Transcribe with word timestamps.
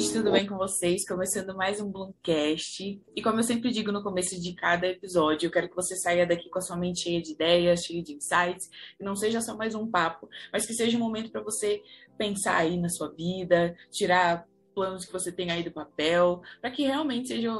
gente? 0.00 0.12
Tudo 0.14 0.32
bem 0.32 0.46
com 0.46 0.56
vocês? 0.56 1.06
Começando 1.06 1.54
mais 1.54 1.78
um 1.78 1.90
Bloomcast. 1.90 3.02
E 3.14 3.22
como 3.22 3.38
eu 3.38 3.42
sempre 3.42 3.70
digo 3.70 3.92
no 3.92 4.02
começo 4.02 4.40
de 4.40 4.54
cada 4.54 4.86
episódio, 4.86 5.46
eu 5.46 5.50
quero 5.50 5.68
que 5.68 5.76
você 5.76 5.94
saia 5.94 6.26
daqui 6.26 6.48
com 6.48 6.58
a 6.58 6.62
sua 6.62 6.76
mente 6.76 7.02
cheia 7.02 7.20
de 7.20 7.32
ideias, 7.32 7.84
cheia 7.84 8.02
de 8.02 8.14
insights, 8.14 8.68
que 8.96 9.04
não 9.04 9.14
seja 9.14 9.42
só 9.42 9.54
mais 9.54 9.74
um 9.74 9.86
papo, 9.90 10.26
mas 10.50 10.64
que 10.64 10.72
seja 10.72 10.96
um 10.96 11.00
momento 11.00 11.30
para 11.30 11.42
você 11.42 11.82
pensar 12.16 12.56
aí 12.56 12.78
na 12.78 12.88
sua 12.88 13.12
vida, 13.14 13.76
tirar 13.90 14.46
planos 14.74 15.04
que 15.04 15.12
você 15.12 15.30
tem 15.30 15.50
aí 15.50 15.62
do 15.62 15.70
papel, 15.70 16.40
para 16.62 16.70
que 16.70 16.82
realmente 16.82 17.28
seja 17.28 17.50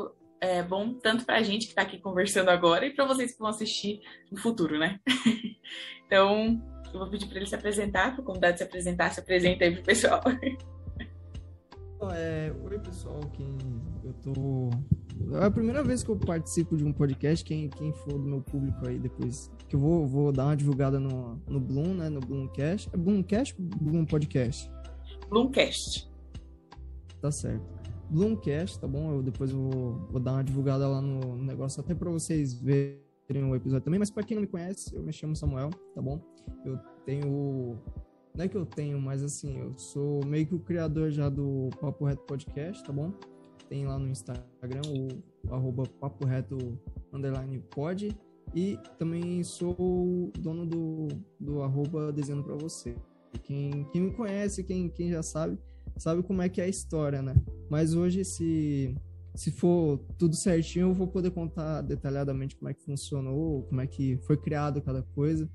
é, 0.41 0.62
bom 0.62 0.95
tanto 0.95 1.27
para 1.27 1.36
a 1.36 1.43
gente 1.43 1.66
que 1.66 1.72
está 1.72 1.82
aqui 1.82 1.98
conversando 1.98 2.48
agora 2.48 2.86
e 2.86 2.95
para 2.95 3.04
vocês 3.04 3.32
que 3.32 3.38
vão 3.38 3.48
assistir 3.48 4.00
no 4.32 4.41
futuro, 4.41 4.79
né? 4.79 4.98
então, 6.07 6.59
eu 6.91 7.00
vou 7.00 7.11
pedir 7.11 7.27
para 7.27 7.36
ele 7.36 7.46
se 7.46 7.54
apresentar, 7.54 8.14
para 8.14 8.22
o 8.22 8.25
convidado 8.25 8.57
se 8.57 8.64
apresentar, 8.64 9.12
se 9.12 9.20
apresenta 9.20 9.64
aí 9.64 9.75
pro 9.75 9.82
pessoal. 9.82 10.22
É, 12.09 12.50
oi 12.64 12.79
pessoal, 12.79 13.21
quem 13.35 13.46
eu 14.03 14.13
tô. 14.22 14.71
É 15.36 15.45
a 15.45 15.50
primeira 15.50 15.85
vez 15.85 16.03
que 16.03 16.11
eu 16.11 16.17
participo 16.17 16.75
de 16.75 16.82
um 16.82 16.93
podcast. 16.93 17.45
Quem, 17.45 17.68
quem 17.68 17.93
for 17.93 18.14
do 18.14 18.25
meu 18.25 18.41
público 18.41 18.89
aí 18.89 18.99
depois, 18.99 19.50
que 19.68 19.77
eu 19.77 19.81
vou, 19.81 20.07
vou 20.07 20.32
dar 20.32 20.46
uma 20.46 20.57
divulgada 20.57 20.99
no, 20.99 21.39
no 21.46 21.61
Bloom, 21.61 21.94
né? 21.94 22.08
No 22.08 22.21
Bloomcast. 22.21 22.89
É 22.94 22.96
Bloomcast 22.96 23.55
ou 23.58 23.67
Bloom 23.79 24.07
Podcast? 24.07 24.71
Bloomcast. 25.29 26.11
Tá 27.21 27.31
certo. 27.31 27.67
Bloomcast, 28.08 28.80
tá 28.80 28.89
bom? 28.89 29.13
Eu 29.13 29.22
depois 29.22 29.53
vou, 29.53 30.07
vou 30.11 30.21
dar 30.21 30.32
uma 30.32 30.44
divulgada 30.44 30.89
lá 30.89 31.03
no, 31.03 31.21
no 31.36 31.44
negócio, 31.44 31.82
até 31.82 31.94
para 31.94 32.11
vocês 32.11 32.55
verem 32.55 33.44
o 33.44 33.55
episódio 33.55 33.84
também. 33.84 34.00
Mas 34.00 34.11
para 34.11 34.22
quem 34.22 34.36
não 34.36 34.42
me 34.42 34.48
conhece, 34.48 34.97
eu 34.97 35.03
me 35.03 35.12
chamo 35.12 35.36
Samuel, 35.36 35.69
tá 35.94 36.00
bom? 36.00 36.19
Eu 36.64 36.78
tenho 37.05 37.78
não 38.41 38.47
é 38.47 38.48
que 38.48 38.56
eu 38.56 38.64
tenho, 38.64 38.98
mas 38.98 39.22
assim, 39.22 39.58
eu 39.58 39.77
sou 39.77 40.25
meio 40.25 40.47
que 40.47 40.55
o 40.55 40.58
criador 40.58 41.11
já 41.11 41.28
do 41.28 41.69
Papo 41.78 42.06
Reto 42.06 42.22
Podcast, 42.22 42.83
tá 42.83 42.91
bom? 42.91 43.12
Tem 43.69 43.86
lá 43.86 43.98
no 43.98 44.08
Instagram 44.08 44.80
o 44.88 45.55
arroba 45.55 45.83
Papo 46.00 46.24
Reto 46.24 46.56
underline 47.12 47.58
pod. 47.70 48.16
E 48.55 48.78
também 48.96 49.44
sou 49.44 50.33
dono 50.38 50.64
do, 50.64 51.08
do 51.38 51.62
arroba 51.62 52.11
Você. 52.62 52.96
Quem, 53.42 53.84
quem 53.92 54.00
me 54.00 54.11
conhece, 54.12 54.64
quem, 54.64 54.88
quem 54.88 55.11
já 55.11 55.22
sabe, 55.22 55.58
sabe 55.98 56.22
como 56.22 56.41
é 56.41 56.48
que 56.48 56.62
é 56.62 56.64
a 56.64 56.68
história, 56.68 57.20
né? 57.20 57.34
Mas 57.68 57.94
hoje, 57.94 58.24
se, 58.24 58.94
se 59.34 59.50
for 59.50 59.98
tudo 60.16 60.34
certinho, 60.34 60.88
eu 60.88 60.94
vou 60.94 61.06
poder 61.06 61.30
contar 61.30 61.83
detalhadamente 61.83 62.56
como 62.56 62.70
é 62.70 62.72
que 62.72 62.83
funcionou, 62.83 63.64
como 63.64 63.83
é 63.83 63.86
que 63.86 64.16
foi 64.22 64.38
criado 64.38 64.80
cada 64.80 65.02
coisa. 65.02 65.46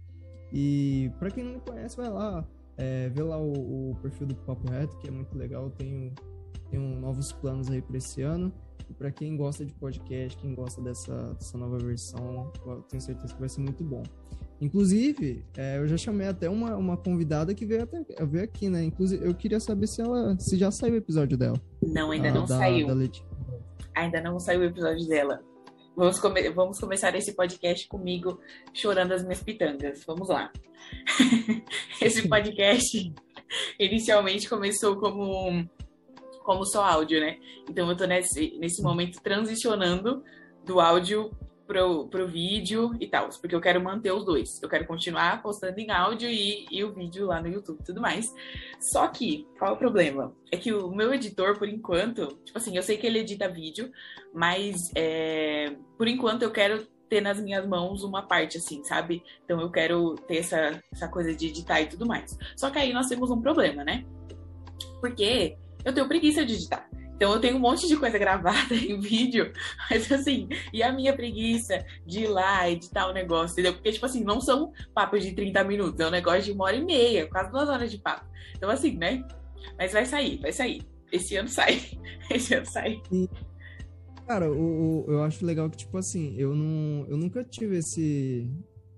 E 0.53 1.11
para 1.17 1.31
quem 1.31 1.43
não 1.43 1.53
me 1.53 1.59
conhece, 1.59 1.97
vai 1.97 2.09
lá, 2.09 2.47
é, 2.77 3.09
vê 3.09 3.23
lá 3.23 3.37
o, 3.37 3.91
o, 3.91 3.95
perfil 4.01 4.27
do 4.27 4.35
Papo 4.35 4.69
Reto, 4.69 4.97
que 4.97 5.07
é 5.07 5.11
muito 5.11 5.37
legal. 5.37 5.69
Tenho, 5.71 6.13
tenho 6.69 6.99
novos 6.99 7.31
planos 7.31 7.69
aí 7.69 7.81
para 7.81 7.97
esse 7.97 8.21
ano. 8.21 8.53
E 8.89 8.93
para 8.93 9.11
quem 9.11 9.35
gosta 9.35 9.65
de 9.65 9.73
podcast, 9.73 10.37
quem 10.37 10.53
gosta 10.53 10.81
dessa, 10.81 11.33
dessa 11.33 11.57
nova 11.57 11.77
versão, 11.77 12.51
eu 12.65 12.81
tenho 12.83 13.01
certeza 13.01 13.33
que 13.33 13.39
vai 13.39 13.49
ser 13.49 13.61
muito 13.61 13.83
bom. 13.83 14.03
Inclusive, 14.61 15.43
é, 15.57 15.79
eu 15.79 15.87
já 15.87 15.97
chamei 15.97 16.27
até 16.27 16.49
uma, 16.49 16.75
uma 16.75 16.95
convidada 16.95 17.53
que 17.53 17.65
veio, 17.65 17.83
até, 17.83 18.03
veio 18.25 18.43
aqui, 18.43 18.69
né? 18.69 18.83
Inclusive, 18.83 19.25
eu 19.25 19.33
queria 19.33 19.59
saber 19.59 19.87
se 19.87 20.01
ela 20.01 20.37
se 20.39 20.55
já 20.57 20.69
saiu 20.69 20.93
o 20.93 20.97
episódio 20.97 21.37
dela. 21.37 21.59
Não, 21.81 22.11
ainda 22.11 22.31
não 22.31 22.45
da, 22.45 22.57
saiu. 22.57 22.87
Da 22.87 23.09
ainda 23.95 24.21
não 24.21 24.39
saiu 24.39 24.61
o 24.61 24.63
episódio 24.65 25.07
dela. 25.07 25.41
Vamos, 25.95 26.19
come 26.19 26.49
vamos 26.49 26.79
começar 26.79 27.15
esse 27.15 27.33
podcast 27.33 27.87
comigo 27.87 28.39
chorando 28.73 29.13
as 29.13 29.23
minhas 29.23 29.41
pitangas. 29.41 30.03
Vamos 30.05 30.27
lá. 30.27 30.51
esse 32.01 32.27
podcast 32.27 33.13
inicialmente 33.79 34.49
começou 34.49 34.97
como, 34.97 35.65
como 36.43 36.65
só 36.65 36.83
áudio, 36.83 37.21
né? 37.21 37.39
Então 37.69 37.89
eu 37.89 37.95
tô 37.95 38.05
nesse, 38.05 38.57
nesse 38.57 38.81
momento 38.83 39.21
transicionando 39.21 40.21
do 40.65 40.81
áudio 40.81 41.31
pro, 41.67 42.07
pro 42.07 42.27
vídeo 42.27 42.95
e 42.99 43.07
tal, 43.07 43.29
porque 43.41 43.55
eu 43.55 43.61
quero 43.61 43.81
manter 43.81 44.11
os 44.11 44.25
dois. 44.25 44.61
Eu 44.61 44.69
quero 44.69 44.85
continuar 44.85 45.41
postando 45.41 45.79
em 45.79 45.91
áudio 45.91 46.29
e, 46.29 46.65
e 46.71 46.83
o 46.83 46.93
vídeo 46.93 47.27
lá 47.27 47.41
no 47.41 47.47
YouTube 47.47 47.79
e 47.81 47.83
tudo 47.83 48.01
mais. 48.01 48.33
Só 48.79 49.07
que, 49.07 49.47
qual 49.57 49.73
o 49.73 49.77
problema? 49.77 50.33
É 50.51 50.57
que 50.57 50.73
o 50.73 50.89
meu 50.89 51.13
editor, 51.13 51.57
por 51.57 51.67
enquanto, 51.67 52.27
tipo 52.43 52.57
assim, 52.57 52.75
eu 52.75 52.83
sei 52.83 52.97
que 52.97 53.07
ele 53.07 53.19
edita 53.19 53.49
vídeo, 53.49 53.91
mas 54.33 54.91
é, 54.95 55.75
por 55.97 56.07
enquanto 56.07 56.43
eu 56.43 56.51
quero 56.51 56.85
ter 57.09 57.21
nas 57.21 57.39
minhas 57.39 57.65
mãos 57.67 58.03
uma 58.03 58.23
parte 58.23 58.57
assim, 58.57 58.83
sabe? 58.83 59.23
Então 59.43 59.61
eu 59.61 59.69
quero 59.69 60.15
ter 60.27 60.37
essa, 60.37 60.81
essa 60.91 61.07
coisa 61.07 61.33
de 61.33 61.47
editar 61.47 61.81
e 61.81 61.87
tudo 61.87 62.05
mais. 62.05 62.37
Só 62.55 62.69
que 62.69 62.79
aí 62.79 62.93
nós 62.93 63.07
temos 63.07 63.29
um 63.29 63.41
problema, 63.41 63.83
né? 63.83 64.03
Porque 64.99 65.57
eu 65.83 65.93
tenho 65.93 66.07
preguiça 66.07 66.45
de 66.45 66.55
editar. 66.55 66.89
Então 67.15 67.33
eu 67.33 67.39
tenho 67.39 67.55
um 67.55 67.59
monte 67.59 67.87
de 67.87 67.95
coisa 67.95 68.17
gravada 68.17 68.75
em 68.75 68.99
vídeo, 68.99 69.51
mas 69.89 70.11
assim, 70.11 70.49
e 70.73 70.83
a 70.83 70.91
minha 70.91 71.13
preguiça 71.15 71.85
de 72.05 72.23
ir 72.23 72.27
lá 72.27 72.69
editar 72.69 73.07
o 73.07 73.13
negócio, 73.13 73.53
entendeu? 73.53 73.73
Porque, 73.73 73.91
tipo 73.91 74.05
assim, 74.05 74.23
não 74.23 74.41
são 74.41 74.73
papos 74.93 75.23
de 75.23 75.33
30 75.33 75.63
minutos, 75.63 75.99
é 75.99 76.07
um 76.07 76.11
negócio 76.11 76.43
de 76.43 76.51
uma 76.51 76.65
hora 76.65 76.75
e 76.75 76.83
meia, 76.83 77.27
quase 77.27 77.51
duas 77.51 77.69
horas 77.69 77.89
de 77.89 77.97
papo. 77.97 78.25
Então, 78.55 78.69
assim, 78.69 78.97
né? 78.97 79.23
Mas 79.77 79.93
vai 79.93 80.05
sair, 80.05 80.39
vai 80.39 80.51
sair. 80.51 80.81
Esse 81.11 81.35
ano 81.35 81.47
sai. 81.47 81.81
Esse 82.29 82.53
ano 82.53 82.65
sai. 82.65 83.01
Cara, 84.27 84.51
o, 84.51 85.05
o, 85.05 85.11
eu 85.11 85.23
acho 85.23 85.45
legal 85.45 85.69
que, 85.69 85.77
tipo 85.77 85.97
assim, 85.97 86.35
eu, 86.37 86.53
não, 86.53 87.05
eu 87.07 87.15
nunca 87.15 87.43
tive 87.43 87.77
esse, 87.77 88.49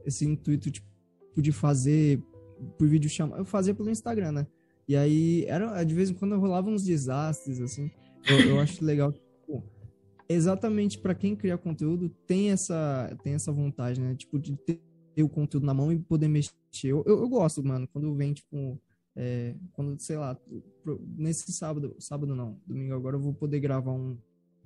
esse 0.06 0.26
intuito, 0.26 0.72
tipo, 0.72 0.88
de 1.36 1.52
fazer 1.52 2.20
por 2.78 2.88
vídeo 2.88 3.10
chamada. 3.10 3.42
Eu 3.42 3.46
fazia 3.46 3.76
pelo 3.76 3.90
Instagram, 3.90 4.32
né? 4.32 4.48
E 4.88 4.96
aí, 4.96 5.46
era, 5.48 5.84
de 5.84 5.94
vez 5.94 6.10
em 6.10 6.14
quando 6.14 6.40
rolava 6.40 6.70
uns 6.70 6.84
desastres, 6.84 7.60
assim. 7.60 7.92
Eu, 8.30 8.40
eu 8.50 8.60
acho 8.60 8.84
legal 8.84 9.14
pô, 9.48 9.64
exatamente 10.28 11.00
para 11.00 11.16
quem 11.16 11.36
cria 11.36 11.58
conteúdo 11.58 12.10
tem 12.26 12.52
essa, 12.52 13.16
tem 13.24 13.34
essa 13.34 13.52
vontade, 13.52 14.02
né? 14.02 14.14
Tipo, 14.16 14.38
de 14.38 14.56
ter 14.58 14.82
o 15.24 15.30
conteúdo 15.30 15.66
na 15.66 15.74
mão 15.74 15.92
e 15.92 15.98
poder 15.98 16.28
mexer. 16.28 16.54
Eu, 16.84 17.04
eu, 17.06 17.22
eu 17.22 17.30
gosto, 17.30 17.64
mano, 17.64 17.88
quando 17.88 18.14
vem, 18.14 18.34
tipo, 18.34 18.80
é, 19.16 19.56
quando, 19.74 20.00
sei 20.00 20.18
lá, 20.18 20.38
nesse 21.18 21.52
sábado, 21.52 21.96
sábado 22.00 22.36
não, 22.36 22.60
domingo 22.68 22.94
agora 22.94 23.16
eu 23.16 23.20
vou 23.20 23.34
poder 23.34 23.60
gravar 23.60 23.92
um, 23.92 24.18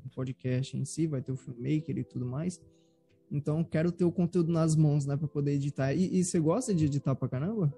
um 0.03 0.09
podcast 0.13 0.75
em 0.75 0.83
si, 0.83 1.07
vai 1.07 1.21
ter 1.21 1.31
o 1.31 1.37
filmmaker 1.37 1.97
e 1.97 2.03
tudo 2.03 2.25
mais. 2.25 2.59
Então, 3.31 3.63
quero 3.63 3.93
ter 3.93 4.03
o 4.03 4.11
conteúdo 4.11 4.51
nas 4.51 4.75
mãos, 4.75 5.05
né, 5.05 5.15
para 5.15 5.27
poder 5.27 5.53
editar. 5.53 5.93
E, 5.93 6.19
e 6.19 6.23
você 6.23 6.37
gosta 6.37 6.75
de 6.75 6.85
editar 6.85 7.15
pra 7.15 7.29
caramba? 7.29 7.73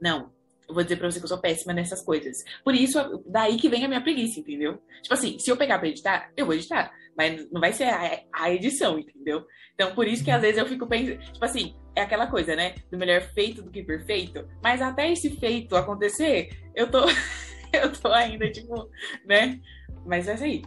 Não, 0.00 0.30
eu 0.68 0.74
vou 0.74 0.82
dizer 0.82 0.96
pra 0.96 1.10
você 1.10 1.18
que 1.18 1.24
eu 1.24 1.28
sou 1.28 1.38
péssima 1.38 1.72
nessas 1.72 2.02
coisas. 2.02 2.44
Por 2.64 2.74
isso, 2.74 2.98
daí 3.26 3.56
que 3.56 3.68
vem 3.68 3.84
a 3.84 3.88
minha 3.88 4.00
preguiça, 4.00 4.40
entendeu? 4.40 4.78
Tipo 5.02 5.14
assim, 5.14 5.38
se 5.38 5.50
eu 5.50 5.56
pegar 5.56 5.78
pra 5.78 5.88
editar, 5.88 6.30
eu 6.36 6.46
vou 6.46 6.54
editar. 6.54 6.92
Mas 7.16 7.50
não 7.50 7.60
vai 7.60 7.72
ser 7.72 7.84
a, 7.84 8.20
a 8.32 8.50
edição, 8.50 8.98
entendeu? 8.98 9.46
Então, 9.74 9.94
por 9.94 10.06
isso 10.06 10.24
que 10.24 10.30
às 10.30 10.40
vezes 10.40 10.58
eu 10.58 10.66
fico 10.66 10.86
pensando, 10.86 11.18
tipo 11.18 11.44
assim, 11.44 11.74
é 11.94 12.02
aquela 12.02 12.26
coisa, 12.26 12.56
né? 12.56 12.74
Do 12.90 12.98
melhor 12.98 13.20
feito 13.20 13.62
do 13.62 13.70
que 13.70 13.82
perfeito. 13.82 14.46
Mas 14.62 14.82
até 14.82 15.10
esse 15.10 15.30
feito 15.36 15.76
acontecer, 15.76 16.50
eu 16.74 16.90
tô, 16.90 17.04
eu 17.72 17.92
tô 17.92 18.08
ainda, 18.08 18.50
tipo, 18.50 18.88
né? 19.24 19.60
Mas 20.04 20.28
é 20.28 20.34
isso 20.34 20.44
aí. 20.44 20.62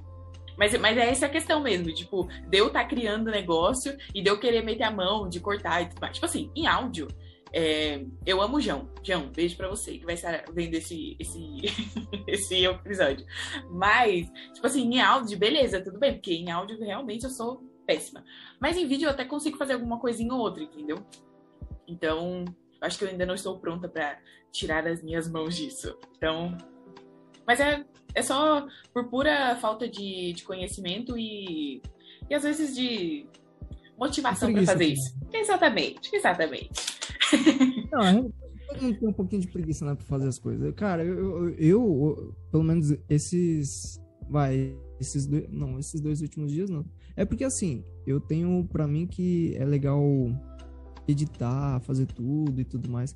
Mas, 0.58 0.78
mas 0.78 0.98
é 0.98 1.10
essa 1.10 1.28
a 1.28 1.30
questão 1.30 1.62
mesmo, 1.62 1.94
tipo, 1.94 2.28
de 2.50 2.58
eu 2.58 2.68
estar 2.68 2.82
tá 2.82 2.90
criando 2.90 3.32
negócio 3.32 3.96
e 4.14 4.22
de 4.22 4.30
eu 4.30 4.40
querer 4.40 4.62
meter 4.62 4.84
a 4.84 4.92
mão, 4.92 5.30
de 5.30 5.40
cortar 5.40 5.82
e 5.82 5.86
tudo 5.88 6.02
mais. 6.02 6.14
Tipo 6.14 6.26
assim, 6.26 6.52
em 6.54 6.68
áudio, 6.68 7.08
é, 7.54 8.06
eu 8.26 8.42
amo 8.42 8.58
o 8.58 8.62
João. 8.62 8.90
João, 9.04 9.28
beijo 9.28 9.58
pra 9.58 9.68
você 9.68 9.98
que 9.98 10.06
vai 10.06 10.16
estar 10.16 10.46
vendo 10.54 10.76
esse, 10.76 11.16
esse, 11.20 11.40
esse 12.28 12.66
episódio. 12.66 13.26
Mas, 13.70 14.30
tipo 14.54 14.66
assim, 14.66 14.84
em 14.84 15.02
áudio, 15.02 15.38
beleza, 15.38 15.82
tudo 15.82 16.00
bem, 16.00 16.14
porque 16.14 16.34
em 16.34 16.52
áudio 16.52 16.80
realmente 16.80 17.24
eu 17.24 17.30
sou 17.30 17.64
péssima. 17.86 18.24
Mas 18.60 18.78
em 18.78 18.88
vídeo 18.88 19.08
eu 19.08 19.12
até 19.12 19.26
consigo 19.26 19.58
fazer 19.58 19.74
alguma 19.74 20.00
coisinha 20.00 20.34
ou 20.34 20.40
outra, 20.40 20.64
entendeu? 20.64 20.98
Então, 21.88 22.46
acho 22.82 22.98
que 22.98 23.04
eu 23.04 23.10
ainda 23.10 23.26
não 23.26 23.34
estou 23.34 23.60
pronta 23.60 23.88
para 23.88 24.20
tirar 24.52 24.88
as 24.88 25.02
minhas 25.02 25.30
mãos 25.30 25.56
disso. 25.56 25.98
Então. 26.16 26.56
Mas 27.48 27.60
é, 27.60 27.84
é 28.14 28.22
só 28.22 28.68
por 28.94 29.10
pura 29.10 29.56
falta 29.56 29.88
de, 29.88 30.34
de 30.34 30.44
conhecimento 30.44 31.18
e, 31.18 31.82
e 32.30 32.36
às 32.36 32.44
vezes 32.44 32.76
de 32.76 33.26
motivação 33.98 34.54
para 34.54 34.66
fazer 34.66 34.86
isso. 34.86 35.18
Exatamente, 35.34 36.16
exatamente. 36.16 36.99
Não, 37.92 38.32
todo 38.68 38.82
mundo 38.82 39.00
tem 39.00 39.10
um 39.10 39.14
pouquinho 39.14 39.42
de 39.42 39.48
preguiça 39.48 39.86
né, 39.86 39.96
pra 39.96 40.06
fazer 40.06 40.28
as 40.28 40.40
coisas. 40.40 40.74
Cara, 40.76 41.04
eu, 41.04 41.50
eu, 41.50 41.56
eu, 41.58 42.36
pelo 42.52 42.64
menos 42.64 42.96
esses. 43.10 44.00
Vai, 44.30 44.76
esses 45.00 45.26
dois. 45.26 45.46
Não, 45.50 45.80
esses 45.80 46.00
dois 46.00 46.22
últimos 46.22 46.52
dias 46.52 46.70
não. 46.70 46.86
É 47.16 47.26
porque 47.26 47.44
assim, 47.44 47.84
eu 48.06 48.20
tenho 48.20 48.66
pra 48.72 48.88
mim 48.88 49.08
que 49.08 49.56
é 49.58 49.66
legal 49.66 50.02
editar, 51.08 51.80
fazer 51.82 52.06
tudo 52.06 52.62
e 52.62 52.66
tudo 52.66 52.90
mais. 52.90 53.16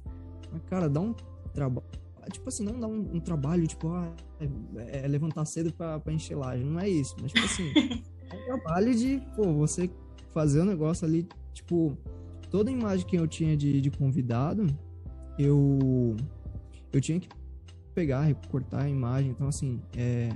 Mas, 0.52 0.62
cara, 0.64 0.90
dá 0.90 1.00
um 1.00 1.14
trabalho. 1.54 1.88
Tipo 2.32 2.48
assim, 2.48 2.64
não 2.64 2.80
dá 2.80 2.88
um, 2.88 3.16
um 3.16 3.20
trabalho, 3.20 3.68
tipo, 3.68 3.90
ah, 3.90 4.14
é, 4.40 5.06
é 5.06 5.08
levantar 5.08 5.44
cedo 5.46 5.74
pra, 5.74 6.00
pra 6.00 6.14
encher 6.14 6.36
laje. 6.36 6.64
Não 6.64 6.80
é 6.80 6.90
isso. 6.90 7.16
Mas, 7.22 7.32
tipo 7.32 7.46
assim, 7.46 7.72
é 8.32 8.36
um 8.36 8.46
trabalho 8.46 8.96
de, 8.96 9.22
pô, 9.36 9.54
você 9.54 9.90
fazer 10.34 10.60
o 10.60 10.64
um 10.64 10.66
negócio 10.66 11.06
ali, 11.06 11.28
tipo, 11.54 11.98
toda 12.54 12.70
imagem 12.70 13.08
que 13.08 13.16
eu 13.18 13.28
tinha 13.28 13.58
de, 13.58 13.82
de 13.82 13.90
convidado, 13.90 14.68
eu, 15.40 16.16
eu 16.92 17.02
tinha 17.02 17.20
que 17.20 17.28
pegar, 17.96 18.22
recortar 18.22 18.84
a 18.84 18.88
imagem. 18.88 19.32
Então, 19.32 19.48
assim, 19.48 19.82
é, 19.98 20.30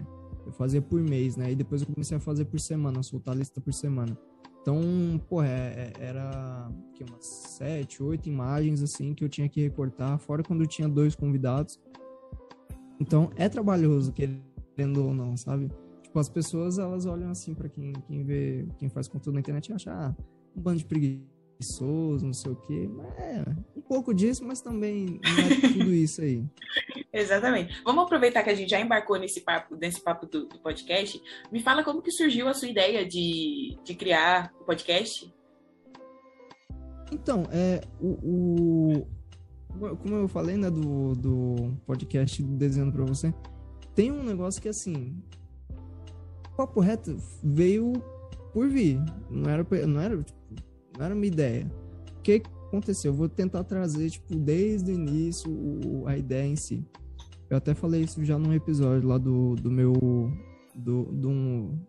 Eu 0.48 0.52
fazia 0.54 0.81
por 0.81 1.00
mês, 1.02 1.36
né? 1.36 1.52
E 1.52 1.56
depois 1.56 1.81
eu 1.81 1.88
comecei 1.88 2.18
a 2.18 2.19
fazer 2.19 2.46
por 2.46 2.60
semana, 2.60 3.04
soltar 3.04 3.36
a 3.36 3.38
lista 3.38 3.62
por 3.62 3.74
semana. 3.74 4.18
Então, 4.62 4.81
pô, 5.30 5.44
é, 5.44 5.48
é, 5.48 5.94
era 6.00 6.72
que, 6.96 7.04
umas 7.04 7.25
sete, 7.25 8.02
oito 8.02 8.28
imagens, 8.28 8.81
assim, 8.81 9.14
que 9.14 9.24
eu 9.24 9.30
tinha 9.30 9.48
que 9.48 9.62
recortar, 9.62 10.18
fora 10.18 10.42
quando 10.42 10.62
eu 10.62 10.68
tinha 10.68 10.88
dois 10.88 11.16
convidados. 11.16 11.80
Então, 13.00 13.30
é 13.36 13.48
trabalhoso, 13.48 14.12
querendo 14.12 15.06
ou 15.06 15.14
não, 15.14 15.38
sabe? 15.38 15.69
Tipo, 16.02 16.18
as 16.18 16.30
pessoas, 16.30 16.80
elas 16.80 17.06
olham 17.06 17.30
assim 17.30 17.54
para 17.54 17.69
quem, 17.69 17.94
quem 18.08 18.24
vê, 18.24 18.68
quem 18.80 18.90
faz 18.90 19.08
conteúdo 19.08 19.36
na 19.36 19.42
internet 19.42 19.68
e 19.68 19.74
acham, 19.74 19.94
ah, 19.94 20.16
um 20.56 20.62
bando 20.62 20.80
de 20.80 20.86
preguiçoso, 21.57 22.25
não 22.25 22.33
sei 22.33 22.51
o 22.51 22.56
quê. 22.56 22.89
É, 23.18 23.44
um 23.75 23.81
pouco 23.81 24.13
disso, 24.13 24.45
mas 24.45 24.62
também 24.62 25.19
não 25.24 25.68
é 25.68 25.74
tudo 25.74 25.94
isso 25.94 26.21
aí. 26.21 26.45
Exatamente. 27.12 27.81
Vamos 27.83 28.04
aproveitar 28.04 28.44
que 28.44 28.50
a 28.50 28.56
gente 28.56 28.69
já 28.69 28.80
embarcou 28.80 29.18
nesse 29.18 29.42
papo, 29.42 29.75
nesse 29.75 30.00
papo 30.01 30.27
do, 30.27 30.45
do, 30.45 30.59
podcast. 30.59 31.21
Me 31.51 31.59
fala 31.62 31.83
como 31.83 32.01
que 32.01 32.12
surgiu 32.12 32.48
a 32.48 32.54
sua 32.54 32.68
ideia 32.68 33.06
de, 33.06 33.77
de 33.83 33.95
criar 33.95 34.54
o 34.62 34.65
podcast? 34.65 35.33
Então, 37.12 37.44
é, 37.51 37.81
o, 38.00 39.01
o 39.01 39.07
como 39.98 40.15
eu 40.15 40.27
falei, 40.27 40.57
né, 40.57 40.69
do, 40.69 41.13
do 41.15 41.77
podcast 41.86 42.42
Desenhando 42.44 42.92
para 42.92 43.06
você, 43.06 43.33
tem 43.95 44.12
um 44.12 44.24
negócio 44.24 44.62
que, 44.62 44.69
assim, 44.69 45.15
o 46.51 46.56
Papo 46.56 46.80
Reto 46.80 47.15
veio 47.44 47.94
por 48.54 48.69
vir, 48.69 49.00
não 49.30 49.50
era, 49.50 49.65
não 49.86 50.01
era, 50.01 50.18
tipo, 50.24 50.37
era 51.05 51.13
uma 51.15 51.25
ideia. 51.25 51.71
O 52.17 52.21
que 52.21 52.41
aconteceu? 52.67 53.11
Eu 53.11 53.15
vou 53.15 53.29
tentar 53.29 53.63
trazer, 53.63 54.09
tipo, 54.09 54.35
desde 54.35 54.91
o 54.91 54.94
início 54.94 55.51
o, 55.51 56.07
a 56.07 56.17
ideia 56.17 56.45
em 56.45 56.55
si. 56.55 56.85
Eu 57.49 57.57
até 57.57 57.73
falei 57.73 58.01
isso 58.01 58.23
já 58.25 58.38
num 58.38 58.53
episódio 58.53 59.07
lá 59.07 59.17
do, 59.17 59.55
do 59.55 59.71
meu. 59.71 59.94
Do, 60.75 61.05
do 61.05 61.29
um, 61.29 61.79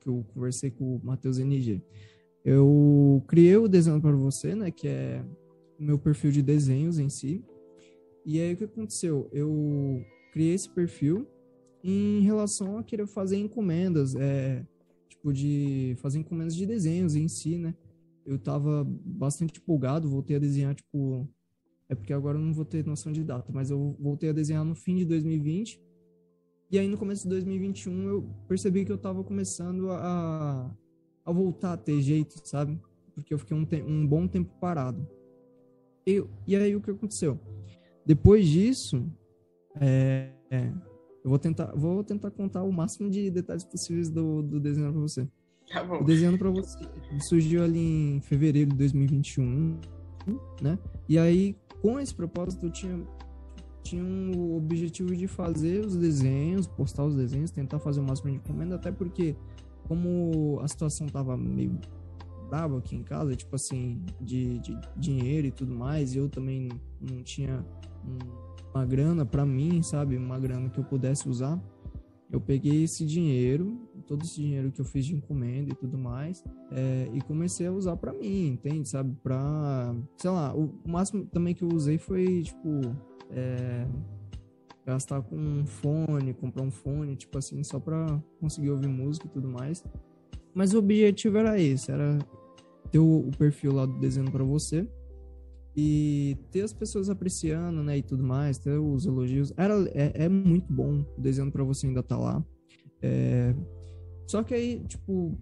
que 0.00 0.08
eu 0.08 0.24
conversei 0.32 0.70
com 0.70 0.96
o 0.96 1.00
Matheus 1.04 1.38
NG. 1.38 1.82
Eu 2.44 3.22
criei 3.26 3.56
o 3.56 3.68
desenho 3.68 4.00
para 4.00 4.16
você, 4.16 4.54
né? 4.54 4.70
Que 4.70 4.88
é 4.88 5.24
o 5.78 5.82
meu 5.82 5.98
perfil 5.98 6.30
de 6.30 6.40
desenhos 6.40 6.98
em 6.98 7.08
si. 7.08 7.44
E 8.24 8.40
aí 8.40 8.54
o 8.54 8.56
que 8.56 8.64
aconteceu? 8.64 9.28
Eu 9.32 10.02
criei 10.32 10.54
esse 10.54 10.68
perfil 10.68 11.26
em 11.82 12.20
relação 12.20 12.78
a 12.78 12.82
querer 12.82 13.06
fazer 13.06 13.36
encomendas, 13.36 14.14
é, 14.14 14.64
tipo 15.08 15.32
de 15.32 15.94
fazer 15.98 16.18
encomendas 16.18 16.54
de 16.54 16.66
desenhos 16.66 17.14
em 17.16 17.28
si, 17.28 17.58
né? 17.58 17.74
Eu 18.28 18.38
tava 18.38 18.84
bastante 18.84 19.58
empolgado, 19.58 20.08
voltei 20.08 20.36
a 20.36 20.38
desenhar 20.38 20.74
tipo 20.74 21.26
é 21.88 21.94
porque 21.94 22.12
agora 22.12 22.36
eu 22.36 22.42
não 22.42 22.52
vou 22.52 22.66
ter 22.66 22.84
noção 22.84 23.10
de 23.10 23.24
data, 23.24 23.50
mas 23.50 23.70
eu 23.70 23.96
voltei 23.98 24.28
a 24.28 24.32
desenhar 24.32 24.62
no 24.62 24.74
fim 24.74 24.96
de 24.96 25.06
2020. 25.06 25.80
E 26.70 26.78
aí 26.78 26.86
no 26.86 26.98
começo 26.98 27.22
de 27.22 27.30
2021 27.30 28.08
eu 28.08 28.30
percebi 28.46 28.84
que 28.84 28.92
eu 28.92 28.98
tava 28.98 29.24
começando 29.24 29.90
a, 29.90 30.70
a 31.24 31.32
voltar 31.32 31.72
a 31.72 31.76
ter 31.78 32.02
jeito, 32.02 32.46
sabe? 32.46 32.78
Porque 33.14 33.32
eu 33.32 33.38
fiquei 33.38 33.56
um, 33.56 33.66
um 33.86 34.06
bom 34.06 34.28
tempo 34.28 34.52
parado. 34.60 35.08
E, 36.06 36.22
e 36.46 36.54
aí 36.54 36.76
o 36.76 36.82
que 36.82 36.90
aconteceu? 36.90 37.40
Depois 38.04 38.46
disso, 38.46 39.10
é, 39.80 40.30
é, 40.50 40.70
eu 41.24 41.30
vou 41.30 41.38
tentar, 41.38 41.72
vou 41.74 42.04
tentar 42.04 42.30
contar 42.30 42.62
o 42.64 42.72
máximo 42.72 43.08
de 43.08 43.30
detalhes 43.30 43.64
possíveis 43.64 44.10
do, 44.10 44.42
do 44.42 44.60
desenho 44.60 44.92
para 44.92 45.00
você. 45.00 45.26
Tá 45.72 45.84
bom. 45.84 46.00
O 46.00 46.04
desenho 46.04 46.38
para 46.38 46.50
você 46.50 46.78
surgiu 47.20 47.62
ali 47.62 48.16
em 48.16 48.20
fevereiro 48.22 48.70
de 48.70 48.76
2021, 48.76 49.78
né? 50.62 50.78
E 51.06 51.18
aí 51.18 51.54
com 51.80 51.98
esse 51.98 52.14
propósito, 52.14 52.66
eu 52.66 52.70
tinha, 52.70 53.00
tinha 53.82 54.02
um 54.02 54.56
objetivo 54.56 55.14
de 55.14 55.26
fazer 55.26 55.84
os 55.84 55.96
desenhos, 55.96 56.66
postar 56.66 57.04
os 57.04 57.14
desenhos, 57.14 57.50
tentar 57.50 57.78
fazer 57.78 58.00
o 58.00 58.02
máximo 58.02 58.30
de 58.30 58.36
encomenda, 58.36 58.74
até 58.74 58.90
porque, 58.90 59.36
como 59.86 60.58
a 60.60 60.68
situação 60.68 61.06
tava 61.06 61.36
meio 61.36 61.78
brava 62.50 62.78
aqui 62.78 62.96
em 62.96 63.02
casa, 63.02 63.36
tipo 63.36 63.54
assim, 63.54 64.02
de, 64.20 64.58
de 64.60 64.78
dinheiro 64.96 65.46
e 65.46 65.50
tudo 65.50 65.74
mais, 65.74 66.14
e 66.14 66.18
eu 66.18 66.28
também 66.28 66.68
não 67.00 67.22
tinha 67.22 67.64
uma 68.74 68.84
grana 68.84 69.24
para 69.24 69.44
mim, 69.44 69.82
sabe? 69.82 70.16
Uma 70.16 70.38
grana 70.38 70.68
que 70.70 70.78
eu 70.78 70.84
pudesse 70.84 71.28
usar. 71.28 71.60
Eu 72.30 72.40
peguei 72.40 72.84
esse 72.84 73.06
dinheiro, 73.06 73.80
todo 74.06 74.22
esse 74.22 74.36
dinheiro 74.36 74.70
que 74.70 74.80
eu 74.80 74.84
fiz 74.84 75.06
de 75.06 75.14
encomenda 75.14 75.72
e 75.72 75.74
tudo 75.74 75.96
mais, 75.96 76.44
é, 76.70 77.08
e 77.14 77.20
comecei 77.22 77.66
a 77.66 77.72
usar 77.72 77.96
para 77.96 78.12
mim, 78.12 78.48
entende? 78.48 78.88
Sabe? 78.88 79.16
Pra, 79.22 79.94
sei 80.16 80.30
lá, 80.30 80.54
o 80.54 80.74
máximo 80.86 81.24
também 81.26 81.54
que 81.54 81.62
eu 81.62 81.68
usei 81.68 81.96
foi, 81.96 82.42
tipo, 82.42 82.68
é, 83.30 83.86
gastar 84.84 85.22
com 85.22 85.36
um 85.36 85.66
fone, 85.66 86.34
comprar 86.34 86.62
um 86.62 86.70
fone, 86.70 87.16
tipo 87.16 87.38
assim, 87.38 87.62
só 87.62 87.80
pra 87.80 88.22
conseguir 88.40 88.70
ouvir 88.70 88.88
música 88.88 89.26
e 89.26 89.30
tudo 89.30 89.48
mais. 89.48 89.82
Mas 90.54 90.74
o 90.74 90.78
objetivo 90.78 91.38
era 91.38 91.58
esse, 91.58 91.90
era 91.90 92.18
ter 92.90 92.98
o, 92.98 93.28
o 93.28 93.30
perfil 93.38 93.72
lá 93.72 93.86
do 93.86 93.98
desenho 93.98 94.30
para 94.30 94.44
você 94.44 94.86
e 95.80 96.36
ter 96.50 96.62
as 96.62 96.72
pessoas 96.72 97.08
apreciando, 97.08 97.84
né, 97.84 97.98
e 97.98 98.02
tudo 98.02 98.24
mais, 98.24 98.58
ter 98.58 98.76
os 98.76 99.06
elogios. 99.06 99.52
Era, 99.56 99.74
é, 99.94 100.24
é 100.24 100.28
muito 100.28 100.72
bom 100.72 101.04
o 101.16 101.20
desenho 101.20 101.52
para 101.52 101.62
você 101.62 101.86
ainda 101.86 102.02
tá 102.02 102.18
lá. 102.18 102.44
É... 103.00 103.54
Só 104.26 104.42
que 104.42 104.54
aí, 104.54 104.82
tipo, 104.88 105.38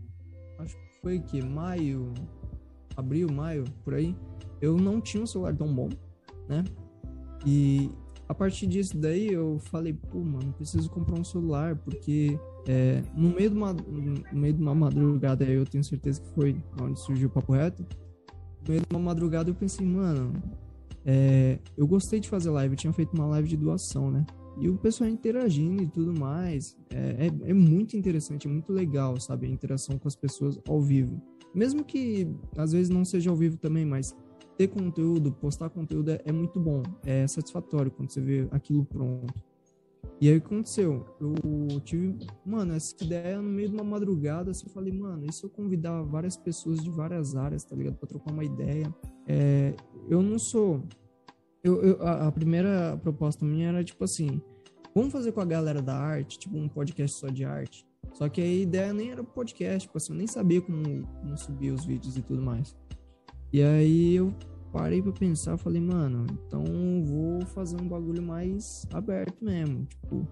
acho 0.59 0.77
que 0.77 1.01
foi 1.01 1.21
que 1.21 1.43
maio, 1.43 2.13
abril, 2.95 3.33
maio, 3.33 3.65
por 3.83 3.95
aí, 3.95 4.15
eu 4.61 4.77
não 4.77 5.01
tinha 5.01 5.23
um 5.23 5.27
celular 5.27 5.57
tão 5.57 5.75
bom, 5.75 5.89
né? 6.47 6.63
E 7.47 7.91
a 8.29 8.35
partir 8.35 8.67
disso 8.67 8.99
daí 8.99 9.29
eu 9.29 9.59
falei, 9.59 9.95
pô, 9.95 10.19
mano, 10.19 10.53
preciso 10.53 10.91
comprar 10.91 11.19
um 11.19 11.25
celular, 11.25 11.77
porque 11.77 12.39
é, 12.69 13.03
no, 13.15 13.31
meio 13.31 13.49
de 13.49 13.57
uma, 13.57 13.73
no 13.73 14.39
meio 14.39 14.53
de 14.53 14.61
uma 14.61 14.75
madrugada, 14.75 15.47
eu 15.47 15.65
tenho 15.65 15.83
certeza 15.83 16.21
que 16.21 16.29
foi 16.35 16.63
onde 16.79 17.01
surgiu 17.01 17.29
o 17.29 17.31
Papo 17.31 17.55
Reto, 17.55 17.87
meio 18.69 18.81
de 18.81 18.87
uma 18.91 18.99
madrugada 18.99 19.51
eu 19.51 19.55
pensei, 19.55 19.87
mano, 19.87 20.33
é, 21.05 21.59
eu 21.77 21.87
gostei 21.87 22.19
de 22.19 22.29
fazer 22.29 22.51
live, 22.51 22.75
eu 22.75 22.79
tinha 22.79 22.93
feito 22.93 23.15
uma 23.15 23.27
live 23.27 23.49
de 23.49 23.57
doação, 23.57 24.11
né? 24.11 24.27
E 24.59 24.69
o 24.69 24.77
pessoal 24.77 25.09
interagindo 25.09 25.83
e 25.83 25.87
tudo 25.87 26.19
mais. 26.19 26.77
É, 26.91 27.27
é, 27.27 27.51
é, 27.51 27.55
muito 27.55 27.97
interessante, 27.97 28.49
é 28.49 28.51
muito 28.51 28.73
legal, 28.73 29.21
sabe? 29.21 29.47
A 29.47 29.51
interação 29.51 29.99
com 29.99 30.09
as 30.09 30.17
pessoas 30.17 30.59
ao 30.67 30.81
vivo. 30.81 31.21
Mesmo 31.55 31.85
que 31.85 32.27
às 32.57 32.73
vezes 32.73 32.89
não 32.89 33.05
seja 33.05 33.31
ao 33.31 33.37
vivo 33.37 33.57
também, 33.57 33.85
mas 33.85 34.15
ter 34.57 34.69
conteúdo, 34.69 35.31
postar 35.31 35.69
conteúdo 35.69 36.11
é, 36.11 36.21
é 36.25 36.33
muito 36.33 36.59
bom. 36.59 36.83
É 37.05 37.27
satisfatório 37.27 37.91
quando 37.91 38.11
você 38.11 38.21
vê 38.21 38.49
aquilo 38.51 38.85
pronto. 38.85 39.33
E 40.21 40.31
aí 40.31 40.39
o 40.39 40.41
que 40.41 40.47
aconteceu? 40.47 41.05
Eu 41.21 41.81
tive, 41.81 42.27
mano, 42.45 42.75
essa 42.75 42.95
ideia 43.05 43.37
no 43.41 43.51
meio 43.51 43.69
de 43.69 43.75
uma 43.75 43.85
madrugada, 43.85 44.51
assim, 44.51 44.67
eu 44.67 44.73
falei, 44.73 44.93
mano, 44.93 45.27
e 45.27 45.33
se 45.33 45.45
eu 45.45 45.51
convidar 45.51 46.03
várias 46.03 46.37
pessoas 46.37 46.83
de 46.83 46.91
várias 46.91 47.37
áreas, 47.37 47.65
tá 47.65 47.77
ligado? 47.77 47.97
Pra 47.97 48.09
trocar 48.09 48.33
uma 48.33 48.45
ideia. 48.45 48.93
É, 49.27 49.75
eu 50.09 50.23
não 50.23 50.39
sou. 50.39 50.83
Eu, 51.63 51.83
eu, 51.83 52.03
a, 52.03 52.29
a, 52.29 52.33
primeira 52.33 52.99
proposta 53.03 53.45
minha 53.45 53.69
era 53.69 53.85
tipo 53.85 54.05
assim: 54.05 54.41
vamos 54.95 55.13
fazer 55.13 55.33
com 55.33 55.41
a 55.41 55.45
galera 55.45 55.83
da 55.83 55.95
arte, 55.95 56.39
tipo 56.39 56.57
um 56.57 56.69
podcast 56.69 57.19
só 57.19 57.29
de 57.29 57.45
arte. 57.45 57.87
Só 58.15 58.29
que 58.31 58.41
a 58.41 58.47
ideia 58.47 58.95
nem 58.95 59.11
era 59.11 59.23
podcast, 59.23 59.87
tipo 59.87 59.99
assim, 59.99 60.13
eu 60.13 60.19
nem 60.19 60.27
sabia 60.27 60.63
como, 60.63 61.07
como 61.21 61.37
subir 61.37 61.73
os 61.73 61.85
vídeos 61.85 62.17
e 62.17 62.23
tudo 62.23 62.41
mais. 62.41 62.75
E 63.53 63.63
aí 63.63 64.15
eu 64.15 64.33
parei 64.77 65.01
pra 65.01 65.11
pensar, 65.11 65.57
falei, 65.57 65.81
mano, 65.81 66.27
então 66.31 66.63
vou 67.03 67.41
fazer 67.47 67.81
um 67.81 67.89
bagulho 67.89 68.23
mais 68.23 68.87
aberto 68.93 69.43
mesmo, 69.43 69.87
tipo. 69.87 70.29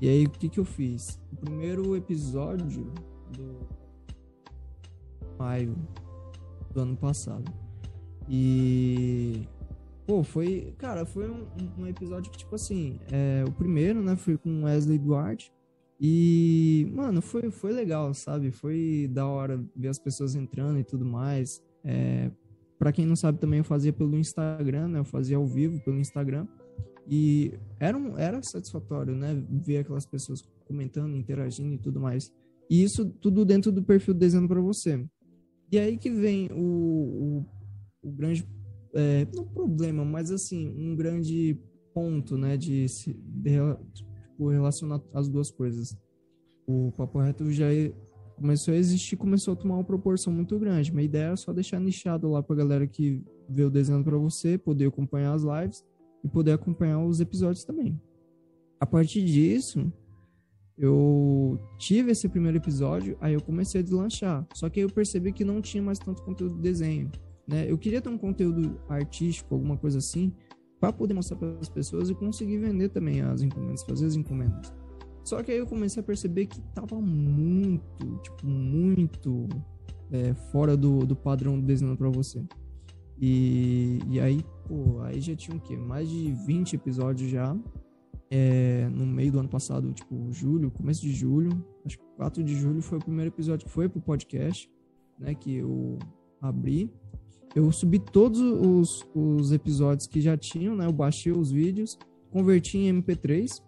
E 0.00 0.08
aí 0.08 0.24
o 0.24 0.30
que 0.30 0.48
que 0.48 0.58
eu 0.58 0.64
fiz? 0.64 1.20
O 1.32 1.36
primeiro 1.36 1.94
episódio 1.94 2.92
do 3.30 3.68
maio 5.38 5.76
do 6.72 6.80
ano 6.80 6.96
passado. 6.96 7.44
E 8.28 9.46
pô, 10.04 10.24
foi, 10.24 10.74
cara, 10.76 11.06
foi 11.06 11.30
um, 11.30 11.46
um 11.78 11.86
episódio 11.86 12.32
que 12.32 12.38
tipo 12.38 12.56
assim, 12.56 12.98
é, 13.12 13.44
o 13.46 13.52
primeiro, 13.52 14.02
né, 14.02 14.16
foi 14.16 14.36
com 14.36 14.64
Wesley 14.64 14.98
Duarte. 14.98 15.52
E, 16.00 16.90
mano, 16.92 17.22
foi, 17.22 17.48
foi 17.52 17.72
legal, 17.72 18.12
sabe? 18.12 18.50
Foi 18.50 19.08
da 19.12 19.24
hora 19.24 19.64
ver 19.76 19.88
as 19.88 20.00
pessoas 20.00 20.34
entrando 20.34 20.80
e 20.80 20.84
tudo 20.84 21.04
mais. 21.04 21.62
É, 21.84 22.28
para 22.78 22.92
quem 22.92 23.06
não 23.06 23.16
sabe 23.16 23.38
também 23.38 23.58
eu 23.58 23.64
fazia 23.64 23.92
pelo 23.92 24.16
Instagram, 24.16 24.88
né? 24.88 24.98
Eu 24.98 25.04
fazia 25.04 25.36
ao 25.36 25.46
vivo 25.46 25.80
pelo 25.84 25.98
Instagram. 25.98 26.46
E 27.08 27.52
era, 27.78 27.96
um, 27.96 28.18
era 28.18 28.42
satisfatório, 28.42 29.14
né? 29.14 29.42
Ver 29.48 29.78
aquelas 29.78 30.06
pessoas 30.06 30.42
comentando, 30.66 31.16
interagindo 31.16 31.74
e 31.74 31.78
tudo 31.78 32.00
mais. 32.00 32.32
E 32.68 32.82
isso 32.82 33.06
tudo 33.20 33.44
dentro 33.44 33.70
do 33.70 33.82
perfil 33.82 34.14
Desenho 34.14 34.48
para 34.48 34.60
você. 34.60 35.04
E 35.70 35.78
aí 35.78 35.96
que 35.96 36.10
vem 36.10 36.50
o, 36.52 36.56
o, 36.62 37.46
o 38.02 38.12
grande. 38.12 38.46
É, 38.94 39.26
não 39.34 39.44
problema, 39.44 40.04
mas 40.04 40.30
assim, 40.30 40.68
um 40.68 40.94
grande 40.94 41.58
ponto, 41.92 42.36
né? 42.36 42.56
De, 42.56 42.88
se, 42.88 43.12
de, 43.12 43.58
tipo, 43.92 44.48
relacionar 44.48 45.00
as 45.12 45.28
duas 45.28 45.50
coisas. 45.50 45.96
O 46.66 46.92
Papo 46.92 47.20
Reto 47.20 47.50
já 47.50 47.66
começou 48.44 48.74
a 48.74 48.76
existir, 48.76 49.16
começou 49.16 49.54
a 49.54 49.56
tomar 49.56 49.76
uma 49.76 49.84
proporção 49.84 50.30
muito 50.30 50.58
grande. 50.58 50.92
Minha 50.92 51.06
ideia 51.06 51.24
era 51.28 51.36
só 51.36 51.50
deixar 51.50 51.80
nichado 51.80 52.28
lá 52.28 52.42
pra 52.42 52.54
galera 52.54 52.86
que 52.86 53.24
vê 53.48 53.64
o 53.64 53.70
desenho 53.70 54.04
para 54.04 54.18
você, 54.18 54.58
poder 54.58 54.86
acompanhar 54.86 55.32
as 55.32 55.42
lives 55.42 55.82
e 56.22 56.28
poder 56.28 56.52
acompanhar 56.52 57.02
os 57.02 57.22
episódios 57.22 57.64
também. 57.64 57.98
A 58.78 58.84
partir 58.84 59.24
disso, 59.24 59.90
eu 60.76 61.58
tive 61.78 62.10
esse 62.12 62.28
primeiro 62.28 62.58
episódio, 62.58 63.16
aí 63.18 63.32
eu 63.32 63.40
comecei 63.40 63.80
a 63.80 63.84
deslanchar. 63.84 64.46
Só 64.52 64.68
que 64.68 64.78
aí 64.78 64.84
eu 64.84 64.90
percebi 64.90 65.32
que 65.32 65.42
não 65.42 65.62
tinha 65.62 65.82
mais 65.82 65.98
tanto 65.98 66.22
conteúdo 66.22 66.56
de 66.56 66.60
desenho, 66.60 67.10
né? 67.48 67.64
Eu 67.66 67.78
queria 67.78 68.02
ter 68.02 68.10
um 68.10 68.18
conteúdo 68.18 68.78
artístico, 68.90 69.54
alguma 69.54 69.78
coisa 69.78 69.96
assim, 69.96 70.34
para 70.78 70.92
poder 70.92 71.14
mostrar 71.14 71.38
para 71.38 71.56
as 71.62 71.70
pessoas 71.70 72.10
e 72.10 72.14
conseguir 72.14 72.58
vender 72.58 72.90
também 72.90 73.22
as 73.22 73.40
encomendas, 73.40 73.82
fazer 73.84 74.04
as 74.04 74.16
encomendas. 74.16 74.70
Só 75.24 75.42
que 75.42 75.50
aí 75.50 75.58
eu 75.58 75.66
comecei 75.66 76.00
a 76.00 76.04
perceber 76.04 76.46
que 76.46 76.60
tava 76.74 77.00
muito, 77.00 78.18
tipo, 78.22 78.46
muito 78.46 79.48
é, 80.12 80.34
fora 80.52 80.76
do, 80.76 80.98
do 81.00 81.16
padrão 81.16 81.58
do 81.58 81.66
desenho 81.66 81.96
para 81.96 82.10
você. 82.10 82.44
E, 83.18 84.00
e 84.10 84.20
aí, 84.20 84.44
pô, 84.68 85.00
aí 85.00 85.20
já 85.20 85.34
tinha 85.34 85.56
o 85.56 85.60
quê? 85.60 85.76
Mais 85.76 86.08
de 86.08 86.32
20 86.46 86.74
episódios 86.74 87.30
já. 87.30 87.56
É, 88.30 88.88
no 88.90 89.06
meio 89.06 89.32
do 89.32 89.38
ano 89.38 89.48
passado, 89.48 89.92
tipo, 89.92 90.30
julho, 90.32 90.70
começo 90.70 91.00
de 91.02 91.12
julho, 91.12 91.50
acho 91.86 91.98
que 91.98 92.04
4 92.16 92.42
de 92.42 92.54
julho 92.54 92.82
foi 92.82 92.98
o 92.98 93.00
primeiro 93.00 93.30
episódio 93.30 93.64
que 93.66 93.72
foi 93.72 93.88
pro 93.88 94.00
podcast, 94.00 94.68
né? 95.18 95.34
Que 95.34 95.56
eu 95.56 95.98
abri. 96.40 96.92
Eu 97.54 97.70
subi 97.72 97.98
todos 97.98 98.40
os, 98.40 99.06
os 99.14 99.52
episódios 99.52 100.06
que 100.06 100.20
já 100.20 100.36
tinham, 100.36 100.74
né? 100.74 100.86
Eu 100.86 100.92
baixei 100.92 101.32
os 101.32 101.50
vídeos, 101.50 101.96
converti 102.30 102.76
em 102.76 103.00
MP3. 103.00 103.62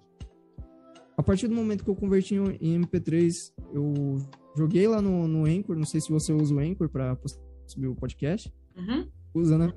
A 1.16 1.22
partir 1.22 1.48
do 1.48 1.54
momento 1.54 1.82
que 1.82 1.90
eu 1.90 1.96
converti 1.96 2.34
em 2.34 2.80
MP3, 2.80 3.52
eu 3.72 4.16
joguei 4.54 4.86
lá 4.86 5.00
no, 5.00 5.26
no 5.26 5.46
Anchor. 5.46 5.76
Não 5.76 5.86
sei 5.86 6.00
se 6.00 6.10
você 6.10 6.32
usa 6.32 6.54
o 6.54 6.58
Anchor 6.58 6.88
para 6.88 7.16
subir 7.66 7.86
o 7.86 7.94
podcast. 7.94 8.52
Uhum. 8.76 9.08
Usa, 9.34 9.56
né? 9.56 9.72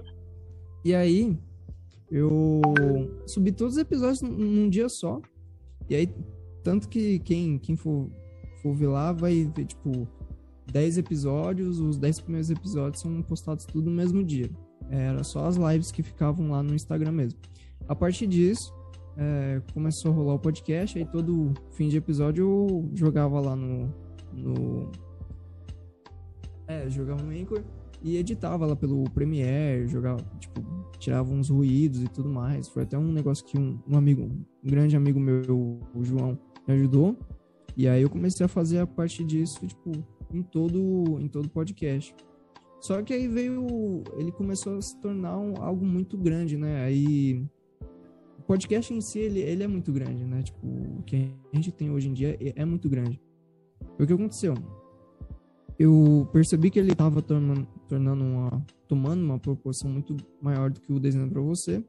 E 0.83 0.93
aí, 0.93 1.37
eu 2.11 2.61
subi 3.25 3.51
todos 3.51 3.75
os 3.75 3.79
episódios 3.79 4.21
num 4.21 4.69
dia 4.69 4.89
só. 4.89 5.21
E 5.89 5.95
aí, 5.95 6.13
tanto 6.63 6.89
que 6.89 7.19
quem, 7.19 7.57
quem 7.57 7.75
for, 7.75 8.09
for 8.61 8.73
ver 8.73 8.87
lá 8.87 9.13
vai 9.13 9.45
ver, 9.55 9.65
tipo, 9.65 10.07
10 10.71 10.97
episódios, 10.97 11.79
os 11.79 11.97
10 11.97 12.21
primeiros 12.21 12.49
episódios 12.49 13.01
são 13.01 13.21
postados 13.21 13.65
tudo 13.65 13.89
no 13.89 13.95
mesmo 13.95 14.23
dia. 14.23 14.49
Era 14.89 15.23
só 15.23 15.45
as 15.45 15.55
lives 15.55 15.91
que 15.91 16.03
ficavam 16.03 16.51
lá 16.51 16.61
no 16.61 16.73
Instagram 16.73 17.11
mesmo. 17.11 17.39
A 17.87 17.95
partir 17.95 18.27
disso, 18.27 18.73
é, 19.19 19.61
começou 19.73 20.11
a 20.11 20.15
rolar 20.15 20.35
o 20.35 20.39
podcast, 20.39 20.97
aí 20.97 21.05
todo 21.05 21.53
fim 21.71 21.89
de 21.89 21.97
episódio 21.97 22.45
eu 22.45 22.89
jogava 22.95 23.39
lá 23.41 23.53
no. 23.53 23.93
no 24.31 24.89
é, 26.65 26.89
jogava 26.89 27.21
no 27.21 27.31
Anchor 27.31 27.61
e 28.01 28.15
editava 28.15 28.65
lá 28.65 28.75
pelo 28.77 29.03
Premiere, 29.09 29.87
jogava, 29.87 30.19
tipo, 30.39 30.61
tirava 30.99 31.29
uns 31.33 31.49
ruídos 31.49 32.01
e 32.01 32.07
tudo 32.07 32.29
mais. 32.29 32.69
Foi 32.69 32.83
até 32.83 32.97
um 32.97 33.11
negócio 33.11 33.43
que 33.43 33.59
um, 33.59 33.77
um 33.85 33.97
amigo, 33.97 34.23
um 34.23 34.69
grande 34.69 34.95
amigo 34.95 35.19
meu, 35.19 35.79
o 35.93 36.03
João, 36.03 36.39
me 36.65 36.75
ajudou. 36.75 37.17
E 37.75 37.89
aí 37.89 38.01
eu 38.01 38.09
comecei 38.09 38.45
a 38.45 38.49
fazer 38.49 38.79
a 38.79 38.87
parte 38.87 39.23
disso, 39.23 39.67
tipo, 39.67 39.91
em 40.33 40.41
todo 40.41 41.19
em 41.19 41.27
todo 41.27 41.49
podcast. 41.49 42.15
Só 42.79 43.01
que 43.01 43.13
aí 43.13 43.27
veio, 43.27 44.01
ele 44.17 44.31
começou 44.31 44.77
a 44.77 44.81
se 44.81 44.97
tornar 45.01 45.37
um, 45.37 45.55
algo 45.57 45.85
muito 45.85 46.17
grande, 46.17 46.55
né? 46.55 46.85
Aí 46.85 47.45
podcast 48.49 48.91
em 48.91 48.99
si 48.99 49.19
ele, 49.19 49.41
ele 49.41 49.61
é 49.61 49.67
muito 49.67 49.93
grande, 49.93 50.25
né? 50.25 50.41
Tipo, 50.41 50.65
o 50.65 51.03
que 51.05 51.31
a 51.53 51.55
gente 51.55 51.71
tem 51.71 51.91
hoje 51.91 52.09
em 52.09 52.13
dia 52.13 52.35
é, 52.41 52.63
é 52.63 52.65
muito 52.65 52.89
grande. 52.89 53.21
O 53.99 54.07
que 54.07 54.11
aconteceu? 54.11 54.55
Eu 55.77 56.27
percebi 56.33 56.71
que 56.71 56.79
ele 56.79 56.93
estava 56.93 57.21
tornando, 57.21 57.67
tornando 57.87 58.23
uma, 58.23 58.65
tomando 58.87 59.23
uma 59.23 59.37
proporção 59.37 59.87
muito 59.87 60.17
maior 60.41 60.71
do 60.71 60.81
que 60.81 60.91
o 60.91 60.99
desenho 60.99 61.29
para 61.29 61.39
você. 61.39 61.85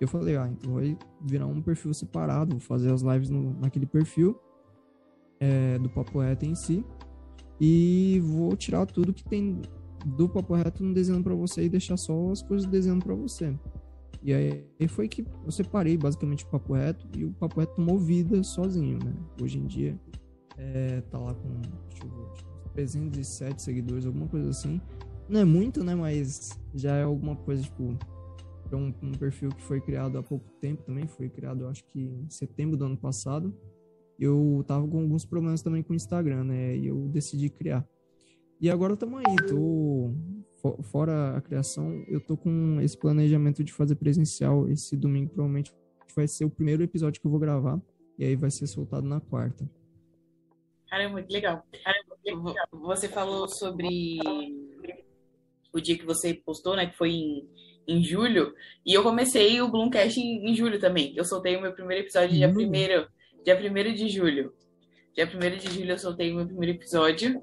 Eu 0.00 0.08
falei, 0.08 0.36
ah, 0.36 0.48
então 0.50 0.74
vai 0.74 0.98
virar 1.22 1.46
um 1.46 1.62
perfil 1.62 1.94
separado, 1.94 2.56
vou 2.56 2.60
fazer 2.60 2.92
as 2.92 3.02
lives 3.02 3.30
no, 3.30 3.54
naquele 3.60 3.86
perfil 3.86 4.36
é, 5.38 5.78
do 5.78 5.88
Papo 5.88 6.18
Reto 6.18 6.44
em 6.44 6.56
si 6.56 6.84
e 7.60 8.20
vou 8.24 8.56
tirar 8.56 8.84
tudo 8.84 9.14
que 9.14 9.22
tem 9.22 9.62
do 10.04 10.28
papo 10.28 10.54
reto 10.54 10.82
no 10.82 10.92
desenho 10.92 11.22
para 11.22 11.34
você 11.34 11.62
e 11.62 11.68
deixar 11.68 11.96
só 11.96 12.30
as 12.32 12.42
coisas 12.42 12.66
desenhando 12.66 13.04
para 13.04 13.14
você. 13.14 13.56
E 14.24 14.32
aí 14.32 14.88
foi 14.88 15.06
que 15.06 15.22
eu 15.44 15.50
separei 15.50 15.98
basicamente 15.98 16.44
o 16.44 16.48
papo 16.48 16.72
reto 16.72 17.06
e 17.14 17.26
o 17.26 17.32
papo 17.32 17.60
reto 17.60 17.74
tomou 17.74 17.98
vida 17.98 18.42
sozinho, 18.42 18.98
né? 19.04 19.14
Hoje 19.40 19.58
em 19.58 19.66
dia 19.66 20.00
é, 20.56 21.02
tá 21.10 21.18
lá 21.18 21.34
com 21.34 21.60
deixa 21.90 22.04
eu 22.04 22.10
ver, 22.10 22.72
307 22.72 23.60
seguidores, 23.60 24.06
alguma 24.06 24.26
coisa 24.26 24.48
assim. 24.48 24.80
Não 25.28 25.40
é 25.40 25.44
muito, 25.44 25.84
né? 25.84 25.94
Mas 25.94 26.58
já 26.74 26.96
é 26.96 27.02
alguma 27.02 27.36
coisa, 27.36 27.62
tipo, 27.62 27.98
é 28.72 28.76
um, 28.76 28.94
um 29.02 29.12
perfil 29.12 29.50
que 29.50 29.62
foi 29.62 29.78
criado 29.78 30.16
há 30.16 30.22
pouco 30.22 30.50
tempo 30.58 30.82
também, 30.84 31.06
foi 31.06 31.28
criado 31.28 31.66
acho 31.66 31.84
que 31.84 32.00
em 32.00 32.30
setembro 32.30 32.78
do 32.78 32.86
ano 32.86 32.96
passado 32.96 33.54
eu 34.18 34.64
tava 34.66 34.88
com 34.88 35.00
alguns 35.00 35.26
problemas 35.26 35.60
também 35.60 35.82
com 35.82 35.92
o 35.92 35.96
Instagram, 35.96 36.44
né? 36.44 36.76
E 36.76 36.86
eu 36.86 37.08
decidi 37.08 37.50
criar. 37.50 37.86
E 38.58 38.70
agora 38.70 38.94
estamos 38.94 39.18
aí, 39.18 39.36
tô 39.48 40.14
fora 40.82 41.36
a 41.36 41.40
criação, 41.40 42.04
eu 42.08 42.20
tô 42.20 42.36
com 42.36 42.80
esse 42.80 42.96
planejamento 42.96 43.62
de 43.62 43.72
fazer 43.72 43.94
presencial 43.96 44.68
esse 44.68 44.96
domingo, 44.96 45.30
provavelmente 45.30 45.72
vai 46.14 46.28
ser 46.28 46.44
o 46.44 46.50
primeiro 46.50 46.82
episódio 46.82 47.20
que 47.20 47.26
eu 47.26 47.30
vou 47.30 47.40
gravar 47.40 47.80
e 48.18 48.24
aí 48.24 48.36
vai 48.36 48.50
ser 48.50 48.66
soltado 48.66 49.06
na 49.06 49.20
quarta. 49.20 49.68
Cara, 50.88 51.04
é 51.04 51.08
muito 51.08 51.30
legal. 51.32 51.64
Você 52.72 53.08
falou 53.08 53.48
sobre 53.48 54.18
o 55.72 55.80
dia 55.80 55.98
que 55.98 56.06
você 56.06 56.34
postou, 56.34 56.76
né, 56.76 56.86
que 56.86 56.96
foi 56.96 57.10
em, 57.10 57.48
em 57.88 58.02
julho, 58.02 58.54
e 58.86 58.94
eu 58.94 59.02
comecei 59.02 59.60
o 59.60 59.68
Bloomcast 59.68 60.20
em, 60.20 60.50
em 60.50 60.54
julho 60.54 60.78
também. 60.78 61.12
Eu 61.16 61.24
soltei 61.24 61.56
o 61.56 61.60
meu 61.60 61.72
primeiro 61.72 62.04
episódio 62.04 62.36
dia 62.36 62.52
primeiro 62.52 63.08
dia 63.44 63.54
1 63.54 63.94
de 63.94 64.08
julho. 64.08 64.54
Dia 65.14 65.26
1 65.26 65.58
de 65.58 65.72
julho 65.72 65.90
eu 65.90 65.98
soltei 65.98 66.32
o 66.32 66.36
meu 66.36 66.46
primeiro 66.46 66.76
episódio. 66.76 67.42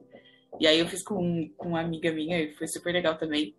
E 0.59 0.67
aí 0.67 0.79
eu 0.79 0.87
fiz 0.87 1.03
com, 1.03 1.49
com 1.57 1.69
uma 1.69 1.81
amiga 1.81 2.11
minha 2.11 2.39
e 2.39 2.53
foi 2.53 2.67
super 2.67 2.93
legal 2.93 3.17
também. 3.17 3.55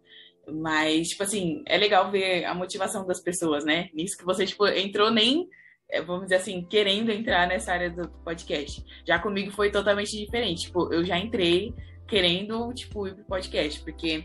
Mas, 0.48 1.08
tipo 1.08 1.22
assim, 1.22 1.62
é 1.66 1.76
legal 1.76 2.10
ver 2.10 2.44
a 2.44 2.54
motivação 2.54 3.06
das 3.06 3.20
pessoas, 3.20 3.64
né? 3.64 3.88
Nisso 3.94 4.16
que 4.16 4.24
você, 4.24 4.44
tipo, 4.44 4.66
entrou 4.66 5.10
nem, 5.10 5.48
é, 5.90 6.02
vamos 6.02 6.24
dizer 6.24 6.36
assim, 6.36 6.64
querendo 6.64 7.10
entrar 7.10 7.46
nessa 7.46 7.72
área 7.72 7.90
do 7.90 8.08
podcast. 8.24 8.84
Já 9.06 9.18
comigo 9.18 9.52
foi 9.52 9.70
totalmente 9.70 10.16
diferente. 10.16 10.62
Tipo, 10.62 10.92
eu 10.92 11.04
já 11.04 11.18
entrei 11.18 11.72
querendo, 12.08 12.72
tipo, 12.74 13.06
ir 13.06 13.14
pro 13.14 13.24
podcast, 13.24 13.80
porque, 13.82 14.24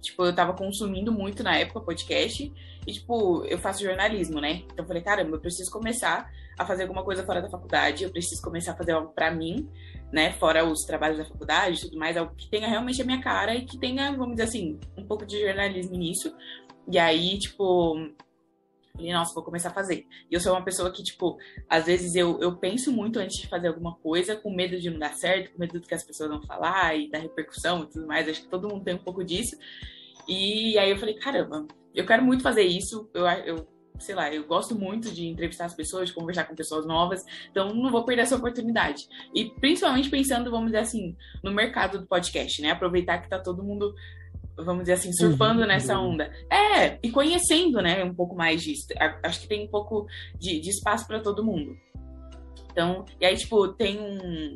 tipo, 0.00 0.24
eu 0.24 0.34
tava 0.34 0.52
consumindo 0.52 1.10
muito 1.10 1.42
na 1.42 1.56
época 1.56 1.80
podcast 1.80 2.52
e, 2.86 2.92
tipo, 2.92 3.44
eu 3.46 3.58
faço 3.58 3.82
jornalismo, 3.82 4.40
né? 4.40 4.62
Então 4.66 4.84
eu 4.84 4.86
falei, 4.86 5.02
caramba, 5.02 5.36
eu 5.36 5.40
preciso 5.40 5.70
começar 5.70 6.30
a 6.58 6.66
fazer 6.66 6.82
alguma 6.82 7.04
coisa 7.04 7.24
fora 7.24 7.40
da 7.40 7.48
faculdade, 7.48 8.04
eu 8.04 8.10
preciso 8.10 8.42
começar 8.42 8.72
a 8.72 8.76
fazer 8.76 8.92
algo 8.92 9.12
para 9.12 9.30
mim, 9.30 9.68
né, 10.12 10.32
fora 10.32 10.64
os 10.64 10.80
trabalhos 10.84 11.18
da 11.18 11.24
faculdade 11.24 11.78
e 11.78 11.80
tudo 11.82 11.98
mais, 11.98 12.16
algo 12.16 12.34
que 12.34 12.48
tenha 12.50 12.66
realmente 12.66 13.00
a 13.00 13.04
minha 13.04 13.22
cara 13.22 13.54
e 13.54 13.64
que 13.64 13.78
tenha, 13.78 14.10
vamos 14.12 14.36
dizer 14.36 14.48
assim, 14.48 14.80
um 14.96 15.04
pouco 15.04 15.24
de 15.24 15.40
jornalismo 15.40 15.96
nisso. 15.96 16.34
E 16.90 16.98
aí, 16.98 17.38
tipo, 17.38 17.96
falei, 18.98 19.12
nossa, 19.12 19.34
vou 19.34 19.44
começar 19.44 19.68
a 19.68 19.74
fazer. 19.74 20.06
E 20.30 20.34
eu 20.34 20.40
sou 20.40 20.52
uma 20.52 20.64
pessoa 20.64 20.90
que, 20.90 21.02
tipo, 21.02 21.38
às 21.68 21.86
vezes 21.86 22.14
eu, 22.14 22.40
eu 22.40 22.56
penso 22.56 22.92
muito 22.92 23.18
antes 23.18 23.38
de 23.38 23.46
fazer 23.46 23.68
alguma 23.68 23.94
coisa, 23.96 24.36
com 24.36 24.50
medo 24.50 24.78
de 24.78 24.90
não 24.90 24.98
dar 24.98 25.14
certo, 25.14 25.52
com 25.52 25.60
medo 25.60 25.78
do 25.78 25.86
que 25.86 25.94
as 25.94 26.04
pessoas 26.04 26.30
vão 26.30 26.42
falar 26.42 26.96
e 26.96 27.08
da 27.08 27.18
repercussão 27.18 27.84
e 27.84 27.86
tudo 27.86 28.06
mais. 28.06 28.28
Acho 28.28 28.42
que 28.42 28.48
todo 28.48 28.68
mundo 28.68 28.84
tem 28.84 28.94
um 28.94 29.04
pouco 29.04 29.24
disso. 29.24 29.56
E 30.26 30.76
aí 30.78 30.90
eu 30.90 30.98
falei, 30.98 31.14
caramba, 31.14 31.66
eu 31.94 32.04
quero 32.04 32.24
muito 32.24 32.42
fazer 32.42 32.64
isso. 32.64 33.08
Eu, 33.14 33.26
eu 33.26 33.77
sei 33.98 34.14
lá, 34.14 34.32
eu 34.32 34.44
gosto 34.46 34.78
muito 34.78 35.12
de 35.12 35.26
entrevistar 35.26 35.66
as 35.66 35.74
pessoas, 35.74 36.08
de 36.08 36.14
conversar 36.14 36.44
com 36.44 36.54
pessoas 36.54 36.86
novas, 36.86 37.24
então 37.50 37.74
não 37.74 37.90
vou 37.90 38.04
perder 38.04 38.22
essa 38.22 38.36
oportunidade. 38.36 39.08
E 39.34 39.46
principalmente 39.46 40.08
pensando, 40.08 40.50
vamos 40.50 40.66
dizer 40.66 40.78
assim, 40.78 41.16
no 41.42 41.52
mercado 41.52 41.98
do 41.98 42.06
podcast, 42.06 42.60
né? 42.62 42.70
Aproveitar 42.70 43.18
que 43.18 43.28
tá 43.28 43.38
todo 43.38 43.62
mundo, 43.62 43.94
vamos 44.56 44.82
dizer 44.82 44.94
assim, 44.94 45.12
surfando 45.12 45.62
uhum, 45.62 45.66
nessa 45.66 45.98
onda. 45.98 46.30
É, 46.50 46.98
e 47.02 47.10
conhecendo, 47.10 47.80
né, 47.80 48.04
um 48.04 48.14
pouco 48.14 48.34
mais 48.34 48.62
disso. 48.62 48.86
Acho 49.22 49.40
que 49.40 49.48
tem 49.48 49.64
um 49.64 49.70
pouco 49.70 50.06
de, 50.38 50.60
de 50.60 50.70
espaço 50.70 51.06
para 51.06 51.20
todo 51.20 51.44
mundo. 51.44 51.76
Então, 52.70 53.04
e 53.20 53.26
aí, 53.26 53.36
tipo, 53.36 53.68
tem 53.68 53.98
um, 53.98 54.54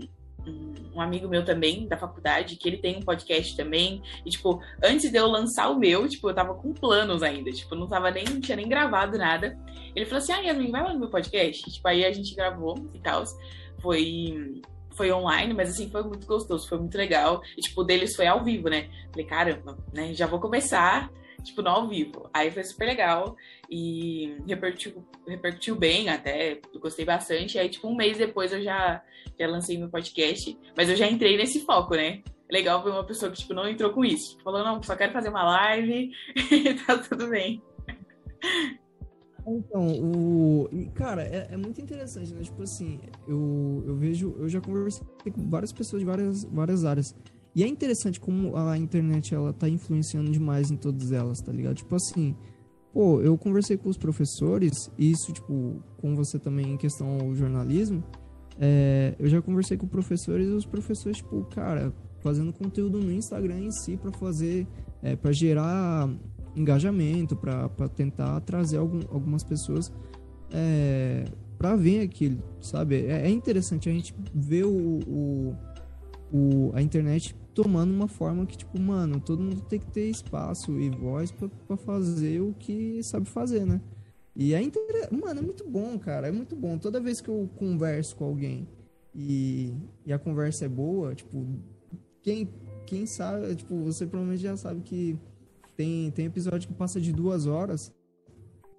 um, 0.95 1.01
amigo 1.01 1.29
meu 1.29 1.45
também, 1.45 1.87
da 1.87 1.97
faculdade, 1.97 2.57
que 2.57 2.69
ele 2.69 2.79
tem 2.79 2.97
um 2.97 3.03
podcast 3.03 3.57
também. 3.57 4.03
E, 4.25 4.31
tipo, 4.31 4.61
antes 4.83 5.11
de 5.11 5.17
eu 5.17 5.27
lançar 5.27 5.69
o 5.71 5.79
meu, 5.79 6.09
tipo, 6.09 6.29
eu 6.29 6.35
tava 6.35 6.55
com 6.55 6.73
planos 6.73 7.23
ainda. 7.23 7.51
Tipo, 7.51 7.75
não 7.75 7.89
tava 7.89 8.11
nem, 8.11 8.25
não 8.25 8.41
tinha 8.41 8.57
nem 8.57 8.69
gravado 8.69 9.19
nada. 9.19 9.59
Ele 9.95 10.07
falou 10.07 10.19
assim, 10.19 10.33
ah, 10.33 10.41
Yasmin, 10.41 10.71
vai 10.71 10.83
lá 10.83 10.93
no 10.93 11.01
meu 11.01 11.11
podcast. 11.11 11.69
E, 11.69 11.73
tipo, 11.73 11.87
aí 11.89 12.05
a 12.05 12.13
gente 12.13 12.35
gravou 12.35 12.77
e 12.95 12.99
tal. 12.99 13.25
Foi 13.81 14.63
foi 14.95 15.11
online, 15.11 15.55
mas 15.55 15.71
assim, 15.71 15.89
foi 15.89 16.03
muito 16.03 16.27
gostoso, 16.27 16.69
foi 16.69 16.79
muito 16.79 16.99
legal. 16.99 17.41
E, 17.57 17.63
tipo, 17.63 17.83
deles 17.83 18.15
foi 18.15 18.27
ao 18.27 18.45
vivo, 18.45 18.69
né? 18.69 18.91
Falei, 19.11 19.27
caramba, 19.27 19.79
né? 19.93 20.13
Já 20.13 20.27
vou 20.27 20.39
começar 20.39 21.11
tipo, 21.43 21.63
no 21.63 21.69
ao 21.69 21.89
vivo. 21.89 22.29
Aí 22.33 22.51
foi 22.51 22.65
super 22.65 22.87
legal 22.87 23.37
e 23.71 24.37
repercutiu, 24.47 25.05
repercutiu 25.27 25.77
bem 25.77 26.09
até, 26.09 26.61
gostei 26.81 27.05
bastante. 27.05 27.59
Aí, 27.59 27.69
tipo, 27.69 27.89
um 27.89 27.97
mês 27.97 28.19
depois 28.19 28.53
eu 28.53 28.63
já, 28.63 29.03
já 29.39 29.47
lancei 29.47 29.79
meu 29.79 29.89
podcast, 29.89 30.59
mas 30.77 30.89
eu 30.89 30.97
já 30.97 31.09
entrei 31.09 31.37
nesse 31.37 31.61
foco, 31.65 31.95
né? 31.95 32.23
Legal 32.51 32.83
ver 32.83 32.91
uma 32.91 33.07
pessoa 33.07 33.31
que, 33.31 33.39
tipo, 33.39 33.55
não 33.55 33.69
entrou 33.69 33.93
com 33.93 34.05
isso. 34.05 34.31
Tipo, 34.31 34.43
falou, 34.43 34.65
não, 34.65 34.83
só 34.83 34.95
quero 34.95 35.13
fazer 35.13 35.31
uma 35.31 35.43
live 35.43 36.11
e 36.51 36.75
tá 36.75 36.99
tudo 36.99 37.29
bem. 37.29 37.63
Então, 39.47 39.87
o. 39.89 40.69
Cara, 40.95 41.23
é, 41.23 41.49
é, 41.51 41.57
muito 41.57 41.81
interessante, 41.81 42.33
né? 42.33 42.43
Tipo 42.43 42.63
assim, 42.63 43.01
eu, 43.27 43.83
eu 43.87 43.97
vejo. 43.97 44.37
Eu 44.39 44.49
já 44.49 44.61
conversei 44.61 45.05
com 45.33 45.49
várias 45.49 45.73
pessoas 45.73 46.01
de 46.01 46.07
várias, 46.07 46.45
várias 46.45 46.85
áreas. 46.85 47.15
E 47.55 47.63
é 47.63 47.67
interessante 47.67 48.19
como 48.19 48.57
a 48.57 48.79
internet 48.79 49.35
ela 49.35 49.53
tá 49.53 49.69
influenciando 49.69 50.31
demais 50.31 50.71
em 50.71 50.77
todas 50.77 51.13
elas, 51.13 51.41
tá 51.41 51.53
ligado? 51.53 51.77
Tipo 51.77 51.95
assim, 51.95 52.35
pô, 52.93 53.21
eu 53.21 53.37
conversei 53.37 53.77
com 53.77 53.89
os 53.89 53.99
professores, 53.99 54.91
isso, 54.99 55.33
tipo, 55.33 55.83
com 55.99 56.15
você 56.15 56.39
também 56.39 56.73
em 56.73 56.77
questão 56.77 57.21
ao 57.21 57.35
jornalismo. 57.35 58.03
É, 58.59 59.15
eu 59.19 59.29
já 59.29 59.43
conversei 59.43 59.77
com 59.77 59.87
professores 59.87 60.49
e 60.49 60.53
os 60.53 60.65
professores, 60.65 61.19
tipo, 61.19 61.45
cara, 61.45 61.93
fazendo 62.21 62.53
conteúdo 62.53 62.99
no 62.99 63.13
Instagram 63.13 63.61
em 63.61 63.71
si 63.71 63.97
para 63.97 64.13
fazer, 64.13 64.67
é, 65.03 65.15
para 65.17 65.33
gerar 65.33 66.09
engajamento, 66.55 67.37
para 67.37 67.89
tentar 67.89 68.41
trazer 68.41 68.79
algum, 68.79 69.01
algumas 69.11 69.43
pessoas 69.43 69.93
é, 70.51 71.25
para 71.59 71.77
ver 71.77 72.01
aquilo, 72.01 72.43
sabe? 72.61 73.07
É, 73.07 73.27
é, 73.27 73.31
interessante 73.31 73.89
a 73.89 73.93
gente 73.93 74.15
ver 74.35 74.65
o, 74.65 75.01
o, 75.07 75.57
o, 76.33 76.71
a 76.75 76.83
internet 76.83 77.35
tomando 77.55 77.93
uma 77.93 78.09
forma 78.09 78.47
que, 78.47 78.57
tipo, 78.57 78.79
mano, 78.81 79.21
todo 79.21 79.43
mundo 79.43 79.61
tem 79.63 79.79
que 79.79 79.91
ter 79.91 80.09
espaço 80.09 80.79
e 80.81 80.91
voz 80.91 81.31
para 81.31 81.77
fazer 81.77 82.41
o 82.41 82.55
que 82.55 83.03
sabe 83.03 83.27
fazer, 83.29 83.67
né? 83.67 83.81
E 84.35 84.55
é 84.55 84.63
inter... 84.63 84.83
Mano, 85.13 85.41
é 85.41 85.43
muito 85.43 85.69
bom, 85.69 85.99
cara. 85.99 86.29
É 86.29 86.33
muito 86.33 86.57
bom. 86.57 86.79
Toda 86.79 87.01
vez 87.01 87.21
que 87.21 87.29
eu 87.29 87.49
converso 87.57 88.17
com 88.17 88.25
alguém 88.25 88.67
e, 89.15 89.75
e 90.07 90.13
a 90.13 90.19
conversa 90.19 90.65
é 90.65 90.69
boa, 90.69 91.15
tipo, 91.15 91.47
quem, 92.23 92.49
quem 92.87 93.05
sabe, 93.05 93.55
tipo, 93.55 93.83
você 93.83 94.07
provavelmente 94.07 94.43
já 94.43 94.57
sabe 94.57 94.81
que 94.81 95.19
tem, 95.77 96.11
tem 96.13 96.27
episódio 96.27 96.69
que 96.69 96.75
passa 96.75 97.01
de 97.01 97.13
duas 97.13 97.47
horas. 97.47 97.93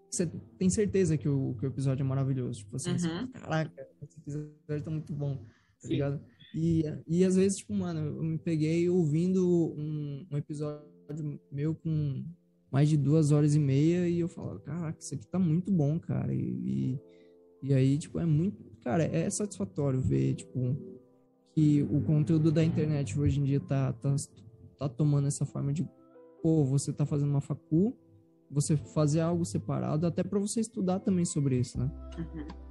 Você 0.09 0.29
tem 0.57 0.69
certeza 0.69 1.17
que 1.17 1.27
o, 1.27 1.55
que 1.59 1.65
o 1.65 1.69
episódio 1.69 2.03
é 2.03 2.07
maravilhoso. 2.07 2.59
Tipo 2.59 2.75
assim, 2.75 2.91
uhum. 2.91 3.27
caraca, 3.27 3.87
esse 4.01 4.17
episódio 4.17 4.83
tá 4.83 4.91
muito 4.91 5.13
bom, 5.13 5.37
tá 5.81 5.87
ligado? 5.87 6.19
E, 6.53 6.83
e 7.07 7.23
às 7.23 7.35
vezes, 7.35 7.57
tipo, 7.57 7.73
mano, 7.73 7.99
eu 7.99 8.23
me 8.23 8.37
peguei 8.37 8.87
ouvindo 8.89 9.73
um, 9.75 10.25
um 10.31 10.37
episódio 10.37 10.83
meu 11.51 11.73
com 11.75 12.23
mais 12.71 12.89
de 12.89 12.97
duas 12.97 13.31
horas 13.31 13.55
e 13.55 13.59
meia 13.59 14.07
e 14.07 14.19
eu 14.19 14.27
falo, 14.27 14.59
caraca, 14.59 14.97
isso 14.99 15.13
aqui 15.13 15.27
tá 15.27 15.39
muito 15.39 15.71
bom, 15.71 15.99
cara. 15.99 16.33
E, 16.33 16.39
e, 16.39 16.99
e 17.61 17.73
aí, 17.73 17.97
tipo, 17.97 18.19
é 18.19 18.25
muito. 18.25 18.63
Cara, 18.83 19.03
é 19.03 19.29
satisfatório 19.29 20.01
ver, 20.01 20.35
tipo, 20.35 20.75
que 21.53 21.83
o 21.83 22.01
conteúdo 22.01 22.51
da 22.51 22.63
internet 22.63 23.19
hoje 23.19 23.39
em 23.39 23.43
dia 23.43 23.59
tá, 23.59 23.93
tá, 23.93 24.15
tá 24.77 24.89
tomando 24.89 25.27
essa 25.27 25.45
forma 25.45 25.71
de, 25.71 25.87
pô, 26.41 26.63
você 26.63 26.91
tá 26.91 27.05
fazendo 27.05 27.29
uma 27.29 27.41
facu, 27.41 27.95
você 28.49 28.75
fazer 28.75 29.21
algo 29.21 29.45
separado, 29.45 30.05
até 30.05 30.23
para 30.23 30.39
você 30.39 30.59
estudar 30.59 30.99
também 30.99 31.25
sobre 31.25 31.59
isso, 31.59 31.79
né? 31.79 31.91
Uhum. 32.17 32.62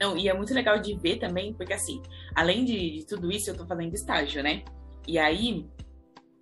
Não, 0.00 0.16
e 0.16 0.28
é 0.28 0.34
muito 0.34 0.54
legal 0.54 0.78
de 0.78 0.96
ver 0.96 1.18
também, 1.18 1.52
porque 1.52 1.74
assim, 1.74 2.00
além 2.34 2.64
de, 2.64 2.98
de 2.98 3.06
tudo 3.06 3.30
isso, 3.30 3.50
eu 3.50 3.56
tô 3.56 3.66
fazendo 3.66 3.92
estágio, 3.92 4.42
né? 4.42 4.62
E 5.06 5.18
aí, 5.18 5.66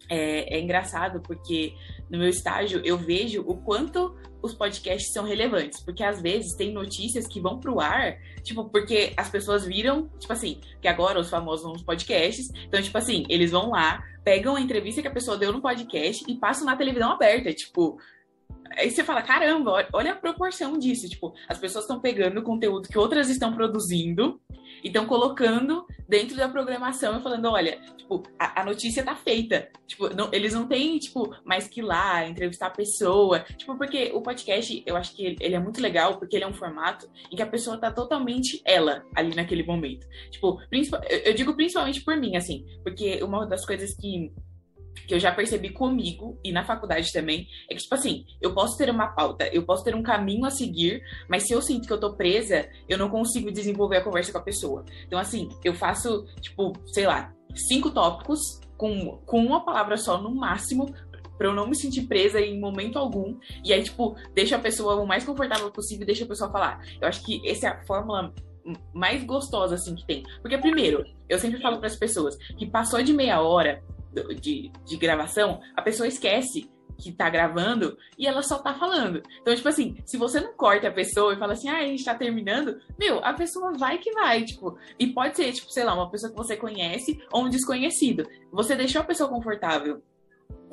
é, 0.09 0.57
é, 0.57 0.61
engraçado 0.61 1.21
porque 1.21 1.75
no 2.11 2.19
meu 2.19 2.29
estágio 2.29 2.81
eu 2.85 2.97
vejo 2.97 3.43
o 3.47 3.57
quanto 3.57 4.17
os 4.41 4.55
podcasts 4.55 5.13
são 5.13 5.25
relevantes, 5.25 5.83
porque 5.85 6.03
às 6.03 6.23
vezes 6.23 6.55
tem 6.55 6.73
notícias 6.73 7.27
que 7.27 7.41
vão 7.41 7.59
pro 7.59 7.81
ar, 7.81 8.17
tipo, 8.43 8.65
porque 8.71 9.13
as 9.17 9.29
pessoas 9.29 9.67
viram, 9.67 10.09
tipo 10.19 10.33
assim, 10.33 10.61
que 10.81 10.87
agora 10.87 11.19
os 11.19 11.29
famosos 11.29 11.65
vão 11.65 11.73
nos 11.73 11.83
podcasts, 11.83 12.49
então, 12.67 12.81
tipo 12.81 12.97
assim, 12.97 13.27
eles 13.29 13.51
vão 13.51 13.71
lá, 13.71 14.03
pegam 14.23 14.55
a 14.55 14.61
entrevista 14.61 15.03
que 15.03 15.09
a 15.09 15.13
pessoa 15.13 15.37
deu 15.37 15.53
no 15.53 15.61
podcast 15.61 16.25
e 16.29 16.37
passam 16.37 16.65
na 16.65 16.77
televisão 16.77 17.11
aberta, 17.11 17.53
tipo, 17.53 17.99
Aí 18.77 18.91
você 18.91 19.05
fala, 19.05 19.23
caramba, 19.23 19.87
olha 19.93 20.13
a 20.13 20.17
proporção 20.17 20.79
disso. 20.79 21.09
Tipo, 21.09 21.35
as 21.49 21.59
pessoas 21.59 21.85
estão 21.85 22.01
pegando 22.01 22.41
o 22.41 22.43
conteúdo 22.43 22.89
que 22.89 22.99
outras 22.99 23.29
estão 23.29 23.53
produzindo 23.53 24.41
e 24.83 24.89
estão 24.89 25.07
colocando 25.07 25.87
dentro 26.09 26.37
da 26.37 26.49
programação 26.49 27.19
e 27.19 27.23
falando, 27.23 27.51
olha, 27.51 27.81
tipo, 27.97 28.23
a, 28.39 28.63
a 28.63 28.65
notícia 28.65 29.05
tá 29.05 29.15
feita. 29.15 29.69
Tipo, 29.87 30.15
não, 30.15 30.29
eles 30.33 30.55
não 30.55 30.67
têm, 30.67 30.99
tipo, 30.99 31.35
mais 31.45 31.69
que 31.69 31.81
ir 31.81 31.85
lá, 31.85 32.27
entrevistar 32.27 32.67
a 32.67 32.71
pessoa. 32.71 33.41
Tipo, 33.41 33.77
porque 33.77 34.11
o 34.15 34.23
podcast, 34.23 34.83
eu 34.87 34.97
acho 34.97 35.15
que 35.15 35.37
ele, 35.41 35.55
é 35.55 35.59
muito 35.59 35.81
legal, 35.81 36.19
porque 36.19 36.37
ele 36.37 36.45
é 36.45 36.49
um 36.49 36.55
formato 36.55 37.09
em 37.31 37.37
que 37.37 37.43
a 37.43 37.47
pessoa 37.47 37.79
tá 37.79 37.91
totalmente 37.91 38.61
ela 38.65 39.05
ali 39.15 39.35
naquele 39.35 39.63
momento. 39.63 40.07
Tipo, 40.31 40.61
eu 41.25 41.35
digo 41.35 41.55
principalmente 41.55 42.01
por 42.03 42.17
mim, 42.17 42.37
assim, 42.37 42.65
porque 42.83 43.23
uma 43.23 43.47
das 43.47 43.67
coisas 43.67 43.95
que 43.95 44.33
que 45.07 45.15
eu 45.15 45.21
já 45.21 45.33
percebi 45.33 45.71
comigo 45.71 46.39
e 46.45 46.53
na 46.53 46.65
faculdade 46.65 47.13
também, 47.13 47.47
é 47.71 47.75
que, 47.75 47.83
tipo 47.83 47.95
assim, 47.95 48.25
eu 48.41 48.55
posso 48.55 48.77
ter 48.77 48.91
uma 48.91 49.09
pauta, 49.09 49.49
eu 49.53 49.65
posso 49.65 49.85
ter 49.85 49.95
um 49.95 50.03
caminho 50.03 50.45
a 50.45 50.51
seguir, 50.51 51.03
mas 51.29 51.47
se 51.47 51.53
eu 51.53 51.63
sinto 51.63 51.87
que 51.87 51.93
eu 51.93 52.01
tô 52.01 52.15
presa, 52.15 52.69
eu 52.89 52.99
não 52.99 53.09
consigo 53.09 53.51
desenvolver 53.51 53.99
a 53.99 54.05
conversa 54.05 54.33
com 54.33 54.39
a 54.39 54.43
pessoa. 54.43 54.85
Então, 55.07 55.19
assim, 55.19 55.49
eu 55.65 55.75
faço, 55.75 56.27
tipo, 56.41 56.73
sei 56.87 57.07
lá, 57.07 57.33
cinco 57.55 57.91
tópicos 57.91 58.41
com, 58.77 59.19
com 59.27 59.45
uma 59.45 59.65
palavra 59.65 59.97
só 59.97 60.21
no 60.21 60.35
máximo, 60.35 60.95
para 61.37 61.47
eu 61.47 61.55
não 61.55 61.69
me 61.69 61.77
sentir 61.77 62.03
presa 62.03 62.41
em 62.41 62.61
momento 62.61 62.99
algum. 62.99 63.39
E 63.65 63.73
aí, 63.73 63.83
tipo, 63.83 64.17
deixa 64.35 64.57
a 64.57 64.59
pessoa 64.59 64.97
o 64.97 65.07
mais 65.07 65.25
confortável 65.25 65.71
possível 65.71 66.03
e 66.03 66.07
deixa 66.07 66.25
a 66.25 66.29
pessoa 66.29 66.51
falar. 66.51 66.85
Eu 67.01 67.07
acho 67.07 67.25
que 67.25 67.49
essa 67.49 67.69
é 67.69 67.71
a 67.71 67.87
fórmula 67.87 68.35
mais 68.93 69.25
gostosa, 69.25 69.77
assim, 69.77 69.95
que 69.95 70.07
tem. 70.07 70.25
Porque, 70.43 70.59
primeiro, 70.59 71.05
eu 71.29 71.39
sempre 71.39 71.61
falo 71.61 71.79
para 71.79 71.87
as 71.87 71.97
pessoas 71.97 72.37
que 72.37 72.67
passou 72.67 73.03
de 73.03 73.13
meia 73.13 73.41
hora, 73.41 73.83
de, 74.41 74.71
de 74.85 74.97
gravação, 74.97 75.61
a 75.77 75.83
pessoa 75.83 76.07
esquece 76.07 76.71
que 76.99 77.13
tá 77.13 77.31
gravando 77.31 77.97
e 78.19 78.27
ela 78.27 78.43
só 78.43 78.59
tá 78.59 78.75
falando. 78.75 79.23
Então, 79.41 79.55
tipo 79.55 79.69
assim, 79.69 79.97
se 80.05 80.17
você 80.17 80.41
não 80.41 80.53
corta 80.55 80.89
a 80.89 80.93
pessoa 80.93 81.33
e 81.33 81.39
fala 81.39 81.53
assim, 81.53 81.69
ah, 81.69 81.79
a 81.79 81.87
gente 81.87 82.05
tá 82.05 82.15
terminando, 82.15 82.81
meu, 82.99 83.25
a 83.25 83.33
pessoa 83.33 83.73
vai 83.73 83.99
que 83.99 84.13
vai, 84.13 84.45
tipo, 84.45 84.77
e 84.99 85.07
pode 85.07 85.37
ser, 85.37 85.53
tipo, 85.53 85.71
sei 85.71 85.85
lá, 85.85 85.95
uma 85.95 86.11
pessoa 86.11 86.31
que 86.31 86.37
você 86.37 86.57
conhece 86.57 87.23
ou 87.33 87.45
um 87.45 87.49
desconhecido. 87.49 88.29
Você 88.51 88.75
deixou 88.75 89.01
a 89.01 89.05
pessoa 89.05 89.31
confortável 89.31 90.03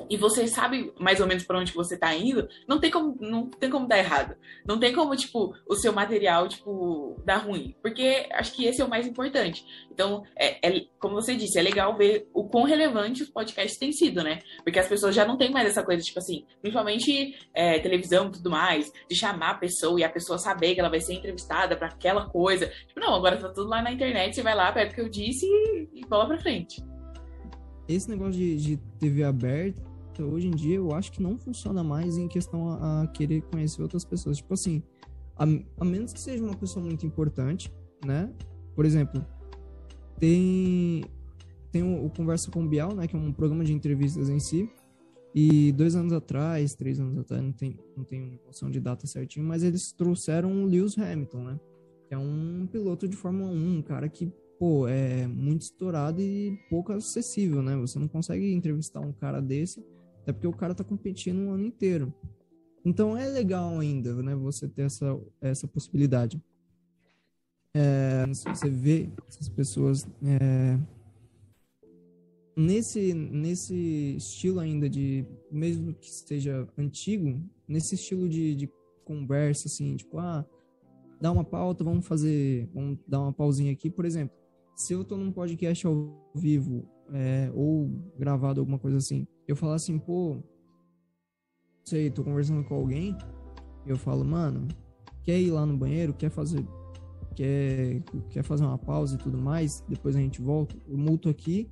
e 0.08 0.16
você 0.16 0.46
sabe 0.46 0.92
mais 0.98 1.20
ou 1.20 1.26
menos 1.26 1.44
para 1.44 1.58
onde 1.58 1.72
você 1.72 1.96
tá 1.96 2.14
indo, 2.14 2.48
não 2.68 2.78
tem 2.78 2.90
como 2.90 3.16
não 3.20 3.48
tem 3.48 3.70
como 3.70 3.86
dar 3.86 3.98
errado. 3.98 4.36
Não 4.66 4.78
tem 4.78 4.92
como 4.92 5.16
tipo 5.16 5.54
o 5.68 5.74
seu 5.74 5.92
material 5.92 6.48
tipo 6.48 7.20
dar 7.24 7.38
ruim, 7.38 7.74
porque 7.82 8.26
acho 8.32 8.54
que 8.54 8.66
esse 8.66 8.80
é 8.80 8.84
o 8.84 8.88
mais 8.88 9.06
importante. 9.06 9.64
Então, 9.90 10.24
é, 10.36 10.68
é 10.68 10.86
como 10.98 11.14
você 11.14 11.34
disse, 11.34 11.58
é 11.58 11.62
legal 11.62 11.96
ver 11.96 12.28
o 12.34 12.44
quão 12.44 12.64
relevante 12.64 13.22
os 13.22 13.30
podcasts 13.30 13.78
têm 13.78 13.92
sido, 13.92 14.22
né? 14.22 14.40
Porque 14.62 14.78
as 14.78 14.88
pessoas 14.88 15.14
já 15.14 15.24
não 15.24 15.36
têm 15.36 15.50
mais 15.50 15.68
essa 15.68 15.82
coisa 15.82 16.02
tipo 16.02 16.18
assim, 16.18 16.44
principalmente 16.60 17.36
é, 17.54 17.78
televisão 17.78 18.28
e 18.28 18.32
tudo 18.32 18.50
mais, 18.50 18.92
de 19.08 19.16
chamar 19.16 19.50
a 19.50 19.54
pessoa 19.54 19.98
e 19.98 20.04
a 20.04 20.10
pessoa 20.10 20.38
saber 20.38 20.74
que 20.74 20.80
ela 20.80 20.90
vai 20.90 21.00
ser 21.00 21.14
entrevistada 21.14 21.76
para 21.76 21.88
aquela 21.88 22.28
coisa. 22.28 22.66
Tipo, 22.86 23.00
não, 23.00 23.14
agora 23.14 23.36
tá 23.36 23.48
tudo 23.48 23.68
lá 23.68 23.82
na 23.82 23.92
internet, 23.92 24.34
você 24.34 24.42
vai 24.42 24.54
lá, 24.54 24.70
pega 24.72 24.92
o 24.92 24.94
que 24.94 25.00
eu 25.00 25.08
disse 25.08 25.46
e, 25.46 25.88
e 25.94 26.06
bola 26.06 26.26
para 26.26 26.38
frente 26.38 26.82
esse 27.88 28.08
negócio 28.08 28.32
de, 28.32 28.56
de 28.56 28.76
TV 28.98 29.22
aberta, 29.22 29.82
hoje 30.22 30.48
em 30.48 30.50
dia, 30.50 30.76
eu 30.76 30.92
acho 30.92 31.12
que 31.12 31.22
não 31.22 31.36
funciona 31.36 31.82
mais 31.82 32.16
em 32.16 32.28
questão 32.28 32.68
a, 32.68 33.02
a 33.02 33.06
querer 33.08 33.42
conhecer 33.42 33.82
outras 33.82 34.04
pessoas. 34.04 34.38
Tipo 34.38 34.54
assim, 34.54 34.82
a, 35.36 35.44
a, 35.78 35.84
menos 35.84 36.12
que 36.12 36.20
seja 36.20 36.42
uma 36.42 36.56
pessoa 36.56 36.84
muito 36.84 37.06
importante, 37.06 37.72
né? 38.04 38.32
Por 38.74 38.84
exemplo, 38.84 39.24
tem, 40.18 41.04
tem 41.70 41.82
o, 41.82 42.06
o 42.06 42.10
Conversa 42.10 42.50
com 42.50 42.64
o 42.64 42.68
Bial, 42.68 42.94
né? 42.94 43.06
Que 43.06 43.16
é 43.16 43.18
um 43.18 43.32
programa 43.32 43.64
de 43.64 43.72
entrevistas 43.72 44.28
em 44.28 44.38
si. 44.38 44.70
E 45.34 45.70
dois 45.72 45.94
anos 45.94 46.12
atrás, 46.12 46.74
três 46.74 46.98
anos 46.98 47.18
atrás, 47.18 47.42
não 47.42 47.52
tem, 47.52 47.78
não 47.94 48.04
tenho 48.04 48.40
noção 48.46 48.70
de 48.70 48.80
data 48.80 49.06
certinho, 49.06 49.46
mas 49.46 49.62
eles 49.62 49.92
trouxeram 49.92 50.62
o 50.62 50.66
Lewis 50.66 50.96
Hamilton, 50.96 51.44
né? 51.44 51.60
Que 52.08 52.14
é 52.14 52.18
um 52.18 52.66
piloto 52.70 53.06
de 53.06 53.16
Fórmula 53.16 53.50
1, 53.50 53.78
um 53.78 53.82
cara 53.82 54.08
que 54.08 54.32
pô, 54.58 54.88
é 54.88 55.26
muito 55.26 55.62
estourado 55.62 56.20
e 56.20 56.58
pouco 56.70 56.92
acessível, 56.92 57.62
né? 57.62 57.76
Você 57.76 57.98
não 57.98 58.08
consegue 58.08 58.52
entrevistar 58.52 59.00
um 59.00 59.12
cara 59.12 59.40
desse, 59.40 59.84
até 60.26 60.32
porque 60.32 60.46
o 60.46 60.52
cara 60.52 60.74
tá 60.74 60.82
competindo 60.82 61.38
um 61.38 61.52
ano 61.52 61.64
inteiro. 61.64 62.12
Então 62.84 63.16
é 63.16 63.28
legal 63.28 63.78
ainda, 63.78 64.22
né? 64.22 64.34
Você 64.34 64.68
ter 64.68 64.82
essa, 64.82 65.18
essa 65.40 65.68
possibilidade. 65.68 66.42
É, 67.74 68.24
você 68.26 68.70
vê 68.70 69.10
essas 69.28 69.48
pessoas 69.48 70.06
é, 70.24 70.78
nesse 72.56 73.12
nesse 73.12 74.16
estilo 74.16 74.60
ainda 74.60 74.88
de 74.88 75.26
mesmo 75.50 75.92
que 75.92 76.08
esteja 76.08 76.66
antigo, 76.78 77.38
nesse 77.68 77.94
estilo 77.94 78.28
de, 78.28 78.54
de 78.54 78.70
conversa 79.04 79.68
assim, 79.68 79.94
tipo 79.96 80.18
ah 80.18 80.44
dá 81.20 81.30
uma 81.30 81.44
pauta, 81.44 81.84
vamos 81.84 82.06
fazer, 82.06 82.66
vamos 82.72 82.98
dar 83.06 83.20
uma 83.20 83.32
pausinha 83.32 83.72
aqui, 83.72 83.90
por 83.90 84.06
exemplo 84.06 84.34
se 84.76 84.92
eu 84.92 85.02
tô 85.02 85.16
num 85.16 85.32
podcast 85.32 85.86
ao 85.86 86.30
vivo 86.34 86.86
é, 87.12 87.50
ou 87.54 87.90
gravado 88.18 88.60
alguma 88.60 88.78
coisa 88.78 88.98
assim, 88.98 89.26
eu 89.46 89.56
falar 89.56 89.74
assim, 89.74 89.98
pô, 89.98 90.36
sei, 91.84 92.10
tô 92.10 92.24
conversando 92.24 92.64
com 92.64 92.74
alguém, 92.74 93.16
eu 93.86 93.96
falo, 93.96 94.24
mano, 94.24 94.66
quer 95.22 95.38
ir 95.40 95.50
lá 95.50 95.64
no 95.64 95.76
banheiro, 95.76 96.12
quer 96.12 96.30
fazer 96.30 96.66
quer, 97.36 98.02
quer 98.30 98.42
fazer 98.42 98.64
uma 98.64 98.78
pausa 98.78 99.14
e 99.14 99.18
tudo 99.18 99.38
mais, 99.38 99.84
depois 99.88 100.16
a 100.16 100.20
gente 100.20 100.40
volta, 100.40 100.74
eu 100.88 100.96
multo 100.96 101.28
aqui, 101.28 101.70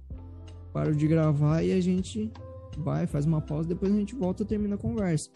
paro 0.73 0.95
de 0.95 1.09
gravar 1.09 1.63
e 1.63 1.73
a 1.73 1.81
gente 1.81 2.31
vai, 2.79 3.07
faz 3.07 3.25
uma 3.25 3.41
pausa, 3.41 3.69
depois 3.69 3.91
a 3.91 3.97
gente 3.97 4.15
volta 4.15 4.43
e 4.43 4.47
termina 4.47 4.75
a 4.75 4.79
conversa. 4.79 5.31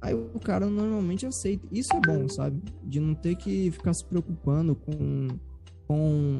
Aí 0.00 0.14
o 0.14 0.38
cara 0.38 0.66
normalmente 0.66 1.26
aceita. 1.26 1.66
Isso 1.72 1.92
é 1.92 2.00
bom, 2.00 2.28
sabe? 2.28 2.62
De 2.84 3.00
não 3.00 3.16
ter 3.16 3.34
que 3.34 3.68
ficar 3.72 3.92
se 3.92 4.04
preocupando 4.04 4.76
com, 4.76 5.26
com 5.88 6.38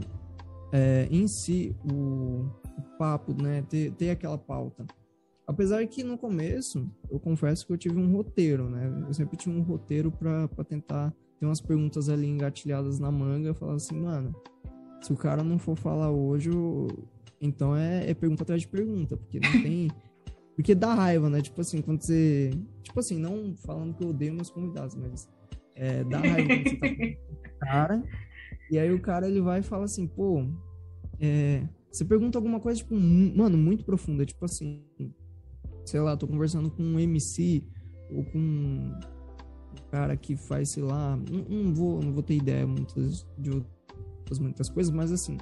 é, 0.71 1.09
em 1.11 1.27
si 1.27 1.75
o, 1.91 2.45
o 2.79 2.83
papo, 2.97 3.35
né? 3.43 3.63
Ter, 3.63 3.91
ter 3.93 4.11
aquela 4.11 4.39
pauta. 4.39 4.87
Apesar 5.49 5.87
que 5.87 6.05
no 6.05 6.19
começo, 6.19 6.87
eu 7.11 7.19
confesso 7.19 7.67
que 7.67 7.73
eu 7.73 7.79
tive 7.79 7.99
um 7.99 8.13
roteiro, 8.13 8.69
né? 8.69 9.07
Eu 9.09 9.15
sempre 9.15 9.35
tinha 9.35 9.55
um 9.57 9.63
roteiro 9.63 10.13
para 10.13 10.47
tentar 10.63 11.11
ter 11.41 11.47
umas 11.47 11.59
perguntas 11.59 12.11
ali 12.11 12.27
engatilhadas 12.27 12.99
na 12.99 13.11
manga. 13.11 13.55
Falar 13.55 13.77
assim, 13.77 13.99
mano, 13.99 14.37
se 15.01 15.11
o 15.11 15.17
cara 15.17 15.43
não 15.43 15.59
for 15.59 15.75
falar 15.75 16.11
hoje, 16.11 16.51
então 17.41 17.75
é, 17.75 18.11
é 18.11 18.13
pergunta 18.13 18.43
atrás 18.43 18.61
de 18.61 18.69
pergunta, 18.69 19.17
porque 19.17 19.41
não 19.41 19.63
tem. 19.63 19.89
Porque 20.55 20.75
dá 20.75 20.93
raiva, 20.93 21.31
né? 21.31 21.41
Tipo 21.41 21.61
assim, 21.61 21.81
quando 21.81 22.03
você. 22.03 22.51
Tipo 22.83 22.99
assim, 22.99 23.17
não 23.17 23.55
falando 23.55 23.95
que 23.95 24.03
eu 24.03 24.09
odeio 24.09 24.35
meus 24.35 24.51
convidados, 24.51 24.97
mas. 24.97 25.29
É, 25.77 26.03
dá 26.03 26.19
raiva 26.19 26.49
quando 26.49 26.69
você 26.69 26.77
tá 26.77 26.89
com 26.89 27.03
o 27.05 27.59
cara. 27.61 28.05
E 28.69 28.77
aí 28.77 28.93
o 28.93 29.01
cara 29.01 29.29
ele 29.29 29.41
vai 29.41 29.61
e 29.61 29.63
fala 29.63 29.85
assim, 29.85 30.09
pô. 30.09 30.45
É, 31.21 31.63
você 31.93 32.05
pergunta 32.05 32.37
alguma 32.37 32.59
coisa, 32.59 32.81
tipo, 32.81 32.93
mano, 32.93 33.57
muito 33.57 33.85
profunda. 33.85 34.27
Tipo 34.27 34.47
assim. 34.47 34.83
Sei 35.89 36.01
lá, 36.01 36.17
tô 36.17 36.27
conversando 36.27 36.71
com 36.71 36.83
um 36.83 36.99
MC 36.99 37.65
ou 38.11 38.25
com 38.25 38.39
um 38.39 39.01
cara 39.91 40.17
que 40.17 40.37
faz, 40.37 40.71
sei 40.71 40.83
lá. 40.83 41.17
Não, 41.17 41.45
não 41.49 41.75
vou, 41.75 42.03
não 42.03 42.13
vou 42.13 42.23
ter 42.23 42.35
ideia 42.35 42.67
muitas, 42.67 43.27
de 43.39 43.51
outras 43.51 44.39
muitas 44.39 44.69
coisas, 44.69 44.93
mas 44.93 45.11
assim 45.11 45.39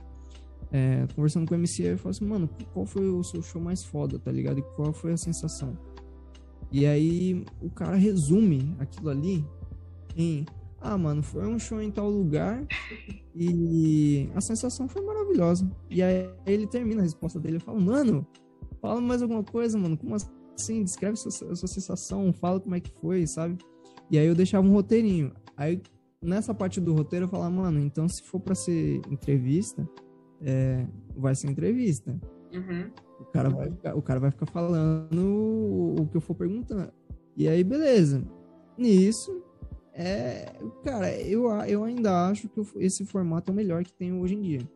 é, 0.73 1.07
conversando 1.15 1.47
com 1.47 1.55
o 1.55 1.59
MC, 1.59 1.83
eu 1.85 1.99
falo 1.99 2.11
assim, 2.11 2.25
mano, 2.25 2.49
qual 2.73 2.87
foi 2.87 3.09
o 3.09 3.23
seu 3.23 3.43
show 3.43 3.61
mais 3.61 3.85
foda, 3.85 4.19
tá 4.19 4.31
ligado? 4.31 4.59
E 4.59 4.63
qual 4.75 4.93
foi 4.93 5.13
a 5.13 5.17
sensação? 5.17 5.77
E 6.73 6.85
aí 6.85 7.45
o 7.61 7.71
cara 7.71 7.97
resume 7.97 8.75
aquilo 8.79 9.11
ali 9.11 9.45
em, 10.17 10.45
ah, 10.81 10.99
mano, 10.99 11.23
foi 11.23 11.47
um 11.47 11.59
show 11.59 11.81
em 11.81 11.91
tal 11.91 12.11
lugar 12.11 12.67
e 13.35 14.29
a 14.35 14.41
sensação 14.41 14.89
foi 14.89 15.03
maravilhosa. 15.03 15.71
E 15.89 16.03
aí 16.03 16.29
ele 16.45 16.67
termina 16.67 17.01
a 17.01 17.05
resposta 17.05 17.39
dele, 17.39 17.57
eu 17.57 17.61
falo, 17.61 17.81
mano, 17.81 18.27
fala 18.81 19.01
mais 19.01 19.23
alguma 19.23 19.45
coisa, 19.45 19.79
mano, 19.79 19.97
como 19.97 20.15
assim? 20.15 20.29
Descreve 20.57 21.15
a 21.15 21.17
sua, 21.17 21.53
a 21.53 21.57
sua 21.57 21.69
sensação, 21.69 22.33
fala 22.33 22.61
como 22.61 22.75
é 22.75 22.81
que 22.81 22.91
foi, 22.91 23.27
sabe? 23.27 23.59
E 24.11 24.19
aí 24.19 24.27
eu 24.27 24.35
deixava 24.35 24.67
um 24.67 24.73
roteirinho. 24.73 25.33
Aí 25.57 25.81
nessa 26.23 26.55
parte 26.55 26.81
do 26.81 26.95
roteiro 26.95 27.27
eu 27.27 27.29
falava, 27.29 27.51
mano, 27.51 27.81
então 27.81 28.09
se 28.09 28.23
for 28.23 28.41
para 28.41 28.55
ser 28.55 29.01
entrevista, 29.11 29.89
é, 30.41 30.87
vai 31.17 31.35
ser 31.35 31.49
entrevista. 31.49 32.19
Uhum. 32.53 32.91
O, 33.21 33.25
cara 33.27 33.51
vai 33.51 33.71
ficar, 33.71 33.95
o 33.97 34.03
cara 34.03 34.21
vai 34.21 34.31
ficar 34.31 34.47
falando 34.47 35.97
o 35.99 36.07
que 36.07 36.17
eu 36.17 36.21
for 36.21 36.35
perguntando. 36.35 36.93
E 37.37 37.49
aí, 37.49 37.63
beleza. 37.63 38.23
Nisso, 38.79 39.43
é, 39.93 40.53
cara, 40.85 41.11
eu, 41.21 41.51
eu 41.67 41.85
ainda 41.85 42.29
acho 42.29 42.49
que 42.49 42.61
esse 42.77 43.05
formato 43.05 43.51
é 43.51 43.53
o 43.53 43.57
melhor 43.57 43.83
que 43.85 43.93
tem 43.93 44.13
hoje 44.13 44.35
em 44.35 44.43
dia. 44.43 44.71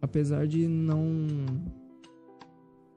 Apesar 0.00 0.46
de 0.46 0.66
não. 0.66 1.02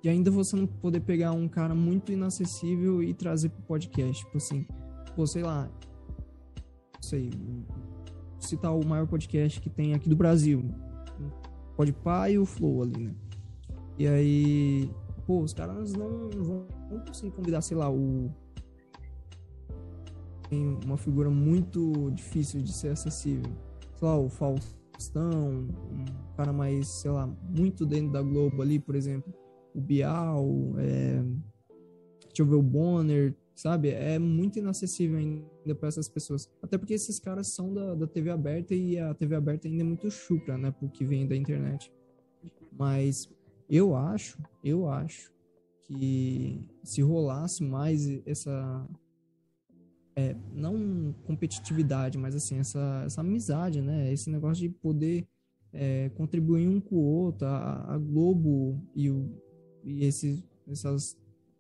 De 0.03 0.09
ainda 0.09 0.29
você 0.29 0.57
não 0.57 0.67
poder 0.67 0.99
pegar 0.99 1.31
um 1.31 1.47
cara 1.47 1.73
muito 1.73 2.11
inacessível 2.11 3.01
e 3.01 3.13
trazer 3.13 3.47
pro 3.47 3.61
podcast. 3.61 4.25
Tipo 4.25 4.35
assim, 4.35 4.67
pô, 5.15 5.25
sei 5.25 5.43
lá. 5.43 5.71
Sei. 6.99 7.29
Citar 8.37 8.77
o 8.77 8.85
maior 8.85 9.07
podcast 9.07 9.61
que 9.61 9.69
tem 9.69 9.93
aqui 9.93 10.09
do 10.09 10.15
Brasil 10.17 10.61
Podpah 11.77 12.29
e 12.29 12.37
o 12.37 12.45
Flow 12.45 12.83
ali, 12.83 13.05
né? 13.05 13.15
E 13.97 14.05
aí, 14.05 14.91
pô, 15.25 15.39
os 15.39 15.53
caras 15.53 15.93
não, 15.93 16.29
vão, 16.29 16.67
conseguir 17.07 17.31
convidar, 17.31 17.61
sei 17.61 17.77
lá, 17.77 17.89
o. 17.89 18.29
Tem 20.49 20.77
uma 20.85 20.97
figura 20.97 21.29
muito 21.29 22.11
difícil 22.11 22.61
de 22.61 22.73
ser 22.73 22.89
acessível. 22.89 23.49
Sei 23.95 24.05
lá, 24.05 24.17
o 24.17 24.27
Faustão, 24.27 25.65
um 25.89 26.35
cara 26.35 26.51
mais, 26.51 26.89
sei 26.89 27.11
lá, 27.11 27.25
muito 27.57 27.85
dentro 27.85 28.11
da 28.11 28.21
Globo 28.21 28.61
ali, 28.61 28.79
por 28.79 28.95
exemplo. 28.95 29.33
O 29.73 29.81
Bial, 29.81 30.45
é... 30.77 31.23
deixa 32.27 32.41
eu 32.41 32.45
ver, 32.45 32.55
o 32.55 32.62
Bonner, 32.62 33.36
sabe? 33.55 33.89
É 33.89 34.17
muito 34.19 34.59
inacessível 34.59 35.17
ainda 35.17 35.75
para 35.75 35.88
essas 35.88 36.09
pessoas. 36.09 36.49
Até 36.62 36.77
porque 36.77 36.93
esses 36.93 37.19
caras 37.19 37.47
são 37.47 37.73
da, 37.73 37.95
da 37.95 38.07
TV 38.07 38.29
aberta 38.29 38.73
e 38.73 38.99
a 38.99 39.13
TV 39.13 39.36
aberta 39.36 39.67
ainda 39.67 39.81
é 39.81 39.86
muito 39.86 40.09
chucra, 40.09 40.57
né? 40.57 40.71
Porque 40.71 41.05
vem 41.05 41.27
da 41.27 41.36
internet. 41.36 41.91
Mas 42.77 43.29
eu 43.69 43.95
acho, 43.95 44.38
eu 44.63 44.89
acho 44.89 45.31
que 45.83 46.62
se 46.83 47.01
rolasse 47.01 47.63
mais 47.63 48.07
essa 48.25 48.88
é, 50.15 50.36
não 50.53 51.13
competitividade, 51.23 52.17
mas 52.17 52.36
assim, 52.36 52.59
essa, 52.59 53.03
essa 53.05 53.21
amizade, 53.21 53.81
né? 53.81 54.12
Esse 54.12 54.29
negócio 54.29 54.62
de 54.62 54.69
poder 54.69 55.27
é, 55.71 56.09
contribuir 56.09 56.67
um 56.67 56.79
com 56.79 56.95
o 56.95 57.03
outro, 57.03 57.47
a, 57.47 57.93
a 57.93 57.97
Globo 57.97 58.79
e, 58.95 59.09
o, 59.09 59.29
e 59.83 60.05
esses, 60.05 60.43
essas 60.67 61.17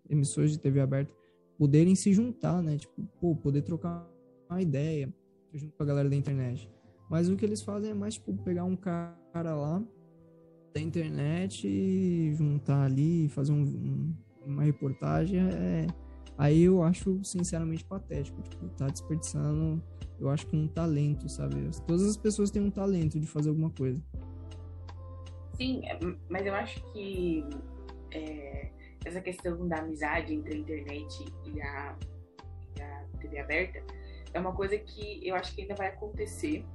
emissoras 0.09 0.51
de 0.51 0.59
TV 0.59 0.79
aberta 0.79 1.13
poderem 1.57 1.95
se 1.95 2.13
juntar, 2.13 2.61
né? 2.61 2.77
Tipo, 2.77 3.03
pô, 3.19 3.35
poder 3.35 3.61
trocar 3.61 4.07
uma 4.49 4.61
ideia 4.61 5.13
junto 5.53 5.75
com 5.75 5.83
a 5.83 5.85
galera 5.85 6.09
da 6.09 6.15
internet. 6.15 6.69
Mas 7.09 7.29
o 7.29 7.35
que 7.35 7.45
eles 7.45 7.61
fazem 7.61 7.91
é 7.91 7.93
mais, 7.93 8.15
tipo, 8.15 8.33
pegar 8.43 8.63
um 8.63 8.75
cara 8.75 9.15
lá 9.33 9.83
da 10.73 10.81
internet 10.81 11.67
e 11.67 12.33
juntar 12.33 12.85
ali, 12.85 13.29
fazer 13.29 13.51
um, 13.51 13.61
um, 13.61 14.15
uma 14.45 14.63
reportagem. 14.63 15.39
É... 15.39 15.87
Aí 16.37 16.63
eu 16.63 16.81
acho, 16.81 17.23
sinceramente, 17.23 17.85
patético. 17.85 18.41
Tipo, 18.41 18.67
tá 18.69 18.87
desperdiçando, 18.87 19.81
eu 20.19 20.29
acho 20.29 20.47
que 20.47 20.55
um 20.55 20.67
talento, 20.67 21.29
sabe? 21.29 21.55
Todas 21.85 22.07
as 22.07 22.17
pessoas 22.17 22.49
têm 22.49 22.61
um 22.61 22.71
talento 22.71 23.19
de 23.19 23.27
fazer 23.27 23.49
alguma 23.49 23.69
coisa. 23.69 24.01
Sim, 25.55 25.85
é, 25.85 25.99
mas 26.29 26.45
eu 26.45 26.53
acho 26.55 26.83
que 26.91 27.45
é, 28.13 28.69
essa 29.05 29.21
questão 29.21 29.67
da 29.67 29.77
amizade 29.77 30.33
entre 30.33 30.53
a 30.53 30.57
internet 30.57 31.25
e 31.45 31.61
a, 31.61 31.97
e 32.77 32.81
a 32.81 33.05
TV 33.19 33.39
aberta 33.39 33.83
é 34.33 34.39
uma 34.39 34.53
coisa 34.53 34.77
que 34.77 35.25
eu 35.27 35.35
acho 35.35 35.53
que 35.53 35.61
ainda 35.61 35.75
vai 35.75 35.87
acontecer. 35.87 36.65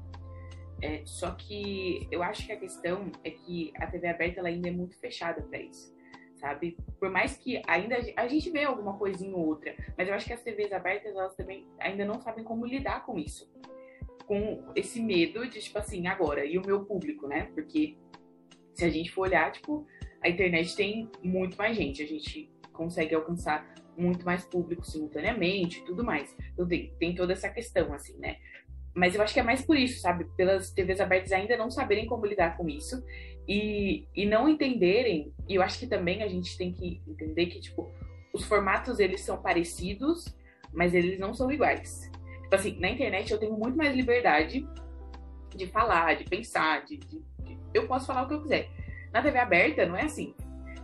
É, 0.80 1.02
só 1.04 1.32
que 1.32 2.06
eu 2.10 2.22
acho 2.22 2.46
que 2.46 2.52
a 2.52 2.56
questão 2.56 3.10
é 3.24 3.30
que 3.30 3.72
a 3.76 3.86
TV 3.88 4.06
aberta 4.06 4.46
ainda 4.46 4.68
é 4.68 4.70
muito 4.70 4.96
fechada 4.96 5.42
para 5.42 5.58
isso, 5.58 5.92
sabe? 6.36 6.78
Por 7.00 7.10
mais 7.10 7.36
que 7.36 7.60
ainda 7.66 7.96
a 8.16 8.28
gente 8.28 8.48
vê 8.50 8.62
alguma 8.62 8.96
coisinha 8.96 9.34
ou 9.34 9.44
outra, 9.44 9.74
mas 9.96 10.06
eu 10.06 10.14
acho 10.14 10.26
que 10.26 10.32
as 10.32 10.40
TVs 10.40 10.72
abertas 10.72 11.16
elas 11.16 11.34
também 11.34 11.66
ainda 11.80 12.04
não 12.04 12.20
sabem 12.20 12.44
como 12.44 12.64
lidar 12.64 13.04
com 13.04 13.18
isso, 13.18 13.52
com 14.24 14.70
esse 14.76 15.02
medo 15.02 15.48
de 15.48 15.60
tipo 15.60 15.78
assim 15.78 16.06
agora 16.06 16.44
e 16.44 16.56
o 16.56 16.64
meu 16.64 16.84
público, 16.84 17.26
né? 17.26 17.50
Porque 17.54 17.96
se 18.72 18.84
a 18.84 18.88
gente 18.88 19.10
for 19.10 19.22
olhar, 19.22 19.50
tipo, 19.50 19.84
a 20.22 20.28
internet 20.28 20.74
tem 20.74 21.08
muito 21.22 21.56
mais 21.56 21.76
gente, 21.76 22.02
a 22.02 22.06
gente 22.06 22.50
consegue 22.72 23.14
alcançar 23.14 23.66
muito 23.96 24.24
mais 24.24 24.44
público 24.44 24.84
simultaneamente 24.84 25.80
e 25.80 25.84
tudo 25.84 26.04
mais. 26.04 26.34
Então 26.52 26.66
tem, 26.66 26.94
tem 26.98 27.14
toda 27.14 27.32
essa 27.32 27.48
questão, 27.48 27.92
assim, 27.92 28.16
né? 28.18 28.36
Mas 28.94 29.14
eu 29.14 29.22
acho 29.22 29.34
que 29.34 29.40
é 29.40 29.42
mais 29.42 29.62
por 29.62 29.76
isso, 29.76 30.00
sabe? 30.00 30.24
Pelas 30.36 30.70
TVs 30.70 31.00
abertas 31.00 31.32
ainda 31.32 31.56
não 31.56 31.70
saberem 31.70 32.06
como 32.06 32.26
lidar 32.26 32.56
com 32.56 32.68
isso 32.68 33.02
e, 33.46 34.06
e 34.14 34.26
não 34.26 34.48
entenderem. 34.48 35.32
E 35.48 35.54
eu 35.54 35.62
acho 35.62 35.78
que 35.78 35.86
também 35.86 36.22
a 36.22 36.28
gente 36.28 36.56
tem 36.56 36.72
que 36.72 37.00
entender 37.06 37.46
que, 37.46 37.60
tipo, 37.60 37.92
os 38.32 38.44
formatos 38.44 38.98
eles 38.98 39.20
são 39.20 39.40
parecidos, 39.40 40.36
mas 40.72 40.94
eles 40.94 41.18
não 41.18 41.34
são 41.34 41.50
iguais. 41.50 42.10
Tipo 42.42 42.54
assim, 42.54 42.78
na 42.80 42.90
internet 42.90 43.30
eu 43.30 43.38
tenho 43.38 43.52
muito 43.52 43.76
mais 43.76 43.94
liberdade 43.94 44.66
de 45.54 45.66
falar, 45.66 46.14
de 46.14 46.24
pensar, 46.24 46.84
de, 46.84 46.96
de, 46.96 47.18
de 47.18 47.58
eu 47.74 47.86
posso 47.86 48.06
falar 48.06 48.22
o 48.24 48.28
que 48.28 48.34
eu 48.34 48.42
quiser. 48.42 48.68
Na 49.12 49.22
TV 49.22 49.38
aberta 49.38 49.86
não 49.86 49.96
é 49.96 50.02
assim. 50.02 50.34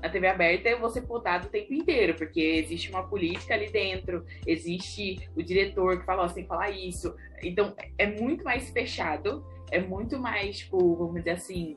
Na 0.03 0.11
TV 0.11 0.27
aberta 0.27 0.69
eu 0.69 0.81
vou 0.81 0.91
ser 0.91 1.03
o 1.47 1.49
tempo 1.49 1.73
inteiro, 1.73 2.15
porque 2.15 2.41
existe 2.41 2.91
uma 2.91 3.09
política 3.09 3.55
ali 3.55 3.71
dentro, 3.71 4.25
existe 4.47 5.31
o 5.35 5.43
diretor 5.43 5.99
que 5.99 6.05
fala, 6.05 6.25
ó, 6.25 6.29
que 6.29 6.45
falar 6.45 6.71
isso. 6.71 7.15
Então 7.43 7.75
é 7.97 8.07
muito 8.07 8.45
mais 8.45 8.69
fechado, 8.71 9.45
é 9.71 9.81
muito 9.81 10.19
mais, 10.19 10.59
tipo, 10.59 10.95
vamos 10.95 11.17
dizer 11.17 11.31
assim, 11.31 11.77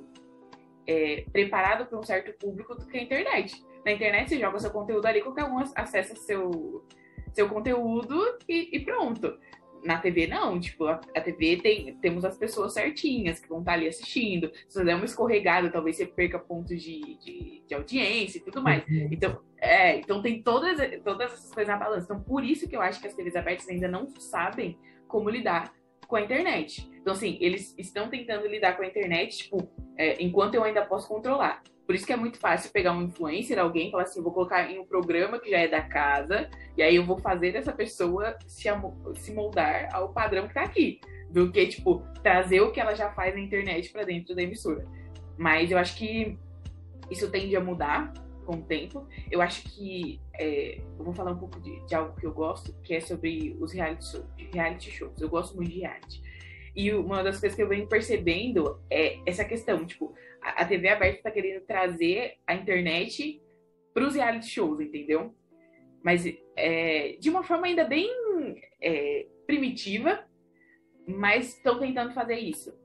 é, 0.86 1.24
preparado 1.32 1.86
para 1.86 1.98
um 2.00 2.04
certo 2.04 2.34
público 2.38 2.76
do 2.76 2.86
que 2.86 2.98
a 2.98 3.02
internet. 3.02 3.64
Na 3.86 3.92
internet 3.92 4.30
você 4.30 4.40
joga 4.40 4.60
seu 4.60 4.72
conteúdo 4.72 5.06
ali, 5.06 5.22
qualquer 5.22 5.46
um 5.46 5.60
acessa 5.74 6.14
seu, 6.16 6.86
seu 7.34 7.48
conteúdo 7.48 8.38
e, 8.48 8.76
e 8.76 8.80
pronto. 8.82 9.38
Na 9.84 9.98
TV, 9.98 10.28
não. 10.28 10.60
Tipo, 10.60 10.86
a, 10.86 11.00
a, 11.16 11.22
TV 11.22 11.58
tem, 11.58 11.96
temos 11.98 12.26
as 12.26 12.38
pessoas 12.38 12.74
certinhas 12.74 13.40
que 13.40 13.48
vão 13.48 13.60
estar 13.60 13.74
ali 13.74 13.88
assistindo. 13.88 14.52
Se 14.68 14.74
você 14.74 14.84
der 14.84 14.96
uma 14.96 15.06
escorregada, 15.06 15.70
talvez 15.70 15.98
você 15.98 16.06
perca 16.06 16.40
pontos 16.40 16.82
de, 16.82 17.18
de, 17.20 17.64
de 17.68 17.74
audiência 17.74 18.38
e 18.38 18.42
tudo 18.42 18.62
mais. 18.62 18.84
Uhum. 18.88 19.10
Então, 19.12 19.40
é, 19.58 19.98
então 19.98 20.22
tem 20.22 20.42
todas, 20.42 20.78
todas 21.04 21.34
essas 21.34 21.52
coisas 21.54 21.74
na 21.74 21.80
balança. 21.80 22.06
Então, 22.06 22.22
por 22.22 22.44
isso 22.44 22.68
que 22.68 22.76
eu 22.76 22.82
acho 22.82 23.00
que 23.00 23.08
as 23.08 23.14
TVs 23.14 23.36
abertas 23.36 23.70
ainda 23.70 23.88
não 23.88 24.08
sabem 24.20 24.78
como 25.08 25.30
lidar 25.30 25.74
com 26.08 26.16
a 26.16 26.22
internet. 26.22 26.90
Então, 26.94 27.14
assim, 27.14 27.38
eles 27.42 27.76
estão 27.78 28.10
tentando 28.10 28.48
lidar 28.48 28.76
com 28.76 28.84
a 28.84 28.88
internet, 28.88 29.38
tipo, 29.38 29.70
é, 29.98 30.22
enquanto 30.24 30.56
eu 30.56 30.64
ainda 30.64 30.86
posso 30.86 31.08
controlar. 31.08 31.62
Por 31.88 31.96
isso 31.96 32.06
que 32.06 32.12
é 32.12 32.18
muito 32.18 32.38
fácil 32.38 32.70
pegar 32.70 32.92
um 32.92 33.04
influencer, 33.04 33.58
alguém, 33.58 33.90
falar 33.90 34.04
assim, 34.04 34.22
vou 34.22 34.34
colocar 34.34 34.70
em 34.70 34.78
um 34.78 34.86
programa 34.86 35.40
que 35.40 35.50
já 35.50 35.60
é 35.60 35.70
da 35.70 35.82
casa, 35.82 36.50
e 36.76 36.84
aí 36.84 36.98
eu 36.98 37.06
vou 37.06 37.18
fazer 37.18 37.56
essa 37.56 37.72
pessoa 37.72 38.38
se, 38.46 38.68
se 39.16 39.34
moldar 39.34 39.88
ao 39.94 40.12
padrão 40.12 40.50
que 40.50 40.54
tá 40.54 40.64
aqui. 40.64 41.00
Do 41.32 41.50
que, 41.50 41.66
tipo, 41.68 42.04
trazer 42.22 42.60
o 42.60 42.72
que 42.74 42.82
ela 42.82 42.94
já 42.94 43.10
faz 43.12 43.34
na 43.34 43.40
internet 43.40 43.90
para 43.90 44.04
dentro 44.04 44.36
da 44.36 44.42
emissora. 44.42 44.86
Mas 45.38 45.72
eu 45.72 45.78
acho 45.78 45.96
que 45.96 46.38
isso 47.10 47.32
tende 47.32 47.56
a 47.56 47.62
mudar 47.62 48.12
com 48.46 48.58
o 48.58 48.62
tempo. 48.62 49.08
Eu 49.32 49.42
acho 49.42 49.64
que 49.64 50.20
é, 50.34 50.80
eu 51.00 51.06
vou 51.06 51.14
falar 51.14 51.32
um 51.32 51.38
pouco 51.38 51.58
de, 51.62 51.86
de, 51.86 51.96
algo 51.96 52.16
que 52.18 52.26
eu 52.26 52.34
gosto, 52.34 52.74
que 52.84 52.96
é 52.96 53.00
sobre 53.00 53.56
os 53.62 53.72
reality, 53.72 54.22
reality 54.54 54.92
shows. 54.92 55.22
Eu 55.22 55.30
gosto 55.30 55.56
muito 55.56 55.72
de 55.72 55.80
reality. 55.80 56.22
E 56.76 56.94
uma 56.94 57.24
das 57.24 57.40
coisas 57.40 57.56
que 57.56 57.64
eu 57.64 57.68
venho 57.68 57.88
percebendo 57.88 58.80
é 58.90 59.20
essa 59.26 59.44
questão, 59.44 59.86
tipo, 59.86 60.14
a, 60.56 60.66
TV 60.66 60.90
aberta 60.90 61.18
está 61.18 61.32
querendo 61.32 61.66
trazer 61.66 62.38
a 62.46 62.56
internet 62.56 63.42
para 63.94 64.06
os 64.06 64.16
reality 64.16 64.48
shows, 64.48 64.80
entendeu? 64.80 65.36
Mas 66.04 66.24
é, 66.56 67.18
de 67.20 67.30
uma 67.30 67.44
forma 67.44 67.68
ainda 67.68 67.84
bem 67.84 68.10
é, 68.82 69.26
primitiva, 69.46 70.26
mas 71.08 71.56
estão 71.56 71.80
tentando 71.80 72.14
fazer 72.14 72.38
isso. 72.38 72.78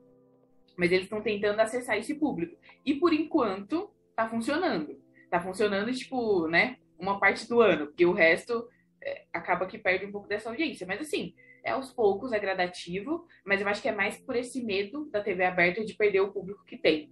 Mas 0.77 0.91
eles 0.91 1.05
estão 1.05 1.21
tentando 1.21 1.59
acessar 1.59 1.97
esse 1.97 2.15
público. 2.15 2.57
E 2.85 2.95
por 2.95 3.13
enquanto, 3.13 3.91
tá 4.15 4.27
funcionando. 4.27 4.99
Tá 5.29 5.39
funcionando, 5.39 5.93
tipo, 5.93 6.47
né? 6.47 6.77
Uma 6.97 7.19
parte 7.19 7.47
do 7.47 7.61
ano, 7.61 7.87
porque 7.87 8.05
o 8.05 8.13
resto 8.13 8.67
é, 9.01 9.25
acaba 9.31 9.67
que 9.67 9.77
perde 9.77 10.05
um 10.05 10.11
pouco 10.11 10.27
dessa 10.27 10.49
audiência. 10.49 10.87
Mas 10.87 11.01
assim, 11.01 11.33
é 11.63 11.71
aos 11.71 11.91
poucos, 11.91 12.31
é 12.33 12.39
gradativo, 12.39 13.25
mas 13.45 13.61
eu 13.61 13.67
acho 13.67 13.81
que 13.81 13.89
é 13.89 13.91
mais 13.91 14.17
por 14.17 14.35
esse 14.35 14.63
medo 14.63 15.05
da 15.11 15.21
TV 15.21 15.45
aberta 15.45 15.83
de 15.83 15.93
perder 15.93 16.21
o 16.21 16.31
público 16.31 16.65
que 16.65 16.77
tem. 16.77 17.11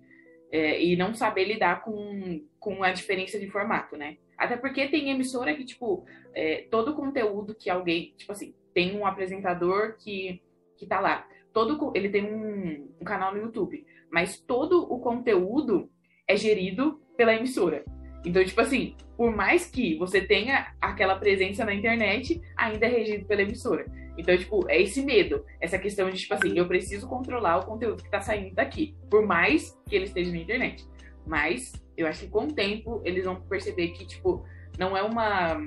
É, 0.52 0.84
e 0.84 0.98
não 0.98 1.14
saber 1.14 1.46
lidar 1.46 1.82
com, 1.82 2.46
com 2.60 2.84
a 2.84 2.92
diferença 2.92 3.40
de 3.40 3.50
formato, 3.50 3.96
né? 3.96 4.18
Até 4.38 4.58
porque 4.58 4.88
tem 4.88 5.10
emissora 5.10 5.54
que, 5.54 5.64
tipo, 5.64 6.06
é, 6.34 6.68
todo 6.70 6.92
o 6.92 6.96
conteúdo 6.96 7.56
que 7.56 7.70
alguém, 7.70 8.14
tipo 8.18 8.32
assim, 8.32 8.54
tem 8.74 8.98
um 8.98 9.06
apresentador 9.06 9.96
que, 9.98 10.42
que 10.78 10.86
tá 10.86 11.00
lá. 11.00 11.26
Todo, 11.54 11.92
ele 11.96 12.10
tem 12.10 12.24
um, 12.24 12.90
um 13.00 13.04
canal 13.04 13.34
no 13.34 13.42
YouTube, 13.42 13.86
mas 14.12 14.40
todo 14.40 14.82
o 14.92 15.00
conteúdo 15.00 15.90
é 16.28 16.36
gerido 16.36 17.02
pela 17.16 17.34
emissora. 17.34 17.86
Então, 18.26 18.44
tipo 18.44 18.62
assim, 18.62 18.96
por 19.18 19.36
mais 19.36 19.70
que 19.70 19.98
você 19.98 20.22
tenha 20.22 20.74
aquela 20.80 21.16
presença 21.16 21.66
na 21.66 21.74
internet, 21.74 22.42
ainda 22.56 22.86
é 22.86 22.90
regido 22.90 23.26
pela 23.26 23.42
emissora. 23.42 23.86
Então, 24.22 24.38
tipo, 24.38 24.70
é 24.70 24.80
esse 24.80 25.04
medo, 25.04 25.44
essa 25.60 25.80
questão 25.80 26.08
de, 26.12 26.18
tipo 26.20 26.36
assim, 26.36 26.56
eu 26.56 26.68
preciso 26.68 27.08
controlar 27.08 27.58
o 27.58 27.66
conteúdo 27.66 28.04
que 28.04 28.10
tá 28.10 28.22
saindo 28.22 28.54
daqui, 28.54 28.96
por 29.10 29.26
mais 29.26 29.76
que 29.88 29.96
ele 29.96 30.06
esteja 30.06 30.32
na 30.32 30.38
internet. 30.38 30.88
Mas, 31.26 31.74
eu 31.98 32.06
acho 32.06 32.22
que 32.22 32.28
com 32.28 32.46
o 32.46 32.54
tempo, 32.54 33.02
eles 33.04 33.26
vão 33.26 33.42
perceber 33.42 33.90
que, 33.90 34.06
tipo, 34.06 34.46
não 34.78 34.96
é 34.96 35.02
uma 35.02 35.60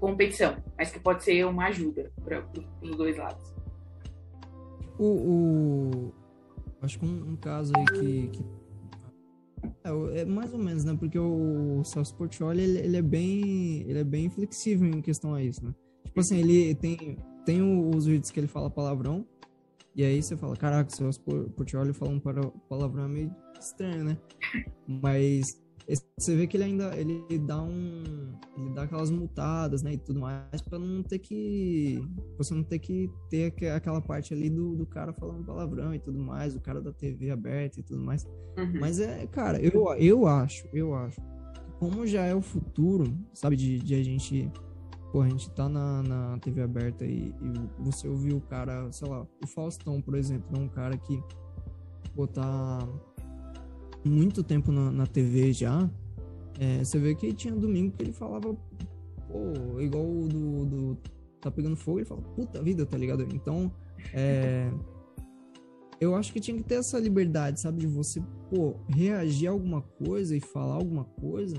competição, 0.00 0.56
mas 0.78 0.90
que 0.90 0.98
pode 0.98 1.22
ser 1.22 1.44
uma 1.44 1.66
ajuda 1.66 2.10
para 2.24 2.42
os 2.80 2.96
dois 2.96 3.18
lados. 3.18 3.54
O, 4.98 5.04
o... 5.04 6.12
Acho 6.80 6.98
que 6.98 7.04
um, 7.04 7.32
um 7.32 7.36
caso 7.36 7.72
aí 7.76 7.84
que, 7.84 8.28
que 8.28 8.44
é, 9.84 10.20
é, 10.20 10.24
mais 10.24 10.54
ou 10.54 10.58
menos, 10.58 10.84
né? 10.84 10.96
Porque 10.98 11.18
o 11.18 11.84
Celso 11.84 12.16
Portioli, 12.16 12.62
ele, 12.62 12.78
ele, 12.78 12.96
é 12.96 13.02
bem, 13.02 13.82
ele 13.82 13.98
é 13.98 14.04
bem 14.04 14.30
flexível 14.30 14.88
em 14.88 15.02
questão 15.02 15.34
a 15.34 15.42
isso, 15.42 15.62
né? 15.62 15.74
Tipo 16.04 16.20
assim, 16.20 16.38
ele 16.38 16.74
tem, 16.74 17.16
tem 17.44 17.62
os 17.62 18.06
vídeos 18.06 18.30
que 18.30 18.40
ele 18.40 18.46
fala 18.46 18.70
palavrão, 18.70 19.26
e 19.94 20.04
aí 20.04 20.22
você 20.22 20.36
fala, 20.36 20.56
caraca, 20.56 20.90
o 20.90 20.96
Celso 20.96 21.20
Portioli 21.20 21.92
fala 21.92 22.12
um 22.12 22.20
palavrão 22.68 23.08
meio 23.08 23.34
estranho, 23.60 24.04
né? 24.04 24.18
Mas 24.86 25.60
você 26.16 26.36
vê 26.36 26.46
que 26.46 26.56
ele 26.56 26.64
ainda 26.64 26.96
ele 26.96 27.38
dá 27.38 27.60
um 27.60 28.32
ele 28.56 28.70
dá 28.70 28.84
aquelas 28.84 29.10
multadas 29.10 29.82
né 29.82 29.94
e 29.94 29.98
tudo 29.98 30.20
mais 30.20 30.62
para 30.62 30.78
não 30.78 31.02
ter 31.02 31.18
que 31.18 32.00
você 32.38 32.54
não 32.54 32.62
ter 32.62 32.78
que 32.78 33.10
ter 33.28 33.52
aquela 33.74 34.00
parte 34.00 34.32
ali 34.32 34.48
do, 34.48 34.76
do 34.76 34.86
cara 34.86 35.12
falando 35.12 35.44
palavrão 35.44 35.92
e 35.92 35.98
tudo 35.98 36.18
mais 36.20 36.54
o 36.54 36.60
cara 36.60 36.80
da 36.80 36.92
TV 36.92 37.30
aberta 37.30 37.80
e 37.80 37.82
tudo 37.82 38.00
mais 38.00 38.24
uhum. 38.56 38.78
mas 38.80 39.00
é 39.00 39.26
cara 39.26 39.60
eu, 39.60 39.92
eu 39.94 40.26
acho 40.26 40.68
eu 40.72 40.94
acho 40.94 41.20
como 41.78 42.06
já 42.06 42.24
é 42.24 42.34
o 42.34 42.40
futuro 42.40 43.18
sabe 43.34 43.56
de, 43.56 43.78
de 43.78 43.94
a 43.94 44.02
gente 44.02 44.50
pô, 45.12 45.20
a 45.20 45.28
gente 45.28 45.50
tá 45.50 45.68
na, 45.68 46.02
na 46.02 46.38
TV 46.38 46.62
aberta 46.62 47.04
e, 47.04 47.28
e 47.28 47.34
você 47.78 48.08
ouviu 48.08 48.38
o 48.38 48.40
cara 48.40 48.90
sei 48.90 49.08
lá 49.08 49.26
o 49.42 49.46
Faustão 49.46 50.00
por 50.00 50.16
exemplo 50.16 50.56
é 50.56 50.58
um 50.58 50.68
cara 50.68 50.96
que 50.96 51.22
pô, 52.14 52.26
tá 52.26 52.88
muito 54.04 54.42
tempo 54.42 54.72
na, 54.72 54.90
na 54.90 55.06
TV 55.06 55.52
já, 55.52 55.88
é, 56.58 56.84
você 56.84 56.98
vê 56.98 57.14
que 57.14 57.32
tinha 57.32 57.54
domingo 57.54 57.96
que 57.96 58.02
ele 58.02 58.12
falava, 58.12 58.54
pô, 59.28 59.80
igual 59.80 60.04
o 60.04 60.28
do, 60.28 60.64
do 60.66 60.98
Tá 61.40 61.50
Pegando 61.50 61.76
Fogo, 61.76 61.98
ele 61.98 62.06
fala, 62.06 62.22
puta 62.22 62.62
vida, 62.62 62.84
tá 62.84 62.96
ligado? 62.96 63.26
Então, 63.32 63.72
é, 64.12 64.70
eu 66.00 66.14
acho 66.14 66.32
que 66.32 66.40
tinha 66.40 66.56
que 66.56 66.62
ter 66.64 66.76
essa 66.76 66.98
liberdade, 66.98 67.60
sabe? 67.60 67.80
De 67.80 67.86
você, 67.86 68.22
pô, 68.50 68.76
reagir 68.88 69.48
a 69.48 69.52
alguma 69.52 69.82
coisa 69.82 70.36
e 70.36 70.40
falar 70.40 70.74
alguma 70.74 71.04
coisa 71.04 71.56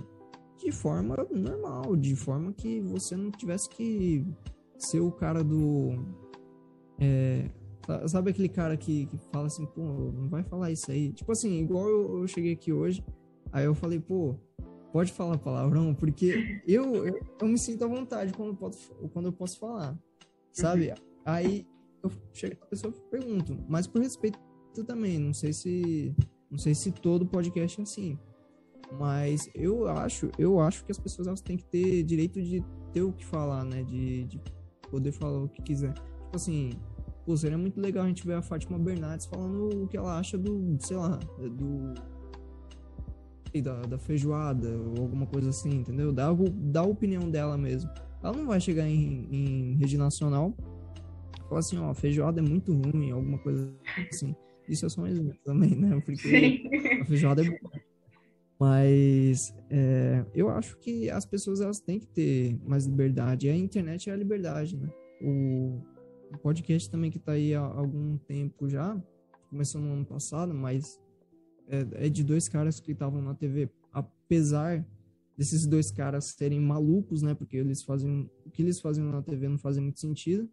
de 0.63 0.71
forma 0.71 1.15
normal, 1.31 1.95
de 1.95 2.15
forma 2.15 2.53
que 2.53 2.79
você 2.81 3.15
não 3.15 3.31
tivesse 3.31 3.69
que 3.69 4.25
ser 4.77 4.99
o 4.99 5.11
cara 5.11 5.43
do. 5.43 5.91
É, 6.99 7.49
Sabe 8.07 8.31
aquele 8.31 8.47
cara 8.47 8.77
que, 8.77 9.07
que 9.07 9.17
fala 9.31 9.47
assim, 9.47 9.65
pô, 9.65 9.81
não 9.81 10.29
vai 10.29 10.41
falar 10.43 10.71
isso 10.71 10.89
aí? 10.89 11.11
Tipo 11.11 11.33
assim, 11.33 11.59
igual 11.59 11.87
eu, 11.89 12.19
eu 12.19 12.27
cheguei 12.27 12.53
aqui 12.53 12.71
hoje, 12.71 13.03
aí 13.51 13.65
eu 13.65 13.75
falei, 13.75 13.99
pô, 13.99 14.35
pode 14.93 15.11
falar 15.11 15.37
palavrão, 15.37 15.93
porque 15.93 16.61
eu, 16.65 16.95
eu, 16.95 17.19
eu, 17.41 17.47
me 17.47 17.57
sinto 17.57 17.83
à 17.83 17.87
vontade 17.87 18.31
quando 18.31 18.49
eu 18.49 18.55
posso, 18.55 18.93
quando 19.11 19.25
eu 19.25 19.33
posso 19.33 19.59
falar, 19.59 19.99
sabe? 20.51 20.89
Uhum. 20.89 20.95
Aí 21.25 21.67
eu 22.01 22.09
chego 22.31 22.55
pessoa 22.69 22.93
e 22.95 23.09
pergunto, 23.09 23.57
mas 23.67 23.85
por 23.85 24.01
respeito 24.01 24.39
também, 24.87 25.19
não 25.19 25.33
sei 25.33 25.51
se 25.51 26.15
não 26.49 26.57
sei 26.57 26.73
se 26.73 26.91
todo 26.91 27.25
podcast 27.25 27.81
é 27.81 27.83
assim, 27.83 28.17
mas 28.91 29.49
eu 29.55 29.87
acho, 29.87 30.29
eu 30.37 30.59
acho 30.59 30.85
que 30.85 30.91
as 30.91 30.99
pessoas 30.99 31.27
elas 31.27 31.41
têm 31.41 31.57
que 31.57 31.65
ter 31.65 32.03
direito 32.03 32.41
de 32.41 32.63
ter 32.91 33.01
o 33.01 33.11
que 33.11 33.25
falar, 33.25 33.63
né? 33.63 33.83
De, 33.83 34.25
de 34.25 34.41
poder 34.89 35.11
falar 35.11 35.43
o 35.43 35.49
que 35.49 35.61
quiser. 35.61 35.93
Tipo 35.93 36.35
assim, 36.35 36.71
Pô, 37.25 37.37
seria 37.37 37.57
muito 37.57 37.79
legal 37.79 38.03
a 38.03 38.07
gente 38.07 38.25
ver 38.25 38.33
a 38.33 38.41
Fátima 38.41 38.77
Bernardes 38.77 39.25
falando 39.25 39.83
o 39.83 39.87
que 39.87 39.95
ela 39.95 40.19
acha 40.19 40.37
do, 40.37 40.77
sei 40.79 40.97
lá, 40.97 41.17
do. 41.39 41.93
Da, 43.61 43.81
da 43.83 43.99
feijoada 43.99 44.67
ou 44.67 45.03
alguma 45.03 45.27
coisa 45.27 45.51
assim, 45.51 45.69
entendeu? 45.69 46.11
Dá, 46.11 46.27
dá 46.53 46.79
a 46.79 46.85
opinião 46.85 47.29
dela 47.29 47.55
mesmo. 47.55 47.89
Ela 48.23 48.35
não 48.35 48.47
vai 48.47 48.59
chegar 48.59 48.87
em, 48.87 49.27
em 49.31 49.75
rede 49.75 49.95
nacional 49.95 50.55
e 51.37 51.47
falar 51.47 51.59
assim, 51.59 51.77
ó, 51.77 51.93
feijoada 51.93 52.39
é 52.39 52.43
muito 52.43 52.73
ruim, 52.73 53.11
alguma 53.11 53.37
coisa 53.37 53.71
assim. 54.11 54.35
Isso 54.67 54.87
é 54.87 54.89
só 54.89 55.01
um 55.01 55.07
exemplo 55.07 55.37
também, 55.45 55.75
né? 55.75 56.01
Porque 56.03 56.17
Sim. 56.17 56.99
a 56.99 57.05
feijoada 57.05 57.43
é 57.43 57.45
boa. 57.45 57.71
Mas 58.59 59.53
é, 59.69 60.25
eu 60.33 60.49
acho 60.49 60.77
que 60.77 61.09
as 61.09 61.25
pessoas 61.25 61.59
elas 61.61 61.79
têm 61.79 61.99
que 61.99 62.07
ter 62.07 62.57
mais 62.65 62.85
liberdade. 62.85 63.49
A 63.49 63.55
internet 63.55 64.09
é 64.09 64.13
a 64.13 64.15
liberdade, 64.15 64.77
né? 64.77 64.89
O, 65.21 65.81
podcast 66.41 66.89
também 66.89 67.11
que 67.11 67.17
está 67.17 67.33
aí 67.33 67.53
há 67.53 67.61
algum 67.61 68.17
tempo 68.17 68.67
já, 68.67 68.99
começou 69.51 69.79
no 69.79 69.93
ano 69.93 70.03
passado, 70.03 70.51
mas 70.51 70.99
é, 71.67 72.05
é 72.05 72.09
de 72.09 72.23
dois 72.23 72.49
caras 72.49 72.79
que 72.79 72.91
estavam 72.91 73.21
na 73.21 73.35
TV. 73.35 73.69
Apesar 73.91 74.83
desses 75.37 75.67
dois 75.67 75.91
caras 75.91 76.25
serem 76.25 76.59
malucos, 76.59 77.21
né? 77.21 77.33
Porque 77.33 77.57
eles 77.57 77.83
fazem 77.83 78.29
o 78.45 78.49
que 78.49 78.61
eles 78.61 78.79
faziam 78.79 79.11
na 79.11 79.21
TV 79.21 79.47
não 79.47 79.57
fazia 79.57 79.81
muito 79.81 79.99
sentido. 79.99 80.49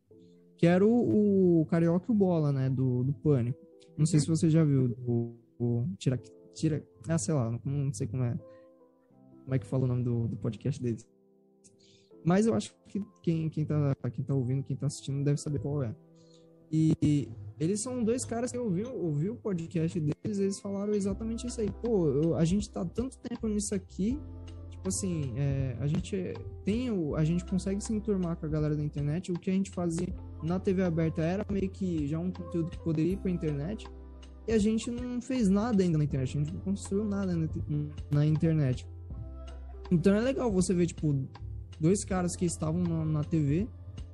Que 0.57 0.67
era 0.67 0.85
o, 0.85 1.61
o 1.61 1.67
Carioca 1.67 2.07
e 2.09 2.13
o 2.13 2.15
Bola, 2.15 2.53
né? 2.53 2.69
Do, 2.69 3.03
do 3.03 3.13
Pânico. 3.13 3.59
Não 3.97 4.05
sei 4.05 4.21
se 4.21 4.27
você 4.27 4.51
já 4.51 4.65
viu 4.65 4.95
o, 5.07 5.35
o 5.59 5.89
tira, 5.99 6.21
tira, 6.61 6.87
ah, 7.09 7.19
sei 7.19 7.35
lá, 7.35 7.59
não 7.65 7.93
sei 7.93 8.07
como 8.07 8.23
é, 8.23 8.39
como 9.45 9.55
é 9.55 9.59
que 9.59 9.67
fala 9.67 9.85
o 9.85 9.87
nome 9.87 10.03
do, 10.03 10.29
do 10.29 10.37
podcast 10.37 10.81
deles. 10.83 11.07
Mas 12.25 12.47
eu 12.47 12.55
acho 12.55 12.75
que 12.87 13.03
quem, 13.23 13.49
quem, 13.49 13.65
tá, 13.65 13.95
quem 14.13 14.25
tá 14.25 14.35
ouvindo, 14.35 14.63
quem 14.63 14.77
tá 14.77 14.87
assistindo, 14.87 15.25
deve 15.25 15.41
saber 15.41 15.59
qual 15.59 15.83
é. 15.83 15.95
E 16.71 17.29
eles 17.59 17.81
são 17.81 18.05
dois 18.05 18.25
caras 18.25 18.53
que 18.53 18.59
eu 18.59 18.65
ouvi, 18.65 18.85
ouvi 18.85 19.31
o 19.31 19.37
podcast 19.37 19.99
deles, 19.99 20.39
eles 20.39 20.61
falaram 20.61 20.93
exatamente 20.93 21.47
isso 21.47 21.61
aí. 21.61 21.71
Pô, 21.83 22.09
eu, 22.09 22.35
a 22.37 22.45
gente 22.45 22.71
tá 22.71 22.85
tanto 22.85 23.19
tempo 23.19 23.49
nisso 23.49 23.75
aqui, 23.75 24.21
tipo 24.71 24.89
assim, 24.89 25.33
é, 25.37 25.77
a 25.81 25.87
gente 25.87 26.35
tem 26.65 26.91
o, 26.91 27.17
a 27.17 27.25
gente 27.25 27.45
consegue 27.45 27.83
se 27.83 27.93
enturmar 27.93 28.37
com 28.37 28.47
a 28.47 28.49
galera 28.49 28.77
da 28.77 28.83
internet. 28.83 29.33
O 29.33 29.39
que 29.39 29.51
a 29.51 29.53
gente 29.53 29.71
fazia 29.71 30.15
na 30.43 30.61
TV 30.61 30.83
aberta 30.83 31.23
era 31.23 31.45
meio 31.51 31.71
que 31.71 32.07
já 32.07 32.19
um 32.19 32.31
conteúdo 32.31 32.71
que 32.71 32.79
poderia 32.79 33.15
ir 33.15 33.17
pra 33.17 33.31
internet. 33.31 33.87
E 34.51 34.53
a 34.53 34.59
gente 34.59 34.91
não 34.91 35.23
fez 35.23 35.49
nada 35.49 35.81
ainda 35.81 35.97
na 35.97 36.03
internet, 36.03 36.37
a 36.37 36.41
gente 36.41 36.53
não 36.53 36.61
construiu 36.63 37.05
nada 37.05 37.33
na, 38.11 38.27
internet. 38.27 38.85
Então 39.93 40.13
é 40.13 40.21
legal 40.21 40.51
você 40.51 40.75
ver, 40.75 40.87
tipo, 40.87 41.25
dois 41.79 42.05
caras 42.05 42.35
que 42.35 42.45
estavam 42.45 42.83
na, 42.83 43.05
na 43.05 43.23
TV 43.23 43.69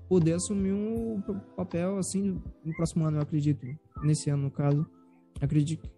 poder 0.07 0.35
assumir 0.35 0.75
um 0.75 1.22
papel 1.57 1.96
assim 1.96 2.38
no 2.62 2.75
próximo 2.75 3.07
ano, 3.07 3.16
eu 3.16 3.22
acredito, 3.22 3.66
nesse 4.03 4.29
ano 4.29 4.42
no 4.42 4.51
caso. 4.51 4.87
Acredito, 5.40 5.88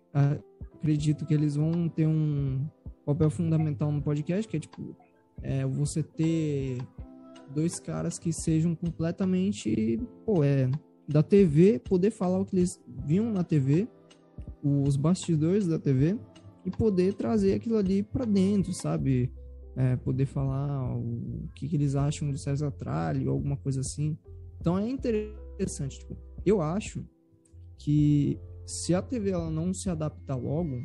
acredito 0.77 1.27
que 1.27 1.35
eles 1.35 1.57
vão 1.57 1.89
ter 1.89 2.07
um, 2.07 2.65
papel 3.05 3.31
fundamental 3.31 3.91
no 3.91 4.01
podcast, 4.01 4.47
que 4.47 4.57
é 4.57 4.61
tipo 4.61 4.97
é, 5.43 5.67
você 5.67 6.01
ter 6.01 6.79
dois 7.53 7.81
caras 7.81 8.21
que 8.21 8.33
sejam 8.33 8.73
completamente 8.77 10.01
pô, 10.25 10.45
é, 10.45 10.71
da 11.09 11.25
TV, 11.25 11.81
poder 11.81 12.13
falar 12.13 12.39
o 12.39 12.45
que 12.45 12.55
eles 12.55 12.81
viam 13.05 13.33
na 13.33 13.43
TV, 13.43 13.89
os 14.63 14.97
bastidores 14.97 15.67
da 15.67 15.79
TV, 15.79 16.19
e 16.65 16.71
poder 16.71 17.15
trazer 17.15 17.55
aquilo 17.55 17.77
ali 17.77 18.03
para 18.03 18.25
dentro, 18.25 18.73
sabe? 18.73 19.33
É, 19.77 19.97
poder 19.97 20.27
falar 20.27 20.97
o 20.97 21.49
que, 21.55 21.69
que, 21.69 21.77
eles 21.77 21.95
acham 21.95 22.31
do 22.31 22.37
César 22.37 22.71
Tralli 22.73 23.27
ou 23.27 23.35
alguma 23.35 23.57
coisa 23.57 23.81
assim. 23.81 24.19
Então 24.61 24.77
é 24.77 24.89
interessante. 24.89 26.01
Tipo, 26.01 26.17
eu 26.45 26.61
acho 26.61 27.05
que 27.79 28.39
se 28.67 28.95
a 28.95 29.01
TV 29.01 29.31
ela 29.31 29.51
não 29.51 29.73
se 29.73 29.89
adaptar 29.89 30.35
logo, 30.35 30.83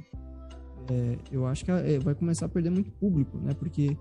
é, 0.90 1.18
eu 1.32 1.46
acho 1.46 1.66
que 1.66 1.72
é, 1.72 1.98
vai 2.00 2.14
começar 2.14 2.46
a 2.46 2.50
perder 2.50 2.70
muito 2.70 2.92
público, 2.92 3.38
né? 3.38 3.54
Porque 3.54 3.98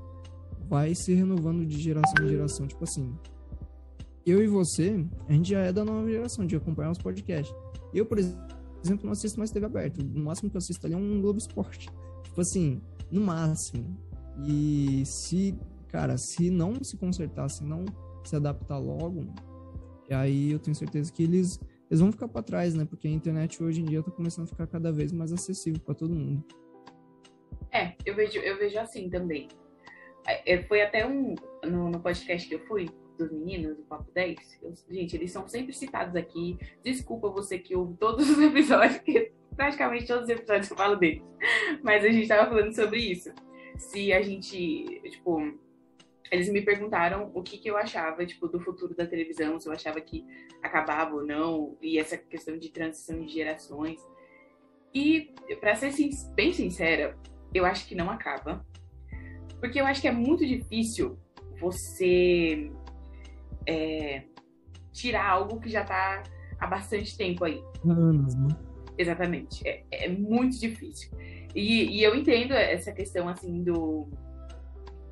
vai 0.68 0.94
se 0.94 1.14
renovando 1.14 1.64
de 1.64 1.80
geração 1.80 2.24
em 2.24 2.28
geração. 2.28 2.66
Tipo 2.66 2.84
assim, 2.84 3.12
eu 4.26 4.42
e 4.42 4.46
você, 4.46 5.04
a 5.26 5.32
gente 5.32 5.50
já 5.50 5.60
é 5.60 5.72
da 5.72 5.84
nova 5.84 6.08
geração 6.08 6.46
de 6.46 6.54
acompanhar 6.54 6.90
os 6.90 6.98
podcasts. 6.98 7.54
Eu, 7.94 8.04
por 8.06 8.18
exemplo, 8.18 8.51
não 9.02 9.12
assisto 9.12 9.38
mais 9.38 9.50
TV 9.50 9.66
aberta. 9.66 10.02
O 10.02 10.18
máximo 10.20 10.50
que 10.50 10.56
eu 10.56 10.58
assisto 10.58 10.86
ali 10.86 10.94
é 10.94 10.98
um 10.98 11.20
Globo 11.20 11.38
Esporte. 11.38 11.88
Tipo 12.22 12.40
assim, 12.40 12.80
no 13.10 13.20
máximo. 13.20 13.96
E 14.46 15.04
se, 15.04 15.58
cara, 15.88 16.16
se 16.16 16.50
não 16.50 16.82
se 16.82 16.96
consertar, 16.96 17.48
se 17.48 17.62
não 17.64 17.84
se 18.24 18.34
adaptar 18.34 18.78
logo, 18.78 19.26
aí 20.10 20.52
eu 20.52 20.58
tenho 20.58 20.74
certeza 20.74 21.12
que 21.12 21.22
eles, 21.22 21.60
eles 21.90 22.00
vão 22.00 22.10
ficar 22.10 22.28
para 22.28 22.42
trás, 22.42 22.74
né? 22.74 22.84
Porque 22.84 23.06
a 23.06 23.10
internet 23.10 23.62
hoje 23.62 23.80
em 23.80 23.84
dia 23.84 24.02
tá 24.02 24.10
começando 24.10 24.44
a 24.44 24.48
ficar 24.48 24.66
cada 24.66 24.92
vez 24.92 25.12
mais 25.12 25.32
acessível 25.32 25.80
para 25.80 25.94
todo 25.94 26.14
mundo. 26.14 26.44
É, 27.70 27.94
eu 28.04 28.14
vejo, 28.14 28.38
eu 28.38 28.58
vejo 28.58 28.78
assim 28.78 29.08
também. 29.08 29.48
É, 30.26 30.62
foi 30.64 30.82
até 30.82 31.06
um. 31.06 31.34
No, 31.64 31.90
no, 31.90 32.00
podcast 32.00 32.48
que 32.48 32.54
eu 32.54 32.66
fui, 32.66 32.88
dos 33.16 33.30
meninos, 33.30 33.76
do 33.76 33.82
Papo 33.82 34.10
10. 34.12 34.60
Eu, 34.62 34.72
gente, 34.90 35.16
eles 35.16 35.30
são 35.30 35.48
sempre 35.48 35.72
citados 35.72 36.16
aqui. 36.16 36.58
Desculpa 36.82 37.28
você 37.28 37.58
que 37.58 37.76
ouve 37.76 37.96
todos 37.96 38.28
os 38.28 38.38
episódios, 38.42 38.96
porque 38.96 39.32
praticamente 39.56 40.06
todos 40.06 40.24
os 40.24 40.28
episódios 40.28 40.70
eu 40.70 40.76
falo 40.76 40.96
deles. 40.96 41.22
Mas 41.82 42.04
a 42.04 42.08
gente 42.08 42.28
tava 42.28 42.48
falando 42.48 42.74
sobre 42.74 42.98
isso. 42.98 43.32
Se 43.76 44.12
a 44.12 44.22
gente, 44.22 45.00
tipo, 45.10 45.40
eles 46.30 46.48
me 46.48 46.62
perguntaram 46.62 47.30
o 47.34 47.42
que, 47.42 47.58
que 47.58 47.68
eu 47.68 47.76
achava, 47.76 48.24
tipo, 48.24 48.48
do 48.48 48.58
futuro 48.58 48.94
da 48.94 49.06
televisão, 49.06 49.60
se 49.60 49.68
eu 49.68 49.72
achava 49.72 50.00
que 50.00 50.24
acabava 50.62 51.14
ou 51.14 51.26
não, 51.26 51.76
e 51.82 51.98
essa 51.98 52.16
questão 52.16 52.56
de 52.56 52.70
transição 52.70 53.20
de 53.24 53.32
gerações. 53.32 54.00
E, 54.94 55.34
para 55.60 55.74
ser 55.74 55.92
bem 56.34 56.52
sincera, 56.52 57.18
eu 57.52 57.64
acho 57.64 57.86
que 57.86 57.94
não 57.94 58.10
acaba. 58.10 58.64
Porque 59.60 59.80
eu 59.80 59.86
acho 59.86 60.00
que 60.00 60.08
é 60.08 60.12
muito 60.12 60.46
difícil 60.46 61.18
você 61.60 62.72
é, 63.66 64.24
tirar 64.92 65.28
algo 65.28 65.60
que 65.60 65.68
já 65.68 65.82
está 65.82 66.22
há 66.58 66.66
bastante 66.66 67.16
tempo 67.16 67.44
aí. 67.44 67.62
Anos, 67.84 68.34
né? 68.34 68.48
Exatamente. 68.96 69.66
É, 69.66 69.84
é 69.90 70.08
muito 70.08 70.58
difícil. 70.58 71.10
E, 71.54 71.98
e, 71.98 72.02
eu 72.02 72.14
entendo 72.14 72.52
essa 72.52 72.92
questão, 72.92 73.28
assim, 73.28 73.62
do 73.62 74.08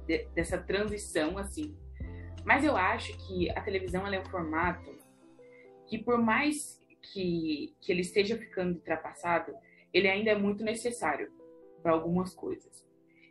de, 0.06 0.26
dessa 0.34 0.58
transição, 0.58 1.38
assim. 1.38 1.76
Mas 2.44 2.64
eu 2.64 2.76
acho 2.76 3.16
que 3.26 3.50
a 3.50 3.60
televisão 3.60 4.06
é 4.06 4.20
um 4.20 4.24
formato 4.24 4.90
que, 5.86 5.98
por 5.98 6.18
mais 6.18 6.80
que, 7.12 7.74
que 7.80 7.92
ele 7.92 8.00
esteja 8.00 8.36
ficando 8.36 8.76
ultrapassado, 8.76 9.52
ele 9.92 10.08
ainda 10.08 10.30
é 10.30 10.38
muito 10.38 10.64
necessário 10.64 11.30
para 11.82 11.92
algumas 11.92 12.34
coisas. 12.34 12.86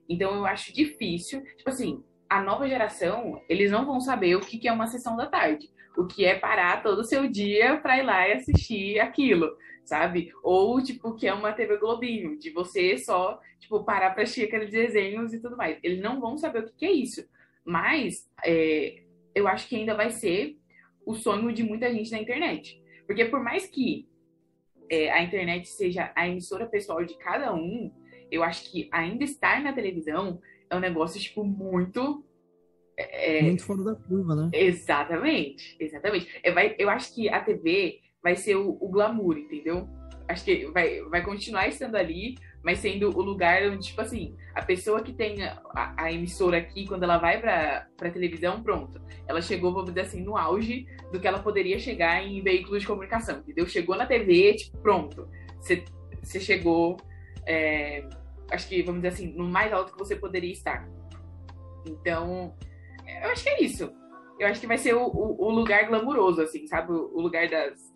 Então 0.08 0.34
eu 0.36 0.46
acho 0.46 0.74
difícil, 0.74 1.44
tipo 1.56 1.70
assim, 1.70 2.04
a 2.30 2.42
nova 2.42 2.68
geração, 2.68 3.42
eles 3.50 3.72
não 3.72 3.86
vão 3.86 4.00
saber 4.00 4.36
o 4.36 4.42
que 4.42 4.68
é 4.68 4.72
uma 4.72 4.88
sessão 4.88 5.18
da 5.18 5.26
tarde, 5.26 5.70
o 5.98 6.06
que 6.06 6.26
é 6.26 6.38
parar 6.38 6.84
todo 6.84 7.00
o 7.00 7.04
seu 7.04 7.28
dia 7.28 7.78
para 7.78 7.98
ir 7.98 8.04
lá 8.04 8.28
e 8.28 8.34
assistir 8.34 9.00
aquilo, 9.00 9.58
sabe? 9.84 10.32
Ou 10.44 10.82
tipo 10.82 11.16
que 11.16 11.28
é 11.28 11.34
uma 11.34 11.52
TV 11.52 11.78
Globinho, 11.78 12.38
de 12.38 12.52
você 12.52 12.98
só, 12.98 13.40
tipo, 13.60 13.84
parar 13.84 14.12
para 14.12 14.24
assistir 14.24 14.44
aqueles 14.44 14.70
desenhos 14.70 15.34
e 15.34 15.42
tudo 15.42 15.58
mais. 15.58 15.80
Eles 15.82 16.00
não 16.02 16.22
vão 16.22 16.38
saber 16.38 16.60
o 16.60 16.72
que 16.72 16.86
é 16.86 16.92
isso. 16.92 17.28
Mas 17.66 18.30
é, 18.46 19.02
eu 19.34 19.48
acho 19.48 19.68
que 19.68 19.76
ainda 19.76 19.96
vai 19.96 20.12
ser 20.12 20.58
o 21.06 21.16
sonho 21.16 21.52
de 21.52 21.64
muita 21.64 21.92
gente 21.92 22.12
na 22.12 22.20
internet. 22.20 22.80
Porque 23.08 23.26
por 23.26 23.44
mais 23.44 23.66
que 23.66 24.08
é, 24.90 25.12
a 25.12 25.24
internet 25.24 25.68
seja 25.68 26.12
a 26.16 26.28
emissora 26.28 26.68
pessoal 26.68 27.04
de 27.04 27.18
cada 27.18 27.54
um, 27.54 27.92
eu 28.32 28.44
acho 28.44 28.72
que 28.72 28.88
ainda 28.92 29.24
estar 29.24 29.62
na 29.62 29.74
televisão 29.74 30.40
é 30.70 30.76
um 30.76 30.80
negócio, 30.80 31.20
tipo, 31.20 31.44
muito. 31.44 32.24
É... 32.98 33.42
Muito 33.42 33.64
fora 33.64 33.84
da 33.84 33.96
curva, 33.96 34.36
né? 34.36 34.50
Exatamente, 34.54 35.76
exatamente. 35.80 36.28
É, 36.44 36.52
vai, 36.52 36.76
eu 36.78 36.90
acho 36.90 37.14
que 37.14 37.30
a 37.30 37.40
TV 37.40 38.00
vai 38.22 38.36
ser 38.36 38.56
o, 38.56 38.78
o, 38.80 38.90
glamour, 38.90 39.38
entendeu? 39.38 39.88
Acho 40.28 40.44
que 40.44 40.68
vai, 40.68 41.02
vai 41.04 41.24
continuar 41.24 41.68
estando 41.68 41.96
ali, 41.96 42.36
mas 42.64 42.80
sendo 42.80 43.10
o 43.18 43.22
lugar 43.22 43.64
onde, 43.64 43.88
tipo 43.88 44.02
assim, 44.02 44.36
a 44.54 44.62
pessoa 44.62 45.02
que 45.02 45.14
tem 45.14 45.44
a, 45.44 45.94
a, 45.98 46.12
emissora 46.12 46.58
aqui, 46.58 46.86
quando 46.86 47.04
ela 47.04 47.18
vai 47.18 47.40
pra, 47.40 47.88
pra 47.98 48.12
televisão, 48.12 48.62
pronto. 48.62 49.02
Ela 49.28 49.42
chegou, 49.42 49.72
vamos 49.72 49.90
dizer 49.90 50.02
assim, 50.02 50.22
no 50.22 50.38
auge 50.38 50.86
do 51.12 51.20
que 51.20 51.28
ela 51.28 51.40
poderia 51.40 51.80
chegar 51.80 52.22
em 52.22 52.44
veículos 52.44 52.82
de 52.82 52.88
comunicação, 52.88 53.40
entendeu? 53.40 53.66
Chegou 53.66 53.96
na 53.96 54.06
TV, 54.06 54.56
tipo, 54.56 54.78
pronto. 54.80 55.28
Você 56.22 56.40
chegou. 56.40 56.98
É, 57.46 58.08
acho 58.52 58.68
que, 58.68 58.82
vamos 58.82 59.02
dizer 59.02 59.14
assim, 59.14 59.34
no 59.34 59.48
mais 59.48 59.72
alto 59.72 59.92
que 59.92 60.00
você 60.00 60.16
poderia 60.16 60.52
estar. 60.52 60.88
Então, 61.86 62.56
eu 63.24 63.30
acho 63.30 63.44
que 63.44 63.50
é 63.50 63.64
isso. 63.64 63.94
Eu 64.40 64.48
acho 64.48 64.62
que 64.62 64.68
vai 64.68 64.78
ser 64.78 64.94
o, 64.94 65.04
o, 65.04 65.48
o 65.48 65.50
lugar 65.50 65.86
glamuroso, 65.88 66.42
assim, 66.42 66.66
sabe? 66.68 66.92
O, 66.92 67.12
o, 67.14 67.22
lugar 67.22 67.48
das. 67.50 67.94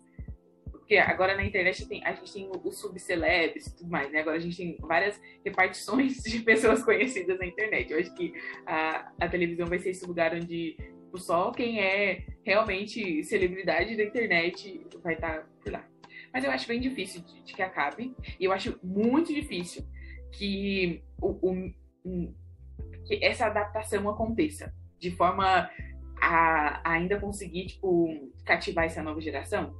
Porque 0.70 0.98
agora 0.98 1.34
na 1.34 1.44
internet 1.44 1.88
tem, 1.88 2.04
a 2.04 2.12
gente 2.12 2.32
tem 2.32 2.50
os 2.62 2.78
subcelebres 2.78 3.66
e 3.66 3.76
tudo 3.76 3.90
mais, 3.90 4.12
né? 4.12 4.20
Agora 4.20 4.36
a 4.36 4.40
gente 4.40 4.56
tem 4.56 4.76
várias 4.80 5.18
repartições 5.42 6.18
de 6.24 6.40
pessoas 6.40 6.84
conhecidas 6.84 7.38
na 7.38 7.46
internet. 7.46 7.90
Eu 7.90 7.98
acho 7.98 8.14
que 8.14 8.34
a, 8.66 9.10
a 9.18 9.28
televisão 9.28 9.66
vai 9.66 9.78
ser 9.78 9.90
esse 9.90 10.06
lugar 10.06 10.34
onde 10.34 10.76
só 11.16 11.52
quem 11.52 11.80
é 11.80 12.26
realmente 12.44 13.22
celebridade 13.24 13.96
da 13.96 14.02
internet 14.02 14.84
vai 15.02 15.14
estar 15.14 15.48
por 15.62 15.72
lá. 15.72 15.88
Mas 16.32 16.44
eu 16.44 16.50
acho 16.50 16.66
bem 16.66 16.80
difícil 16.80 17.22
de, 17.22 17.42
de 17.42 17.54
que 17.54 17.62
acabe. 17.62 18.14
E 18.38 18.44
eu 18.44 18.52
acho 18.52 18.78
muito 18.82 19.32
difícil 19.32 19.86
que, 20.36 21.02
o, 21.20 21.50
o, 21.50 22.34
que 23.06 23.24
essa 23.24 23.46
adaptação 23.46 24.08
aconteça 24.08 24.72
de 24.98 25.10
forma 25.10 25.68
a, 26.20 26.80
a 26.82 26.92
ainda 26.92 27.20
conseguir 27.20 27.66
tipo, 27.66 28.08
cativar 28.44 28.84
essa 28.84 29.02
nova 29.02 29.20
geração, 29.20 29.74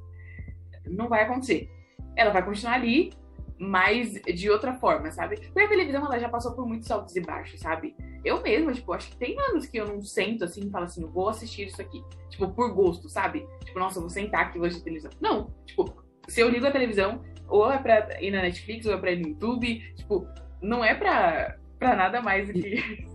não 0.87 1.09
vai 1.09 1.23
acontecer. 1.23 1.71
Ela 2.17 2.31
vai 2.31 2.45
continuar 2.45 2.75
ali, 2.75 3.13
mas 3.59 4.13
de 4.23 4.51
outra 4.51 4.75
forma, 4.75 5.11
sabe? 5.11 5.37
Porque 5.37 5.61
a 5.61 5.69
televisão 5.69 6.05
ela 6.05 6.19
já 6.19 6.29
passou 6.29 6.53
por 6.53 6.67
muitos 6.67 6.91
altos 6.91 7.17
e 7.17 7.21
baixos, 7.21 7.61
sabe? 7.61 7.97
Eu 8.25 8.43
mesma, 8.43 8.73
tipo, 8.73 8.93
acho 8.93 9.11
que 9.11 9.17
tem 9.17 9.39
anos 9.41 9.67
que 9.67 9.77
eu 9.77 9.87
não 9.87 10.03
sento 10.03 10.45
assim 10.45 10.67
e 10.67 10.71
falo 10.71 10.85
assim, 10.85 11.05
vou 11.07 11.29
assistir 11.29 11.67
isso 11.67 11.81
aqui. 11.81 12.03
Tipo, 12.31 12.49
por 12.49 12.73
gosto, 12.75 13.09
sabe? 13.09 13.47
Tipo, 13.65 13.79
nossa, 13.79 14.01
vou 14.01 14.11
sentar 14.11 14.47
aqui 14.47 14.57
e 14.57 14.59
vou 14.59 14.67
assistir 14.67 14.85
televisão. 14.85 15.11
Não, 15.21 15.51
tipo, 15.67 16.03
se 16.29 16.41
eu 16.41 16.49
ligo 16.49 16.67
a 16.67 16.73
televisão, 16.73 17.23
ou 17.49 17.71
é 17.71 17.79
pra 17.79 18.21
ir 18.21 18.31
na 18.31 18.43
Netflix, 18.43 18.87
ou 18.87 18.93
é 18.93 18.99
pra 18.99 19.13
ir 19.13 19.21
no 19.21 19.29
YouTube, 19.29 19.95
tipo, 19.95 20.27
não 20.65 20.85
é 20.85 20.95
pra, 20.95 21.59
pra 21.79 21.95
nada 21.95 22.21
mais 22.21 22.49
do 22.49 22.55
que. 22.55 23.07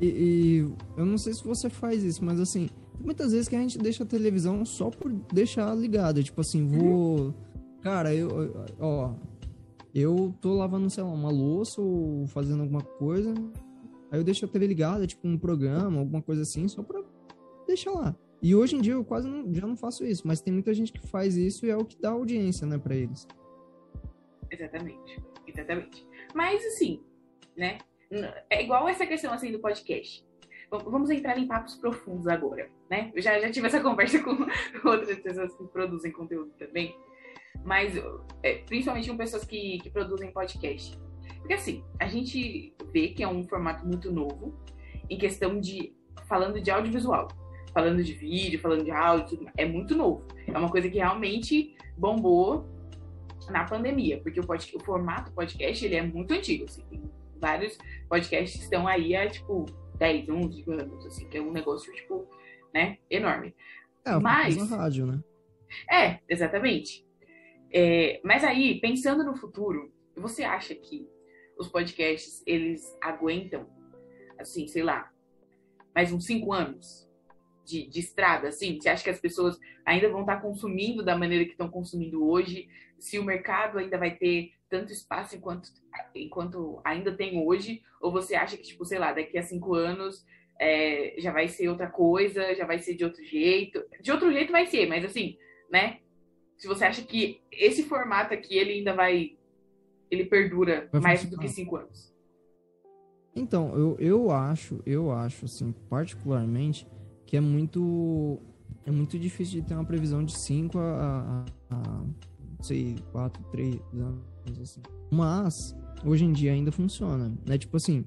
E, 0.00 0.06
e, 0.06 0.58
eu 0.96 1.04
não 1.04 1.18
sei 1.18 1.34
se 1.34 1.44
você 1.44 1.68
faz 1.68 2.02
isso, 2.02 2.24
mas 2.24 2.40
assim, 2.40 2.70
muitas 2.98 3.32
vezes 3.32 3.48
que 3.48 3.56
a 3.56 3.60
gente 3.60 3.76
deixa 3.78 4.02
a 4.02 4.06
televisão 4.06 4.64
só 4.64 4.90
por 4.90 5.12
deixar 5.12 5.74
ligada. 5.76 6.22
Tipo 6.22 6.40
assim, 6.40 6.66
vou. 6.66 7.18
Uhum. 7.18 7.34
Cara, 7.82 8.14
eu. 8.14 8.28
Ó. 8.78 9.14
Eu 9.92 10.32
tô 10.40 10.54
lavando, 10.54 10.88
sei 10.88 11.02
lá, 11.02 11.10
uma 11.10 11.30
louça 11.30 11.80
ou 11.80 12.24
fazendo 12.28 12.62
alguma 12.62 12.80
coisa. 12.80 13.34
Aí 14.10 14.20
eu 14.20 14.24
deixo 14.24 14.44
a 14.44 14.48
TV 14.48 14.68
ligada, 14.68 15.06
tipo 15.06 15.26
um 15.26 15.36
programa, 15.36 15.98
alguma 15.98 16.22
coisa 16.22 16.42
assim, 16.42 16.68
só 16.68 16.82
pra 16.82 17.02
deixar 17.66 17.90
lá. 17.90 18.14
E 18.40 18.54
hoje 18.54 18.76
em 18.76 18.80
dia 18.80 18.92
eu 18.92 19.04
quase 19.04 19.28
não, 19.28 19.52
já 19.52 19.66
não 19.66 19.76
faço 19.76 20.04
isso, 20.04 20.26
mas 20.26 20.40
tem 20.40 20.52
muita 20.52 20.72
gente 20.72 20.92
que 20.92 21.06
faz 21.06 21.36
isso 21.36 21.66
e 21.66 21.70
é 21.70 21.76
o 21.76 21.84
que 21.84 22.00
dá 22.00 22.10
audiência, 22.10 22.66
né, 22.66 22.78
pra 22.78 22.94
eles. 22.94 23.26
Exatamente. 24.50 25.20
Exatamente. 25.46 26.06
Mas, 26.34 26.64
assim, 26.64 27.02
né? 27.56 27.78
É 28.48 28.62
igual 28.62 28.88
essa 28.88 29.06
questão, 29.06 29.32
assim, 29.32 29.52
do 29.52 29.60
podcast. 29.60 30.24
Vamos 30.70 31.10
entrar 31.10 31.38
em 31.38 31.46
papos 31.46 31.76
profundos 31.76 32.28
agora, 32.28 32.70
né? 32.88 33.10
Eu 33.14 33.22
já, 33.22 33.38
já 33.40 33.50
tive 33.50 33.66
essa 33.66 33.80
conversa 33.82 34.22
com 34.22 34.36
outras 34.88 35.18
pessoas 35.18 35.54
que 35.54 35.64
produzem 35.64 36.12
conteúdo 36.12 36.50
também. 36.58 36.96
Mas, 37.64 37.94
é, 38.42 38.54
principalmente 38.66 39.08
com 39.08 39.16
pessoas 39.16 39.44
que, 39.44 39.78
que 39.78 39.90
produzem 39.90 40.32
podcast. 40.32 40.96
Porque, 41.38 41.54
assim, 41.54 41.84
a 41.98 42.06
gente 42.06 42.74
vê 42.92 43.08
que 43.08 43.22
é 43.22 43.28
um 43.28 43.44
formato 43.44 43.86
muito 43.86 44.12
novo 44.12 44.54
em 45.08 45.18
questão 45.18 45.60
de... 45.60 45.94
Falando 46.28 46.60
de 46.60 46.70
audiovisual 46.70 47.28
falando 47.72 48.02
de 48.02 48.12
vídeo, 48.12 48.60
falando 48.60 48.84
de 48.84 48.90
áudio, 48.90 49.46
é 49.56 49.64
muito 49.64 49.96
novo. 49.96 50.26
É 50.46 50.56
uma 50.56 50.68
coisa 50.68 50.88
que 50.88 50.98
realmente 50.98 51.76
bombou 51.96 52.68
na 53.50 53.64
pandemia, 53.64 54.20
porque 54.22 54.40
o, 54.40 54.46
pod, 54.46 54.70
o 54.74 54.80
formato 54.80 55.32
podcast 55.32 55.84
ele 55.84 55.96
é 55.96 56.02
muito 56.02 56.32
antigo, 56.32 56.64
assim, 56.64 56.82
tem 56.88 57.02
vários 57.40 57.78
podcasts 58.08 58.62
estão 58.62 58.86
aí 58.86 59.16
há, 59.16 59.28
tipo, 59.28 59.66
10, 59.96 60.28
11 60.28 60.64
anos, 60.68 61.06
assim, 61.06 61.28
que 61.28 61.38
é 61.38 61.40
um 61.40 61.52
negócio, 61.52 61.92
tipo, 61.94 62.28
né, 62.72 62.98
enorme. 63.10 63.54
É, 64.04 64.18
mas... 64.18 64.56
rádio, 64.70 65.06
né? 65.06 65.22
É, 65.90 66.18
exatamente. 66.28 67.06
É, 67.72 68.20
mas 68.24 68.42
aí, 68.42 68.80
pensando 68.80 69.24
no 69.24 69.36
futuro, 69.36 69.92
você 70.16 70.42
acha 70.42 70.74
que 70.74 71.08
os 71.58 71.68
podcasts, 71.68 72.42
eles 72.46 72.96
aguentam, 73.00 73.66
assim, 74.38 74.66
sei 74.66 74.82
lá, 74.82 75.10
mais 75.94 76.12
uns 76.12 76.24
cinco 76.24 76.52
anos 76.52 77.08
de, 77.64 77.86
de 77.86 78.00
estrada, 78.00 78.48
assim? 78.48 78.80
Você 78.80 78.88
acha 78.88 79.04
que 79.04 79.10
as 79.10 79.20
pessoas 79.20 79.58
ainda 79.84 80.08
vão 80.08 80.22
estar 80.22 80.40
consumindo 80.40 81.04
da 81.04 81.16
maneira 81.16 81.44
que 81.44 81.52
estão 81.52 81.68
consumindo 81.68 82.26
hoje? 82.26 82.68
Se 83.00 83.18
o 83.18 83.24
mercado 83.24 83.78
ainda 83.78 83.98
vai 83.98 84.14
ter 84.14 84.52
tanto 84.68 84.92
espaço 84.92 85.34
enquanto, 85.34 85.68
enquanto 86.14 86.80
ainda 86.84 87.12
tem 87.12 87.44
hoje? 87.44 87.82
Ou 88.00 88.12
você 88.12 88.34
acha 88.36 88.56
que, 88.56 88.62
tipo, 88.62 88.84
sei 88.84 88.98
lá, 88.98 89.12
daqui 89.12 89.36
a 89.36 89.42
cinco 89.42 89.74
anos 89.74 90.24
é, 90.60 91.14
já 91.18 91.32
vai 91.32 91.48
ser 91.48 91.68
outra 91.68 91.88
coisa, 91.88 92.54
já 92.54 92.64
vai 92.66 92.78
ser 92.78 92.94
de 92.94 93.04
outro 93.04 93.24
jeito? 93.24 93.84
De 94.00 94.12
outro 94.12 94.32
jeito 94.32 94.52
vai 94.52 94.66
ser, 94.66 94.86
mas 94.86 95.04
assim, 95.04 95.36
né? 95.70 95.98
Se 96.56 96.68
você 96.68 96.84
acha 96.84 97.02
que 97.02 97.40
esse 97.50 97.82
formato 97.84 98.34
aqui, 98.34 98.56
ele 98.56 98.74
ainda 98.74 98.94
vai... 98.94 99.36
Ele 100.10 100.24
perdura 100.24 100.88
vai 100.92 101.00
mais 101.00 101.24
do 101.24 101.38
que 101.38 101.48
cinco 101.48 101.76
anos. 101.76 102.14
Então, 103.34 103.74
eu, 103.76 103.96
eu 103.98 104.30
acho, 104.30 104.82
eu 104.84 105.10
acho, 105.10 105.44
assim, 105.44 105.72
particularmente, 105.88 106.86
que 107.24 107.36
é 107.36 107.40
muito 107.40 108.40
é 108.84 108.90
muito 108.90 109.18
difícil 109.18 109.60
de 109.60 109.68
ter 109.68 109.74
uma 109.74 109.84
previsão 109.84 110.24
de 110.24 110.36
5 110.36 110.78
a, 110.78 110.82
a, 110.82 111.44
a, 111.70 112.04
sei, 112.66 112.96
4, 113.12 113.42
3 113.50 113.80
anos, 113.94 114.60
assim. 114.60 114.80
Mas, 115.10 115.76
hoje 116.04 116.24
em 116.24 116.32
dia 116.32 116.52
ainda 116.52 116.70
funciona, 116.72 117.32
né? 117.46 117.58
Tipo 117.58 117.76
assim, 117.76 118.04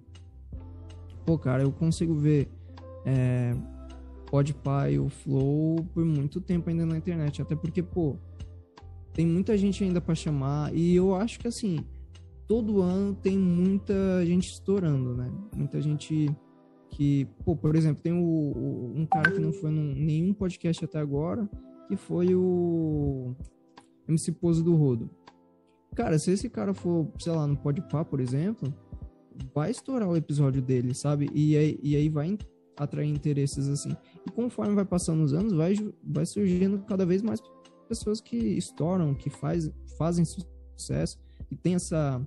pô, 1.25 1.37
cara, 1.37 1.63
eu 1.63 1.71
consigo 1.71 2.13
ver 2.13 2.49
é, 3.05 3.55
Podpah 4.27 4.89
o 4.99 5.09
Flow 5.09 5.85
por 5.93 6.05
muito 6.05 6.41
tempo 6.41 6.69
ainda 6.69 6.85
na 6.85 6.97
internet, 6.97 7.41
até 7.41 7.55
porque, 7.55 7.83
pô, 7.83 8.17
tem 9.13 9.25
muita 9.27 9.57
gente 9.57 9.83
ainda 9.83 10.01
para 10.01 10.15
chamar 10.15 10.73
e 10.73 10.95
eu 10.95 11.15
acho 11.15 11.39
que, 11.39 11.47
assim, 11.47 11.85
todo 12.47 12.81
ano 12.81 13.13
tem 13.13 13.37
muita 13.37 14.25
gente 14.25 14.49
estourando, 14.49 15.15
né? 15.15 15.31
Muita 15.55 15.81
gente 15.81 16.29
que, 16.89 17.25
pô, 17.43 17.55
por 17.55 17.75
exemplo, 17.75 18.01
tem 18.01 18.13
o, 18.13 18.23
o, 18.23 18.93
um 18.95 19.05
cara 19.05 19.31
que 19.31 19.39
não 19.39 19.51
foi 19.51 19.71
em 19.71 19.95
nenhum 19.95 20.33
podcast 20.33 20.85
até 20.85 20.99
agora, 20.99 21.49
que 21.87 21.95
foi 21.95 22.33
o 22.35 23.35
MC 24.07 24.31
Pose 24.31 24.63
do 24.63 24.75
Rodo. 24.75 25.09
Cara, 25.95 26.17
se 26.17 26.31
esse 26.31 26.49
cara 26.49 26.73
for, 26.73 27.11
sei 27.19 27.31
lá, 27.31 27.45
no 27.45 27.55
Podpah, 27.55 28.03
por 28.03 28.19
exemplo, 28.19 28.73
vai 29.53 29.71
estourar 29.71 30.09
o 30.09 30.17
episódio 30.17 30.61
dele, 30.61 30.93
sabe? 30.93 31.29
E 31.33 31.55
aí, 31.55 31.79
e 31.83 31.95
aí 31.95 32.09
vai 32.09 32.37
atrair 32.77 33.09
interesses 33.09 33.67
assim. 33.69 33.95
E 34.25 34.31
conforme 34.31 34.73
vai 34.73 34.85
passando 34.85 35.23
os 35.23 35.33
anos, 35.33 35.53
vai, 35.53 35.75
vai 36.03 36.25
surgindo 36.25 36.79
cada 36.79 37.05
vez 37.05 37.21
mais 37.21 37.41
pessoas 37.87 38.19
que 38.19 38.35
estouram, 38.35 39.13
que 39.13 39.29
faz, 39.29 39.71
fazem 39.97 40.25
sucesso, 40.25 41.19
e 41.51 41.55
tem 41.55 41.75
essa, 41.75 42.25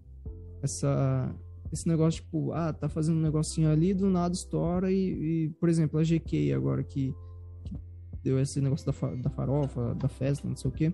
essa 0.63 1.35
esse 1.73 1.89
negócio, 1.89 2.23
tipo, 2.23 2.53
ah, 2.53 2.73
tá 2.73 2.89
fazendo 2.89 3.19
um 3.19 3.23
negocinho 3.23 3.71
ali, 3.71 3.93
do 3.93 4.09
nada 4.09 4.35
estoura 4.35 4.91
e, 4.91 5.45
e 5.45 5.49
por 5.61 5.69
exemplo, 5.69 5.99
a 5.99 6.03
GK 6.03 6.53
agora 6.53 6.83
que, 6.85 7.13
que 7.65 7.77
deu 8.23 8.39
esse 8.41 8.61
negócio 8.61 8.87
da, 8.87 9.15
da 9.17 9.31
farofa, 9.31 9.95
da 9.95 10.09
festa, 10.09 10.49
não 10.49 10.57
sei 10.57 10.71
o 10.71 10.73
quê. 10.75 10.93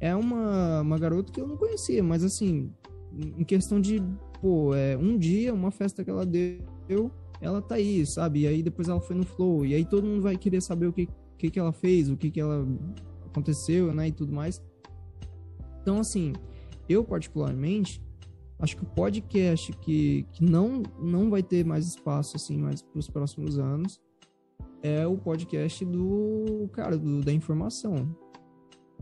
É 0.00 0.14
uma, 0.16 0.80
uma 0.80 0.98
garota 0.98 1.30
que 1.30 1.40
eu 1.40 1.46
não 1.46 1.56
conhecia, 1.56 2.02
mas 2.02 2.24
assim, 2.24 2.72
em 3.12 3.44
questão 3.44 3.80
de, 3.80 4.02
pô, 4.40 4.74
é, 4.74 4.96
um 4.96 5.18
dia, 5.18 5.52
uma 5.52 5.70
festa 5.70 6.02
que 6.02 6.10
ela 6.10 6.24
deu, 6.24 7.10
ela 7.40 7.60
tá 7.60 7.74
aí, 7.74 8.04
sabe? 8.06 8.40
E 8.40 8.46
aí 8.46 8.62
depois 8.62 8.88
ela 8.88 9.00
foi 9.00 9.14
no 9.14 9.24
Flow, 9.24 9.66
e 9.66 9.74
aí 9.74 9.84
todo 9.84 10.06
mundo 10.06 10.22
vai 10.22 10.36
querer 10.36 10.62
saber 10.62 10.86
o 10.86 10.92
que, 10.92 11.08
que, 11.36 11.50
que 11.50 11.58
ela 11.58 11.72
fez, 11.72 12.08
o 12.08 12.16
que, 12.16 12.30
que 12.30 12.40
ela 12.40 12.66
aconteceu, 13.26 13.92
né, 13.92 14.08
e 14.08 14.12
tudo 14.12 14.32
mais. 14.32 14.62
Então, 15.82 15.98
assim, 15.98 16.32
eu 16.88 17.04
particularmente, 17.04 18.02
acho 18.58 18.76
que 18.76 18.82
o 18.82 18.86
podcast 18.86 19.72
que, 19.74 20.26
que 20.32 20.44
não, 20.44 20.82
não 20.98 21.30
vai 21.30 21.42
ter 21.42 21.64
mais 21.64 21.86
espaço 21.86 22.36
assim 22.36 22.58
mais 22.58 22.82
para 22.82 22.98
os 22.98 23.08
próximos 23.08 23.58
anos 23.58 24.00
é 24.82 25.06
o 25.06 25.16
podcast 25.16 25.84
do 25.84 26.68
cara 26.72 26.98
do, 26.98 27.20
da 27.20 27.32
informação 27.32 28.14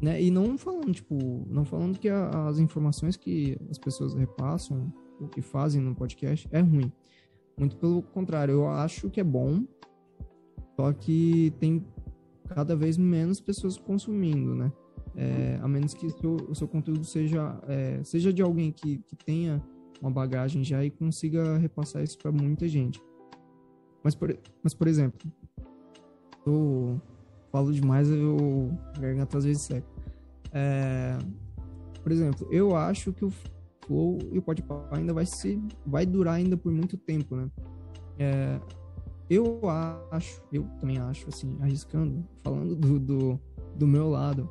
né? 0.01 0.22
E 0.22 0.30
não 0.30 0.57
falando 0.57 0.92
tipo 0.92 1.46
não 1.49 1.64
falando 1.64 1.99
que 1.99 2.09
a, 2.09 2.49
as 2.49 2.59
informações 2.59 3.16
que 3.16 3.59
as 3.70 3.78
pessoas 3.78 4.14
repassam 4.14 4.92
o 5.20 5.28
que 5.28 5.42
fazem 5.42 5.80
no 5.80 5.94
podcast 5.94 6.49
é 6.51 6.61
ruim. 6.61 6.92
Muito 7.59 7.76
pelo 7.76 8.03
contrário 8.03 8.53
eu 8.53 8.68
acho 8.68 9.11
que 9.11 9.20
é 9.20 9.24
bom 9.24 9.64
só 10.76 10.92
que 10.92 11.53
tem 11.59 11.84
cada 12.49 12.76
vez 12.76 12.96
menos 12.96 13.40
pessoas 13.40 13.76
consumindo 13.76 14.55
né? 14.55 14.72
É, 15.16 15.59
a 15.61 15.66
menos 15.66 15.94
que 15.94 16.09
seu, 16.11 16.36
o 16.49 16.55
seu 16.55 16.68
conteúdo 16.68 17.05
seja, 17.05 17.61
é, 17.66 18.01
seja 18.05 18.32
de 18.32 18.40
alguém 18.40 18.70
que, 18.70 18.99
que 18.99 19.16
tenha 19.16 19.61
uma 20.01 20.11
bagagem 20.11 20.62
já 20.62 20.84
e 20.84 20.90
consiga 20.90 21.59
repassar 21.59 22.03
isso 22.05 22.16
para 22.18 22.30
muita 22.30 22.68
gente. 22.68 23.03
Mas 24.03 24.14
por, 24.14 24.38
mas, 24.62 24.74
por 24.74 24.86
exemplo, 24.86 25.30
eu 26.46 27.01
falo 27.59 27.72
demais, 27.72 28.09
eu 28.09 28.70
garganta 29.00 29.38
às 29.38 29.44
vezes 29.44 29.62
seca. 29.62 29.86
É, 30.52 31.18
por 32.02 32.12
exemplo, 32.12 32.46
eu 32.52 32.76
acho 32.76 33.12
que 33.12 33.24
o 33.24 33.32
Flow 33.84 34.18
e 34.30 34.38
o 34.38 34.42
Podpah 34.42 34.88
ainda 34.92 35.12
vai 35.12 35.26
se 35.26 35.61
vai 35.84 36.06
durar 36.06 36.34
ainda 36.34 36.56
por 36.56 36.70
muito 36.70 36.96
tempo, 36.96 37.34
né? 37.34 37.50
É, 38.16 38.61
eu 39.28 39.61
acho, 40.11 40.40
eu 40.52 40.62
também 40.80 40.98
acho, 40.98 41.28
assim, 41.28 41.56
arriscando, 41.61 42.24
falando 42.44 42.76
do, 42.76 42.98
do, 43.00 43.40
do 43.76 43.86
meu 43.86 44.09
lado, 44.09 44.48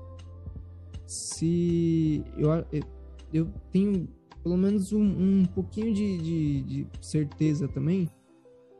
se 1.06 2.24
eu, 2.38 2.50
eu 3.34 3.50
tenho 3.72 4.08
pelo 4.44 4.58
menos 4.58 4.92
um, 4.92 5.02
um 5.02 5.46
pouquinho 5.46 5.94
de, 5.94 6.18
de, 6.18 6.62
de, 6.64 6.88
certeza 7.02 7.68
também 7.68 8.10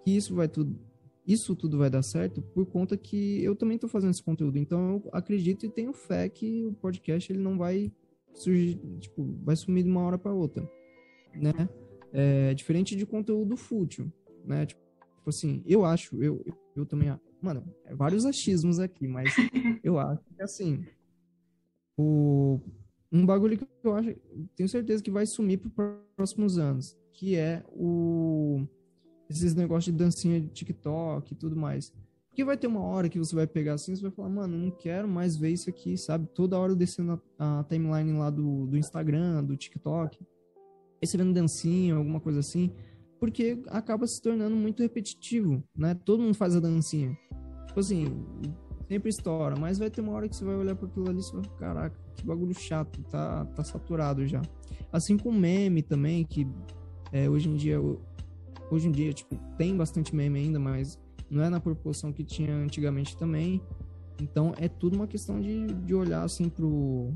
que 0.04 0.16
isso 0.16 0.36
vai 0.36 0.48
tudo 0.48 0.78
isso 1.28 1.56
tudo 1.56 1.78
vai 1.78 1.90
dar 1.90 2.02
certo 2.02 2.42
por 2.42 2.66
conta 2.66 2.96
que 2.98 3.44
eu 3.44 3.56
também 3.56 3.76
estou 3.76 3.90
fazendo 3.90 4.12
esse 4.12 4.24
conteúdo. 4.24 4.58
Então 4.58 5.02
eu 5.04 5.10
acredito 5.12 5.66
e 5.66 5.70
tenho 5.70 5.94
fé 5.94 6.30
que 6.30 6.66
o 6.66 6.74
podcast 6.74 7.32
ele 7.32 7.42
não 7.42 7.58
vai 7.58 7.92
surgir 8.34 8.80
tipo 9.00 9.38
vai 9.44 9.56
sumir 9.56 9.84
de 9.84 9.90
uma 9.90 10.02
hora 10.02 10.18
para 10.18 10.34
outra 10.34 10.70
né? 11.36 11.70
É, 12.14 12.54
diferente 12.54 12.96
de 12.96 13.06
conteúdo 13.06 13.58
fútil 13.58 14.12
né? 14.46 14.66
Tipo 14.66 14.82
assim 15.28 15.64
eu 15.66 15.84
acho 15.84 16.22
eu 16.24 16.46
eu 16.76 16.86
também 16.86 17.10
mano 17.42 17.64
é 17.86 17.96
vários 17.96 18.26
achismos 18.26 18.80
aqui 18.80 19.08
mas 19.08 19.34
eu 19.84 20.00
acho 20.00 20.22
que 20.36 20.42
assim 20.42 20.86
o, 21.98 22.60
um 23.12 23.26
bagulho 23.26 23.58
que 23.58 23.66
eu 23.84 23.96
acho, 23.96 24.16
tenho 24.56 24.70
certeza 24.70 25.02
que 25.02 25.10
vai 25.10 25.26
sumir 25.26 25.58
para 25.58 25.70
os 25.70 26.16
próximos 26.16 26.58
anos, 26.58 26.96
que 27.12 27.36
é 27.36 27.64
o 27.70 28.68
esses 29.30 29.54
negócios 29.56 29.94
de 29.94 30.04
dancinha 30.04 30.40
de 30.40 30.48
TikTok 30.48 31.34
e 31.34 31.36
tudo 31.36 31.56
mais. 31.56 31.94
Porque 32.30 32.46
vai 32.46 32.56
ter 32.56 32.68
uma 32.68 32.82
hora 32.82 33.10
que 33.10 33.18
você 33.18 33.36
vai 33.36 33.48
pegar 33.48 33.74
assim, 33.74 33.96
você 33.96 34.04
vai 34.04 34.12
falar, 34.12 34.30
mano, 34.30 34.58
não 34.58 34.70
quero 34.70 35.08
mais 35.08 35.36
ver 35.36 35.50
isso 35.50 35.70
aqui, 35.70 35.98
sabe? 35.98 36.28
Toda 36.28 36.58
hora 36.58 36.76
descendo 36.76 37.20
a, 37.40 37.60
a 37.60 37.64
timeline 37.64 38.14
lá 38.14 38.30
do, 38.30 38.68
do 38.68 38.78
Instagram, 38.78 39.44
do 39.44 39.58
TikTok, 39.58 40.20
recebendo 41.02 41.34
dancinha, 41.34 41.96
alguma 41.96 42.20
coisa 42.20 42.40
assim, 42.40 42.72
porque 43.20 43.60
acaba 43.70 44.06
se 44.06 44.22
tornando 44.22 44.56
muito 44.56 44.84
repetitivo, 44.84 45.64
né? 45.76 45.96
Todo 45.96 46.22
mundo 46.22 46.36
faz 46.36 46.56
a 46.56 46.60
dancinha. 46.60 47.18
Tipo 47.66 47.80
assim, 47.80 48.06
sempre 48.88 49.10
estoura, 49.10 49.56
mas 49.60 49.80
vai 49.80 49.90
ter 49.90 50.02
uma 50.02 50.14
hora 50.14 50.30
que 50.30 50.36
você 50.36 50.46
vai 50.46 50.56
olhar 50.56 50.76
para 50.76 50.88
aquilo 50.88 51.10
ali 51.10 51.20
e 51.20 51.24
você 51.24 51.36
vai, 51.36 51.46
caraca, 51.58 52.00
que 52.16 52.26
bagulho 52.26 52.54
chato, 52.54 53.02
tá, 53.06 53.46
tá 53.46 53.64
saturado 53.64 54.26
já. 54.28 54.42
Assim 54.92 55.18
com 55.18 55.32
meme 55.32 55.82
também, 55.82 56.24
que 56.24 56.48
é, 57.12 57.30
hoje 57.30 57.50
em 57.50 57.56
dia, 57.56 57.80
hoje 58.70 58.88
em 58.88 58.92
dia, 58.92 59.14
tipo, 59.14 59.36
tem 59.58 59.76
bastante 59.76 60.16
meme 60.16 60.40
ainda, 60.40 60.60
mas 60.60 61.00
não 61.30 61.44
é 61.44 61.50
na 61.50 61.60
proporção 61.60 62.12
que 62.12 62.24
tinha 62.24 62.56
antigamente 62.56 63.18
também. 63.18 63.62
Então 64.22 64.54
é 64.58 64.68
tudo 64.68 64.96
uma 64.96 65.08
questão 65.08 65.40
de, 65.40 65.68
de 65.68 65.94
olhar 65.94 66.24
assim 66.24 66.50
pro, 66.50 67.14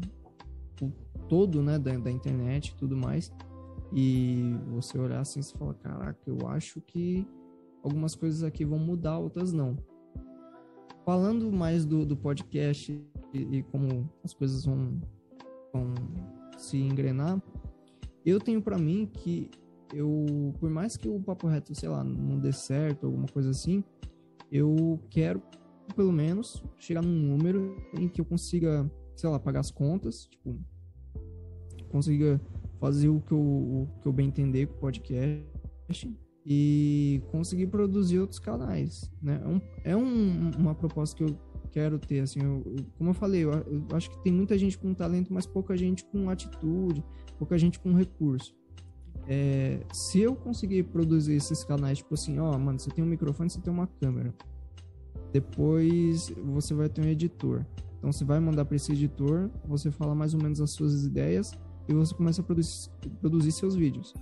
pro 0.75 0.91
todo, 1.27 1.61
né, 1.61 1.79
da, 1.79 1.97
da 1.97 2.11
internet 2.11 2.69
e 2.69 2.75
tudo 2.75 2.95
mais. 2.95 3.31
E 3.93 4.55
você 4.69 4.97
olhar 4.97 5.19
assim 5.19 5.39
e 5.39 5.57
fala, 5.57 5.73
caraca, 5.73 6.19
eu 6.25 6.47
acho 6.47 6.79
que 6.81 7.27
algumas 7.83 8.15
coisas 8.15 8.43
aqui 8.43 8.63
vão 8.63 8.79
mudar, 8.79 9.17
outras 9.17 9.51
não 9.51 9.75
falando 11.05 11.51
mais 11.51 11.85
do, 11.85 12.05
do 12.05 12.15
podcast 12.15 12.91
e, 13.33 13.57
e, 13.57 13.63
como 13.63 14.09
as 14.23 14.33
coisas 14.33 14.65
vão, 14.65 15.01
vão 15.73 15.93
se 16.57 16.77
engrenar, 16.77 17.41
eu 18.25 18.39
tenho 18.39 18.61
para 18.61 18.77
mim 18.77 19.09
que 19.11 19.49
eu, 19.93 20.53
por 20.59 20.69
mais 20.69 20.95
que 20.95 21.07
o 21.07 21.19
papo 21.19 21.47
reto, 21.47 21.73
sei 21.75 21.89
lá, 21.89 22.03
não 22.03 22.39
dê 22.39 22.51
certo, 22.51 23.05
alguma 23.05 23.27
coisa 23.27 23.49
assim, 23.49 23.83
eu 24.51 24.99
quero 25.09 25.41
pelo 25.95 26.11
menos 26.11 26.63
chegar 26.77 27.01
num 27.01 27.37
número 27.37 27.75
em 27.97 28.07
que 28.07 28.21
eu 28.21 28.25
consiga, 28.25 28.89
sei 29.15 29.29
lá, 29.29 29.39
pagar 29.39 29.59
as 29.59 29.71
contas, 29.71 30.25
tipo, 30.25 30.57
consiga 31.89 32.39
fazer 32.79 33.09
o 33.09 33.19
que 33.21 33.31
eu, 33.31 33.39
o 33.39 33.87
que 34.01 34.07
eu 34.07 34.13
bem 34.13 34.27
entender 34.27 34.67
com 34.67 34.75
o 34.75 34.79
podcast 34.79 36.17
e 36.45 37.21
conseguir 37.29 37.67
produzir 37.67 38.19
outros 38.19 38.39
canais, 38.39 39.11
né? 39.21 39.41
É, 39.43 39.47
um, 39.47 39.61
é 39.83 39.97
um, 39.97 40.51
uma 40.57 40.73
proposta 40.73 41.15
que 41.15 41.23
eu 41.23 41.37
quero 41.71 41.99
ter, 41.99 42.21
assim, 42.21 42.41
eu, 42.41 42.63
eu, 42.65 42.85
como 42.97 43.09
eu 43.11 43.13
falei, 43.13 43.43
eu, 43.43 43.51
eu, 43.51 43.85
acho 43.93 44.09
que 44.09 44.23
tem 44.23 44.33
muita 44.33 44.57
gente 44.57 44.77
com 44.77 44.93
talento, 44.93 45.31
mas 45.31 45.45
pouca 45.45 45.77
gente 45.77 46.03
com 46.05 46.29
atitude, 46.29 47.03
pouca 47.37 47.57
gente 47.57 47.79
com 47.79 47.93
recurso. 47.93 48.55
É, 49.27 49.79
se 49.93 50.19
eu 50.19 50.35
conseguir 50.35 50.83
produzir 50.83 51.33
esses 51.33 51.63
canais, 51.63 51.99
tipo 51.99 52.13
assim, 52.13 52.39
ó, 52.39 52.57
mano, 52.57 52.79
você 52.79 52.89
tem 52.89 53.03
um 53.03 53.07
microfone, 53.07 53.49
você 53.49 53.61
tem 53.61 53.71
uma 53.71 53.87
câmera. 53.87 54.33
Depois 55.31 56.29
você 56.43 56.73
vai 56.73 56.89
ter 56.89 57.05
um 57.05 57.07
editor. 57.07 57.65
Então 57.97 58.11
você 58.11 58.25
vai 58.25 58.39
mandar 58.39 58.65
para 58.65 58.75
esse 58.75 58.91
editor, 58.91 59.49
você 59.65 59.91
fala 59.91 60.15
mais 60.15 60.33
ou 60.33 60.41
menos 60.41 60.59
as 60.59 60.71
suas 60.71 61.05
ideias 61.05 61.51
e 61.87 61.93
você 61.93 62.13
começa 62.13 62.41
a 62.41 62.43
produzir, 62.43 62.89
produzir 63.19 63.51
seus 63.51 63.75
vídeos. 63.75 64.13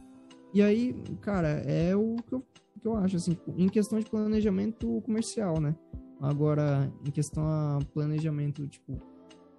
E 0.53 0.61
aí, 0.61 0.93
cara, 1.21 1.47
é 1.47 1.95
o 1.95 2.15
que 2.27 2.33
eu, 2.33 2.43
que 2.81 2.87
eu 2.87 2.95
acho, 2.97 3.15
assim, 3.15 3.37
em 3.55 3.69
questão 3.69 3.99
de 3.99 4.05
planejamento 4.05 5.01
comercial, 5.01 5.59
né? 5.59 5.75
Agora, 6.19 6.91
em 7.07 7.11
questão 7.11 7.43
a 7.47 7.79
planejamento, 7.93 8.67
tipo, 8.67 8.99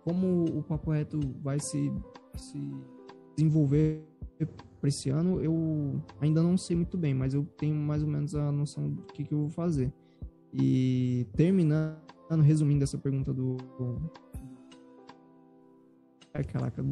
como 0.04 0.44
o 0.44 0.62
Papo 0.62 0.90
Reto 0.90 1.18
vai 1.42 1.58
se, 1.58 1.90
se 2.36 2.60
desenvolver 3.36 4.04
para 4.80 4.88
esse 4.88 5.10
ano, 5.10 5.40
eu 5.40 6.02
ainda 6.20 6.42
não 6.42 6.56
sei 6.56 6.74
muito 6.74 6.96
bem, 6.96 7.12
mas 7.12 7.34
eu 7.34 7.44
tenho 7.58 7.74
mais 7.74 8.02
ou 8.02 8.08
menos 8.08 8.34
a 8.34 8.50
noção 8.50 8.88
do 8.88 9.02
que, 9.02 9.22
que 9.22 9.34
eu 9.34 9.40
vou 9.40 9.50
fazer. 9.50 9.92
E 10.52 11.26
terminando, 11.36 11.98
resumindo 12.42 12.82
essa 12.82 12.98
pergunta 12.98 13.32
do. 13.32 13.56
Ai, 16.32 16.44
caraca, 16.44 16.82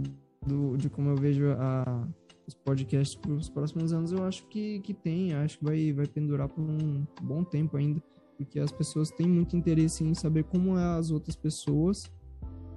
do, 0.46 0.76
de 0.76 0.90
como 0.90 1.10
eu 1.10 1.16
vejo 1.16 1.50
a, 1.52 2.06
os 2.46 2.54
podcasts 2.54 3.16
para 3.16 3.32
os 3.32 3.48
próximos 3.48 3.92
anos, 3.92 4.12
eu 4.12 4.22
acho 4.24 4.46
que, 4.48 4.80
que 4.80 4.92
tem, 4.92 5.32
acho 5.34 5.58
que 5.58 5.64
vai, 5.64 5.92
vai 5.92 6.06
pendurar 6.06 6.48
por 6.48 6.62
um 6.62 7.06
bom 7.22 7.42
tempo 7.42 7.76
ainda 7.76 8.02
porque 8.38 8.60
as 8.60 8.70
pessoas 8.70 9.10
têm 9.10 9.28
muito 9.28 9.56
interesse 9.56 10.04
em 10.04 10.14
saber 10.14 10.44
como 10.44 10.78
é 10.78 10.96
as 10.96 11.10
outras 11.10 11.34
pessoas, 11.34 12.08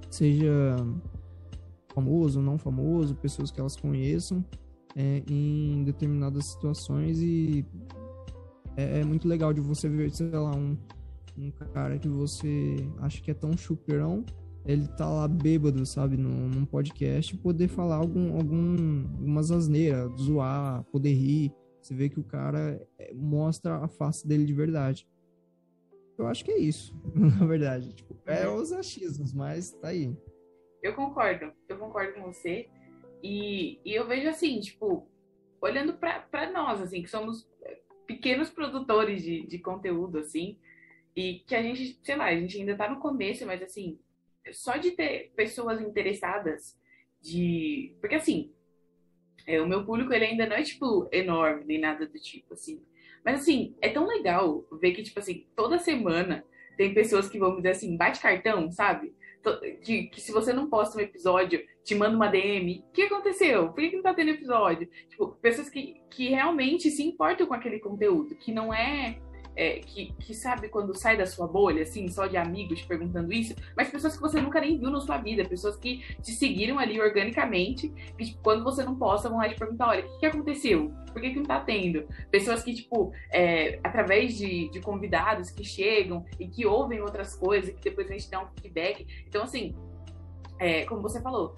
seja 0.10 0.76
famoso, 1.94 2.42
não 2.42 2.58
famoso, 2.58 3.14
pessoas 3.16 3.52
que 3.52 3.60
elas 3.60 3.76
conheçam 3.76 4.44
é, 4.96 5.24
em 5.30 5.84
determinadas 5.84 6.46
situações 6.52 7.22
e 7.22 7.66
é, 8.76 9.00
é, 9.00 9.04
muito 9.04 9.28
legal 9.28 9.54
de 9.54 9.62
você 9.62 9.90
ver, 9.90 10.12
sei 10.12 10.30
lá, 10.30 10.52
um, 10.56 10.78
um 11.38 11.52
cara 11.74 11.98
que 11.98 12.08
você 12.08 12.76
acha 13.00 13.22
que 13.22 13.32
é 13.32 13.34
tão 13.34 13.56
chuperão, 13.58 14.26
ele 14.66 14.88
tá 14.90 15.10
lá 15.10 15.28
bêbado, 15.28 15.86
sabe, 15.86 16.18
num, 16.18 16.48
num 16.48 16.66
podcast, 16.66 17.36
poder 17.38 17.68
falar 17.68 17.96
algum, 17.96 18.36
algum, 18.36 19.08
algumas 19.18 19.52
asneiras, 19.52 20.12
zoar, 20.20 20.84
poder 20.86 21.14
rir. 21.14 21.52
Você 21.82 21.96
vê 21.96 22.10
que 22.10 22.20
o 22.20 22.24
cara 22.24 22.80
é, 23.00 23.14
mostra 23.14 23.78
a 23.78 23.88
face 23.88 24.28
dele 24.28 24.46
de 24.46 24.54
verdade. 24.54 25.08
Eu 26.18 26.28
acho 26.28 26.46
que 26.46 26.52
é 26.52 26.58
isso, 26.58 26.96
na 27.16 27.46
verdade. 27.46 27.94
Tipo, 27.94 28.16
é, 28.28 28.44
é 28.44 28.50
os 28.50 28.72
achismos, 28.72 29.34
mas 29.34 29.72
tá 29.72 29.88
aí. 29.88 30.16
Eu 30.84 30.94
concordo, 30.96 31.52
eu 31.68 31.78
concordo 31.78 32.14
com 32.14 32.32
você. 32.32 32.70
E, 33.24 33.80
e 33.86 33.94
eu 33.94 34.08
vejo 34.08 34.28
assim, 34.28 34.60
tipo, 34.60 35.08
olhando 35.62 35.94
para 35.94 36.52
nós, 36.52 36.82
assim, 36.82 37.02
que 37.04 37.10
somos 37.10 37.48
pequenos 38.08 38.50
produtores 38.50 39.22
de, 39.24 39.46
de 39.46 39.60
conteúdo, 39.60 40.18
assim, 40.18 40.58
e 41.16 41.40
que 41.48 41.56
a 41.56 41.62
gente, 41.62 42.00
sei 42.04 42.16
lá, 42.16 42.26
a 42.26 42.36
gente 42.36 42.58
ainda 42.58 42.76
tá 42.76 42.90
no 42.90 43.00
começo, 43.00 43.46
mas 43.46 43.62
assim, 43.62 44.00
só 44.52 44.78
de 44.78 44.92
ter 44.92 45.32
pessoas 45.36 45.82
interessadas 45.82 46.78
de. 47.22 47.96
Porque 48.00 48.16
assim, 48.16 48.52
é, 49.46 49.62
o 49.62 49.68
meu 49.68 49.86
público 49.86 50.14
ele 50.14 50.26
ainda 50.26 50.46
não 50.46 50.56
é, 50.56 50.64
tipo, 50.64 51.08
enorme, 51.12 51.66
nem 51.66 51.80
nada 51.80 52.06
do 52.06 52.20
tipo, 52.20 52.54
assim. 52.54 52.84
Mas 53.24 53.42
assim, 53.42 53.76
é 53.82 53.90
tão 53.90 54.08
legal 54.08 54.66
ver 54.80 54.94
que, 54.94 55.04
tipo 55.04 55.20
assim, 55.20 55.48
toda 55.56 55.78
semana 55.78 56.44
tem 56.78 56.94
pessoas 56.94 57.30
que 57.30 57.38
vão 57.38 57.58
dizer 57.58 57.72
assim, 57.72 57.96
bate 57.96 58.20
cartão, 58.20 58.72
sabe? 58.72 59.14
Que, 59.84 60.04
que 60.04 60.22
se 60.22 60.32
você 60.32 60.54
não 60.54 60.70
posta 60.70 60.98
um 60.98 61.02
episódio, 61.02 61.66
te 61.84 61.96
manda 61.96 62.16
uma 62.16 62.28
DM. 62.28 62.84
O 62.88 62.92
que 62.92 63.04
aconteceu? 63.04 63.70
Por 63.70 63.82
que, 63.82 63.96
não 63.96 64.04
tá 64.04 64.14
tendo 64.14 64.32
episódio? 64.32 64.88
Tipo, 65.10 65.30
pessoas 65.42 65.70
que, 65.70 66.02
que 66.10 66.30
realmente 66.30 66.90
se 66.92 67.04
importam 67.04 67.48
com 67.48 67.54
aquele 67.54 67.80
conteúdo, 67.80 68.36
que 68.36 68.52
não 68.52 68.74
é 68.74 69.20
é, 69.56 69.80
que, 69.80 70.14
que 70.14 70.34
sabe 70.34 70.70
quando 70.70 70.98
sai 70.98 71.18
da 71.18 71.26
sua 71.26 71.48
bolha, 71.48 71.84
assim, 71.84 72.08
só 72.08 72.28
de 72.28 72.38
amigos 72.38 72.82
perguntando 72.82 73.32
isso, 73.34 73.56
mas 73.76 73.90
pessoas 73.90 74.16
que 74.16 74.22
você 74.22 74.42
nunca 74.42 74.62
nem 74.62 74.78
viu 74.78 74.90
na 74.90 75.00
sua 75.00 75.18
vida, 75.18 75.46
pessoas 75.46 75.76
que 75.76 76.04
te 76.22 76.32
seguiram 76.32 76.80
ali 76.80 77.00
organicamente, 77.00 77.94
e 78.18 78.26
tipo, 78.26 78.40
quando 78.44 78.64
você 78.64 78.84
não 78.84 78.96
posta, 78.96 79.30
vão 79.30 79.40
lá 79.40 79.50
te 79.50 79.56
perguntar, 79.56 79.90
olha, 79.90 80.06
o 80.06 80.10
que, 80.14 80.20
que 80.20 80.26
aconteceu? 80.26 80.92
Por 81.12 81.22
que, 81.22 81.32
que 81.32 81.38
não 81.38 81.46
tá 81.46 81.60
tendo? 81.60 82.08
Pessoas 82.30 82.64
que, 82.64 82.74
tipo, 82.74 83.12
é, 83.32 83.80
através 83.84 84.38
de, 84.38 84.70
de 84.70 84.80
convidados 84.80 85.52
que 85.52 85.64
chegam 85.64 86.26
e 86.40 86.48
que 86.48 86.66
ouvem 86.66 87.02
outras 87.02 87.36
coisas, 87.36 87.74
que 87.76 87.90
depois 87.90 88.10
a 88.10 88.14
gente 88.14 88.30
dá 88.30 88.42
um 88.42 88.48
feedback. 88.56 89.06
Então, 89.28 89.44
assim, 89.44 89.76
é, 90.58 90.86
como 90.86 91.02
você 91.02 91.20
falou, 91.20 91.56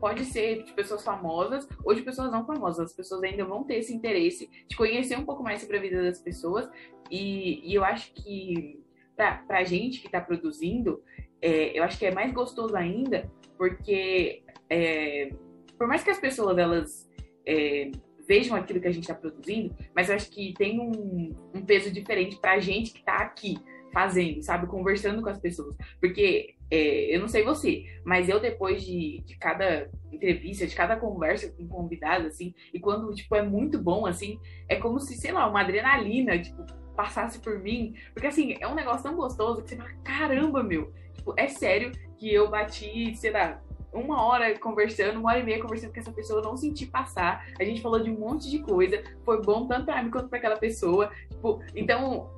pode 0.00 0.24
ser 0.24 0.64
de 0.64 0.72
pessoas 0.72 1.04
famosas 1.04 1.68
ou 1.84 1.94
de 1.94 2.02
pessoas 2.02 2.30
não 2.30 2.46
famosas. 2.46 2.90
As 2.90 2.96
pessoas 2.96 3.22
ainda 3.22 3.44
vão 3.44 3.64
ter 3.64 3.76
esse 3.76 3.94
interesse 3.94 4.50
de 4.68 4.76
conhecer 4.76 5.18
um 5.18 5.24
pouco 5.24 5.42
mais 5.42 5.60
sobre 5.60 5.78
a 5.78 5.80
vida 5.80 6.02
das 6.02 6.18
pessoas. 6.18 6.68
E, 7.10 7.60
e 7.68 7.74
eu 7.74 7.84
acho 7.84 8.12
que 8.14 8.82
para 9.16 9.58
a 9.58 9.64
gente 9.64 10.00
que 10.00 10.06
está 10.06 10.20
produzindo, 10.20 11.02
é, 11.40 11.78
eu 11.78 11.84
acho 11.84 11.98
que 11.98 12.06
é 12.06 12.10
mais 12.12 12.32
gostoso 12.32 12.74
ainda, 12.76 13.30
porque 13.56 14.42
é, 14.68 15.30
por 15.78 15.86
mais 15.86 16.02
que 16.02 16.10
as 16.10 16.18
pessoas 16.18 16.56
elas 16.58 17.10
é, 17.46 17.90
vejam 18.26 18.56
aquilo 18.56 18.80
que 18.80 18.88
a 18.88 18.92
gente 18.92 19.04
está 19.04 19.14
produzindo, 19.14 19.74
mas 19.94 20.08
eu 20.08 20.16
acho 20.16 20.30
que 20.30 20.54
tem 20.54 20.80
um, 20.80 21.34
um 21.54 21.64
peso 21.64 21.92
diferente 21.92 22.38
para 22.40 22.52
a 22.52 22.60
gente 22.60 22.92
que 22.92 23.00
está 23.00 23.16
aqui 23.16 23.58
fazendo, 23.92 24.42
sabe? 24.42 24.66
Conversando 24.66 25.22
com 25.22 25.28
as 25.28 25.38
pessoas. 25.38 25.76
Porque 26.00 26.54
é, 26.74 27.14
eu 27.14 27.20
não 27.20 27.28
sei 27.28 27.44
você, 27.44 27.84
mas 28.02 28.30
eu 28.30 28.40
depois 28.40 28.82
de, 28.82 29.22
de 29.26 29.36
cada 29.36 29.90
entrevista, 30.10 30.66
de 30.66 30.74
cada 30.74 30.96
conversa 30.96 31.52
com 31.52 31.68
convidado, 31.68 32.26
assim, 32.26 32.54
e 32.72 32.80
quando, 32.80 33.14
tipo, 33.14 33.36
é 33.36 33.42
muito 33.42 33.78
bom, 33.78 34.06
assim, 34.06 34.40
é 34.66 34.76
como 34.76 34.98
se, 34.98 35.14
sei 35.14 35.32
lá, 35.32 35.46
uma 35.46 35.60
adrenalina, 35.60 36.38
tipo, 36.38 36.64
passasse 36.96 37.40
por 37.40 37.58
mim. 37.58 37.94
Porque, 38.14 38.26
assim, 38.26 38.56
é 38.58 38.66
um 38.66 38.74
negócio 38.74 39.02
tão 39.02 39.14
gostoso 39.14 39.62
que 39.62 39.68
você 39.68 39.76
fala, 39.76 39.90
caramba, 40.02 40.62
meu. 40.62 40.90
Tipo, 41.12 41.34
é 41.36 41.46
sério 41.46 41.92
que 42.16 42.32
eu 42.32 42.48
bati, 42.48 43.14
sei 43.16 43.32
lá, 43.32 43.60
uma 43.92 44.24
hora 44.24 44.58
conversando, 44.58 45.20
uma 45.20 45.28
hora 45.28 45.40
e 45.40 45.44
meia 45.44 45.60
conversando 45.60 45.92
com 45.92 46.00
essa 46.00 46.12
pessoa, 46.12 46.40
não 46.40 46.56
senti 46.56 46.86
passar. 46.86 47.46
A 47.60 47.64
gente 47.64 47.82
falou 47.82 48.02
de 48.02 48.10
um 48.10 48.18
monte 48.18 48.50
de 48.50 48.60
coisa, 48.60 49.02
foi 49.26 49.42
bom 49.42 49.66
tanto 49.66 49.84
pra 49.84 50.02
mim 50.02 50.10
quanto 50.10 50.30
pra 50.30 50.38
aquela 50.38 50.56
pessoa. 50.56 51.10
Tipo, 51.28 51.62
então, 51.76 52.30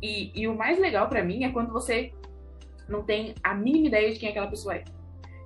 e, 0.00 0.30
e 0.40 0.46
o 0.46 0.54
mais 0.54 0.78
legal 0.78 1.08
para 1.08 1.24
mim 1.24 1.42
é 1.42 1.50
quando 1.50 1.72
você 1.72 2.12
não 2.90 3.02
tem 3.02 3.34
a 3.42 3.54
mínima 3.54 3.88
ideia 3.88 4.12
de 4.12 4.18
quem 4.18 4.28
aquela 4.28 4.48
pessoa 4.48 4.74
é. 4.74 4.84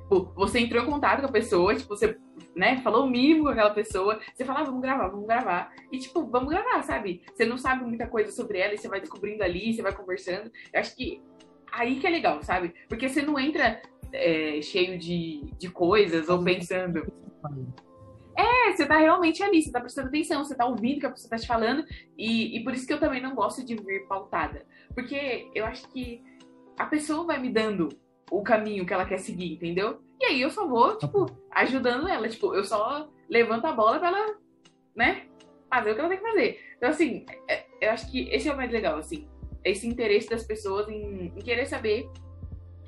Tipo, 0.05 0.33
você 0.35 0.61
entrou 0.61 0.83
em 0.83 0.87
contato 0.87 1.21
com 1.21 1.27
a 1.27 1.33
pessoa, 1.33 1.75
tipo, 1.75 1.89
você, 1.89 2.17
né, 2.55 2.81
falou 2.83 3.05
o 3.05 3.11
mínimo 3.11 3.45
com 3.45 3.49
aquela 3.49 3.71
pessoa, 3.71 4.21
você 4.35 4.45
fala, 4.45 4.61
ah, 4.61 4.65
vamos 4.65 4.81
gravar, 4.81 5.09
vamos 5.09 5.27
gravar. 5.27 5.73
E, 5.91 5.99
tipo, 5.99 6.27
vamos 6.27 6.51
gravar, 6.51 6.83
sabe? 6.83 7.23
Você 7.35 7.45
não 7.45 7.59
sabe 7.59 7.85
muita 7.85 8.07
coisa 8.07 8.31
sobre 8.31 8.59
ela 8.59 8.75
e 8.75 8.79
você 8.79 8.89
vai 8.89 9.01
descobrindo 9.01 9.43
ali, 9.43 9.73
você 9.73 9.83
vai 9.83 9.95
conversando. 9.95 10.51
Eu 10.73 10.81
acho 10.81 10.95
que 10.95 11.23
aí 11.73 11.97
que 11.99 12.07
é 12.07 12.11
legal, 12.11 12.43
sabe? 12.43 12.75
Porque 12.89 13.09
você 13.09 13.23
não 13.23 13.39
entra 13.39 13.81
é, 14.13 14.61
cheio 14.63 14.99
de, 14.99 15.43
de 15.59 15.69
coisas 15.71 16.29
ou 16.29 16.43
pensando. 16.43 17.11
É, 18.37 18.73
você 18.73 18.85
tá 18.85 18.99
realmente 18.99 19.43
ali, 19.43 19.63
você 19.63 19.71
tá 19.71 19.81
prestando 19.81 20.09
atenção, 20.09 20.45
você 20.45 20.55
tá 20.55 20.67
ouvindo 20.67 20.97
o 20.97 21.01
que 21.01 21.07
a 21.07 21.11
pessoa 21.11 21.31
tá 21.31 21.37
te 21.37 21.47
falando, 21.47 21.85
e, 22.19 22.57
e 22.57 22.65
por 22.65 22.75
isso 22.75 22.87
que 22.87 22.93
eu 22.93 22.99
também 22.99 23.23
não 23.23 23.35
gosto 23.35 23.65
de 23.65 23.77
vir 23.77 24.07
pautada. 24.07 24.67
Porque 24.95 25.51
eu 25.55 25.65
acho 25.65 25.89
que 25.89 26.23
a 26.79 26.87
pessoa 26.87 27.25
vai 27.25 27.41
me 27.41 27.51
dando 27.51 27.89
o 28.31 28.43
caminho 28.43 28.87
que 28.87 28.93
ela 28.93 29.05
quer 29.05 29.19
seguir, 29.19 29.55
entendeu? 29.55 30.01
E 30.21 30.25
aí 30.25 30.41
eu 30.41 30.51
só 30.51 30.67
vou, 30.67 30.97
tipo, 30.97 31.27
ajudando 31.51 32.09
ela. 32.09 32.29
Tipo, 32.29 32.55
eu 32.55 32.65
só 32.65 33.09
levanto 33.29 33.67
a 33.67 33.73
bola 33.73 33.99
pra 33.99 34.09
ela, 34.09 34.39
né, 34.97 35.27
fazer 35.69 35.91
o 35.91 35.95
que 35.95 36.01
ela 36.01 36.09
tem 36.09 36.19
que 36.19 36.25
fazer. 36.25 36.61
Então, 36.77 36.89
assim, 36.89 37.27
é, 37.49 37.65
eu 37.81 37.91
acho 37.91 38.11
que 38.11 38.29
esse 38.31 38.49
é 38.49 38.53
o 38.53 38.57
mais 38.57 38.71
legal, 38.71 38.99
assim. 38.99 39.29
Esse 39.65 39.87
interesse 39.87 40.29
das 40.29 40.45
pessoas 40.45 40.89
em, 40.89 41.27
em 41.27 41.41
querer 41.41 41.67
saber 41.67 42.09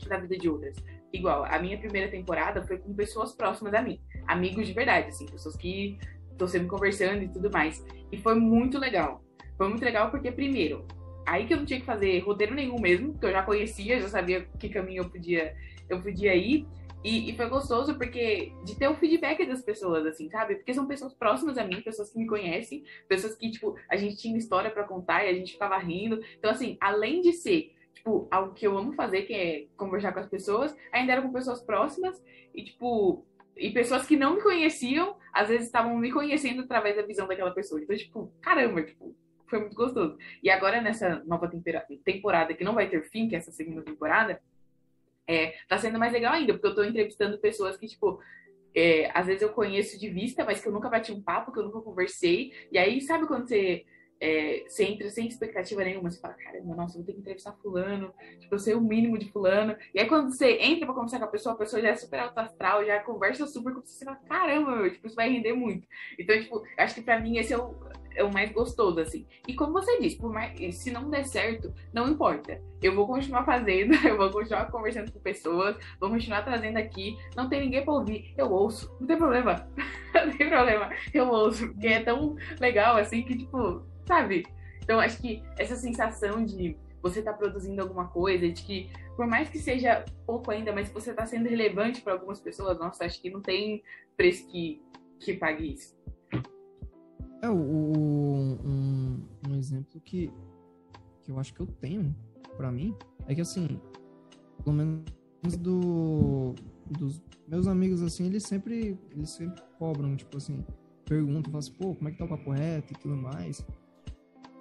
da 0.09 0.18
vida 0.18 0.37
de 0.37 0.49
outras. 0.49 0.76
Igual, 1.12 1.45
a 1.45 1.59
minha 1.59 1.78
primeira 1.78 2.11
temporada 2.11 2.62
foi 2.66 2.78
com 2.78 2.95
pessoas 2.95 3.34
próximas 3.34 3.72
a 3.74 3.82
mim. 3.82 4.01
Amigos 4.26 4.66
de 4.66 4.72
verdade, 4.72 5.09
assim, 5.09 5.26
pessoas 5.26 5.57
que 5.57 5.99
estão 6.30 6.47
sempre 6.47 6.68
conversando 6.68 7.22
e 7.22 7.28
tudo 7.28 7.51
mais. 7.51 7.84
E 8.12 8.18
foi 8.18 8.34
muito 8.34 8.78
legal. 8.78 9.22
Foi 9.57 9.68
muito 9.68 9.84
legal 9.84 10.11
porque, 10.11 10.30
primeiro, 10.30 10.87
aí 11.27 11.47
que 11.47 11.53
eu 11.53 11.59
não 11.59 11.66
tinha 11.66 11.81
que 11.81 11.87
fazer 11.87 12.18
roteiro 12.20 12.55
nenhum 12.55 12.81
mesmo, 12.81 13.12
porque 13.12 13.27
eu 13.27 13.33
já 13.33 13.43
conhecia, 13.43 14.01
já 14.01 14.09
sabia 14.09 14.47
que 14.59 14.68
caminho 14.68 15.03
eu 15.03 15.11
podia, 15.11 15.55
eu 15.89 16.01
podia 16.01 16.35
ir. 16.35 16.66
E, 17.05 17.31
e, 17.31 17.37
foi 17.37 17.49
gostoso 17.49 17.97
porque 17.97 18.53
de 18.64 18.74
ter 18.74 18.89
o 18.89 18.97
feedback 18.97 19.47
das 19.47 19.62
pessoas, 19.62 20.05
assim, 20.07 20.29
sabe? 20.29 20.57
Porque 20.57 20.74
são 20.74 20.87
pessoas 20.87 21.14
próximas 21.14 21.57
a 21.57 21.64
mim, 21.64 21.81
pessoas 21.81 22.11
que 22.11 22.18
me 22.18 22.27
conhecem, 22.27 22.83
pessoas 23.07 23.37
que, 23.37 23.49
tipo, 23.51 23.77
a 23.89 23.97
gente 23.97 24.16
tinha 24.16 24.37
história 24.37 24.70
para 24.70 24.83
contar 24.83 25.24
e 25.24 25.29
a 25.29 25.33
gente 25.33 25.53
ficava 25.53 25.79
rindo. 25.79 26.20
Então, 26.37 26.51
assim, 26.51 26.77
além 26.81 27.20
de 27.20 27.33
ser, 27.33 27.72
tipo, 27.95 28.27
algo 28.29 28.55
que 28.55 28.66
eu 28.66 28.77
amo 28.77 28.93
fazer, 28.95 29.22
que 29.22 29.35
é 29.35 29.66
conversar 29.77 30.12
com 30.12 30.20
as 30.20 30.27
pessoas, 30.29 30.77
ainda 30.91 31.12
era 31.12 31.22
com 31.22 31.33
pessoas 31.33 31.61
próximas 31.61 32.20
e, 32.53 32.64
tipo, 32.64 33.24
e 33.57 33.70
pessoas 33.70 34.05
que 34.05 34.16
não 34.16 34.35
me 34.35 34.43
conheciam 34.43 35.16
às 35.33 35.49
vezes 35.49 35.66
estavam 35.66 35.97
me 35.99 36.11
conhecendo 36.11 36.62
através 36.62 36.97
da 36.97 37.03
visão 37.03 37.29
daquela 37.29 37.53
pessoa. 37.53 37.81
Então, 37.81 37.95
tipo, 37.95 38.33
caramba, 38.41 38.83
tipo, 38.83 39.14
foi 39.49 39.61
muito 39.61 39.74
gostoso. 39.74 40.16
E 40.42 40.51
agora, 40.51 40.80
nessa 40.80 41.22
nova 41.24 41.51
temporada, 42.05 42.55
que 42.55 42.64
não 42.64 42.74
vai 42.74 42.88
ter 42.88 43.03
fim, 43.11 43.28
que 43.28 43.34
é 43.34 43.38
essa 43.38 43.53
segunda 43.53 43.82
temporada, 43.82 44.40
é, 45.26 45.55
tá 45.68 45.76
sendo 45.78 45.99
mais 45.99 46.12
legal 46.12 46.34
ainda, 46.34 46.53
porque 46.53 46.66
eu 46.66 46.74
tô 46.74 46.84
entrevistando 46.84 47.38
pessoas 47.38 47.76
que, 47.76 47.86
tipo, 47.86 48.20
é, 48.74 49.11
às 49.14 49.26
vezes 49.26 49.42
eu 49.42 49.49
conheço 49.51 49.99
de 49.99 50.09
vista, 50.09 50.44
mas 50.44 50.61
que 50.61 50.68
eu 50.68 50.72
nunca 50.72 50.88
bati 50.88 51.12
um 51.12 51.22
papo, 51.22 51.53
que 51.53 51.59
eu 51.59 51.64
nunca 51.64 51.80
conversei. 51.80 52.53
E 52.70 52.78
aí, 52.78 53.01
sabe 53.01 53.26
quando 53.26 53.49
você 53.49 53.84
é, 54.21 54.64
você 54.67 54.85
entra 54.85 55.09
sem 55.11 55.27
expectativa 55.27 55.85
nenhuma, 55.85 56.11
você 56.11 56.21
fala, 56.21 56.35
caramba, 56.35 56.75
nossa, 56.75 56.97
vou 56.97 57.05
ter 57.05 57.12
que 57.12 57.21
entrevistar 57.21 57.53
fulano, 57.62 58.12
tipo, 58.39 58.55
eu 58.55 58.59
sei 58.59 58.75
o 58.75 58.81
mínimo 58.81 59.19
de 59.19 59.31
fulano. 59.31 59.77
E 59.95 60.01
aí 60.01 60.07
quando 60.07 60.33
você 60.33 60.59
entra 60.61 60.87
pra 60.87 60.95
conversar 60.95 61.19
com 61.19 61.25
a 61.25 61.29
pessoa, 61.29 61.55
a 61.55 61.59
pessoa 61.59 61.83
já 61.83 61.89
é 61.89 61.97
super 61.97 62.21
alto 62.21 62.39
astral, 62.39 62.85
já 62.85 63.01
conversa 63.01 63.47
super 63.47 63.75
com 63.75 63.81
você, 63.81 63.93
você 63.93 64.05
fala, 64.05 64.17
caramba, 64.29 64.77
meu, 64.77 64.91
tipo, 64.91 65.07
isso 65.07 65.17
vai 65.17 65.29
render 65.29 65.53
muito. 65.53 65.87
Então, 66.19 66.39
tipo, 66.41 66.62
acho 66.79 66.95
que 66.95 67.03
pra 67.03 67.21
mim 67.21 67.39
esse 67.39 67.53
é 67.53 67.59
o, 67.59 67.75
é 68.14 68.25
o 68.25 68.33
mais 68.33 68.51
gostoso, 68.51 68.99
assim. 68.99 69.27
E 69.47 69.55
como 69.55 69.75
você 69.75 70.01
disse, 70.01 70.17
por 70.17 70.33
mais, 70.33 70.77
se 70.77 70.91
não 70.91 71.11
der 71.11 71.25
certo, 71.27 71.73
não 71.93 72.09
importa. 72.09 72.61
Eu 72.83 72.95
vou 72.95 73.07
continuar 73.07 73.45
fazendo, 73.45 73.95
eu 74.07 74.17
vou 74.17 74.31
continuar 74.31 74.71
conversando 74.71 75.12
com 75.12 75.21
pessoas, 75.21 75.77
vou 76.01 76.11
continuar 76.11 76.43
trazendo 76.43 76.79
aqui. 76.79 77.17
Não 77.37 77.49
tem 77.49 77.61
ninguém 77.61 77.85
pra 77.85 77.95
ouvir, 77.95 78.35
eu 78.37 78.51
ouço, 78.51 78.95
não 78.99 79.07
tem 79.07 79.19
problema. 79.19 79.69
não 80.14 80.37
tem 80.37 80.49
problema, 80.49 80.91
eu 81.12 81.29
ouço, 81.29 81.69
porque 81.69 81.89
é 81.89 82.03
tão 82.03 82.35
legal, 82.59 82.97
assim, 82.97 83.23
que, 83.23 83.37
tipo, 83.37 83.85
sabe? 84.07 84.46
Então, 84.82 85.00
acho 85.00 85.20
que 85.20 85.42
essa 85.59 85.76
sensação 85.76 86.44
de 86.44 86.76
você 87.02 87.22
tá 87.22 87.32
produzindo 87.32 87.82
alguma 87.82 88.09
coisa, 88.09 88.48
de 88.48 88.62
que, 88.62 88.90
por 89.16 89.26
mais 89.26 89.48
que 89.48 89.59
seja 89.59 90.04
pouco 90.24 90.50
ainda, 90.50 90.72
mas 90.72 90.90
você 90.90 91.11
está 91.11 91.26
sendo 91.26 91.48
relevante 91.48 92.00
para 92.00 92.14
algumas 92.14 92.40
pessoas, 92.40 92.78
nossa, 92.78 93.04
acho 93.04 93.20
que 93.20 93.30
não 93.30 93.40
tem 93.40 93.82
preço 94.16 94.46
que, 94.48 94.82
que 95.20 95.34
pague 95.34 95.74
isso. 95.74 95.96
É, 97.42 97.50
o, 97.50 97.54
um, 97.54 99.22
um 99.48 99.54
exemplo 99.57 100.00
que, 100.00 100.32
que 101.22 101.30
eu 101.30 101.38
acho 101.38 101.52
que 101.52 101.61
eu 101.61 101.66
tenho 101.66 102.14
para 102.57 102.72
mim 102.72 102.96
é 103.26 103.34
que, 103.34 103.40
assim, 103.40 103.80
pelo 104.64 104.74
menos 104.74 105.04
do, 105.59 106.54
dos 106.86 107.22
meus 107.46 107.66
amigos, 107.68 108.02
assim, 108.02 108.26
eles 108.26 108.44
sempre, 108.44 108.98
eles 109.12 109.30
sempre 109.30 109.62
cobram, 109.78 110.16
tipo 110.16 110.36
assim, 110.36 110.64
perguntam, 111.04 111.52
falam 111.52 111.59
assim, 111.59 111.72
pô, 111.72 111.94
como 111.94 112.09
é 112.09 112.12
que 112.12 112.18
tá 112.18 112.24
o 112.24 112.28
papo 112.28 112.50
reto 112.50 112.92
e 112.92 112.96
tudo 112.96 113.16
mais. 113.16 113.64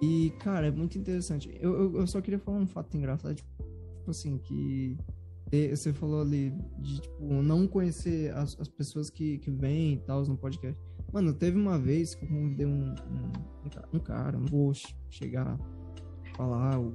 E, 0.00 0.30
cara, 0.38 0.66
é 0.66 0.70
muito 0.70 0.98
interessante. 0.98 1.56
Eu, 1.60 1.74
eu, 1.74 2.00
eu, 2.00 2.06
só 2.06 2.20
queria 2.20 2.38
falar 2.38 2.58
um 2.58 2.66
fato 2.66 2.96
engraçado, 2.96 3.34
tipo 3.34 4.10
assim, 4.10 4.38
que 4.38 4.96
você 5.70 5.92
falou 5.92 6.20
ali 6.20 6.52
de, 6.78 7.00
tipo, 7.00 7.42
não 7.42 7.66
conhecer 7.66 8.34
as, 8.34 8.58
as 8.60 8.68
pessoas 8.68 9.08
que, 9.08 9.38
que 9.38 9.50
vêm 9.50 9.94
e 9.94 9.98
tal 9.98 10.24
no 10.24 10.36
podcast. 10.36 10.78
Mano, 11.12 11.32
teve 11.32 11.56
uma 11.56 11.78
vez 11.78 12.14
que 12.14 12.24
eu 12.24 12.28
convidei 12.28 12.66
um, 12.66 12.90
um, 12.90 13.32
um 13.94 13.98
cara, 13.98 14.38
não 14.38 14.46
vou 14.46 14.72
chegar 15.08 15.58
falar 16.36 16.78
o, 16.78 16.94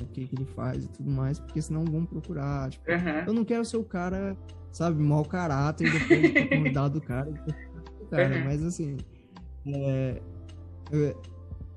o 0.00 0.06
que, 0.06 0.26
que 0.26 0.34
ele 0.34 0.46
faz 0.46 0.84
e 0.84 0.88
tudo 0.88 1.10
mais, 1.10 1.38
porque 1.38 1.60
senão 1.60 1.84
vão 1.84 2.04
procurar. 2.04 2.70
Tipo, 2.70 2.90
uhum. 2.90 3.24
Eu 3.26 3.32
não 3.32 3.44
quero 3.44 3.64
ser 3.64 3.76
o 3.76 3.84
cara, 3.84 4.36
sabe, 4.72 5.02
mau 5.02 5.24
caráter 5.24 5.92
depois 5.92 6.22
de 6.22 6.30
ter 6.30 6.48
convidado 6.48 6.98
o 6.98 7.02
cara. 7.02 7.30
cara 8.10 8.38
uhum. 8.38 8.44
Mas 8.44 8.62
assim, 8.62 8.96
é, 9.66 10.22
eu, 10.90 11.20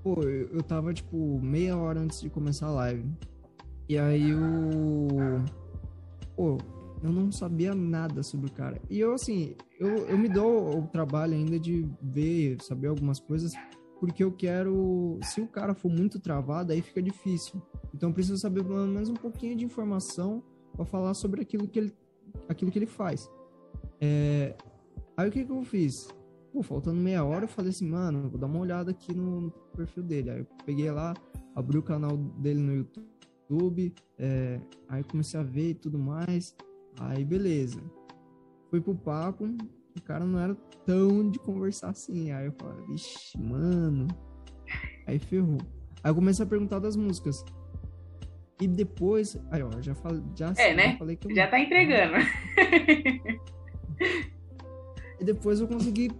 Pô, 0.03 0.21
eu, 0.23 0.47
eu 0.49 0.63
tava, 0.63 0.93
tipo, 0.93 1.39
meia 1.41 1.77
hora 1.77 1.99
antes 1.99 2.21
de 2.21 2.29
começar 2.29 2.67
a 2.67 2.71
live. 2.71 3.05
E 3.87 3.97
aí 3.97 4.33
o. 4.33 5.07
Pô, 6.35 6.57
eu 7.03 7.11
não 7.11 7.31
sabia 7.31 7.75
nada 7.75 8.23
sobre 8.23 8.47
o 8.47 8.51
cara. 8.51 8.81
E 8.89 8.99
eu, 8.99 9.13
assim, 9.13 9.55
eu, 9.79 9.89
eu 10.07 10.17
me 10.17 10.29
dou 10.29 10.79
o 10.79 10.87
trabalho 10.87 11.33
ainda 11.33 11.59
de 11.59 11.87
ver, 12.01 12.57
saber 12.61 12.87
algumas 12.87 13.19
coisas, 13.19 13.53
porque 13.99 14.23
eu 14.23 14.31
quero. 14.31 15.19
Se 15.23 15.41
o 15.41 15.47
cara 15.47 15.73
for 15.73 15.89
muito 15.89 16.19
travado, 16.19 16.71
aí 16.71 16.81
fica 16.81 17.01
difícil. 17.01 17.61
Então 17.93 18.09
eu 18.09 18.13
preciso 18.13 18.37
saber 18.37 18.63
pelo 18.63 18.87
menos 18.87 19.09
um 19.09 19.15
pouquinho 19.15 19.55
de 19.55 19.65
informação 19.65 20.43
para 20.73 20.85
falar 20.85 21.13
sobre 21.13 21.41
aquilo 21.41 21.67
que 21.67 21.79
ele, 21.79 21.93
aquilo 22.47 22.71
que 22.71 22.79
ele 22.79 22.85
faz. 22.85 23.29
É... 23.99 24.55
Aí 25.17 25.27
o 25.27 25.31
que, 25.31 25.43
que 25.43 25.51
eu 25.51 25.63
fiz? 25.63 26.07
Pô, 26.51 26.61
faltando 26.61 26.97
meia 26.97 27.23
hora, 27.23 27.45
eu 27.45 27.47
falei 27.47 27.69
assim, 27.69 27.87
mano, 27.87 28.29
vou 28.29 28.37
dar 28.37 28.47
uma 28.47 28.59
olhada 28.59 28.91
aqui 28.91 29.13
no 29.13 29.51
perfil 29.75 30.03
dele. 30.03 30.29
Aí 30.31 30.39
eu 30.39 30.47
peguei 30.65 30.91
lá, 30.91 31.13
abri 31.55 31.77
o 31.77 31.83
canal 31.83 32.17
dele 32.17 32.59
no 32.59 32.75
YouTube, 32.75 33.93
é, 34.19 34.59
aí 34.89 35.03
comecei 35.03 35.39
a 35.39 35.43
ver 35.43 35.69
e 35.69 35.73
tudo 35.73 35.97
mais. 35.97 36.53
Aí 36.99 37.23
beleza. 37.23 37.81
Fui 38.69 38.81
pro 38.81 38.93
papo, 38.93 39.45
o 39.45 40.01
cara 40.01 40.25
não 40.25 40.39
era 40.39 40.53
tão 40.85 41.29
de 41.29 41.39
conversar 41.39 41.89
assim. 41.89 42.31
Aí 42.31 42.47
eu 42.47 42.53
falei, 42.53 42.85
vixe, 42.85 43.37
mano. 43.37 44.07
Aí 45.07 45.19
ferrou. 45.19 45.57
Aí 46.03 46.11
eu 46.11 46.15
comecei 46.15 46.45
a 46.45 46.49
perguntar 46.49 46.79
das 46.79 46.97
músicas. 46.97 47.45
E 48.59 48.67
depois. 48.67 49.37
Aí, 49.49 49.63
ó, 49.63 49.69
já 49.81 49.95
falei. 49.95 50.21
Já, 50.35 50.53
é, 50.57 50.73
né? 50.73 50.97
Falei 50.97 51.15
que 51.15 51.31
eu... 51.31 51.35
já 51.35 51.47
tá 51.47 51.59
entregando. 51.59 52.17
e 55.19 55.23
depois 55.23 55.59
eu 55.59 55.67
consegui 55.67 56.11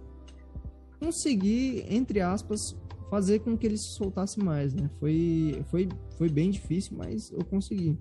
consegui, 1.02 1.84
entre 1.88 2.20
aspas, 2.20 2.76
fazer 3.10 3.40
com 3.40 3.58
que 3.58 3.66
ele 3.66 3.76
se 3.76 3.88
soltasse 3.88 4.38
mais, 4.38 4.72
né? 4.72 4.88
Foi, 5.00 5.64
foi, 5.66 5.88
foi 6.16 6.28
bem 6.28 6.48
difícil, 6.50 6.96
mas 6.96 7.32
eu 7.32 7.44
consegui. 7.44 7.98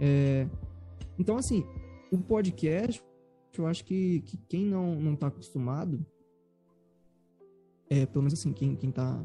É, 0.00 0.48
então, 1.18 1.36
assim, 1.36 1.62
o 2.10 2.16
podcast, 2.16 3.02
eu 3.56 3.66
acho 3.66 3.84
que, 3.84 4.22
que 4.22 4.38
quem 4.48 4.64
não, 4.64 4.98
não 4.98 5.14
tá 5.14 5.26
acostumado, 5.26 6.04
é, 7.90 8.06
pelo 8.06 8.22
menos 8.22 8.32
assim, 8.32 8.52
quem, 8.52 8.74
quem 8.74 8.90
tá. 8.90 9.22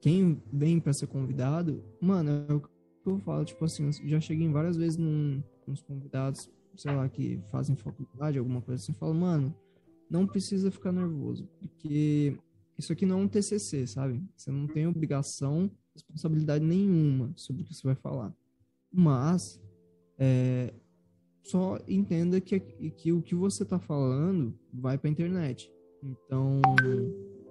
Quem 0.00 0.42
vem 0.50 0.80
para 0.80 0.94
ser 0.94 1.06
convidado, 1.06 1.84
mano, 2.00 2.30
é 2.48 2.54
o 2.54 2.60
que 2.60 2.68
eu 3.04 3.18
falo, 3.18 3.44
tipo 3.44 3.62
assim, 3.66 3.92
já 4.08 4.18
cheguei 4.18 4.48
várias 4.48 4.78
vezes 4.78 4.96
num, 4.96 5.42
nos 5.66 5.82
convidados, 5.82 6.50
sei 6.74 6.96
lá, 6.96 7.06
que 7.06 7.38
fazem 7.50 7.76
faculdade, 7.76 8.38
alguma 8.38 8.62
coisa 8.62 8.82
assim, 8.82 8.94
falo, 8.94 9.12
mano, 9.12 9.54
não 10.10 10.26
precisa 10.26 10.70
ficar 10.70 10.92
nervoso, 10.92 11.48
porque 11.60 12.36
isso 12.76 12.92
aqui 12.92 13.06
não 13.06 13.20
é 13.20 13.22
um 13.22 13.28
TCC, 13.28 13.86
sabe? 13.86 14.22
Você 14.36 14.50
não 14.50 14.66
tem 14.66 14.86
obrigação, 14.86 15.70
responsabilidade 15.94 16.64
nenhuma 16.64 17.32
sobre 17.36 17.62
o 17.62 17.64
que 17.64 17.74
você 17.74 17.86
vai 17.86 17.94
falar. 17.94 18.34
Mas, 18.92 19.60
é, 20.18 20.74
só 21.42 21.78
entenda 21.88 22.40
que, 22.40 22.58
que 22.60 23.12
o 23.12 23.22
que 23.22 23.34
você 23.34 23.62
está 23.62 23.78
falando 23.78 24.58
vai 24.72 24.98
para 24.98 25.08
a 25.08 25.12
internet. 25.12 25.70
Então, 26.02 26.60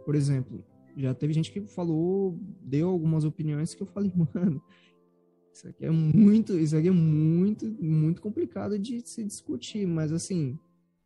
por 0.06 0.16
exemplo, 0.16 0.64
já 0.98 1.14
teve 1.14 1.34
gente 1.34 1.52
que 1.52 1.62
falou, 1.62 2.38
deu 2.62 2.90
algumas 2.90 3.24
opiniões 3.24 3.74
que 3.74 3.82
eu 3.82 3.88
falei, 3.88 4.12
mano, 4.34 4.62
isso 5.54 5.68
aqui 5.68 5.86
é 5.86 5.92
muito, 5.92 6.58
isso 6.58 6.76
aqui 6.76 6.88
é 6.88 6.92
muito, 6.92 7.66
muito 7.82 8.22
complicado 8.22 8.78
de 8.78 9.02
se 9.08 9.24
discutir, 9.24 9.86
mas 9.88 10.12
assim, 10.12 10.58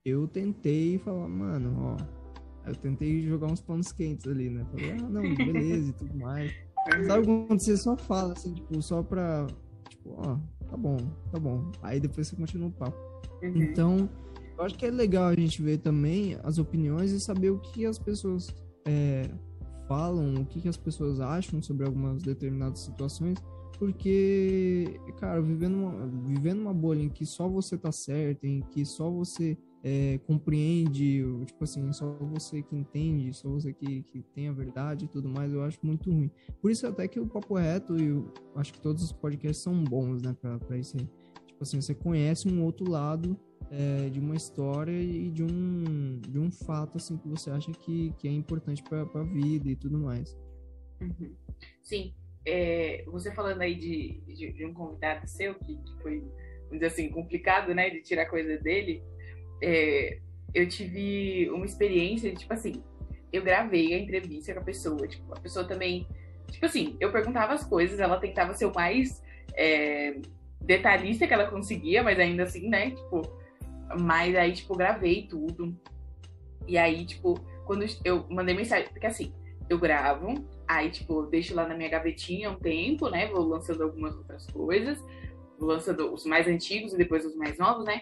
eu 0.05 0.27
tentei 0.27 0.97
falar, 0.97 1.27
mano, 1.27 1.97
ó. 1.97 2.23
Eu 2.65 2.75
tentei 2.75 3.21
jogar 3.21 3.47
uns 3.47 3.61
panos 3.61 3.91
quentes 3.91 4.25
ali, 4.27 4.49
né? 4.49 4.65
Falei, 4.71 4.91
ah, 4.91 5.09
não, 5.09 5.21
beleza 5.35 5.89
e 5.89 5.93
tudo 5.93 6.15
mais. 6.17 6.51
Sabe 7.07 7.25
quando 7.25 7.59
você 7.59 7.77
só 7.77 7.97
fala, 7.97 8.33
assim, 8.33 8.53
tipo, 8.53 8.81
só 8.81 9.01
pra. 9.01 9.47
Tipo, 9.89 10.15
ó, 10.17 10.37
tá 10.69 10.77
bom, 10.77 10.97
tá 11.31 11.39
bom. 11.39 11.71
Aí 11.81 11.99
depois 11.99 12.27
você 12.27 12.35
continua 12.35 12.69
o 12.69 12.71
papo. 12.71 12.97
Uhum. 13.41 13.63
Então, 13.63 14.09
eu 14.57 14.63
acho 14.63 14.77
que 14.77 14.85
é 14.85 14.91
legal 14.91 15.25
a 15.25 15.35
gente 15.35 15.61
ver 15.61 15.79
também 15.79 16.37
as 16.43 16.57
opiniões 16.57 17.11
e 17.11 17.19
saber 17.19 17.49
o 17.49 17.59
que 17.59 17.85
as 17.85 17.99
pessoas 17.99 18.47
é, 18.85 19.29
falam, 19.87 20.35
o 20.35 20.45
que 20.45 20.67
as 20.67 20.77
pessoas 20.77 21.19
acham 21.19 21.61
sobre 21.61 21.85
algumas 21.85 22.21
determinadas 22.21 22.79
situações. 22.79 23.37
Porque, 23.77 24.99
cara, 25.19 25.41
vivendo 25.41 25.75
uma, 25.75 26.07
vivendo 26.27 26.61
uma 26.61 26.73
bolha 26.73 27.01
em 27.01 27.09
que 27.09 27.25
só 27.25 27.49
você 27.49 27.77
tá 27.77 27.91
certo, 27.91 28.45
em 28.45 28.61
que 28.61 28.85
só 28.85 29.09
você 29.09 29.57
é, 29.83 30.17
compreende, 30.25 31.21
tipo 31.45 31.63
assim, 31.63 31.91
só 31.91 32.09
você 32.21 32.63
que 32.63 32.75
entende, 32.75 33.33
só 33.33 33.49
você 33.49 33.73
que, 33.73 34.03
que 34.03 34.23
tem 34.33 34.47
a 34.47 34.53
verdade 34.53 35.05
e 35.05 35.07
tudo 35.09 35.27
mais, 35.27 35.51
eu 35.51 35.61
acho 35.61 35.77
muito 35.83 36.09
ruim. 36.09 36.31
Por 36.61 36.71
isso 36.71 36.87
até 36.87 37.07
que 37.07 37.19
o 37.19 37.27
Papo 37.27 37.55
Reto 37.55 37.97
e 37.99 38.07
eu 38.07 38.31
acho 38.55 38.71
que 38.71 38.79
todos 38.79 39.03
os 39.03 39.11
podcasts 39.11 39.61
são 39.61 39.83
bons, 39.83 40.21
né, 40.21 40.33
pra, 40.39 40.57
pra 40.57 40.77
isso 40.77 40.95
aí. 40.97 41.05
Tipo 41.47 41.63
assim, 41.63 41.81
você 41.81 41.93
conhece 41.93 42.47
um 42.47 42.63
outro 42.63 42.89
lado 42.89 43.37
é, 43.69 44.09
de 44.09 44.19
uma 44.19 44.35
história 44.35 44.91
e 44.91 45.29
de 45.29 45.43
um, 45.43 46.19
de 46.21 46.39
um 46.39 46.49
fato, 46.49 46.97
assim, 46.97 47.17
que 47.17 47.27
você 47.27 47.49
acha 47.49 47.71
que, 47.71 48.13
que 48.17 48.27
é 48.27 48.31
importante 48.31 48.81
pra, 48.83 49.05
pra 49.05 49.23
vida 49.23 49.69
e 49.69 49.75
tudo 49.75 49.99
mais. 49.99 50.37
Uhum. 51.01 51.35
Sim. 51.81 52.13
É, 52.45 53.03
você 53.07 53.31
falando 53.33 53.61
aí 53.61 53.75
de, 53.75 54.21
de, 54.33 54.51
de, 54.51 54.65
um 54.65 54.73
convidado 54.73 55.27
seu 55.27 55.55
que, 55.55 55.77
que 55.77 56.01
foi, 56.01 56.19
vamos 56.19 56.73
dizer 56.73 56.87
assim, 56.87 57.09
complicado, 57.09 57.73
né, 57.73 57.89
de 57.89 58.01
tirar 58.01 58.25
coisa 58.25 58.57
dele, 58.57 59.01
é, 59.63 60.19
eu 60.53 60.67
tive 60.67 61.49
uma 61.49 61.65
experiência 61.65 62.29
de, 62.29 62.37
tipo 62.37 62.53
assim, 62.53 62.83
eu 63.31 63.41
gravei 63.41 63.93
a 63.93 63.97
entrevista 63.97 64.53
com 64.53 64.59
a 64.59 64.63
pessoa, 64.63 65.07
tipo, 65.07 65.33
a 65.33 65.39
pessoa 65.39 65.65
também, 65.65 66.05
tipo 66.51 66.65
assim, 66.65 66.97
eu 66.99 67.11
perguntava 67.11 67.53
as 67.53 67.63
coisas, 67.63 67.99
ela 67.99 68.19
tentava 68.19 68.53
ser 68.53 68.65
o 68.65 68.73
mais 68.75 69.23
é, 69.55 70.17
detalhista 70.61 71.25
que 71.25 71.33
ela 71.33 71.49
conseguia, 71.49 72.03
mas 72.03 72.19
ainda 72.19 72.43
assim, 72.43 72.67
né, 72.67 72.91
tipo, 72.91 73.21
mas 73.99 74.35
aí, 74.35 74.51
tipo, 74.51 74.75
gravei 74.75 75.27
tudo. 75.27 75.75
E 76.67 76.77
aí, 76.77 77.05
tipo, 77.05 77.35
quando 77.65 77.85
eu 78.03 78.25
mandei 78.29 78.55
mensagem, 78.55 78.89
porque 78.89 79.07
assim, 79.07 79.33
eu 79.69 79.77
gravo, 79.79 80.33
aí, 80.67 80.89
tipo, 80.89 81.23
deixo 81.23 81.55
lá 81.55 81.67
na 81.67 81.75
minha 81.75 81.89
gavetinha 81.89 82.51
um 82.51 82.55
tempo, 82.55 83.09
né? 83.09 83.27
Vou 83.27 83.43
lançando 83.43 83.83
algumas 83.83 84.15
outras 84.15 84.45
coisas, 84.47 84.99
vou 85.59 85.69
lançando 85.69 86.13
os 86.13 86.25
mais 86.25 86.47
antigos 86.47 86.93
e 86.93 86.97
depois 86.97 87.25
os 87.25 87.35
mais 87.35 87.57
novos, 87.57 87.85
né? 87.85 88.01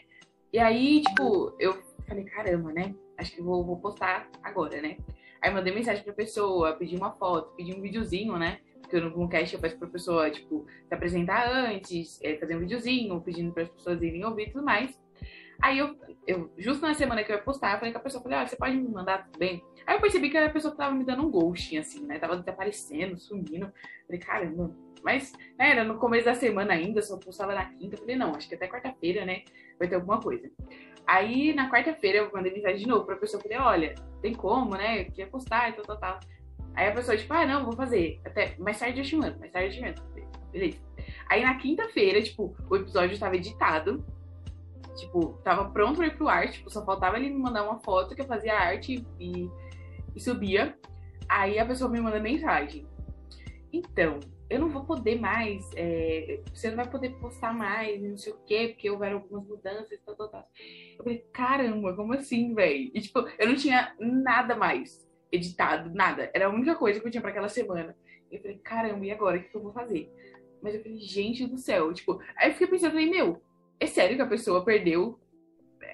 E 0.54 0.60
aí, 0.60 1.02
tipo, 1.02 1.56
eu 1.60 1.82
falei, 2.08 2.26
caramba, 2.26 2.74
né? 2.74 2.94
Acho 3.18 3.34
que 3.34 3.42
vou, 3.42 3.64
vou 3.64 3.78
postar 3.78 4.30
agora, 4.44 4.82
né? 4.82 4.98
Aí 5.42 5.52
mandei 5.52 5.74
mensagem 5.74 6.04
pra 6.04 6.14
pessoa, 6.14 6.74
pedi 6.74 6.96
uma 6.96 7.12
foto, 7.14 7.56
pedi 7.56 7.74
um 7.74 7.82
videozinho, 7.82 8.38
né? 8.38 8.60
Porque 8.82 9.00
no 9.00 9.10
Boomcast 9.10 9.54
eu 9.54 9.62
peço 9.62 9.78
pra 9.78 9.88
pessoa, 9.88 10.30
tipo, 10.30 10.66
se 10.88 10.94
apresentar 10.94 11.50
antes, 11.50 12.20
é, 12.22 12.36
fazer 12.38 12.56
um 12.56 12.60
videozinho, 12.60 13.22
pedindo 13.22 13.54
para 13.54 13.64
as 13.64 13.70
pessoas 13.70 14.02
irem 14.02 14.26
ouvir 14.26 14.50
e 14.50 14.52
tudo 14.52 14.66
mais. 14.66 15.00
Aí 15.62 15.78
eu, 15.78 15.96
eu, 16.28 16.52
justo 16.58 16.82
na 16.82 16.94
semana 16.94 17.24
que 17.24 17.32
eu 17.32 17.36
ia 17.36 17.42
postar, 17.42 17.74
eu 17.74 17.78
falei 17.78 17.94
com 17.94 18.00
a 18.00 18.02
pessoa, 18.02 18.22
falei, 18.22 18.40
ah, 18.40 18.48
você 18.48 18.56
pode 18.56 18.76
me 18.76 18.90
mandar 18.90 19.26
tudo 19.26 19.38
bem? 19.38 19.64
Aí 19.86 19.96
eu 19.96 20.02
percebi 20.02 20.30
que 20.30 20.38
a 20.38 20.50
pessoa 20.50 20.76
tava 20.76 20.94
me 20.94 21.06
dando 21.06 21.26
um 21.26 21.30
ghosting, 21.32 21.78
assim, 21.78 22.06
né? 22.06 22.20
Tava 22.20 22.36
desaparecendo, 22.38 23.18
sumindo. 23.18 23.72
Falei, 24.08 24.20
caramba. 24.20 24.76
Mas, 25.04 25.32
né, 25.58 25.72
era 25.72 25.84
no 25.84 25.98
começo 25.98 26.26
da 26.26 26.36
semana 26.36 26.74
ainda, 26.74 27.02
só 27.02 27.18
postava 27.18 27.54
na 27.54 27.66
quinta. 27.66 27.98
Falei, 27.98 28.16
não, 28.16 28.36
acho 28.36 28.48
que 28.48 28.56
até 28.56 28.68
quarta-feira, 28.68 29.26
né? 29.26 29.44
Vai 29.82 29.88
ter 29.88 29.96
alguma 29.96 30.20
coisa. 30.20 30.48
Aí, 31.08 31.56
na 31.56 31.72
quarta-feira, 31.72 32.20
eu 32.20 32.32
mandei 32.32 32.54
mensagem 32.54 32.78
de 32.78 32.88
novo 32.88 33.04
pra 33.04 33.16
pessoa. 33.16 33.42
Falei, 33.42 33.58
olha, 33.58 33.96
tem 34.22 34.32
como, 34.32 34.78
né? 34.78 35.02
Eu 35.02 35.06
queria 35.06 35.26
postar 35.26 35.70
e 35.70 35.74
tal, 35.74 35.84
tal, 35.84 35.98
tal. 35.98 36.20
Aí 36.76 36.88
a 36.88 36.92
pessoa, 36.94 37.18
tipo, 37.18 37.34
ah, 37.34 37.48
não, 37.48 37.66
vou 37.66 37.74
fazer. 37.74 38.22
Até 38.24 38.56
mais 38.60 38.78
tarde 38.78 39.00
eu 39.00 39.04
te 39.04 39.16
mando, 39.16 39.40
mais 39.40 39.52
tarde 39.52 39.70
eu 39.70 39.74
te 39.74 39.82
mando. 39.82 40.02
Beleza. 40.52 40.78
Aí 41.28 41.44
na 41.44 41.56
quinta-feira, 41.56 42.22
tipo, 42.22 42.56
o 42.70 42.76
episódio 42.76 43.16
estava 43.16 43.36
editado. 43.36 44.06
Tipo, 44.96 45.40
tava 45.44 45.72
pronto 45.72 45.98
pra 45.98 46.06
ir 46.06 46.16
pro 46.16 46.28
ar. 46.28 46.48
Tipo, 46.52 46.70
só 46.70 46.86
faltava 46.86 47.18
ele 47.18 47.32
me 47.32 47.40
mandar 47.40 47.64
uma 47.64 47.80
foto 47.80 48.14
que 48.14 48.22
eu 48.22 48.28
fazia 48.28 48.54
arte 48.54 49.04
e, 49.20 49.50
e 50.16 50.20
subia. 50.20 50.78
Aí 51.28 51.58
a 51.58 51.66
pessoa 51.66 51.90
me 51.90 52.00
manda 52.00 52.20
mensagem. 52.20 52.86
Então, 53.74 54.20
eu 54.52 54.60
não 54.60 54.70
vou 54.70 54.84
poder 54.84 55.18
mais, 55.18 55.72
é, 55.78 56.42
você 56.54 56.70
não 56.70 56.76
vai 56.76 56.90
poder 56.90 57.12
postar 57.22 57.54
mais, 57.54 58.02
não 58.02 58.18
sei 58.18 58.34
o 58.34 58.40
quê, 58.46 58.68
porque 58.68 58.90
houveram 58.90 59.20
algumas 59.20 59.48
mudanças, 59.48 59.98
tal, 60.06 60.14
tal, 60.14 60.28
tal. 60.28 60.48
Eu 60.98 61.04
falei, 61.06 61.26
caramba, 61.32 61.96
como 61.96 62.14
assim, 62.14 62.54
velho? 62.54 62.92
E, 62.94 63.00
tipo, 63.00 63.20
eu 63.40 63.48
não 63.48 63.56
tinha 63.56 63.96
nada 63.98 64.54
mais 64.54 65.10
editado, 65.32 65.90
nada. 65.96 66.30
Era 66.34 66.48
a 66.48 66.50
única 66.50 66.76
coisa 66.76 67.00
que 67.00 67.08
eu 67.08 67.12
tinha 67.12 67.22
para 67.22 67.32
aquela 67.32 67.48
semana. 67.48 67.96
Eu 68.30 68.42
falei, 68.42 68.58
caramba, 68.58 69.06
e 69.06 69.12
agora? 69.12 69.38
O 69.38 69.42
que 69.42 69.56
eu 69.56 69.64
vou 69.64 69.72
fazer? 69.72 70.12
Mas 70.62 70.76
eu 70.76 70.84
falei, 70.84 71.00
gente 71.00 71.48
do 71.48 71.58
céu, 71.58 71.94
tipo, 71.94 72.22
aí 72.36 72.50
eu 72.50 72.52
fiquei 72.52 72.68
pensando, 72.68 72.92
falei, 72.92 73.10
meu, 73.10 73.42
é 73.80 73.88
sério 73.88 74.18
que 74.18 74.22
a 74.22 74.28
pessoa 74.28 74.66
perdeu, 74.66 75.18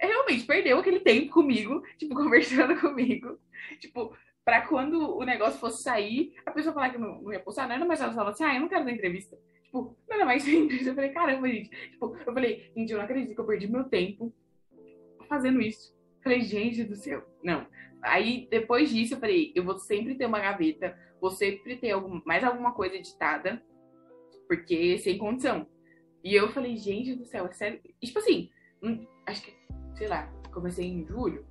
realmente 0.01 0.47
perdeu 0.47 0.79
aquele 0.79 0.99
tempo 0.99 1.31
comigo, 1.31 1.83
tipo, 1.99 2.15
conversando 2.17 2.75
comigo, 2.81 3.39
tipo, 3.79 4.15
pra 4.47 4.61
quando 4.61 5.17
o 5.17 5.25
negócio 5.25 5.59
fosse 5.59 5.83
sair, 5.83 6.33
a 6.45 6.51
pessoa 6.51 6.73
falar 6.73 6.89
que 6.89 6.97
não, 6.97 7.21
não 7.21 7.33
ia 7.33 7.39
postar, 7.41 7.67
não 7.67 7.75
era 7.75 7.85
mais 7.85 7.99
ela 7.99 8.13
falava 8.13 8.29
assim, 8.29 8.45
ah, 8.45 8.55
eu 8.55 8.61
não 8.61 8.69
quero 8.69 8.85
dar 8.85 8.93
entrevista. 8.93 9.37
Tipo, 9.61 9.93
era 10.09 10.23
mais 10.25 10.41
simples. 10.41 10.87
Eu 10.87 10.95
falei, 10.95 11.09
caramba, 11.09 11.49
gente. 11.49 11.69
Tipo, 11.69 12.15
eu 12.25 12.33
falei, 12.33 12.71
gente, 12.73 12.89
eu 12.89 12.97
não 12.97 13.03
acredito 13.03 13.35
que 13.35 13.41
eu 13.41 13.45
perdi 13.45 13.67
meu 13.67 13.83
tempo 13.83 14.33
fazendo 15.27 15.59
isso. 15.59 15.93
Eu 16.19 16.23
falei, 16.23 16.39
gente 16.43 16.85
do 16.85 16.95
céu. 16.95 17.27
Não. 17.43 17.67
Aí, 18.01 18.47
depois 18.49 18.89
disso, 18.89 19.15
eu 19.15 19.19
falei, 19.19 19.51
eu 19.53 19.65
vou 19.65 19.77
sempre 19.79 20.15
ter 20.15 20.25
uma 20.25 20.39
gaveta, 20.39 20.97
vou 21.19 21.29
sempre 21.29 21.75
ter 21.75 21.91
algum, 21.91 22.21
mais 22.23 22.41
alguma 22.41 22.71
coisa 22.71 22.95
editada, 22.95 23.61
porque 24.47 24.97
sem 24.99 25.17
condição. 25.17 25.67
E 26.23 26.33
eu 26.33 26.47
falei, 26.53 26.77
gente 26.77 27.15
do 27.15 27.25
céu, 27.25 27.47
é 27.47 27.51
sério. 27.51 27.81
E, 28.01 28.07
tipo 28.07 28.19
assim, 28.19 28.49
hum, 28.81 29.05
acho 29.25 29.41
que, 29.41 29.53
sei 29.97 30.07
lá, 30.07 30.31
comecei 30.53 30.87
em 30.87 31.05
julho, 31.05 31.45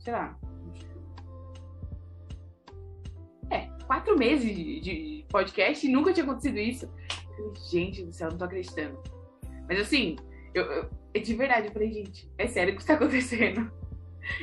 sei 0.00 0.12
lá. 0.12 0.38
Quatro 3.90 4.16
meses 4.16 4.54
de, 4.54 4.80
de 4.80 5.24
podcast 5.28 5.84
e 5.84 5.90
nunca 5.90 6.12
tinha 6.12 6.22
acontecido 6.22 6.58
isso. 6.58 6.88
Falei, 7.36 7.52
gente 7.72 8.04
do 8.04 8.12
céu, 8.12 8.30
não 8.30 8.38
tô 8.38 8.44
acreditando. 8.44 8.96
Mas 9.68 9.80
assim, 9.80 10.14
eu, 10.54 10.64
eu, 11.12 11.20
de 11.20 11.34
verdade, 11.34 11.66
eu 11.66 11.72
falei, 11.72 11.90
gente, 11.92 12.30
é 12.38 12.46
sério 12.46 12.72
o 12.72 12.76
que 12.76 12.82
está 12.82 12.94
acontecendo? 12.94 13.68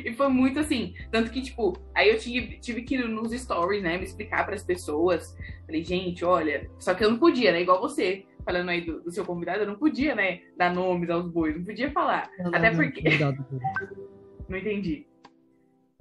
E 0.04 0.12
foi 0.12 0.28
muito 0.28 0.60
assim. 0.60 0.94
Tanto 1.10 1.32
que, 1.32 1.42
tipo, 1.42 1.78
aí 1.96 2.10
eu 2.10 2.18
tive, 2.18 2.60
tive 2.60 2.82
que 2.82 2.96
ir 2.96 3.08
nos 3.08 3.32
stories, 3.32 3.82
né? 3.82 3.98
Me 3.98 4.04
explicar 4.04 4.44
para 4.44 4.56
as 4.56 4.64
pessoas. 4.64 5.34
Falei, 5.66 5.82
gente, 5.82 6.26
olha. 6.26 6.70
Só 6.78 6.94
que 6.94 7.06
eu 7.06 7.10
não 7.10 7.18
podia, 7.18 7.54
né? 7.54 7.62
Igual 7.62 7.80
você, 7.80 8.26
falando 8.44 8.68
aí 8.68 8.82
do, 8.82 9.00
do 9.02 9.12
seu 9.12 9.24
convidado, 9.24 9.60
eu 9.60 9.68
não 9.68 9.78
podia, 9.78 10.14
né? 10.14 10.42
Dar 10.58 10.74
nomes 10.74 11.10
aos 11.10 11.32
bois. 11.32 11.56
Não 11.56 11.64
podia 11.64 11.90
falar. 11.92 12.30
Não, 12.38 12.54
Até 12.54 12.70
não, 12.70 12.76
porque. 12.76 13.02
não 14.50 14.58
entendi. 14.58 15.08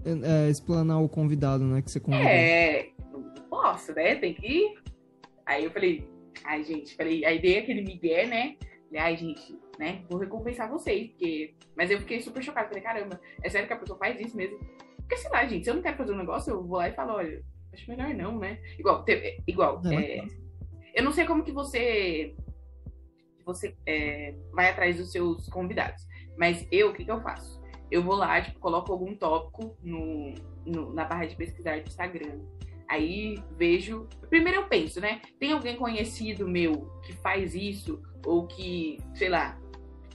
É, 0.05 0.47
é, 0.47 0.51
explanar 0.51 1.01
o 1.01 1.09
convidado, 1.09 1.63
né? 1.63 1.81
Que 1.81 1.91
você 1.93 2.01
convidou. 2.01 2.27
É, 2.27 2.91
não 3.67 3.73
posso, 3.73 3.93
né? 3.95 4.15
Tem 4.17 4.35
que. 4.35 4.75
Aí 5.45 5.65
eu 5.65 5.71
falei, 5.71 6.09
ai, 6.45 6.63
gente, 6.65 6.97
falei, 6.97 7.25
aí 7.25 7.41
dei 7.41 7.59
aquele 7.59 7.83
migué, 7.83 8.27
né? 8.27 8.57
Falei, 8.87 9.01
ai, 9.01 9.17
gente, 9.17 9.59
né? 9.79 10.05
Vou 10.09 10.21
recompensar 10.21 10.71
vocês, 10.71 11.09
porque. 11.09 11.55
Mas 11.77 11.91
eu 11.91 11.99
fiquei 12.01 12.21
super 12.21 12.43
chocada. 12.43 12.69
Falei, 12.69 12.83
caramba, 12.83 13.21
é 13.43 13.49
sério 13.49 13.67
que 13.67 13.75
a 13.75 13.79
pessoa 13.79 13.99
faz 13.99 14.21
isso 14.21 14.37
mesmo? 14.37 14.59
Porque, 14.97 15.17
sei 15.17 15.31
lá, 15.31 15.47
gente, 15.47 15.65
se 15.65 15.71
eu 15.71 15.75
não 15.75 15.83
quero 15.83 15.97
fazer 15.97 16.13
um 16.13 16.19
negócio, 16.19 16.53
eu 16.53 16.65
vou 16.65 16.79
lá 16.79 16.89
e 16.89 16.95
falo, 16.95 17.15
olha, 17.15 17.43
acho 17.73 17.91
melhor 17.91 18.13
não, 18.15 18.39
né? 18.39 18.61
Igual, 18.79 19.05
te, 19.05 19.43
igual, 19.47 19.81
é, 19.87 20.19
é, 20.19 20.25
eu 20.95 21.05
não 21.05 21.13
sei 21.13 21.25
como 21.27 21.45
que 21.45 21.53
você 21.53 22.35
você 23.45 23.77
é, 23.87 24.35
vai 24.53 24.69
atrás 24.69 24.97
dos 24.97 25.13
seus 25.13 25.49
convidados, 25.49 26.05
mas 26.37 26.67
eu, 26.73 26.91
o 26.91 26.93
que 26.93 27.05
que 27.05 27.11
eu 27.11 27.23
faço? 27.23 27.63
Eu 27.89 28.03
vou 28.03 28.17
lá, 28.17 28.43
tipo, 28.43 28.59
coloco 28.59 28.91
algum 28.91 29.15
tópico 29.15 29.77
no, 29.85 30.35
no 30.65 30.93
na 30.93 31.05
barra 31.05 31.27
de 31.27 31.37
pesquisar 31.37 31.81
do 31.81 31.87
Instagram. 31.87 32.41
Aí 32.89 33.37
vejo. 33.57 34.09
Primeiro 34.29 34.61
eu 34.61 34.69
penso, 34.69 35.01
né? 35.01 35.21
Tem 35.39 35.53
alguém 35.53 35.77
conhecido 35.77 36.49
meu 36.49 36.91
que 37.05 37.13
faz 37.15 37.55
isso? 37.55 38.03
Ou 38.25 38.47
que, 38.47 38.99
sei 39.15 39.29
lá, 39.29 39.59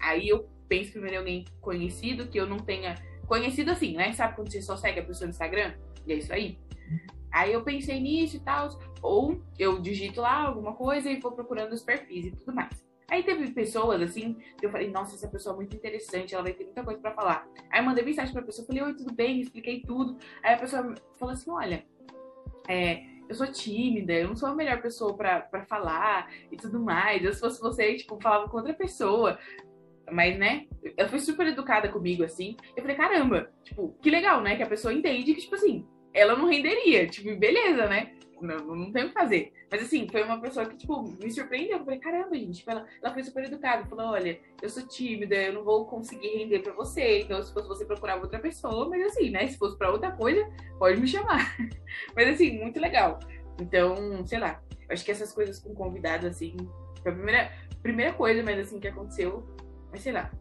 Aí 0.01 0.27
eu 0.27 0.49
penso 0.67 0.91
primeiro 0.91 1.15
em 1.15 1.19
alguém 1.19 1.45
conhecido, 1.61 2.27
que 2.27 2.39
eu 2.39 2.47
não 2.47 2.57
tenha. 2.57 2.95
Conhecido 3.27 3.71
assim, 3.71 3.95
né? 3.95 4.11
Sabe 4.11 4.35
quando 4.35 4.51
você 4.51 4.61
só 4.61 4.75
segue 4.75 4.99
a 4.99 5.05
pessoa 5.05 5.27
no 5.27 5.31
Instagram? 5.31 5.73
E 6.05 6.11
é 6.11 6.15
isso 6.15 6.33
aí. 6.33 6.57
Aí 7.31 7.53
eu 7.53 7.63
pensei 7.63 7.99
nisso 7.99 8.37
e 8.37 8.39
tal. 8.39 8.67
Ou 9.01 9.41
eu 9.57 9.79
digito 9.79 10.19
lá 10.19 10.47
alguma 10.47 10.73
coisa 10.73 11.09
e 11.09 11.19
vou 11.19 11.31
procurando 11.31 11.71
os 11.71 11.83
perfis 11.83 12.25
e 12.25 12.31
tudo 12.31 12.53
mais. 12.53 12.83
Aí 13.09 13.23
teve 13.23 13.51
pessoas 13.51 14.01
assim, 14.01 14.37
que 14.57 14.65
eu 14.65 14.71
falei, 14.71 14.89
nossa, 14.89 15.15
essa 15.15 15.27
pessoa 15.27 15.53
é 15.53 15.57
muito 15.57 15.75
interessante, 15.75 16.33
ela 16.33 16.43
vai 16.43 16.53
ter 16.53 16.63
muita 16.63 16.81
coisa 16.81 16.99
para 16.99 17.13
falar. 17.13 17.47
Aí 17.69 17.81
eu 17.81 17.83
mandei 17.83 18.05
mensagem 18.05 18.33
pra 18.33 18.41
pessoa, 18.41 18.65
falei, 18.65 18.81
oi, 18.83 18.93
tudo 18.93 19.13
bem? 19.13 19.41
Expliquei 19.41 19.81
tudo. 19.81 20.17
Aí 20.41 20.55
a 20.55 20.57
pessoa 20.57 20.95
falou 21.19 21.33
assim, 21.33 21.51
olha, 21.51 21.85
é, 22.67 23.03
eu 23.27 23.35
sou 23.35 23.47
tímida, 23.47 24.13
eu 24.13 24.27
não 24.27 24.35
sou 24.35 24.49
a 24.49 24.55
melhor 24.55 24.81
pessoa 24.81 25.15
para 25.15 25.65
falar 25.67 26.29
e 26.51 26.57
tudo 26.57 26.79
mais. 26.79 27.23
Eu, 27.23 27.33
se 27.33 27.39
fosse 27.39 27.61
você, 27.61 27.95
tipo, 27.95 28.19
falava 28.21 28.49
com 28.49 28.57
outra 28.57 28.73
pessoa. 28.73 29.39
Mas, 30.11 30.37
né, 30.37 30.65
ela 30.97 31.07
foi 31.07 31.19
super 31.19 31.47
educada 31.47 31.87
comigo, 31.87 32.23
assim. 32.23 32.57
Eu 32.75 32.81
falei, 32.81 32.97
caramba, 32.97 33.49
tipo, 33.63 33.95
que 34.01 34.09
legal, 34.09 34.41
né? 34.41 34.57
Que 34.57 34.63
a 34.63 34.67
pessoa 34.67 34.93
entende 34.93 35.33
que, 35.33 35.41
tipo 35.41 35.55
assim, 35.55 35.87
ela 36.13 36.35
não 36.35 36.49
renderia. 36.49 37.07
Tipo, 37.07 37.33
beleza, 37.37 37.87
né? 37.87 38.13
Não, 38.41 38.75
não 38.75 38.91
tem 38.91 39.05
o 39.05 39.07
que 39.07 39.13
fazer. 39.13 39.53
Mas 39.69 39.83
assim, 39.83 40.07
foi 40.09 40.23
uma 40.23 40.39
pessoa 40.39 40.65
que, 40.65 40.77
tipo, 40.77 41.03
me 41.03 41.31
surpreendeu. 41.31 41.77
Eu 41.77 41.85
falei, 41.85 41.99
caramba, 41.99 42.35
gente, 42.35 42.63
ela, 42.67 42.85
ela 43.01 43.13
foi 43.13 43.23
super 43.23 43.43
educada. 43.43 43.85
Falou, 43.85 44.07
olha, 44.07 44.39
eu 44.61 44.69
sou 44.69 44.87
tímida, 44.87 45.35
eu 45.35 45.53
não 45.53 45.63
vou 45.63 45.85
conseguir 45.85 46.27
render 46.27 46.59
pra 46.59 46.73
você. 46.73 47.21
Então, 47.21 47.41
se 47.41 47.53
fosse 47.53 47.67
você 47.67 47.85
procurar 47.85 48.17
outra 48.17 48.39
pessoa, 48.39 48.89
mas 48.89 49.05
assim, 49.05 49.29
né? 49.29 49.47
Se 49.47 49.57
fosse 49.57 49.77
pra 49.77 49.91
outra 49.91 50.11
coisa, 50.11 50.49
pode 50.79 50.99
me 50.99 51.07
chamar. 51.07 51.55
mas 52.15 52.27
assim, 52.29 52.59
muito 52.59 52.79
legal. 52.79 53.19
Então, 53.59 54.25
sei 54.25 54.39
lá, 54.39 54.61
acho 54.89 55.05
que 55.05 55.11
essas 55.11 55.31
coisas 55.31 55.59
com 55.59 55.73
convidado, 55.73 56.27
assim, 56.27 56.55
foi 57.01 57.11
a 57.11 57.15
primeira, 57.15 57.51
primeira 57.81 58.13
coisa, 58.13 58.43
mas 58.43 58.59
assim, 58.59 58.79
que 58.79 58.87
aconteceu 58.87 59.45
mas 59.91 60.01
sei 60.01 60.13
lá. 60.13 60.31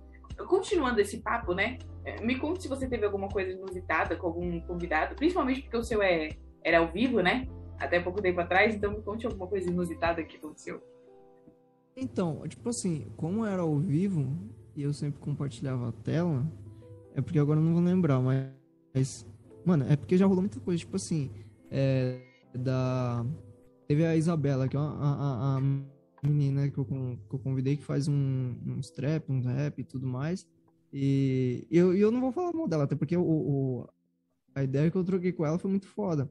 Continuando 0.48 1.01
esse 1.01 1.18
papo, 1.18 1.53
né? 1.53 1.76
É, 2.05 2.22
me 2.22 2.38
conte 2.38 2.62
se 2.62 2.68
você 2.68 2.88
teve 2.88 3.05
alguma 3.05 3.28
coisa 3.28 3.51
inusitada 3.51 4.16
com 4.16 4.28
algum 4.28 4.61
convidado, 4.61 5.14
principalmente 5.14 5.62
porque 5.62 5.76
o 5.76 5.82
seu 5.82 6.03
é, 6.03 6.30
era 6.64 6.78
ao 6.78 6.88
vivo, 6.88 7.20
né? 7.20 7.46
Até 7.81 7.99
pouco 7.99 8.20
tempo 8.20 8.41
atrás, 8.41 8.74
então 8.74 8.93
me 8.93 9.03
conte 9.03 9.26
alguma 9.26 9.47
coisa 9.47 9.68
inusitada 9.70 10.22
que 10.22 10.37
aconteceu. 10.37 10.83
Então, 11.97 12.47
tipo 12.47 12.68
assim, 12.68 13.07
como 13.16 13.45
era 13.45 13.62
ao 13.62 13.78
vivo 13.78 14.39
e 14.76 14.83
eu 14.83 14.93
sempre 14.93 15.18
compartilhava 15.20 15.89
a 15.89 15.93
tela, 15.93 16.47
é 17.14 17.20
porque 17.20 17.39
agora 17.39 17.59
eu 17.59 17.64
não 17.64 17.74
vou 17.74 17.83
lembrar, 17.83 18.20
mas. 18.20 19.26
Mano, 19.64 19.85
é 19.89 19.97
porque 19.97 20.16
já 20.16 20.26
rolou 20.26 20.43
muita 20.43 20.61
coisa, 20.61 20.78
tipo 20.78 20.97
assim, 20.97 21.31
é, 21.70 22.20
da. 22.55 23.24
Teve 23.89 24.05
a 24.05 24.14
Isabela, 24.14 24.68
que 24.68 24.76
é 24.76 24.81
uma, 24.81 24.95
a, 24.95 25.59
a 26.22 26.26
menina 26.26 26.68
que 26.70 26.78
eu, 26.78 26.85
que 26.85 27.35
eu 27.35 27.39
convidei 27.39 27.76
que 27.76 27.83
faz 27.83 28.09
um, 28.09 28.55
uns 28.66 28.91
trap, 28.91 29.31
um 29.31 29.41
rap 29.41 29.78
e 29.78 29.85
tudo 29.85 30.07
mais. 30.07 30.47
E 30.93 31.66
eu, 31.70 31.95
eu 31.95 32.11
não 32.11 32.20
vou 32.20 32.33
falar 32.33 32.53
mal 32.53 32.68
dela, 32.68 32.85
até 32.85 32.95
porque 32.95 33.16
o, 33.16 33.22
o, 33.22 33.89
a 34.55 34.62
ideia 34.62 34.91
que 34.91 34.97
eu 34.97 35.05
troquei 35.05 35.33
com 35.33 35.45
ela 35.45 35.59
foi 35.59 35.70
muito 35.70 35.87
foda. 35.87 36.31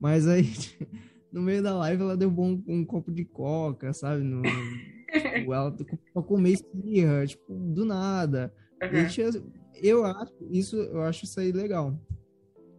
Mas 0.00 0.26
aí, 0.26 0.44
no 1.32 1.42
meio 1.42 1.62
da 1.62 1.76
live, 1.76 2.02
ela 2.02 2.16
deu 2.16 2.30
um, 2.30 2.62
um 2.66 2.84
copo 2.84 3.10
de 3.10 3.24
coca, 3.24 3.92
sabe? 3.92 4.22
No, 4.22 4.42
tipo, 4.42 5.52
ela 5.52 5.74
pra 6.12 6.22
comer 6.22 6.52
espirra, 6.52 7.26
tipo, 7.26 7.54
do 7.54 7.84
nada. 7.84 8.52
Uhum. 8.82 9.08
Tinha, 9.08 9.30
eu 9.82 10.04
acho 10.04 10.34
isso, 10.50 10.76
eu 10.76 11.02
acho 11.02 11.24
isso 11.24 11.40
aí 11.40 11.52
legal. 11.52 11.98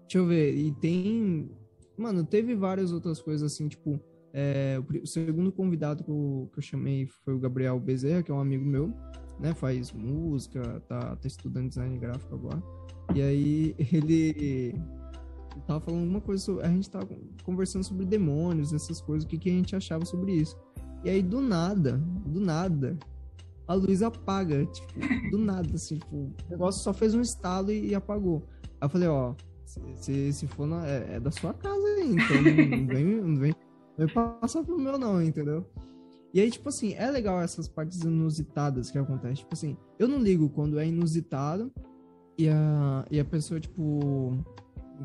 Deixa 0.02 0.18
eu 0.18 0.26
ver. 0.26 0.56
E 0.56 0.72
tem. 0.74 1.52
Mano, 1.98 2.24
teve 2.24 2.56
várias 2.56 2.92
outras 2.92 3.22
coisas 3.22 3.52
assim, 3.52 3.68
tipo. 3.68 4.00
É, 4.32 4.80
o 5.02 5.08
segundo 5.08 5.52
convidado 5.52 6.04
que 6.04 6.10
eu, 6.12 6.50
que 6.54 6.60
eu, 6.60 6.64
chamei 6.64 7.08
foi 7.26 7.34
o 7.34 7.40
Gabriel 7.40 7.80
Bezerra, 7.80 8.22
que 8.22 8.30
é 8.30 8.34
um 8.34 8.40
amigo 8.40 8.64
meu, 8.64 8.94
né? 9.40 9.56
Faz 9.56 9.92
música, 9.92 10.62
tá, 10.88 11.16
tá 11.16 11.28
estudando 11.28 11.70
design 11.70 11.98
gráfico 11.98 12.36
agora. 12.36 12.62
E 13.16 13.22
aí 13.24 13.76
ele 13.92 14.76
tava 15.70 15.80
falando 15.82 16.10
uma 16.10 16.20
coisa 16.20 16.44
sobre, 16.44 16.66
a 16.66 16.68
gente 16.68 16.90
tava 16.90 17.08
conversando 17.44 17.84
sobre 17.84 18.04
demônios, 18.04 18.74
essas 18.74 19.00
coisas, 19.00 19.24
o 19.24 19.28
que, 19.28 19.38
que 19.38 19.50
a 19.50 19.54
gente 19.54 19.76
achava 19.76 20.04
sobre 20.04 20.34
isso. 20.34 20.58
E 21.04 21.10
aí 21.12 21.22
do 21.22 21.40
nada, 21.40 21.98
do 22.26 22.40
nada, 22.40 22.98
a 23.68 23.76
luz 23.76 24.02
apaga, 24.02 24.66
tipo, 24.66 24.94
do 25.30 25.38
nada, 25.38 25.70
assim, 25.76 26.00
tipo, 26.00 26.16
o 26.16 26.34
negócio 26.50 26.84
só 26.84 26.92
fez 26.92 27.14
um 27.14 27.22
estalo 27.22 27.72
e, 27.72 27.90
e 27.90 27.96
apagou. 27.96 28.48
Aí 28.82 28.86
eu 28.86 28.90
falei, 28.90 29.08
ó, 29.08 29.36
se, 29.96 30.34
se 30.34 30.48
for 30.48 30.66
na, 30.66 30.88
é, 30.88 31.16
é, 31.16 31.20
da 31.20 31.30
sua 31.30 31.54
casa 31.54 31.86
aí, 31.86 32.16
então 32.16 32.36
não 32.42 32.88
vem, 32.88 33.22
não 33.22 33.38
vem, 33.38 33.56
não 33.96 34.06
vem 34.08 34.14
passar 34.42 34.64
pro 34.64 34.80
meu 34.80 34.98
não, 34.98 35.22
entendeu? 35.22 35.70
E 36.34 36.42
aí, 36.42 36.50
tipo 36.50 36.70
assim, 36.70 36.94
é 36.94 37.12
legal 37.12 37.40
essas 37.42 37.68
partes 37.68 38.02
inusitadas 38.02 38.90
que 38.90 38.98
acontecem. 38.98 39.36
Tipo 39.36 39.54
assim, 39.54 39.78
eu 40.00 40.08
não 40.08 40.20
ligo 40.20 40.50
quando 40.50 40.80
é 40.80 40.88
inusitado 40.88 41.72
e 42.38 42.50
a, 42.50 43.06
e 43.12 43.20
a 43.20 43.26
pessoa, 43.26 43.60
tipo, 43.60 44.44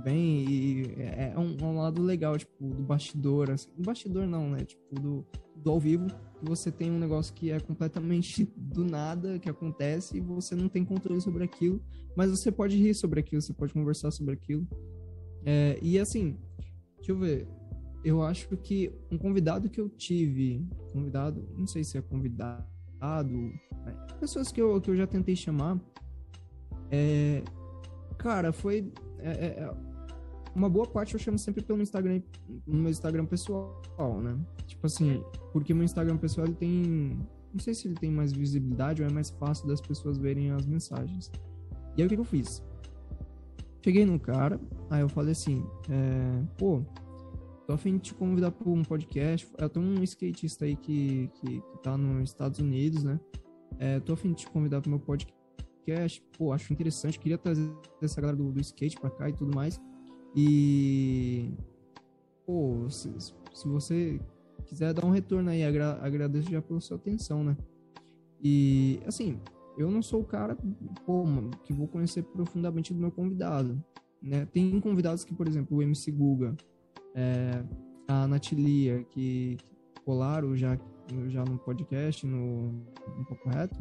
vem 0.02 0.44
e 0.48 0.94
é, 0.98 1.32
é 1.34 1.38
um, 1.38 1.56
um 1.62 1.76
lado 1.76 2.02
legal, 2.02 2.36
tipo, 2.36 2.52
do 2.68 2.82
bastidor. 2.82 3.50
Assim. 3.50 3.68
Do 3.76 3.82
bastidor 3.82 4.26
não, 4.26 4.50
né? 4.50 4.64
Tipo, 4.64 4.94
do, 5.00 5.26
do 5.56 5.70
ao 5.70 5.78
vivo, 5.78 6.06
que 6.06 6.44
você 6.44 6.70
tem 6.70 6.90
um 6.90 6.98
negócio 6.98 7.34
que 7.34 7.50
é 7.50 7.60
completamente 7.60 8.50
do 8.56 8.84
nada, 8.84 9.38
que 9.38 9.48
acontece, 9.48 10.16
e 10.16 10.20
você 10.20 10.54
não 10.54 10.68
tem 10.68 10.84
controle 10.84 11.20
sobre 11.20 11.44
aquilo, 11.44 11.82
mas 12.16 12.30
você 12.30 12.50
pode 12.50 12.76
rir 12.76 12.94
sobre 12.94 13.20
aquilo, 13.20 13.42
você 13.42 13.52
pode 13.52 13.72
conversar 13.72 14.10
sobre 14.10 14.34
aquilo. 14.34 14.66
É, 15.44 15.78
e 15.82 15.98
assim, 15.98 16.38
deixa 16.96 17.12
eu 17.12 17.18
ver 17.18 17.46
eu 18.04 18.22
acho 18.22 18.54
que 18.58 18.92
um 19.10 19.16
convidado 19.16 19.70
que 19.70 19.80
eu 19.80 19.88
tive, 19.88 20.68
convidado, 20.92 21.48
não 21.56 21.66
sei 21.66 21.82
se 21.82 21.96
é 21.96 22.02
convidado, 22.02 22.62
né, 23.00 24.06
pessoas 24.20 24.52
que 24.52 24.60
eu, 24.60 24.78
que 24.80 24.90
eu 24.90 24.96
já 24.96 25.06
tentei 25.06 25.34
chamar, 25.34 25.80
é, 26.90 27.42
cara, 28.18 28.52
foi 28.52 28.92
é, 29.24 29.30
é, 29.30 29.46
é, 29.60 29.74
uma 30.54 30.68
boa 30.68 30.86
parte 30.86 31.14
eu 31.14 31.20
chamo 31.20 31.38
sempre 31.38 31.62
pelo 31.62 31.82
Instagram, 31.82 32.20
meu 32.66 32.90
Instagram 32.90 33.26
pessoal, 33.26 34.20
né? 34.22 34.38
Tipo 34.66 34.86
assim, 34.86 35.22
porque 35.52 35.74
meu 35.74 35.84
Instagram 35.84 36.16
pessoal 36.16 36.46
ele 36.46 36.54
tem, 36.54 37.18
não 37.52 37.60
sei 37.60 37.74
se 37.74 37.88
ele 37.88 37.96
tem 37.96 38.10
mais 38.10 38.32
visibilidade 38.32 39.02
ou 39.02 39.08
é 39.08 39.12
mais 39.12 39.30
fácil 39.30 39.66
das 39.66 39.80
pessoas 39.80 40.18
verem 40.18 40.50
as 40.50 40.66
mensagens. 40.66 41.30
E 41.96 42.02
aí 42.02 42.06
o 42.06 42.08
que, 42.08 42.16
eu 42.16 42.24
fiz? 42.24 42.62
Cheguei 43.84 44.04
no 44.06 44.18
cara, 44.18 44.60
aí 44.90 45.00
eu 45.00 45.08
falei 45.08 45.32
assim, 45.32 45.64
é, 45.90 46.42
pô, 46.56 46.82
Tô 47.66 47.72
a 47.72 47.78
fim 47.78 47.94
de 47.96 48.00
te 48.00 48.14
convidar 48.14 48.50
para 48.50 48.68
um 48.68 48.82
podcast. 48.82 49.48
Eu 49.56 49.70
tenho 49.70 49.86
um 49.86 50.02
skatista 50.02 50.66
aí 50.66 50.76
que, 50.76 51.30
que, 51.34 51.60
que 51.60 51.78
tá 51.82 51.96
nos 51.96 52.28
Estados 52.28 52.58
Unidos, 52.58 53.02
né? 53.02 53.18
É, 53.78 54.00
tô 54.00 54.12
a 54.12 54.16
fim 54.16 54.32
de 54.32 54.42
te 54.42 54.50
convidar 54.50 54.82
para 54.82 54.90
meu 54.90 55.00
podcast. 55.00 55.33
Pô, 56.36 56.52
acho 56.52 56.72
interessante. 56.72 57.18
Queria 57.18 57.38
trazer 57.38 57.70
essa 58.02 58.20
galera 58.20 58.36
do, 58.36 58.52
do 58.52 58.60
skate 58.60 58.98
para 58.98 59.10
cá 59.10 59.28
e 59.28 59.32
tudo 59.32 59.54
mais. 59.54 59.80
E. 60.34 61.52
Pô, 62.46 62.88
se, 62.90 63.10
se 63.18 63.68
você 63.68 64.20
quiser 64.66 64.92
dar 64.92 65.06
um 65.06 65.10
retorno 65.10 65.50
aí, 65.50 65.64
agra 65.64 65.98
agradeço 66.02 66.50
já 66.50 66.60
pela 66.60 66.80
sua 66.80 66.96
atenção, 66.96 67.42
né? 67.42 67.56
E, 68.42 69.00
assim, 69.06 69.40
eu 69.78 69.90
não 69.90 70.02
sou 70.02 70.20
o 70.20 70.24
cara, 70.24 70.56
pô, 71.06 71.24
que 71.62 71.72
vou 71.72 71.88
conhecer 71.88 72.22
profundamente 72.22 72.92
do 72.92 73.00
meu 73.00 73.10
convidado, 73.10 73.82
né? 74.22 74.46
Tem 74.52 74.78
convidados 74.80 75.24
que, 75.24 75.34
por 75.34 75.48
exemplo, 75.48 75.78
o 75.78 75.82
MC 75.82 76.10
Guga, 76.10 76.54
é, 77.14 77.64
a 78.06 78.26
Natilia, 78.26 79.02
que, 79.04 79.56
colaram 80.04 80.54
já, 80.54 80.78
já 81.28 81.44
no 81.44 81.58
podcast, 81.58 82.26
no, 82.26 82.70
no 83.16 83.24
Papo 83.26 83.48
Reto, 83.48 83.76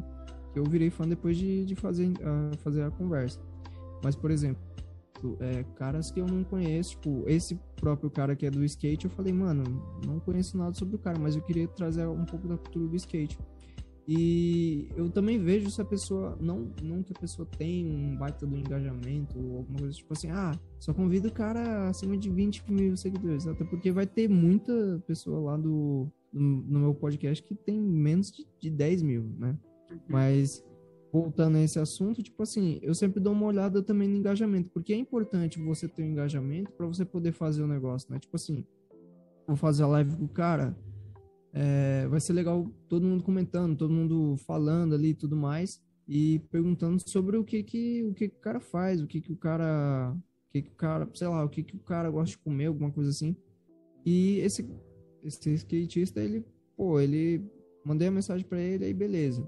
que 0.54 0.60
eu 0.60 0.64
virei 0.64 0.89
fã 0.89 1.08
depois 1.08 1.36
de, 1.36 1.66
de 1.66 1.76
fazer, 1.76 2.08
uh, 2.08 2.58
fazer 2.60 2.84
a 2.84 2.91
conversa. 2.91 3.41
Mas, 4.04 4.16
por 4.16 4.30
exemplo, 4.30 4.62
é, 5.39 5.64
caras 5.76 6.12
que 6.12 6.20
eu 6.20 6.28
não 6.28 6.43
conheço, 6.43 6.91
tipo, 6.91 7.24
esse 7.28 7.60
próprio 7.76 8.10
cara 8.10 8.36
que 8.36 8.45
é 8.45 8.51
do 8.51 8.64
skate, 8.64 9.06
eu 9.06 9.12
falei, 9.12 9.34
mano, 9.34 9.64
não 10.06 10.20
conheço 10.20 10.58
nada 10.58 10.74
sobre 10.74 10.95
o 10.95 10.99
cara, 10.99 11.18
mas 11.18 11.36
eu 11.36 11.41
queria 11.41 11.68
trazer 11.68 12.06
um 12.08 12.26
pouco 12.26 12.47
da 12.47 12.58
cultura 12.58 12.88
do 12.88 12.95
skate. 12.95 13.38
E 14.06 14.89
eu 14.97 15.10
também 15.10 15.39
vejo 15.39 15.70
se 15.72 15.82
a 15.82 15.86
pessoa, 15.86 16.38
não, 16.41 16.70
não 16.82 17.01
que 17.01 17.14
a 17.16 17.20
pessoa 17.20 17.47
tem 17.58 17.89
um 17.89 18.18
baita 18.18 18.45
do 18.45 18.58
engajamento 18.58 19.39
ou 19.39 19.60
alguma 19.60 19.80
coisa 19.80 19.93
tipo 19.93 20.12
assim, 20.12 20.30
ah, 20.30 20.51
só 20.78 20.93
convido 20.93 21.30
o 21.30 21.32
cara 21.32 21.88
acima 21.88 22.18
de 22.18 22.30
20 22.30 22.70
mil 22.70 22.97
seguidores. 22.97 23.47
Até 23.47 23.64
porque 23.64 23.93
vai 23.93 24.06
ter 24.06 24.28
muita 24.28 25.01
pessoa 25.08 25.51
lá 25.51 25.58
do, 25.58 26.12
no, 26.34 26.62
no 26.64 26.80
meu 26.82 26.93
podcast 26.93 27.41
que 27.41 27.56
tem 27.56 27.80
menos 27.80 28.30
de, 28.30 28.45
de 28.60 28.70
10 28.70 29.04
mil, 29.04 29.24
né? 29.38 29.58
Mas 30.08 30.64
voltando 31.12 31.58
a 31.58 31.62
esse 31.62 31.80
assunto, 31.80 32.24
tipo 32.24 32.41
assim, 32.41 32.80
eu 32.82 32.94
sempre 32.96 33.20
dou 33.20 33.34
uma 33.34 33.46
olhada 33.46 33.84
também 33.84 34.08
no 34.08 34.18
engajamento, 34.18 34.70
porque 34.70 34.94
é 34.94 34.98
importante 34.98 35.60
você 35.60 35.88
ter 35.88 36.04
um 36.04 36.08
engajamento 36.08 36.72
para 36.72 36.88
você 36.88 37.06
poder 37.06 37.32
fazer 37.32 37.62
o 37.62 37.68
negócio, 37.68 38.12
né? 38.12 38.20
Tipo 38.20 38.36
assim, 38.36 38.66
vou 39.46 39.56
fazer 39.56 39.84
a 39.84 39.88
live 39.88 40.16
com 40.16 40.26
o 40.26 40.30
cara 40.30 40.76
é, 41.54 42.08
vai 42.08 42.20
ser 42.20 42.34
legal 42.34 42.68
todo 42.89 43.06
mundo 43.06 43.24
comentando, 43.24 43.78
todo 43.78 43.94
mundo 43.94 44.36
falando 44.38 44.96
ali 44.96 45.10
e 45.10 45.14
tudo 45.14 45.36
mais 45.36 45.80
e 46.08 46.39
perguntando 46.52 47.00
sobre 47.08 47.38
o 47.38 47.44
que 47.44 47.64
que 47.64 48.04
o 48.04 48.14
que, 48.14 48.28
que 48.28 48.36
o 48.36 48.39
cara 48.39 48.60
faz, 48.60 49.02
o 49.02 49.08
que 49.08 49.22
que 49.22 49.32
o 49.32 49.38
cara, 49.38 50.12
o 50.16 50.52
que 50.52 50.64
que 50.64 50.72
o 50.72 50.76
cara, 50.76 51.08
sei 51.14 51.28
lá, 51.28 51.46
o 51.46 51.50
que 51.50 51.64
que 51.64 51.76
o 51.76 51.80
cara 51.80 52.10
gosta 52.10 52.32
de 52.32 52.39
comer, 52.39 52.66
alguma 52.66 52.91
coisa 52.91 53.12
assim. 53.12 53.36
E 54.04 54.39
esse 54.39 54.68
esse 55.24 55.54
skatista, 55.54 56.20
ele, 56.20 56.44
pô, 56.76 57.00
ele 57.00 57.41
mandei 57.86 58.08
a 58.08 58.12
mensagem 58.12 58.46
para 58.46 58.60
ele 58.60 58.86
aí 58.86 58.94
beleza. 58.94 59.48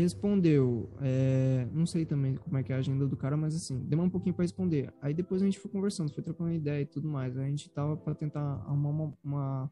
Respondeu, 0.00 0.90
é, 1.00 1.66
não 1.72 1.86
sei 1.86 2.04
também 2.04 2.34
como 2.34 2.56
é 2.56 2.62
que 2.62 2.72
é 2.72 2.76
a 2.76 2.78
agenda 2.78 3.06
do 3.06 3.16
cara, 3.16 3.36
mas 3.36 3.54
assim, 3.54 3.78
demorou 3.80 4.08
um 4.08 4.10
pouquinho 4.10 4.34
para 4.34 4.44
responder. 4.44 4.92
Aí 5.00 5.14
depois 5.14 5.42
a 5.42 5.44
gente 5.44 5.58
foi 5.58 5.70
conversando, 5.70 6.12
foi 6.12 6.22
trocando 6.22 6.52
ideia 6.52 6.82
e 6.82 6.86
tudo 6.86 7.08
mais. 7.08 7.36
A 7.36 7.44
gente 7.44 7.68
tava 7.70 7.96
para 7.96 8.14
tentar 8.14 8.62
arrumar 8.66 8.90
uma, 8.90 9.12
uma 9.22 9.70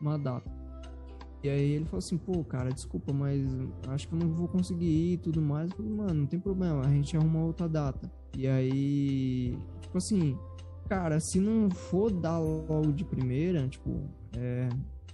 uma 0.00 0.18
data. 0.18 0.50
E 1.42 1.48
aí 1.48 1.72
ele 1.72 1.84
falou 1.84 1.98
assim, 1.98 2.16
pô, 2.16 2.42
cara, 2.42 2.70
desculpa, 2.70 3.12
mas 3.12 3.46
acho 3.88 4.08
que 4.08 4.14
eu 4.14 4.18
não 4.18 4.32
vou 4.32 4.48
conseguir 4.48 4.86
ir 4.86 5.12
e 5.14 5.18
tudo 5.18 5.42
mais. 5.42 5.70
Eu 5.70 5.76
falei, 5.76 5.92
mano, 5.92 6.14
não 6.14 6.26
tem 6.26 6.40
problema, 6.40 6.80
a 6.80 6.88
gente 6.88 7.16
arruma 7.16 7.44
outra 7.44 7.68
data. 7.68 8.10
E 8.36 8.46
aí, 8.46 9.58
tipo 9.80 9.98
assim, 9.98 10.38
cara, 10.88 11.20
se 11.20 11.38
não 11.38 11.70
for 11.70 12.10
dar 12.10 12.38
logo 12.38 12.92
de 12.92 13.04
primeira, 13.04 13.68
tipo, 13.68 14.08
é, 14.36 14.68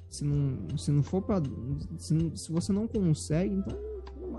se 0.09 0.24
não, 0.24 0.78
se 0.78 0.93
não 0.93 1.03
for 1.03 1.20
pra. 1.20 1.43
Se, 1.99 2.14
não, 2.14 2.34
se 2.36 2.53
você 2.53 2.72
não 2.72 2.86
consegue, 2.86 3.55
então 3.55 3.76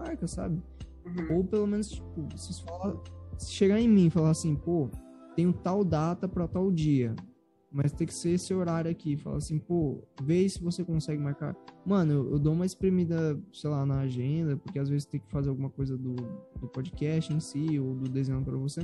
marca, 0.01 0.27
sabe? 0.27 0.61
Uhum. 1.05 1.37
Ou 1.37 1.43
pelo 1.43 1.67
menos, 1.67 1.89
tipo, 1.89 2.27
se, 2.37 2.63
fala, 2.63 3.01
se 3.37 3.51
chegar 3.51 3.79
em 3.79 3.87
mim 3.87 4.07
e 4.07 4.09
falar 4.09 4.31
assim, 4.31 4.55
pô, 4.55 4.89
tenho 5.35 5.53
tal 5.53 5.83
data 5.83 6.27
para 6.27 6.47
tal 6.47 6.71
dia 6.71 7.15
mas 7.71 7.93
tem 7.93 8.05
que 8.05 8.13
ser 8.13 8.31
esse 8.31 8.53
horário 8.53 8.91
aqui. 8.91 9.15
Fala 9.15 9.37
assim, 9.37 9.57
pô, 9.57 10.03
vê 10.21 10.47
se 10.49 10.61
você 10.61 10.83
consegue 10.83 11.21
marcar. 11.21 11.55
Mano, 11.85 12.11
eu, 12.11 12.31
eu, 12.33 12.39
dou 12.39 12.53
uma 12.53 12.65
espremida, 12.65 13.39
sei 13.53 13.69
lá, 13.69 13.85
na 13.85 14.01
agenda, 14.01 14.57
porque 14.57 14.77
às 14.77 14.89
vezes 14.89 15.05
tem 15.05 15.21
que 15.21 15.31
fazer 15.31 15.49
alguma 15.49 15.69
coisa 15.69 15.97
do, 15.97 16.13
do 16.59 16.67
podcast 16.67 17.33
em 17.33 17.39
si, 17.39 17.79
ou 17.79 17.95
do 17.95 18.09
desenho 18.09 18.43
para 18.43 18.57
você. 18.57 18.81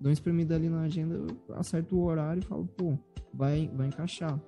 Dou 0.00 0.08
uma 0.08 0.12
espremida 0.12 0.56
ali 0.56 0.68
na 0.68 0.80
agenda, 0.80 1.26
acerto 1.50 1.94
o 1.94 2.04
horário 2.04 2.40
e 2.40 2.46
falo, 2.46 2.66
pô, 2.66 2.98
vai, 3.34 3.70
vai 3.74 3.88
encaixar. 3.88 4.40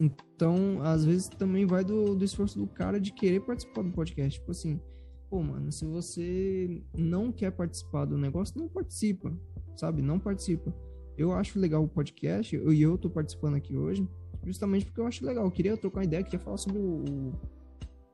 Então, 0.00 0.80
às 0.82 1.04
vezes 1.04 1.28
também 1.28 1.66
vai 1.66 1.84
do, 1.84 2.16
do 2.16 2.24
esforço 2.24 2.58
do 2.58 2.66
cara 2.66 2.98
de 2.98 3.12
querer 3.12 3.40
participar 3.40 3.82
do 3.82 3.92
podcast. 3.92 4.40
Tipo 4.40 4.50
assim, 4.50 4.80
pô, 5.32 5.42
mano, 5.42 5.72
se 5.72 5.86
você 5.86 6.82
não 6.94 7.32
quer 7.32 7.52
participar 7.52 8.04
do 8.04 8.18
negócio, 8.18 8.60
não 8.60 8.68
participa, 8.68 9.32
sabe? 9.74 10.02
Não 10.02 10.18
participa 10.18 10.70
eu 11.16 11.32
acho 11.32 11.58
legal 11.58 11.82
o 11.82 11.88
podcast, 11.88 12.56
e 12.56 12.82
eu, 12.82 12.96
tô 12.96 13.10
participando 13.10 13.54
aqui 13.54 13.76
hoje, 13.76 14.08
justamente 14.44 14.84
porque 14.84 15.00
eu 15.00 15.06
acho 15.06 15.24
legal. 15.24 15.44
Eu 15.44 15.50
queria 15.50 15.76
trocar 15.76 16.00
uma 16.00 16.04
ideia, 16.04 16.22
queria 16.22 16.38
falar 16.38 16.56
sobre 16.56 16.78
o, 16.78 17.04
o 17.04 17.32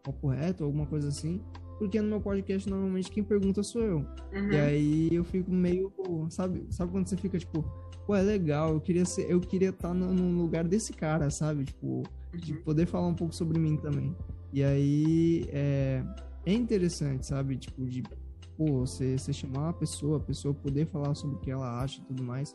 papo 0.03 0.29
reto, 0.29 0.65
alguma 0.65 0.87
coisa 0.87 1.09
assim. 1.09 1.41
Porque 1.79 2.01
no 2.01 2.09
meu 2.09 2.21
podcast, 2.21 2.69
normalmente, 2.69 3.11
quem 3.11 3.23
pergunta 3.23 3.63
sou 3.63 3.83
eu. 3.83 3.99
Uhum. 4.33 4.53
E 4.53 4.57
aí 4.57 5.09
eu 5.13 5.23
fico 5.23 5.51
meio, 5.51 5.93
sabe? 6.29 6.67
Sabe 6.71 6.91
quando 6.91 7.07
você 7.07 7.17
fica, 7.17 7.39
tipo, 7.39 7.65
pô, 8.05 8.17
é 8.17 8.23
legal, 8.23 8.73
eu 8.73 8.81
queria 8.81 9.05
ser, 9.05 9.31
eu 9.31 9.41
queria 9.41 9.71
estar 9.71 9.89
tá 9.89 9.95
no, 9.95 10.13
no 10.13 10.43
lugar 10.43 10.67
desse 10.67 10.93
cara, 10.93 11.31
sabe? 11.31 11.65
Tipo, 11.65 12.03
de 12.35 12.53
uhum. 12.53 12.63
poder 12.63 12.87
falar 12.87 13.07
um 13.07 13.15
pouco 13.15 13.35
sobre 13.35 13.59
mim 13.61 13.77
também. 13.77 14.15
E 14.53 14.65
aí 14.65 15.49
é, 15.51 16.03
é 16.51 16.55
interessante, 16.55 17.27
sabe? 17.27 17.57
Tipo, 17.57 17.87
de 17.87 18.03
pô, 18.57 18.81
você, 18.81 19.17
você 19.17 19.33
chamar 19.33 19.71
a 19.71 19.73
pessoa, 19.73 20.17
a 20.17 20.21
pessoa 20.21 20.55
poder 20.55 20.87
falar 20.87 21.15
sobre 21.15 21.37
o 21.37 21.39
que 21.39 21.51
ela 21.51 21.81
acha 21.81 22.01
e 22.01 22.05
tudo 22.05 22.25
mais. 22.25 22.53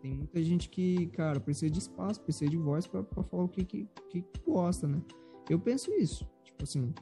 Tem 0.00 0.14
muita 0.14 0.42
gente 0.42 0.68
que, 0.68 1.06
cara, 1.08 1.40
precisa 1.40 1.70
de 1.70 1.78
espaço, 1.78 2.20
precisa 2.22 2.50
de 2.50 2.56
voz 2.56 2.86
para 2.86 3.04
falar 3.04 3.44
o 3.44 3.48
que, 3.48 3.64
que, 3.64 3.88
que 4.08 4.24
gosta, 4.46 4.86
né? 4.86 5.02
Eu 5.48 5.58
penso 5.58 5.92
isso, 5.92 6.26
tipo 6.44 6.62
assim. 6.62 6.92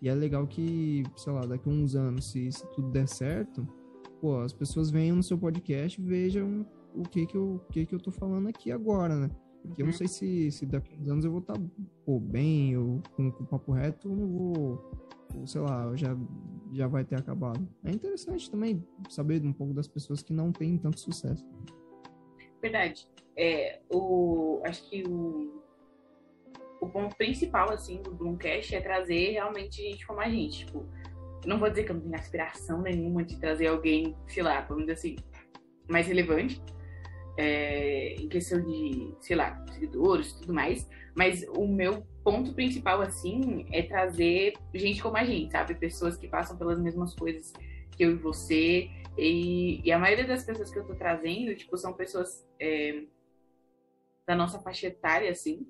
E 0.00 0.08
é 0.08 0.14
legal 0.14 0.46
que, 0.46 1.02
sei 1.16 1.32
lá, 1.32 1.42
daqui 1.42 1.68
a 1.68 1.72
uns 1.72 1.94
anos, 1.94 2.30
se, 2.30 2.50
se 2.50 2.66
tudo 2.72 2.90
der 2.90 3.08
certo, 3.08 3.66
pô, 4.20 4.40
as 4.40 4.52
pessoas 4.52 4.90
venham 4.90 5.16
no 5.16 5.22
seu 5.22 5.36
podcast 5.36 6.00
e 6.00 6.04
vejam 6.04 6.66
o 6.94 7.02
que 7.02 7.26
que 7.26 7.36
eu, 7.36 7.56
o 7.56 7.72
que 7.72 7.84
que 7.84 7.94
eu 7.94 8.00
tô 8.00 8.10
falando 8.10 8.48
aqui 8.48 8.72
agora, 8.72 9.14
né? 9.16 9.30
Porque 9.62 9.82
eu 9.82 9.86
não 9.86 9.92
uhum. 9.92 9.98
sei 9.98 10.08
se, 10.08 10.50
se 10.50 10.66
daqui 10.66 10.94
a 10.94 11.00
uns 11.00 11.08
anos 11.08 11.24
eu 11.24 11.30
vou 11.30 11.40
estar 11.40 11.54
tá, 11.54 11.60
pô, 12.04 12.18
bem, 12.18 12.76
ou 12.76 13.02
com, 13.14 13.30
com 13.30 13.44
o 13.44 13.46
papo 13.46 13.72
reto, 13.72 14.08
ou 14.08 14.16
não 14.16 14.28
vou, 14.28 14.90
sei 15.46 15.60
lá, 15.60 15.94
já, 15.94 16.16
já 16.72 16.86
vai 16.86 17.04
ter 17.04 17.16
acabado. 17.16 17.66
É 17.84 17.90
interessante 17.90 18.50
também 18.50 18.84
saber 19.08 19.44
um 19.44 19.52
pouco 19.52 19.72
das 19.72 19.88
pessoas 19.88 20.22
que 20.22 20.32
não 20.32 20.52
têm 20.52 20.78
tanto 20.78 21.00
sucesso. 21.00 21.44
Verdade. 22.60 23.06
É, 23.36 23.80
o, 23.90 24.60
acho 24.64 24.88
que 24.90 25.02
o, 25.06 25.62
o 26.80 26.88
ponto 26.88 27.16
principal, 27.16 27.70
assim, 27.72 28.02
do 28.02 28.12
Bloomcast 28.14 28.74
é 28.74 28.80
trazer 28.80 29.32
realmente 29.32 29.82
gente 29.82 30.06
como 30.06 30.20
a 30.20 30.28
gente. 30.28 30.66
Tipo, 30.66 30.86
não 31.46 31.58
vou 31.58 31.70
dizer 31.70 31.84
que 31.84 31.92
eu 31.92 31.94
não 31.94 32.02
tenho 32.02 32.14
aspiração 32.14 32.82
nenhuma 32.82 33.24
de 33.24 33.38
trazer 33.38 33.68
alguém, 33.68 34.16
sei 34.26 34.42
lá, 34.42 34.60
vamos 34.62 34.84
dizer 34.84 34.92
assim, 34.94 35.16
mais 35.88 36.06
relevante, 36.06 36.60
é, 37.36 38.14
em 38.14 38.28
questão 38.28 38.60
de, 38.60 39.14
sei 39.20 39.36
lá, 39.36 39.64
seguidores 39.72 40.30
e 40.32 40.40
tudo 40.40 40.54
mais, 40.54 40.88
mas 41.18 41.44
o 41.48 41.66
meu 41.66 42.06
ponto 42.22 42.54
principal, 42.54 43.00
assim, 43.00 43.66
é 43.72 43.82
trazer 43.82 44.52
gente 44.72 45.02
como 45.02 45.16
a 45.16 45.24
gente, 45.24 45.50
sabe? 45.50 45.74
Pessoas 45.74 46.16
que 46.16 46.28
passam 46.28 46.56
pelas 46.56 46.80
mesmas 46.80 47.12
coisas 47.12 47.52
que 47.90 48.04
eu 48.04 48.12
e 48.12 48.14
você, 48.14 48.88
e, 49.18 49.80
e 49.82 49.90
a 49.90 49.98
maioria 49.98 50.24
das 50.24 50.44
pessoas 50.44 50.70
que 50.70 50.78
eu 50.78 50.86
tô 50.86 50.94
trazendo, 50.94 51.56
tipo, 51.56 51.76
são 51.76 51.92
pessoas 51.92 52.48
é, 52.60 53.02
da 54.28 54.36
nossa 54.36 54.60
faixa 54.60 54.86
etária, 54.86 55.28
assim, 55.28 55.66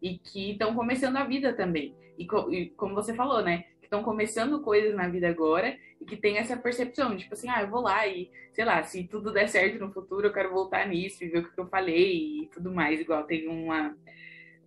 e 0.00 0.18
que 0.18 0.52
estão 0.52 0.72
começando 0.72 1.16
a 1.16 1.24
vida 1.24 1.52
também. 1.52 1.96
E, 2.16 2.24
co 2.24 2.48
e 2.52 2.70
como 2.70 2.94
você 2.94 3.12
falou, 3.12 3.42
né? 3.42 3.64
estão 3.92 4.04
começando 4.04 4.62
coisas 4.62 4.94
na 4.94 5.08
vida 5.08 5.28
agora 5.28 5.76
e 6.00 6.04
que 6.06 6.16
tem 6.16 6.38
essa 6.38 6.56
percepção, 6.56 7.14
tipo 7.14 7.34
assim, 7.34 7.48
ah, 7.50 7.60
eu 7.60 7.68
vou 7.68 7.82
lá 7.82 8.06
e, 8.06 8.30
sei 8.52 8.64
lá, 8.64 8.82
se 8.84 9.04
tudo 9.04 9.32
der 9.32 9.48
certo 9.48 9.78
no 9.78 9.92
futuro, 9.92 10.28
eu 10.28 10.32
quero 10.32 10.50
voltar 10.50 10.88
nisso 10.88 11.22
e 11.22 11.28
ver 11.28 11.40
o 11.40 11.52
que 11.52 11.60
eu 11.60 11.66
falei 11.66 12.42
e 12.42 12.46
tudo 12.46 12.72
mais. 12.72 13.00
Igual 13.00 13.24
tem 13.24 13.46
uma, 13.48 13.94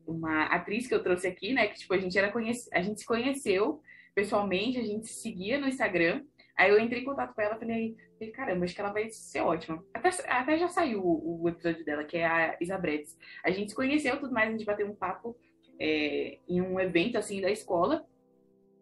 uma 0.08 0.45
atriz 0.45 0.88
que 0.88 0.93
eu 0.93 1.03
trouxe 1.03 1.28
aqui, 1.28 1.53
né, 1.53 1.68
que, 1.68 1.80
tipo, 1.80 1.93
a 1.93 1.97
gente 1.97 2.18
era 2.18 2.32
conhece... 2.32 2.70
a 2.74 2.82
gente 2.82 2.99
se 2.99 3.06
conheceu 3.06 3.82
pessoalmente, 4.14 4.80
a 4.80 4.84
gente 4.84 5.08
se 5.08 5.22
seguia 5.22 5.60
no 5.60 5.68
Instagram. 5.68 6.24
Aí 6.58 6.72
eu 6.72 6.80
entrei 6.80 7.01
em 7.01 7.06
contato 7.06 7.34
com 7.34 7.41
ela 7.41 7.56
e 7.56 7.60
falei, 7.60 8.32
caramba, 8.32 8.64
acho 8.64 8.74
que 8.74 8.80
ela 8.80 8.93
vai 8.93 9.10
ser 9.10 9.41
ótima. 9.41 9.84
Até, 9.93 10.10
até 10.30 10.58
já 10.58 10.70
saiu 10.70 11.01
o, 11.03 11.43
o 11.43 11.49
episódio 11.49 11.84
dela, 11.84 12.06
que 12.06 12.18
é 12.18 12.26
a 12.26 12.58
Isabretes. 12.62 13.18
A 13.43 13.51
gente 13.51 13.72
se 13.72 13.76
conheceu 13.76 14.18
tudo 14.20 14.34
mais, 14.34 14.47
a 14.47 14.51
gente 14.51 14.66
bateu 14.66 14.88
um 14.88 14.95
papo 14.95 15.36
é, 15.78 16.39
em 16.47 16.62
um 16.62 16.80
evento, 16.80 17.18
assim, 17.18 17.41
da 17.41 17.51
escola. 17.51 18.06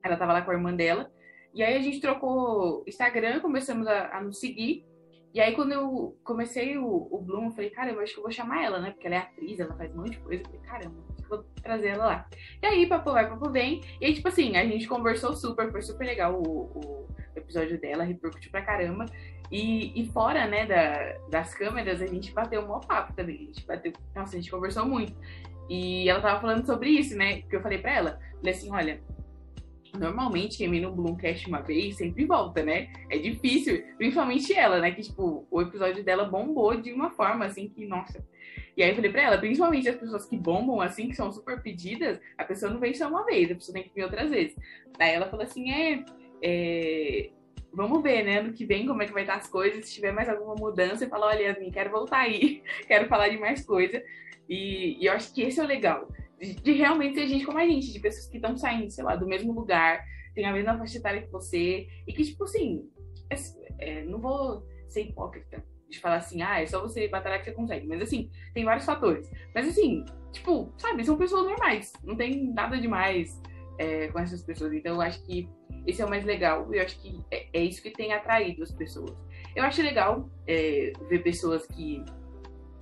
Ela 0.04 0.18
tava 0.18 0.34
lá 0.34 0.42
com 0.44 0.52
a 0.52 0.54
irmã 0.54 0.74
dela. 0.76 1.12
E 1.54 1.64
aí 1.64 1.76
a 1.76 1.82
gente 1.82 2.00
trocou 2.00 2.84
Instagram, 2.88 3.40
começamos 3.40 3.88
a, 3.88 4.18
a 4.18 4.22
nos 4.22 4.40
seguir. 4.40 4.86
E 5.34 5.42
aí, 5.42 5.56
quando 5.56 5.72
eu 5.72 6.16
comecei 6.24 6.78
o, 6.78 6.86
o 6.86 7.20
Bloom, 7.20 7.46
eu 7.46 7.52
falei, 7.52 7.72
caramba, 7.72 8.02
acho 8.02 8.14
que 8.14 8.20
eu 8.20 8.24
vou 8.24 8.32
chamar 8.32 8.64
ela, 8.64 8.80
né? 8.80 8.92
Porque 8.92 9.08
ela 9.08 9.16
é 9.16 9.20
atriz, 9.20 9.60
ela 9.60 9.76
faz 9.76 9.92
um 9.92 9.98
monte 9.98 10.12
de 10.12 10.20
coisa. 10.20 10.44
Eu 10.44 10.46
falei, 10.46 10.62
caramba, 10.62 11.04
vou 11.38 11.46
trazer 11.62 11.90
ela 11.90 12.06
lá. 12.06 12.30
E 12.62 12.66
aí, 12.66 12.88
papo 12.88 13.12
vai, 13.12 13.28
papo 13.28 13.50
vem. 13.50 13.82
E 14.00 14.06
aí, 14.06 14.14
tipo 14.14 14.28
assim, 14.28 14.56
a 14.58 14.66
gente 14.66 14.88
conversou 14.88 15.36
super, 15.36 15.72
foi 15.72 15.82
super 15.82 16.06
legal 16.06 16.34
o, 16.36 16.48
o 16.48 17.08
episódio 17.36 17.80
dela, 17.80 18.04
repercutiu 18.04 18.52
pra 18.52 18.62
caramba. 18.62 19.06
E, 19.52 20.02
e 20.02 20.08
fora, 20.08 20.48
né, 20.48 20.66
da, 20.66 21.18
das 21.30 21.54
câmeras, 21.54 22.02
a 22.02 22.08
gente 22.08 22.34
bateu 22.34 22.62
um 22.62 22.80
papo 22.80 23.14
também. 23.14 23.36
A 23.36 23.46
gente 23.46 23.66
bateu, 23.66 23.94
nossa, 24.16 24.36
a 24.36 24.40
gente 24.40 24.52
conversou 24.52 24.86
muito. 24.86 25.14
E 25.70 26.10
ela 26.10 26.22
tava 26.22 26.42
falando 26.42 26.66
sobre 26.66 26.90
isso, 26.90 27.16
né? 27.16 27.42
Que 27.42 27.56
eu 27.56 27.62
falei 27.62 27.78
pra 27.78 27.94
ela, 27.94 28.20
falei 28.38 28.54
assim, 28.54 28.72
olha, 28.72 29.02
normalmente 29.98 30.58
quem 30.58 30.70
vem 30.70 30.82
no 30.82 30.92
Bloomcast 30.92 31.48
uma 31.48 31.62
vez 31.62 31.98
sempre 31.98 32.26
volta, 32.26 32.64
né? 32.64 32.92
É 33.10 33.18
difícil, 33.18 33.84
principalmente 33.98 34.54
ela, 34.54 34.80
né? 34.80 34.92
Que, 34.92 35.02
tipo, 35.02 35.48
o 35.50 35.62
episódio 35.62 36.04
dela 36.04 36.26
bombou 36.26 36.76
de 36.80 36.92
uma 36.92 37.12
forma, 37.12 37.46
assim, 37.46 37.70
que, 37.70 37.86
nossa. 37.86 38.26
E 38.76 38.82
aí 38.82 38.90
eu 38.90 38.96
falei 38.96 39.12
pra 39.12 39.22
ela, 39.22 39.38
principalmente 39.38 39.88
as 39.88 39.96
pessoas 39.96 40.26
que 40.26 40.36
bombam, 40.36 40.82
assim, 40.82 41.10
que 41.10 41.16
são 41.16 41.32
super 41.32 41.62
pedidas, 41.62 42.20
a 42.38 42.44
pessoa 42.44 42.72
não 42.72 42.80
vem 42.80 42.94
só 42.94 43.08
uma 43.08 43.26
vez, 43.26 43.52
a 43.52 43.56
pessoa 43.56 43.74
tem 43.74 43.84
que 43.84 43.94
vir 43.94 44.04
outras 44.04 44.32
vezes. 44.32 44.56
Daí 44.98 45.12
ela 45.14 45.30
falou 45.30 45.46
assim, 45.46 45.72
é... 45.72 46.06
é... 46.42 47.30
Vamos 47.76 48.04
ver, 48.04 48.24
né, 48.24 48.38
ano 48.38 48.54
que 48.54 48.68
vem 48.68 48.86
como 48.86 49.02
é 49.02 49.08
que 49.08 49.14
vai 49.14 49.24
estar 49.24 49.36
as 49.36 49.48
coisas, 49.48 49.88
se 49.88 49.96
tiver 49.96 50.12
mais 50.12 50.30
alguma 50.30 50.54
mudança, 50.54 51.06
eu 51.06 51.10
falo, 51.10 51.26
olha, 51.26 51.42
Yasmin, 51.42 51.72
quero 51.72 51.90
voltar 51.90 52.20
aí, 52.20 52.62
quero 52.88 53.08
falar 53.08 53.30
de 53.30 53.38
mais 53.38 53.66
coisa. 53.66 54.04
E, 54.48 55.02
e 55.02 55.08
eu 55.08 55.14
acho 55.14 55.34
que 55.34 55.42
esse 55.42 55.60
é 55.60 55.64
o 55.64 55.68
legal 55.68 56.08
de, 56.40 56.54
de 56.56 56.72
realmente 56.74 57.16
ter 57.16 57.28
gente 57.28 57.46
como 57.46 57.58
a 57.58 57.66
gente, 57.66 57.92
de 57.92 58.00
pessoas 58.00 58.28
que 58.28 58.38
estão 58.38 58.58
saindo, 58.58 58.92
sei 58.92 59.04
lá, 59.04 59.16
do 59.16 59.28
mesmo 59.28 59.54
lugar, 59.54 60.04
tem 60.34 60.46
a 60.46 60.54
mesma 60.54 60.78
faixa 60.78 60.98
etária 60.98 61.22
que 61.22 61.32
você, 61.32 61.88
e 62.08 62.14
que, 62.14 62.24
tipo 62.24 62.44
assim, 62.44 62.90
é, 63.30 63.36
é, 63.80 64.04
não 64.06 64.20
vou 64.20 64.66
ser 64.88 65.04
hipócrita 65.04 65.64
de 65.90 66.00
falar 66.00 66.18
assim, 66.18 66.42
ah, 66.42 66.60
é 66.60 66.66
só 66.66 66.82
você 66.82 67.08
batalhar 67.08 67.40
que 67.40 67.46
você 67.46 67.52
consegue. 67.52 67.88
Mas 67.88 68.02
assim, 68.02 68.30
tem 68.54 68.66
vários 68.66 68.86
fatores. 68.86 69.30
Mas 69.54 69.68
assim, 69.68 70.04
tipo, 70.32 70.74
sabe, 70.78 71.06
são 71.06 71.18
pessoas 71.18 71.46
normais. 71.46 71.94
Não 72.04 72.16
tem 72.16 72.52
nada 72.52 72.80
demais 72.80 73.40
é, 73.78 74.08
com 74.08 74.20
essas 74.20 74.44
pessoas. 74.44 74.74
Então 74.74 74.96
eu 74.96 75.02
acho 75.02 75.24
que 75.24 75.48
esse 75.86 76.02
é 76.02 76.06
o 76.06 76.10
mais 76.10 76.26
legal. 76.26 76.74
Eu 76.74 76.82
acho 76.82 77.00
que 77.00 77.22
é, 77.30 77.48
é 77.54 77.64
isso 77.64 77.82
que 77.82 77.92
tem 77.92 78.12
atraído 78.12 78.64
as 78.64 78.72
pessoas. 78.72 79.16
Eu 79.56 79.64
acho 79.64 79.82
legal 79.82 80.30
é, 80.48 80.94
ver 81.08 81.20
pessoas 81.20 81.68
que 81.68 82.04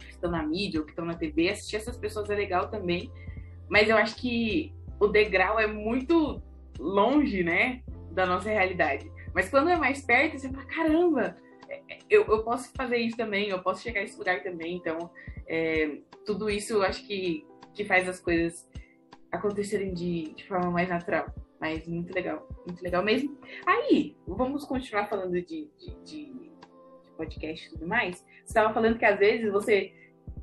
estão 0.09 0.31
na 0.31 0.43
mídia 0.43 0.79
ou 0.79 0.85
que 0.85 0.93
estão 0.93 1.05
na 1.05 1.15
TV. 1.15 1.49
Assistir 1.49 1.75
essas 1.75 1.97
pessoas 1.97 2.29
é 2.29 2.35
legal 2.35 2.69
também. 2.69 3.11
Mas 3.71 3.89
eu 3.89 3.95
acho 3.95 4.17
que 4.17 4.73
o 4.99 5.07
degrau 5.07 5.57
é 5.57 5.65
muito 5.65 6.43
longe, 6.77 7.41
né, 7.41 7.81
da 8.11 8.25
nossa 8.25 8.49
realidade. 8.49 9.09
Mas 9.33 9.49
quando 9.49 9.69
é 9.69 9.77
mais 9.77 10.01
perto, 10.01 10.37
você 10.37 10.49
fala, 10.49 10.65
caramba, 10.65 11.37
é, 11.69 11.99
eu, 12.09 12.25
eu 12.25 12.43
posso 12.43 12.69
fazer 12.75 12.97
isso 12.97 13.15
também, 13.15 13.47
eu 13.47 13.63
posso 13.63 13.81
chegar 13.81 14.01
a 14.01 14.03
esse 14.03 14.17
lugar 14.17 14.43
também. 14.43 14.75
Então, 14.75 15.09
é, 15.47 15.99
tudo 16.25 16.49
isso 16.49 16.73
eu 16.73 16.83
acho 16.83 17.07
que, 17.07 17.47
que 17.73 17.85
faz 17.85 18.09
as 18.09 18.19
coisas 18.19 18.69
acontecerem 19.31 19.93
de, 19.93 20.33
de 20.33 20.45
forma 20.45 20.69
mais 20.69 20.89
natural. 20.89 21.33
Mas 21.57 21.87
muito 21.87 22.13
legal, 22.13 22.45
muito 22.67 22.83
legal 22.83 23.01
mesmo. 23.01 23.37
Aí, 23.65 24.17
vamos 24.27 24.65
continuar 24.65 25.07
falando 25.07 25.41
de, 25.41 25.69
de, 25.79 25.95
de, 26.03 26.33
de 26.33 26.51
podcast 27.15 27.67
e 27.67 27.69
tudo 27.71 27.87
mais. 27.87 28.17
Você 28.17 28.47
estava 28.47 28.73
falando 28.73 28.99
que 28.99 29.05
às 29.05 29.17
vezes 29.17 29.49
você 29.49 29.93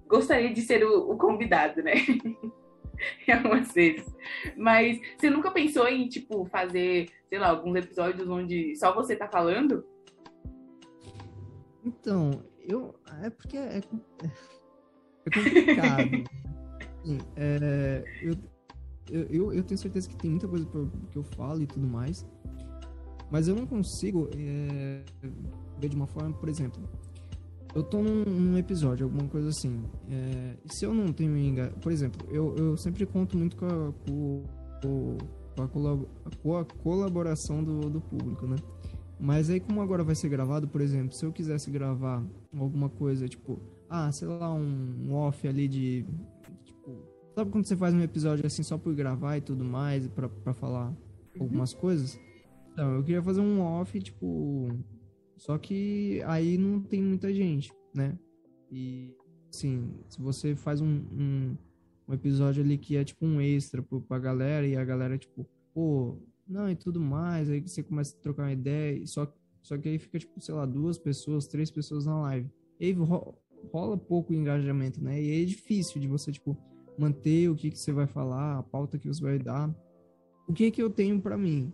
gostaria 0.06 0.50
de 0.50 0.62
ser 0.62 0.82
o, 0.82 1.10
o 1.10 1.18
convidado, 1.18 1.82
né? 1.82 1.92
algumas 3.32 3.72
vezes. 3.72 4.06
Mas 4.56 5.00
você 5.18 5.30
nunca 5.30 5.50
pensou 5.50 5.86
em, 5.88 6.08
tipo, 6.08 6.44
fazer, 6.46 7.08
sei 7.28 7.38
lá, 7.38 7.48
alguns 7.48 7.76
episódios 7.76 8.28
onde 8.28 8.74
só 8.76 8.94
você 8.94 9.16
tá 9.16 9.28
falando? 9.28 9.84
Então, 11.84 12.42
eu. 12.60 12.94
É 13.22 13.30
porque 13.30 13.56
é, 13.56 13.78
é 13.78 15.30
complicado. 15.30 16.10
Sim, 17.04 17.18
é, 17.36 18.04
eu, 18.20 18.34
eu, 19.30 19.52
eu 19.52 19.62
tenho 19.62 19.78
certeza 19.78 20.08
que 20.08 20.16
tem 20.16 20.30
muita 20.30 20.46
coisa 20.46 20.66
que 21.10 21.16
eu 21.16 21.22
falo 21.22 21.62
e 21.62 21.66
tudo 21.66 21.86
mais. 21.86 22.26
Mas 23.30 23.46
eu 23.46 23.54
não 23.54 23.66
consigo 23.66 24.28
é, 24.34 25.02
ver 25.78 25.88
de 25.88 25.96
uma 25.96 26.06
forma, 26.06 26.32
por 26.32 26.48
exemplo, 26.48 26.82
eu 27.78 27.82
tô 27.82 28.02
num, 28.02 28.24
num, 28.24 28.58
episódio, 28.58 29.04
alguma 29.04 29.28
coisa 29.28 29.48
assim. 29.48 29.84
É, 30.10 30.56
se 30.66 30.84
eu 30.84 30.92
não 30.92 31.12
tenho 31.12 31.36
enga... 31.36 31.72
Por 31.80 31.92
exemplo, 31.92 32.26
eu, 32.30 32.54
eu 32.56 32.76
sempre 32.76 33.06
conto 33.06 33.36
muito 33.36 33.56
com 33.56 33.66
a, 33.66 33.92
com, 34.04 34.44
com 35.56 35.62
a, 35.62 35.68
colab... 35.68 36.06
com 36.42 36.56
a 36.56 36.64
colaboração 36.64 37.62
do, 37.62 37.88
do 37.88 38.00
público, 38.00 38.46
né? 38.46 38.56
Mas 39.20 39.50
aí, 39.50 39.60
como 39.60 39.80
agora 39.80 40.04
vai 40.04 40.14
ser 40.14 40.28
gravado, 40.28 40.68
por 40.68 40.80
exemplo, 40.80 41.12
se 41.12 41.24
eu 41.24 41.32
quisesse 41.32 41.70
gravar 41.70 42.24
alguma 42.56 42.88
coisa, 42.88 43.28
tipo, 43.28 43.60
ah, 43.88 44.10
sei 44.12 44.28
lá, 44.28 44.52
um, 44.52 45.08
um 45.08 45.14
off 45.14 45.46
ali 45.46 45.66
de. 45.66 46.06
Tipo, 46.64 46.96
sabe 47.34 47.50
quando 47.50 47.66
você 47.66 47.76
faz 47.76 47.94
um 47.94 48.00
episódio 48.00 48.46
assim 48.46 48.62
só 48.62 48.78
por 48.78 48.94
gravar 48.94 49.36
e 49.36 49.40
tudo 49.40 49.64
mais, 49.64 50.06
pra, 50.08 50.28
pra 50.28 50.52
falar 50.54 50.88
uhum. 50.88 50.96
algumas 51.40 51.74
coisas? 51.74 52.18
Então, 52.72 52.94
eu 52.94 53.02
queria 53.02 53.22
fazer 53.22 53.40
um 53.40 53.60
off, 53.60 53.98
tipo, 54.00 54.68
só 55.38 55.56
que 55.56 56.20
aí 56.26 56.58
não 56.58 56.82
tem 56.82 57.02
muita 57.02 57.32
gente, 57.32 57.72
né? 57.94 58.18
E, 58.70 59.14
assim, 59.48 59.94
se 60.08 60.20
você 60.20 60.54
faz 60.54 60.80
um, 60.80 60.86
um, 60.86 61.56
um 62.08 62.12
episódio 62.12 62.62
ali 62.62 62.76
que 62.76 62.96
é 62.96 63.04
tipo 63.04 63.24
um 63.24 63.40
extra 63.40 63.80
pro, 63.80 64.00
pra 64.00 64.18
galera 64.18 64.66
e 64.66 64.76
a 64.76 64.84
galera, 64.84 65.16
tipo, 65.16 65.48
pô, 65.72 66.18
não, 66.46 66.68
e 66.70 66.74
tudo 66.74 67.00
mais, 67.00 67.48
aí 67.48 67.60
você 67.60 67.82
começa 67.82 68.16
a 68.16 68.20
trocar 68.20 68.42
uma 68.42 68.52
ideia, 68.52 69.06
só, 69.06 69.32
só 69.62 69.78
que 69.78 69.88
aí 69.88 69.98
fica, 69.98 70.18
tipo, 70.18 70.40
sei 70.40 70.54
lá, 70.54 70.66
duas 70.66 70.98
pessoas, 70.98 71.46
três 71.46 71.70
pessoas 71.70 72.04
na 72.04 72.20
live. 72.22 72.50
E 72.80 72.86
aí 72.86 72.92
rola 73.72 73.96
pouco 73.96 74.34
engajamento, 74.34 75.02
né? 75.02 75.22
E 75.22 75.30
aí 75.30 75.42
é 75.42 75.44
difícil 75.44 76.00
de 76.00 76.08
você, 76.08 76.32
tipo, 76.32 76.56
manter 76.98 77.48
o 77.48 77.54
que, 77.54 77.70
que 77.70 77.78
você 77.78 77.92
vai 77.92 78.06
falar, 78.06 78.58
a 78.58 78.62
pauta 78.62 78.98
que 78.98 79.06
você 79.06 79.22
vai 79.22 79.38
dar. 79.38 79.72
O 80.48 80.52
que 80.52 80.70
que 80.70 80.82
eu 80.82 80.90
tenho 80.90 81.20
para 81.20 81.38
mim? 81.38 81.72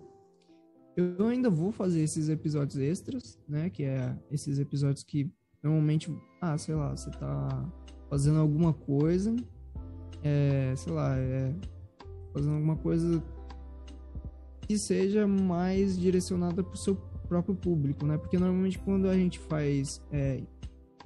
Eu 0.97 1.27
ainda 1.27 1.51
vou 1.51 1.73
fazer 1.73 2.03
esses 2.03 2.29
episódios 2.29 2.77
extras, 2.77 3.39
né? 3.49 3.69
Que 3.69 3.85
é 3.85 4.17
esses 4.31 4.59
episódios 4.59 5.03
que 5.03 5.31
normalmente, 5.63 6.15
ah, 6.41 6.57
sei 6.57 6.75
lá, 6.75 6.97
você 6.97 7.11
tá 7.11 7.73
fazendo 8.09 8.39
alguma 8.39 8.73
coisa, 8.73 9.35
é, 10.23 10.73
sei 10.77 10.93
lá, 10.93 11.19
é, 11.19 11.53
fazendo 12.33 12.55
alguma 12.55 12.77
coisa 12.77 13.23
que 14.61 14.79
seja 14.79 15.27
mais 15.27 15.99
direcionada 15.99 16.63
pro 16.63 16.77
seu 16.77 16.95
próprio 17.29 17.55
público, 17.55 18.07
né? 18.07 18.17
Porque 18.17 18.39
normalmente 18.39 18.79
quando 18.79 19.09
a 19.09 19.15
gente 19.15 19.39
faz, 19.39 20.01
é, 20.13 20.43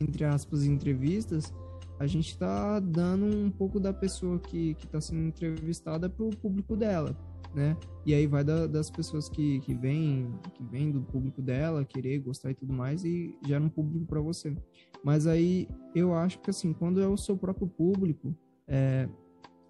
entre 0.01 0.25
aspas, 0.25 0.65
entrevistas, 0.65 1.53
a 1.99 2.07
gente 2.07 2.31
está 2.31 2.79
dando 2.79 3.25
um 3.25 3.51
pouco 3.51 3.81
da 3.81 3.93
pessoa 3.93 4.39
que 4.39 4.77
está 4.85 5.01
sendo 5.01 5.23
entrevistada 5.23 6.09
para 6.09 6.25
o 6.25 6.31
público 6.31 6.77
dela, 6.77 7.17
né? 7.55 7.77
E 8.05 8.15
aí 8.15 8.27
vai 8.27 8.45
da, 8.45 8.67
das 8.67 8.91
pessoas 8.91 9.29
que, 9.29 9.61
que 9.61 9.75
vêm 9.75 10.33
que 10.55 10.63
vem 10.65 10.91
do 10.91 11.01
público 11.01 11.43
dela, 11.43 11.85
querer, 11.85 12.19
gostar 12.19 12.51
e 12.51 12.55
tudo 12.55 12.73
mais, 12.73 13.05
e 13.05 13.37
gera 13.47 13.63
um 13.63 13.69
público 13.69 14.07
para 14.07 14.21
você. 14.21 14.57
Mas 15.05 15.27
aí 15.27 15.69
eu 15.95 16.15
acho 16.15 16.41
que 16.41 16.51
assim, 16.51 16.73
quando 16.73 17.01
é 17.01 17.07
o 17.07 17.17
seu 17.17 17.37
próprio 17.37 17.67
público, 17.67 18.35
é, 18.67 19.09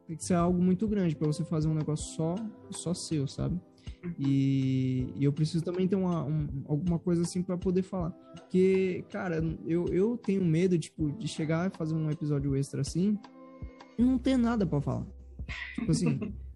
tem 0.07 0.16
que 0.16 0.24
ser 0.24 0.35
algo 0.35 0.61
muito 0.62 0.87
grande 0.89 1.14
para 1.14 1.26
você 1.26 1.45
fazer 1.45 1.68
um 1.68 1.74
negócio 1.74 2.14
só, 2.14 2.35
só 2.70 2.95
seu, 2.95 3.26
sabe? 3.26 3.61
E, 4.18 5.12
e, 5.16 5.24
eu 5.24 5.33
preciso 5.33 5.64
também 5.64 5.87
ter 5.89 5.97
uma, 5.97 6.24
um, 6.24 6.47
alguma 6.66 6.99
coisa 6.99 7.22
assim 7.22 7.43
para 7.43 7.57
poder 7.57 7.83
falar. 7.83 8.11
Porque, 8.11 9.05
cara, 9.11 9.43
eu, 9.66 9.87
eu 9.89 10.16
tenho 10.16 10.45
medo, 10.45 10.79
tipo, 10.79 11.11
de 11.12 11.26
chegar 11.26 11.70
e 11.70 11.76
fazer 11.76 11.95
um 11.95 12.11
episódio 12.11 12.57
extra 12.57 12.81
assim 12.81 13.18
e 13.99 14.03
não 14.03 14.18
ter 14.18 14.37
nada 14.37 14.66
para 14.66 14.81
falar. 14.81 15.07
Tipo 15.74 15.91
assim, 15.91 16.33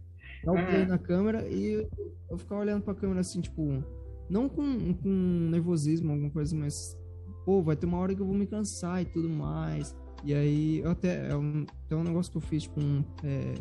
dar 0.45 0.53
o 0.53 0.67
play 0.67 0.87
na 0.87 0.99
câmera 0.99 1.49
e 1.49 1.87
eu 2.31 2.39
ficar 2.39 2.59
olhando 2.59 2.83
pra 2.83 2.95
câmera 2.95 3.21
assim, 3.21 3.41
tipo, 3.41 3.83
não 4.29 4.49
com, 4.49 4.95
com 4.95 5.09
nervosismo, 5.51 6.13
alguma 6.13 6.31
coisa, 6.31 6.57
mas, 6.57 6.97
pô, 7.45 7.63
vai 7.63 7.77
ter 7.77 7.87
uma 7.87 7.99
hora 7.99 8.15
que 8.15 8.21
eu 8.21 8.27
vou 8.27 8.35
me 8.35 8.47
cansar 8.47 9.03
e 9.03 9.05
tudo 9.05 9.29
mais. 9.29 9.95
E 10.25 10.33
aí, 10.33 10.79
eu 10.79 10.91
até, 10.91 11.29
é 11.29 11.37
um, 11.37 11.67
tem 11.89 11.99
um 11.99 12.05
negócio 12.05 12.31
que 12.31 12.39
eu 12.39 12.43
fiz 12.43 12.67
com 12.67 12.81
um, 12.81 13.05
é, 13.25 13.55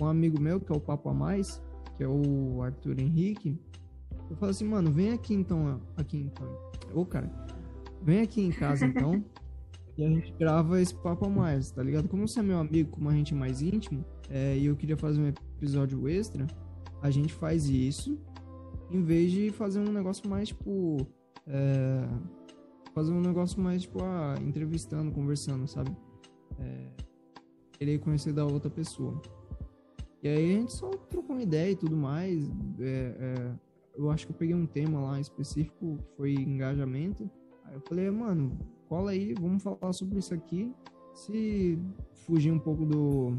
um 0.00 0.06
amigo 0.06 0.40
meu, 0.40 0.60
que 0.60 0.72
é 0.72 0.76
o 0.76 0.80
Papo 0.80 1.08
a 1.08 1.14
Mais, 1.14 1.60
que 1.96 2.04
é 2.04 2.08
o 2.08 2.62
Arthur 2.62 2.98
Henrique, 2.98 3.58
eu 4.30 4.36
falo 4.36 4.50
assim, 4.50 4.64
mano, 4.64 4.92
vem 4.92 5.10
aqui 5.10 5.34
então, 5.34 5.80
aqui 5.96 6.18
então. 6.18 6.46
Ô, 6.94 7.04
cara, 7.04 7.28
vem 8.00 8.20
aqui 8.20 8.40
em 8.40 8.50
casa 8.50 8.86
então. 8.86 9.24
e 9.98 10.04
a 10.04 10.08
gente 10.08 10.32
grava 10.38 10.80
esse 10.80 10.94
papo 10.94 11.26
a 11.26 11.28
mais, 11.28 11.72
tá 11.72 11.82
ligado? 11.82 12.08
Como 12.08 12.26
você 12.26 12.38
é 12.38 12.42
meu 12.42 12.58
amigo, 12.58 12.90
como 12.90 13.08
a 13.08 13.12
gente 13.12 13.34
é 13.34 13.36
mais 13.36 13.60
íntimo, 13.60 14.04
é, 14.30 14.56
e 14.56 14.66
eu 14.66 14.76
queria 14.76 14.96
fazer 14.96 15.20
um 15.20 15.26
episódio 15.26 16.08
extra, 16.08 16.46
a 17.02 17.10
gente 17.10 17.34
faz 17.34 17.68
isso, 17.68 18.16
em 18.90 19.02
vez 19.02 19.32
de 19.32 19.50
fazer 19.50 19.80
um 19.80 19.92
negócio 19.92 20.28
mais, 20.30 20.48
tipo. 20.48 21.06
É, 21.46 22.08
fazer 22.94 23.12
um 23.12 23.20
negócio 23.20 23.60
mais, 23.60 23.82
tipo, 23.82 24.02
ah, 24.02 24.34
entrevistando, 24.40 25.10
conversando, 25.12 25.66
sabe? 25.66 25.96
É, 26.58 26.86
querer 27.72 27.98
conhecer 27.98 28.32
da 28.32 28.44
outra 28.44 28.70
pessoa. 28.70 29.20
E 30.22 30.28
aí 30.28 30.52
a 30.52 30.60
gente 30.60 30.72
só 30.72 30.90
trocou 30.90 31.34
uma 31.34 31.42
ideia 31.42 31.72
e 31.72 31.76
tudo 31.76 31.96
mais. 31.96 32.48
É, 32.78 33.14
é, 33.18 33.52
eu 33.96 34.10
acho 34.10 34.26
que 34.26 34.32
eu 34.32 34.36
peguei 34.36 34.54
um 34.54 34.66
tema 34.66 35.00
lá 35.00 35.20
específico, 35.20 35.98
que 35.98 36.16
foi 36.16 36.34
engajamento. 36.34 37.30
Aí 37.64 37.74
eu 37.74 37.80
falei, 37.80 38.10
mano, 38.10 38.58
cola 38.88 39.12
aí, 39.12 39.34
vamos 39.34 39.62
falar 39.62 39.92
sobre 39.92 40.18
isso 40.18 40.34
aqui. 40.34 40.72
Se 41.14 41.78
fugir 42.26 42.52
um 42.52 42.58
pouco 42.58 42.84
do, 42.84 43.36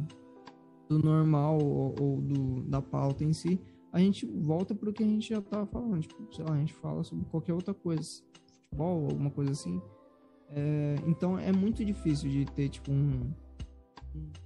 do 0.91 0.99
normal 0.99 1.57
ou, 1.57 1.95
ou 1.99 2.21
do, 2.21 2.63
da 2.63 2.81
pauta 2.81 3.23
em 3.23 3.31
si, 3.31 3.59
a 3.93 3.99
gente 3.99 4.25
volta 4.25 4.75
para 4.75 4.89
o 4.89 4.93
que 4.93 5.03
a 5.03 5.07
gente 5.07 5.29
já 5.29 5.41
tava 5.41 5.65
falando. 5.65 6.01
Tipo, 6.01 6.33
sei 6.33 6.45
lá, 6.45 6.55
a 6.55 6.59
gente 6.59 6.73
fala 6.73 7.03
sobre 7.03 7.25
qualquer 7.25 7.53
outra 7.53 7.73
coisa. 7.73 8.21
Futebol, 8.63 9.05
alguma 9.05 9.29
coisa 9.29 9.51
assim. 9.51 9.81
É, 10.49 10.95
então 11.07 11.37
é 11.37 11.51
muito 11.51 11.83
difícil 11.83 12.29
de 12.29 12.45
ter, 12.45 12.69
tipo, 12.69 12.91
um, 12.91 13.31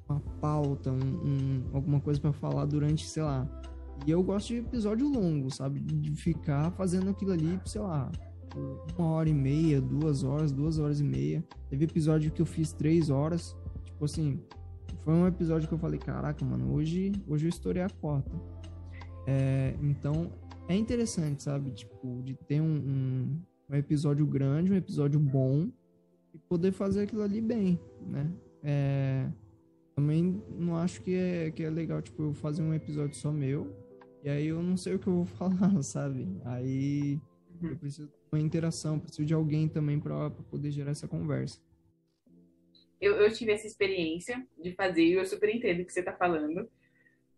uma 0.08 0.20
pauta, 0.39 0.91
um, 0.91 0.98
um, 0.98 1.64
alguma 1.74 2.00
coisa 2.00 2.20
para 2.20 2.32
falar 2.32 2.66
durante, 2.66 3.08
sei 3.08 3.24
lá. 3.24 3.48
E 4.06 4.12
eu 4.12 4.22
gosto 4.22 4.50
de 4.50 4.58
episódio 4.58 5.08
longo, 5.08 5.50
sabe? 5.52 5.80
De 5.80 6.16
ficar 6.16 6.72
fazendo 6.72 7.10
aquilo 7.10 7.32
ali, 7.32 7.60
sei 7.66 7.82
lá, 7.82 8.12
uma 8.98 9.10
hora 9.10 9.30
e 9.30 9.34
meia, 9.34 9.82
duas 9.82 10.24
horas, 10.24 10.52
duas 10.52 10.78
horas 10.80 11.00
e 11.00 11.04
meia. 11.04 11.43
Teve 11.70 11.86
episódio 11.86 12.32
que 12.32 12.41
eu 12.41 12.46
fiz 12.46 12.72
três 12.72 13.10
horas. 13.10 13.56
Tipo 13.84 14.06
assim, 14.06 14.39
foi 15.06 15.14
um 15.14 15.28
episódio 15.28 15.68
que 15.68 15.74
eu 15.74 15.78
falei, 15.78 15.99
caraca, 15.99 16.43
mano, 16.43 16.74
hoje, 16.74 17.12
hoje 17.28 17.45
eu 17.45 17.49
estourei 17.49 17.84
a 17.84 17.89
cota. 17.89 18.36
É, 19.28 19.76
então, 19.80 20.32
é 20.68 20.76
interessante, 20.76 21.43
sabe? 21.43 21.70
Tipo, 21.72 22.24
de 22.24 22.34
ter 22.34 22.60
um, 22.60 22.66
um, 22.66 23.41
um 23.70 23.76
episódio 23.76 24.26
grande, 24.26 24.72
um 24.72 24.76
episódio 24.76 25.20
bom 25.20 25.70
e 26.34 26.39
poder 26.49 26.72
fazer 26.72 27.03
aquilo 27.03 27.22
ali 27.22 27.39
bem, 27.39 27.80
né? 28.01 28.34
É, 28.64 29.30
também 29.95 30.41
não 30.58 30.76
acho 30.76 31.03
que 31.03 31.14
é, 31.14 31.51
que 31.51 31.64
é 31.64 31.70
legal, 31.70 32.01
tipo, 32.01 32.24
eu 32.24 32.34
fazer 32.34 32.64
um 32.64 32.74
episódio 32.74 33.16
só 33.16 33.32
meu, 33.32 33.72
e 34.24 34.30
aí 34.30 34.47
eu 34.47 34.62
não 34.64 34.76
sei 34.76 34.95
o 34.95 34.99
que 34.99 35.06
eu 35.06 35.14
vou 35.14 35.26
falar, 35.38 35.84
sabe? 35.84 36.28
Aí 36.45 37.22
uhum. 37.62 37.70
eu 37.70 37.78
preciso 37.78 38.08
de 38.08 38.14
uma 38.34 38.41
interação, 38.41 38.99
preciso 38.99 39.24
de 39.24 39.36
alguém 39.36 39.68
também 39.68 39.99
para 39.99 40.32
poder 40.32 40.72
gerar 40.72 40.89
essa 40.89 41.08
conversa. 41.08 41.60
Eu, 43.06 43.18
eu 43.18 43.32
tive 43.32 43.51
essa 43.51 43.68
experiência 43.68 44.43
de 44.58 44.74
fazer, 44.74 45.03
e 45.03 45.14
eu 45.14 45.24
super 45.26 45.53
entendo 45.53 45.82
o 45.82 45.86
que 45.86 45.93
você 45.93 46.01
tá 46.01 46.12
falando. 46.12 46.68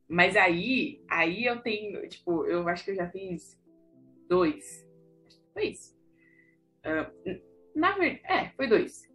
Mas 0.07 0.38
aí, 0.38 1.03
aí 1.09 1.45
eu 1.45 1.59
tenho, 1.59 2.07
tipo, 2.07 2.45
eu 2.45 2.65
acho 2.70 2.86
que 2.86 2.91
eu 2.91 2.95
já 2.95 3.09
fiz 3.09 3.61
dois. 4.30 4.88
Foi 5.53 5.65
isso. 5.65 5.93
Uh, 6.86 7.41
na 7.76 7.91
verdade, 7.97 8.22
é, 8.24 8.49
foi 8.51 8.68
dois. 8.68 9.11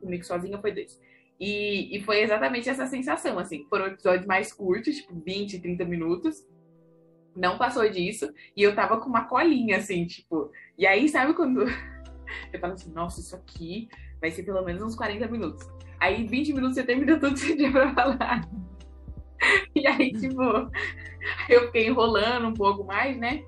Comigo 0.00 0.24
sozinha 0.24 0.60
foi 0.60 0.70
dois. 0.70 1.00
E, 1.40 1.96
e 1.96 2.00
foi 2.02 2.20
exatamente 2.20 2.68
essa 2.68 2.86
sensação, 2.86 3.36
assim. 3.36 3.66
Foram 3.68 3.88
episódios 3.88 4.26
mais 4.26 4.52
curtos, 4.52 4.94
tipo 4.94 5.12
20, 5.12 5.58
30 5.58 5.84
minutos. 5.84 6.46
Não 7.34 7.58
passou 7.58 7.88
disso. 7.88 8.32
E 8.56 8.62
eu 8.62 8.76
tava 8.76 9.00
com 9.00 9.08
uma 9.08 9.24
colinha, 9.24 9.78
assim, 9.78 10.06
tipo. 10.06 10.52
E 10.78 10.86
aí, 10.86 11.08
sabe 11.08 11.34
quando. 11.34 11.64
Eu 12.50 12.60
falo 12.60 12.72
assim, 12.72 12.90
nossa, 12.92 13.20
isso 13.20 13.36
aqui 13.36 13.88
vai 14.22 14.30
ser 14.30 14.44
pelo 14.44 14.64
menos 14.64 14.82
uns 14.82 14.94
40 14.94 15.26
minutos. 15.26 15.68
Aí, 16.00 16.26
20 16.26 16.54
minutos 16.54 16.76
você 16.76 16.84
termina 16.84 17.18
tudo 17.18 17.34
que 17.34 17.40
você 17.40 17.56
tinha 17.56 17.70
pra 17.70 17.92
falar. 17.92 18.48
E 19.74 19.84
aí, 19.88 20.12
tipo, 20.12 20.40
eu 21.48 21.66
fiquei 21.66 21.88
enrolando 21.88 22.46
um 22.46 22.54
pouco 22.54 22.84
mais, 22.84 23.18
né? 23.18 23.44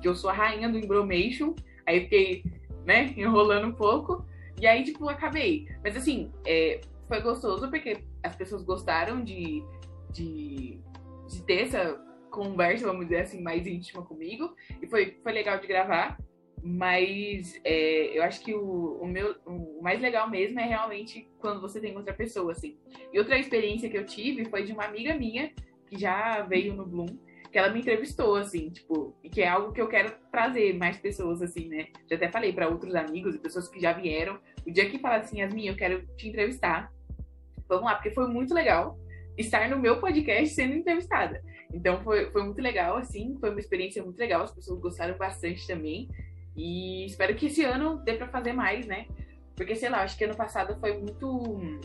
Que 0.00 0.08
eu 0.08 0.14
sou 0.14 0.30
a 0.30 0.32
rainha 0.32 0.70
do 0.70 0.78
embromation. 0.78 1.54
Aí 1.86 2.00
fiquei, 2.00 2.42
né, 2.86 3.12
enrolando 3.14 3.66
um 3.66 3.72
pouco. 3.72 4.24
E 4.58 4.66
aí, 4.66 4.82
tipo, 4.84 5.06
acabei. 5.06 5.68
Mas 5.82 5.98
assim, 5.98 6.32
é, 6.46 6.80
foi 7.06 7.20
gostoso 7.20 7.68
porque 7.68 7.98
as 8.22 8.34
pessoas 8.34 8.62
gostaram 8.62 9.22
de, 9.22 9.62
de, 10.10 10.80
de 11.28 11.42
ter 11.42 11.64
essa 11.64 12.00
conversa, 12.30 12.86
vamos 12.86 13.04
dizer 13.04 13.20
assim, 13.20 13.42
mais 13.42 13.66
íntima 13.66 14.02
comigo. 14.02 14.56
E 14.80 14.86
foi, 14.86 15.18
foi 15.22 15.32
legal 15.32 15.58
de 15.58 15.66
gravar. 15.66 16.18
Mas 16.66 17.60
é, 17.62 18.16
eu 18.16 18.22
acho 18.22 18.40
que 18.40 18.54
o, 18.54 18.98
o, 18.98 19.06
meu, 19.06 19.36
o 19.44 19.82
mais 19.82 20.00
legal 20.00 20.30
mesmo 20.30 20.58
é 20.58 20.64
realmente 20.64 21.28
quando 21.38 21.60
você 21.60 21.78
tem 21.78 21.94
outra 21.94 22.14
pessoa, 22.14 22.52
assim. 22.52 22.78
E 23.12 23.18
outra 23.18 23.38
experiência 23.38 23.90
que 23.90 23.98
eu 23.98 24.06
tive 24.06 24.46
foi 24.46 24.64
de 24.64 24.72
uma 24.72 24.86
amiga 24.86 25.14
minha, 25.14 25.52
que 25.86 26.00
já 26.00 26.40
veio 26.40 26.72
no 26.72 26.86
Bloom, 26.86 27.18
que 27.52 27.58
ela 27.58 27.70
me 27.70 27.80
entrevistou, 27.80 28.34
assim, 28.36 28.70
tipo, 28.70 29.14
e 29.22 29.28
que 29.28 29.42
é 29.42 29.48
algo 29.48 29.72
que 29.72 29.80
eu 29.80 29.88
quero 29.88 30.10
trazer 30.32 30.72
mais 30.72 30.96
pessoas, 30.96 31.42
assim, 31.42 31.68
né? 31.68 31.88
Já 32.08 32.16
até 32.16 32.30
falei 32.30 32.50
para 32.50 32.66
outros 32.66 32.94
amigos 32.94 33.34
e 33.34 33.38
pessoas 33.38 33.68
que 33.68 33.78
já 33.78 33.92
vieram. 33.92 34.38
O 34.66 34.70
dia 34.70 34.88
que 34.88 34.98
fala 34.98 35.16
assim, 35.16 35.40
Yasmin, 35.40 35.66
eu 35.66 35.76
quero 35.76 36.06
te 36.16 36.28
entrevistar, 36.28 36.90
vamos 37.68 37.84
lá, 37.84 37.94
porque 37.96 38.10
foi 38.10 38.26
muito 38.26 38.54
legal 38.54 38.98
estar 39.36 39.68
no 39.68 39.78
meu 39.78 40.00
podcast 40.00 40.54
sendo 40.54 40.74
entrevistada. 40.74 41.42
Então 41.74 42.02
foi, 42.02 42.30
foi 42.30 42.42
muito 42.42 42.62
legal, 42.62 42.96
assim, 42.96 43.36
foi 43.38 43.50
uma 43.50 43.60
experiência 43.60 44.02
muito 44.02 44.18
legal, 44.18 44.42
as 44.42 44.54
pessoas 44.54 44.80
gostaram 44.80 45.18
bastante 45.18 45.66
também. 45.66 46.08
E 46.56 47.04
espero 47.06 47.34
que 47.34 47.46
esse 47.46 47.64
ano 47.64 47.98
dê 48.04 48.14
para 48.14 48.28
fazer 48.28 48.52
mais, 48.52 48.86
né? 48.86 49.06
Porque, 49.56 49.74
sei 49.74 49.88
lá, 49.88 50.02
acho 50.02 50.16
que 50.16 50.24
ano 50.24 50.36
passado 50.36 50.78
foi 50.80 50.98
muito 50.98 51.80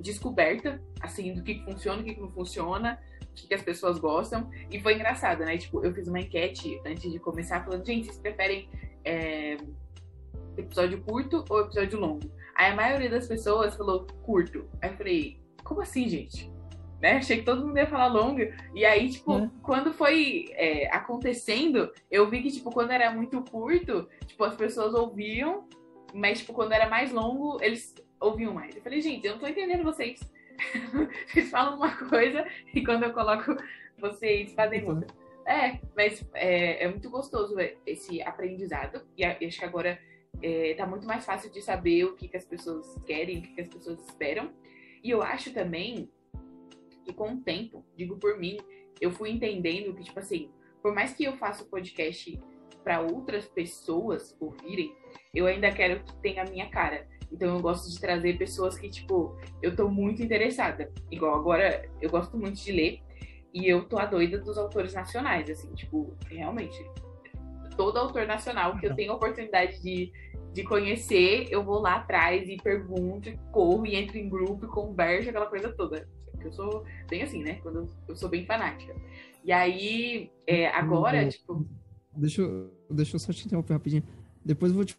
descoberta, 0.00 0.80
assim, 1.00 1.34
do 1.34 1.42
que 1.42 1.62
funciona, 1.64 2.00
o 2.00 2.04
que 2.04 2.20
não 2.20 2.30
funciona, 2.30 3.00
o 3.22 3.34
que 3.34 3.54
as 3.54 3.62
pessoas 3.62 3.98
gostam. 3.98 4.50
E 4.70 4.80
foi 4.80 4.94
engraçado, 4.94 5.44
né? 5.44 5.56
Tipo, 5.58 5.84
eu 5.84 5.92
fiz 5.92 6.06
uma 6.08 6.20
enquete 6.20 6.80
antes 6.86 7.10
de 7.10 7.18
começar 7.18 7.64
falando, 7.64 7.84
gente, 7.84 8.06
vocês 8.06 8.18
preferem 8.18 8.68
é, 9.04 9.56
episódio 10.56 11.00
curto 11.02 11.44
ou 11.48 11.60
episódio 11.60 11.98
longo? 11.98 12.30
Aí 12.54 12.72
a 12.72 12.74
maioria 12.74 13.10
das 13.10 13.26
pessoas 13.26 13.76
falou 13.76 14.06
curto. 14.22 14.68
Aí 14.82 14.90
eu 14.90 14.96
falei, 14.96 15.40
como 15.64 15.80
assim, 15.80 16.08
gente? 16.08 16.50
Né? 17.00 17.12
Achei 17.12 17.38
que 17.38 17.44
todo 17.44 17.66
mundo 17.66 17.78
ia 17.78 17.86
falar 17.86 18.08
longo. 18.08 18.40
E 18.74 18.84
aí, 18.84 19.08
tipo, 19.08 19.38
é. 19.38 19.50
quando 19.62 19.92
foi 19.92 20.46
é, 20.52 20.88
acontecendo, 20.92 21.92
eu 22.10 22.28
vi 22.28 22.42
que, 22.42 22.50
tipo, 22.50 22.70
quando 22.70 22.90
era 22.90 23.10
muito 23.10 23.40
curto, 23.42 24.08
tipo, 24.26 24.42
as 24.44 24.56
pessoas 24.56 24.94
ouviam, 24.94 25.68
mas, 26.12 26.40
tipo, 26.40 26.52
quando 26.52 26.72
era 26.72 26.88
mais 26.88 27.12
longo, 27.12 27.62
eles 27.62 27.94
ouviam 28.20 28.52
mais. 28.52 28.74
Eu 28.74 28.82
falei, 28.82 29.00
gente, 29.00 29.26
eu 29.26 29.32
não 29.32 29.38
tô 29.38 29.46
entendendo 29.46 29.84
vocês. 29.84 30.20
vocês 31.28 31.50
falam 31.50 31.76
uma 31.76 31.94
coisa 32.08 32.44
e 32.74 32.84
quando 32.84 33.04
eu 33.04 33.12
coloco, 33.12 33.56
vocês 33.98 34.52
fazem 34.54 34.84
outra. 34.84 35.06
É, 35.46 35.78
mas 35.96 36.22
é, 36.34 36.84
é 36.84 36.88
muito 36.88 37.08
gostoso 37.08 37.54
esse 37.86 38.20
aprendizado. 38.22 39.02
E 39.16 39.24
acho 39.24 39.58
que 39.58 39.64
agora 39.64 39.98
é, 40.42 40.74
tá 40.74 40.86
muito 40.86 41.06
mais 41.06 41.24
fácil 41.24 41.50
de 41.50 41.62
saber 41.62 42.04
o 42.04 42.14
que, 42.14 42.28
que 42.28 42.36
as 42.36 42.44
pessoas 42.44 42.94
querem, 43.06 43.38
o 43.38 43.42
que, 43.42 43.54
que 43.54 43.60
as 43.60 43.68
pessoas 43.68 43.98
esperam. 44.04 44.52
E 45.02 45.10
eu 45.10 45.22
acho 45.22 45.52
também 45.54 46.10
que 47.08 47.14
com 47.14 47.32
o 47.32 47.40
tempo, 47.40 47.84
digo 47.96 48.18
por 48.18 48.38
mim, 48.38 48.58
eu 49.00 49.10
fui 49.10 49.30
entendendo 49.30 49.94
que, 49.94 50.04
tipo 50.04 50.18
assim, 50.18 50.50
por 50.82 50.94
mais 50.94 51.14
que 51.14 51.24
eu 51.24 51.36
faça 51.36 51.64
o 51.64 51.66
podcast 51.66 52.38
para 52.84 53.00
outras 53.00 53.46
pessoas 53.46 54.36
ouvirem, 54.38 54.94
eu 55.34 55.46
ainda 55.46 55.72
quero 55.72 56.04
que 56.04 56.14
tenha 56.18 56.42
a 56.42 56.50
minha 56.50 56.68
cara. 56.68 57.08
Então 57.32 57.56
eu 57.56 57.60
gosto 57.60 57.90
de 57.90 58.00
trazer 58.00 58.38
pessoas 58.38 58.78
que, 58.78 58.88
tipo, 58.88 59.36
eu 59.62 59.74
tô 59.74 59.88
muito 59.88 60.22
interessada. 60.22 60.92
Igual 61.10 61.34
agora, 61.34 61.88
eu 62.00 62.10
gosto 62.10 62.36
muito 62.36 62.62
de 62.62 62.72
ler 62.72 63.00
e 63.52 63.66
eu 63.66 63.84
tô 63.84 63.98
a 63.98 64.06
doida 64.06 64.38
dos 64.38 64.58
autores 64.58 64.94
nacionais, 64.94 65.48
assim, 65.48 65.72
tipo, 65.74 66.14
realmente. 66.28 66.78
Todo 67.76 67.98
autor 67.98 68.26
nacional 68.26 68.76
que 68.76 68.86
eu 68.86 68.94
tenho 68.94 69.12
a 69.12 69.16
oportunidade 69.16 69.80
de, 69.80 70.12
de 70.52 70.62
conhecer, 70.64 71.46
eu 71.50 71.62
vou 71.62 71.80
lá 71.80 71.96
atrás 71.96 72.48
e 72.48 72.56
pergunto, 72.56 73.28
e 73.28 73.38
corro 73.52 73.86
e 73.86 73.94
entro 73.94 74.18
em 74.18 74.28
grupo 74.28 74.66
e 74.66 74.68
converso, 74.68 75.28
aquela 75.28 75.46
coisa 75.46 75.72
toda. 75.72 76.08
Eu 76.44 76.52
sou 76.52 76.84
bem 77.08 77.22
assim, 77.22 77.42
né? 77.42 77.54
Quando 77.62 77.88
eu 78.08 78.16
sou 78.16 78.28
bem 78.28 78.44
fanática. 78.46 78.94
E 79.44 79.52
aí, 79.52 80.30
é, 80.46 80.68
agora, 80.68 81.22
eu, 81.22 81.28
tipo. 81.28 81.66
Deixa 82.16 82.42
eu, 82.42 82.70
deixa 82.90 83.16
eu 83.16 83.20
só 83.20 83.32
te 83.32 83.46
interromper 83.46 83.74
rapidinho. 83.74 84.02
Depois 84.44 84.72
eu 84.72 84.76
vou 84.76 84.84
te 84.84 84.96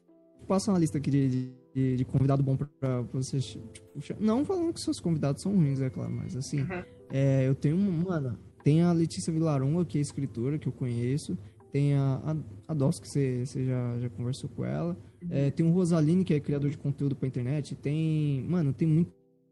passar 0.47 0.71
uma 0.71 0.79
lista 0.79 0.97
aqui 0.97 1.11
de, 1.11 1.53
de, 1.73 1.97
de 1.97 2.05
convidado 2.05 2.41
bom 2.41 2.55
pra, 2.55 2.67
pra 2.79 3.01
vocês. 3.13 3.57
Tipo, 4.01 4.23
não 4.23 4.43
falando 4.45 4.73
que 4.73 4.79
seus 4.79 4.99
convidados 4.99 5.41
são 5.41 5.55
ruins, 5.55 5.81
é 5.81 5.89
claro, 5.89 6.11
mas 6.11 6.35
assim, 6.35 6.61
uhum. 6.61 6.83
é, 7.11 7.47
eu 7.47 7.53
tenho, 7.53 7.77
mano, 7.77 8.37
tem 8.63 8.81
a 8.81 8.91
Letícia 8.91 9.31
Vilaronga, 9.31 9.85
que 9.85 9.97
é 9.97 10.01
escritora, 10.01 10.57
que 10.57 10.67
eu 10.67 10.73
conheço. 10.73 11.37
Tem 11.71 11.93
a, 11.93 12.21
a, 12.25 12.71
a 12.71 12.73
Dos, 12.73 12.99
que 12.99 13.07
você, 13.07 13.45
você 13.45 13.65
já, 13.65 13.99
já 13.99 14.09
conversou 14.09 14.49
com 14.49 14.65
ela. 14.65 14.97
Uhum. 15.21 15.29
É, 15.29 15.51
tem 15.51 15.65
o 15.65 15.71
Rosaline, 15.71 16.23
que 16.23 16.33
é 16.33 16.39
criador 16.39 16.69
de 16.69 16.77
conteúdo 16.77 17.15
pra 17.15 17.27
internet. 17.27 17.75
Tem. 17.75 18.43
Mano, 18.49 18.73
tem 18.73 19.07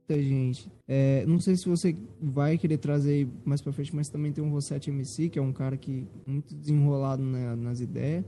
muita 0.07 0.21
gente. 0.21 0.71
É, 0.88 1.25
não 1.25 1.39
sei 1.39 1.55
se 1.55 1.67
você 1.67 1.95
vai 2.21 2.57
querer 2.57 2.77
trazer 2.77 3.27
mais 3.45 3.61
pra 3.61 3.73
frente, 3.73 3.93
mas 3.95 4.09
também 4.09 4.31
tem 4.31 4.43
o 4.43 4.49
Rosette 4.49 4.89
MC, 4.89 5.29
que 5.29 5.38
é 5.38 5.41
um 5.41 5.51
cara 5.51 5.75
que 5.75 6.07
muito 6.25 6.55
desenrolado 6.55 7.21
né, 7.21 7.55
nas 7.55 7.81
ideias. 7.81 8.23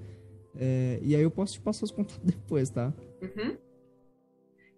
É, 0.56 0.99
e 1.01 1.15
aí 1.15 1.22
eu 1.22 1.31
posso 1.31 1.53
te 1.53 1.61
passar 1.61 1.85
os 1.85 1.91
contatos 1.91 2.19
depois, 2.23 2.69
tá? 2.69 2.93
Uhum. 3.22 3.57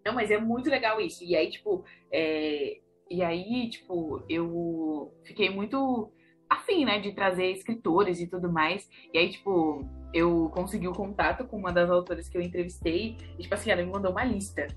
Não, 0.05 0.13
mas 0.13 0.29
é 0.29 0.37
muito 0.37 0.69
legal 0.69 1.01
isso. 1.01 1.23
E 1.23 1.35
aí, 1.35 1.49
tipo, 1.49 1.83
é... 2.11 2.79
e 3.09 3.21
aí, 3.23 3.69
tipo, 3.69 4.23
eu 4.29 5.13
fiquei 5.23 5.49
muito 5.49 6.11
afim, 6.49 6.85
né, 6.85 6.99
de 6.99 7.13
trazer 7.13 7.51
escritores 7.51 8.19
e 8.19 8.27
tudo 8.27 8.51
mais. 8.51 8.87
E 9.13 9.17
aí, 9.17 9.29
tipo, 9.29 9.85
eu 10.13 10.49
consegui 10.53 10.87
o 10.87 10.93
contato 10.93 11.45
com 11.45 11.57
uma 11.57 11.71
das 11.71 11.89
autoras 11.89 12.27
que 12.27 12.37
eu 12.37 12.41
entrevistei. 12.41 13.15
E, 13.39 13.43
tipo 13.43 13.53
assim, 13.53 13.71
ela 13.71 13.83
me 13.83 13.91
mandou 13.91 14.11
uma 14.11 14.23
lista 14.23 14.67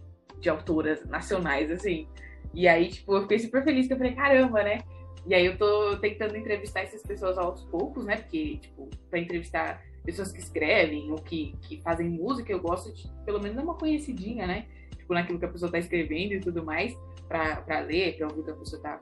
de 0.45 0.51
autoras 0.51 1.03
nacionais, 1.07 1.71
assim. 1.71 2.07
E 2.53 2.69
aí, 2.69 2.89
tipo, 2.89 3.17
eu 3.17 3.23
fiquei 3.23 3.39
super 3.39 3.65
feliz, 3.65 3.87
que 3.87 3.95
eu 3.95 3.97
falei, 3.97 4.15
caramba, 4.15 4.63
né? 4.63 4.79
E 5.27 5.35
aí 5.35 5.47
eu 5.47 5.57
tô 5.57 5.97
tentando 5.97 6.37
entrevistar 6.37 6.83
essas 6.83 7.03
pessoas 7.03 7.39
aos 7.39 7.65
poucos, 7.65 8.05
né? 8.05 8.19
Porque, 8.19 8.59
tipo, 8.59 8.91
pra 9.09 9.19
entrevistar 9.19 9.83
pessoas 10.05 10.31
que 10.31 10.39
escrevem 10.39 11.11
ou 11.11 11.17
que, 11.17 11.57
que 11.63 11.81
fazem 11.81 12.11
música, 12.11 12.53
eu 12.53 12.61
gosto 12.61 12.93
de, 12.93 13.11
pelo 13.25 13.41
menos, 13.41 13.57
dar 13.57 13.63
uma 13.63 13.75
conhecidinha, 13.75 14.47
né? 14.47 14.67
Tipo, 14.99 15.15
naquilo 15.15 15.39
que 15.39 15.47
a 15.47 15.49
pessoa 15.49 15.73
tá 15.73 15.79
escrevendo 15.79 16.35
e 16.35 16.41
tudo 16.41 16.63
mais, 16.63 16.95
pra, 17.27 17.63
pra 17.63 17.81
ler, 17.81 18.19
pra 18.19 18.29
ouvir 18.29 18.41
o 18.41 18.45
que 18.45 18.51
a 18.51 18.57
pessoa 18.57 18.83
tá, 18.83 19.01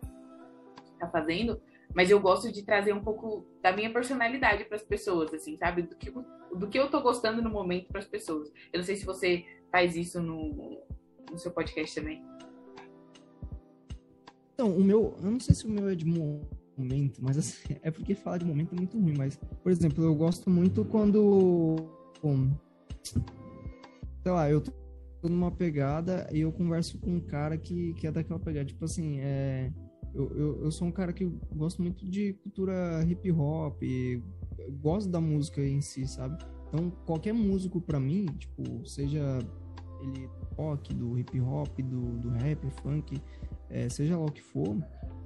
tá 1.01 1.09
fazendo. 1.09 1.61
Mas 1.93 2.09
eu 2.09 2.21
gosto 2.21 2.53
de 2.53 2.65
trazer 2.65 2.95
um 2.95 3.03
pouco 3.03 3.45
da 3.61 3.73
minha 3.73 3.93
personalidade 3.93 4.65
para 4.65 4.77
as 4.77 4.83
pessoas, 4.83 5.35
assim, 5.35 5.57
sabe? 5.57 5.83
Do 5.83 5.97
que, 5.97 6.09
do 6.55 6.69
que 6.69 6.79
eu 6.79 6.89
tô 6.89 7.01
gostando 7.01 7.43
no 7.43 7.51
momento 7.51 7.89
para 7.89 7.99
as 7.99 8.07
pessoas. 8.07 8.49
Eu 8.73 8.79
não 8.79 8.85
sei 8.85 8.95
se 8.95 9.05
você 9.05 9.45
faz 9.73 9.97
isso 9.97 10.23
no, 10.23 10.81
no 11.33 11.39
seu 11.39 11.51
podcast 11.51 11.95
também. 11.95 12.23
Então, 14.55 14.77
o 14.77 14.85
meu, 14.85 15.17
eu 15.23 15.31
não 15.31 15.41
sei 15.41 15.55
se 15.55 15.67
o 15.67 15.71
meu 15.71 15.89
é 15.89 15.95
de 15.95 16.05
momento, 16.05 17.21
mas 17.21 17.39
assim, 17.39 17.75
é 17.83 17.91
porque 17.91 18.15
falar 18.15 18.39
de 18.39 18.45
momento 18.45 18.75
é 18.75 18.77
muito 18.77 18.99
ruim, 18.99 19.15
mas, 19.17 19.37
por 19.63 19.73
exemplo, 19.73 20.05
eu 20.05 20.15
gosto 20.15 20.49
muito 20.51 20.85
quando, 20.85 21.77
bom, 22.23 22.51
sei 24.23 24.33
lá, 24.33 24.49
eu 24.51 24.61
tô 24.61 25.29
numa 25.29 25.51
pegada 25.51 26.29
e 26.33 26.41
eu 26.41 26.53
converso 26.53 26.99
com 26.99 27.17
um 27.17 27.21
cara 27.21 27.57
que, 27.57 27.95
que 27.95 28.07
é 28.07 28.13
daquela 28.13 28.39
pegada, 28.39 28.67
tipo 28.67 28.85
assim, 28.85 29.19
é, 29.21 29.73
eu, 30.15 30.31
eu, 30.37 30.65
eu 30.65 30.71
sou 30.71 30.87
um 30.87 30.93
cara 30.93 31.13
que 31.13 31.25
gosto 31.55 31.81
muito 31.81 32.09
de 32.09 32.35
cultura 32.35 33.03
hip 33.09 33.33
hop, 33.33 33.83
gosto 34.81 35.11
da 35.11 35.21
música 35.21 35.63
em 35.63 35.81
si, 35.81 36.07
sabe? 36.07 36.45
Então, 36.69 36.91
qualquer 37.05 37.33
músico 37.33 37.81
para 37.81 37.99
mim, 37.99 38.27
tipo, 38.39 38.87
seja 38.87 39.39
ele 40.03 40.29
rock, 40.57 40.95
do 40.95 41.19
hip 41.19 41.41
hop, 41.41 41.79
do, 41.81 42.19
do 42.19 42.31
rap, 42.31 42.59
funk, 42.83 43.21
é, 43.71 43.89
seja 43.89 44.17
lá 44.17 44.25
o 44.25 44.31
que 44.31 44.43
for, 44.43 44.77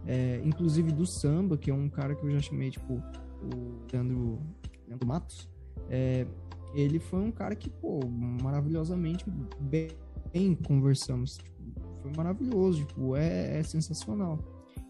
é, 0.07 0.40
inclusive 0.44 0.93
do 0.93 1.07
samba, 1.07 1.57
que 1.57 1.70
é 1.70 1.74
um 1.74 1.89
cara 1.89 2.15
que 2.15 2.24
eu 2.24 2.31
já 2.31 2.40
chamei, 2.40 2.70
tipo, 2.70 2.94
o 2.94 3.86
Leandro, 3.93 4.39
Leandro 4.86 5.07
Matos, 5.07 5.48
é, 5.90 6.27
ele 6.74 6.98
foi 6.98 7.20
um 7.20 7.31
cara 7.31 7.55
que, 7.55 7.70
pô, 7.70 8.01
maravilhosamente 8.43 9.24
bem, 9.61 9.89
bem 10.32 10.55
conversamos. 10.55 11.36
Tipo, 11.39 11.57
foi 12.03 12.12
maravilhoso, 12.16 12.85
tipo, 12.85 13.16
é, 13.16 13.59
é, 13.59 13.62
sensacional. 13.62 14.39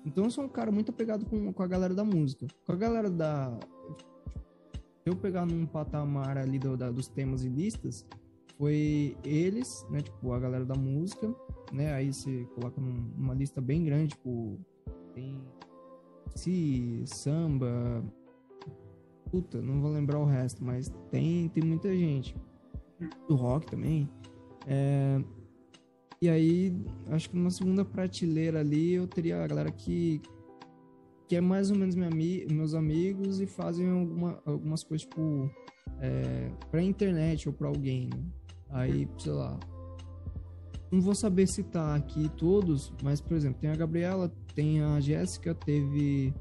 Então 0.05 0.25
eu 0.25 0.31
sou 0.31 0.45
um 0.45 0.49
cara 0.49 0.71
muito 0.71 0.91
apegado 0.91 1.25
com, 1.25 1.53
com 1.53 1.63
a 1.63 1.67
galera 1.67 1.95
da 1.95 2.05
música. 2.05 2.47
Com 2.65 2.73
a 2.73 2.77
galera 2.77 3.11
da. 3.11 3.59
Se 5.03 5.11
eu 5.11 5.17
pegar 5.17 5.47
num 5.47 5.67
patamar 5.67 6.37
ali 6.37 6.59
do, 6.59 6.77
da, 6.77 6.91
dos 6.91 7.09
temas 7.09 7.45
e 7.45 7.49
listas, 7.49 8.05
foi 8.59 9.17
eles, 9.25 9.87
né? 9.91 10.01
Tipo, 10.01 10.33
a 10.33 10.39
galera 10.39 10.65
da 10.65 10.75
música, 10.75 11.35
né? 11.73 11.93
Aí 11.93 12.13
você 12.13 12.45
coloca 12.55 12.81
num, 12.81 13.13
numa 13.17 13.35
lista 13.35 13.61
bem 13.61 13.85
grande, 13.85 14.09
tipo, 14.09 14.59
tem 15.15 15.41
samba, 17.07 18.05
puta, 19.31 19.61
não 19.61 19.81
vou 19.81 19.91
lembrar 19.91 20.19
o 20.19 20.25
resto, 20.25 20.65
mas 20.65 20.93
tem, 21.11 21.49
tem 21.49 21.63
muita 21.65 21.95
gente. 21.95 22.37
Do 23.29 23.35
rock 23.35 23.67
também. 23.67 24.09
É, 24.67 25.23
e 26.21 26.29
aí, 26.29 26.75
acho 27.09 27.31
que 27.31 27.37
numa 27.37 27.51
segunda 27.51 27.85
prateleira 27.85 28.61
ali, 28.61 28.95
eu 28.95 29.07
teria 29.07 29.43
a 29.43 29.47
galera 29.47 29.71
que, 29.71 30.21
que 31.29 31.37
é 31.37 31.41
mais 31.41 31.71
ou 31.71 31.77
menos 31.77 31.95
minha, 31.95 32.11
meus 32.51 32.75
amigos 32.75 33.41
e 33.41 33.47
fazem 33.47 33.89
alguma, 33.89 34.43
algumas 34.45 34.83
coisas, 34.83 35.07
tipo, 35.07 35.51
é, 36.01 36.51
pra 36.71 36.83
internet 36.83 37.49
ou 37.49 37.55
pra 37.55 37.69
alguém. 37.69 38.09
Né? 38.15 38.23
Aí, 38.71 39.09
sei 39.19 39.33
lá, 39.33 39.59
não 40.91 41.01
vou 41.01 41.15
saber 41.15 41.47
citar 41.47 41.97
aqui 41.97 42.29
todos, 42.37 42.93
mas, 43.03 43.21
por 43.21 43.37
exemplo, 43.37 43.61
tem 43.61 43.71
a 43.71 43.77
Gabriela, 43.77 44.33
tem 44.55 44.83
a 44.83 45.01
Jéssica, 45.01 45.55
teve 45.55 46.33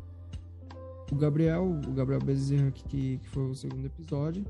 o 1.12 1.16
Gabriel, 1.16 1.66
o 1.88 1.92
Gabriel 1.92 2.22
Bezerra, 2.22 2.72
que, 2.72 3.18
que 3.18 3.30
foi 3.30 3.44
o 3.50 3.56
segundo 3.56 3.86
episódio. 3.86 4.46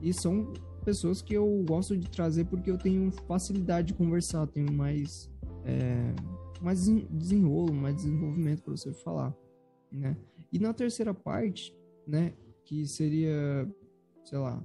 E 0.00 0.12
são 0.12 0.52
pessoas 0.84 1.22
que 1.22 1.34
eu 1.34 1.64
gosto 1.66 1.96
de 1.96 2.08
trazer 2.10 2.44
porque 2.46 2.70
eu 2.70 2.78
tenho 2.78 3.10
facilidade 3.28 3.88
de 3.88 3.94
conversar, 3.94 4.46
tenho 4.46 4.72
mais, 4.72 5.30
é, 5.64 6.14
mais 6.60 6.86
desenrolo, 7.10 7.72
mais 7.72 7.96
desenvolvimento 7.96 8.62
para 8.62 8.76
você 8.76 8.92
falar, 8.92 9.34
né? 9.90 10.16
E 10.52 10.58
na 10.58 10.72
terceira 10.72 11.14
parte, 11.14 11.74
né, 12.06 12.34
que 12.64 12.86
seria, 12.86 13.68
sei 14.24 14.38
lá, 14.38 14.62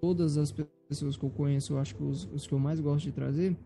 todas 0.00 0.36
as 0.36 0.52
pessoas 0.88 1.16
que 1.16 1.24
eu 1.24 1.30
conheço, 1.30 1.72
eu 1.72 1.78
acho 1.78 1.94
que 1.94 2.02
os, 2.02 2.24
os 2.32 2.46
que 2.46 2.52
eu 2.52 2.58
mais 2.58 2.80
gosto 2.80 3.04
de 3.04 3.12
trazer, 3.12 3.56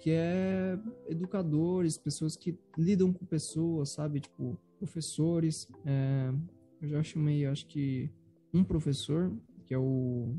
que 0.00 0.10
é 0.10 0.78
educadores, 1.08 1.98
pessoas 1.98 2.36
que 2.36 2.56
lidam 2.76 3.12
com 3.12 3.26
pessoas, 3.26 3.90
sabe? 3.90 4.20
Tipo, 4.20 4.58
professores. 4.78 5.68
É, 5.84 6.32
eu 6.80 6.88
já 6.88 7.02
chamei, 7.02 7.44
acho 7.44 7.66
que, 7.66 8.10
um 8.54 8.62
professor, 8.62 9.32
que 9.66 9.74
é 9.74 9.78
o 9.78 10.34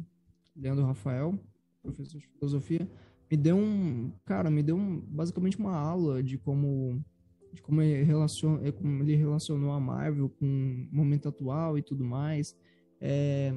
Leandro 0.56 0.86
Rafael, 0.86 1.38
professor 1.81 2.19
de 2.19 2.27
filosofia, 2.27 2.90
me 3.30 3.38
deu 3.38 3.57
um, 3.57 4.11
cara, 4.26 4.49
me 4.49 4.64
deu 4.64 4.76
um, 4.76 4.99
basicamente 5.02 5.57
uma 5.57 5.76
aula 5.76 6.23
de 6.23 6.38
como 6.38 7.03
de 7.52 7.61
como 7.61 7.81
ele, 7.81 8.03
relaciona, 8.03 8.72
como 8.72 9.03
ele 9.03 9.15
relacionou 9.15 9.72
a 9.72 9.80
Marvel 9.80 10.30
com 10.30 10.45
o 10.91 10.95
momento 10.95 11.30
atual 11.30 11.77
e 11.77 11.81
tudo 11.81 12.03
mais. 12.03 12.56
É, 13.02 13.53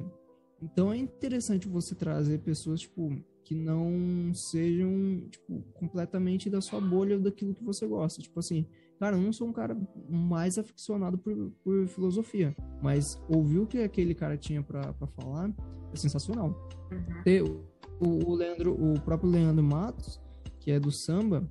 então 0.63 0.93
é 0.93 0.97
interessante 0.97 1.67
você 1.67 1.93
trazer 1.93 2.39
pessoas, 2.39 2.79
tipo, 2.79 3.11
que 3.43 3.53
não 3.53 4.33
sejam, 4.33 5.27
tipo, 5.29 5.61
completamente 5.73 6.49
da 6.49 6.61
sua 6.61 6.79
bolha 6.79 7.19
daquilo 7.19 7.53
que 7.53 7.63
você 7.63 7.85
gosta. 7.85 8.21
Tipo 8.21 8.39
assim, 8.39 8.65
cara, 8.99 9.17
eu 9.17 9.21
não 9.21 9.33
sou 9.33 9.47
um 9.47 9.53
cara 9.53 9.77
mais 10.09 10.57
aficionado 10.57 11.17
por, 11.17 11.51
por 11.63 11.87
filosofia, 11.87 12.55
mas 12.81 13.21
ouvir 13.27 13.59
o 13.59 13.67
que 13.67 13.79
aquele 13.79 14.15
cara 14.15 14.37
tinha 14.37 14.63
para 14.63 14.93
falar 15.19 15.53
é 15.91 15.95
sensacional. 15.97 16.69
Uhum. 16.91 17.23
Ter 17.23 17.43
o, 17.43 17.65
o 17.99 18.33
Leandro, 18.33 18.73
o 18.73 18.99
próprio 19.01 19.29
Leandro 19.29 19.63
Matos, 19.63 20.21
que 20.59 20.71
é 20.71 20.79
do 20.79 20.91
samba, 20.91 21.45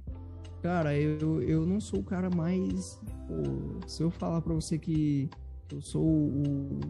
cara, 0.62 0.98
eu, 0.98 1.43
eu 1.43 1.66
não 1.66 1.80
sou 1.80 2.01
o 2.01 2.05
cara 2.05 2.30
mais. 2.34 2.98
Pô, 3.28 3.86
se 3.86 4.02
eu 4.02 4.10
falar 4.10 4.40
para 4.40 4.55
você 4.55 4.78
que 4.78 5.28
eu 5.70 5.82
sou 5.82 6.02
o 6.02 6.80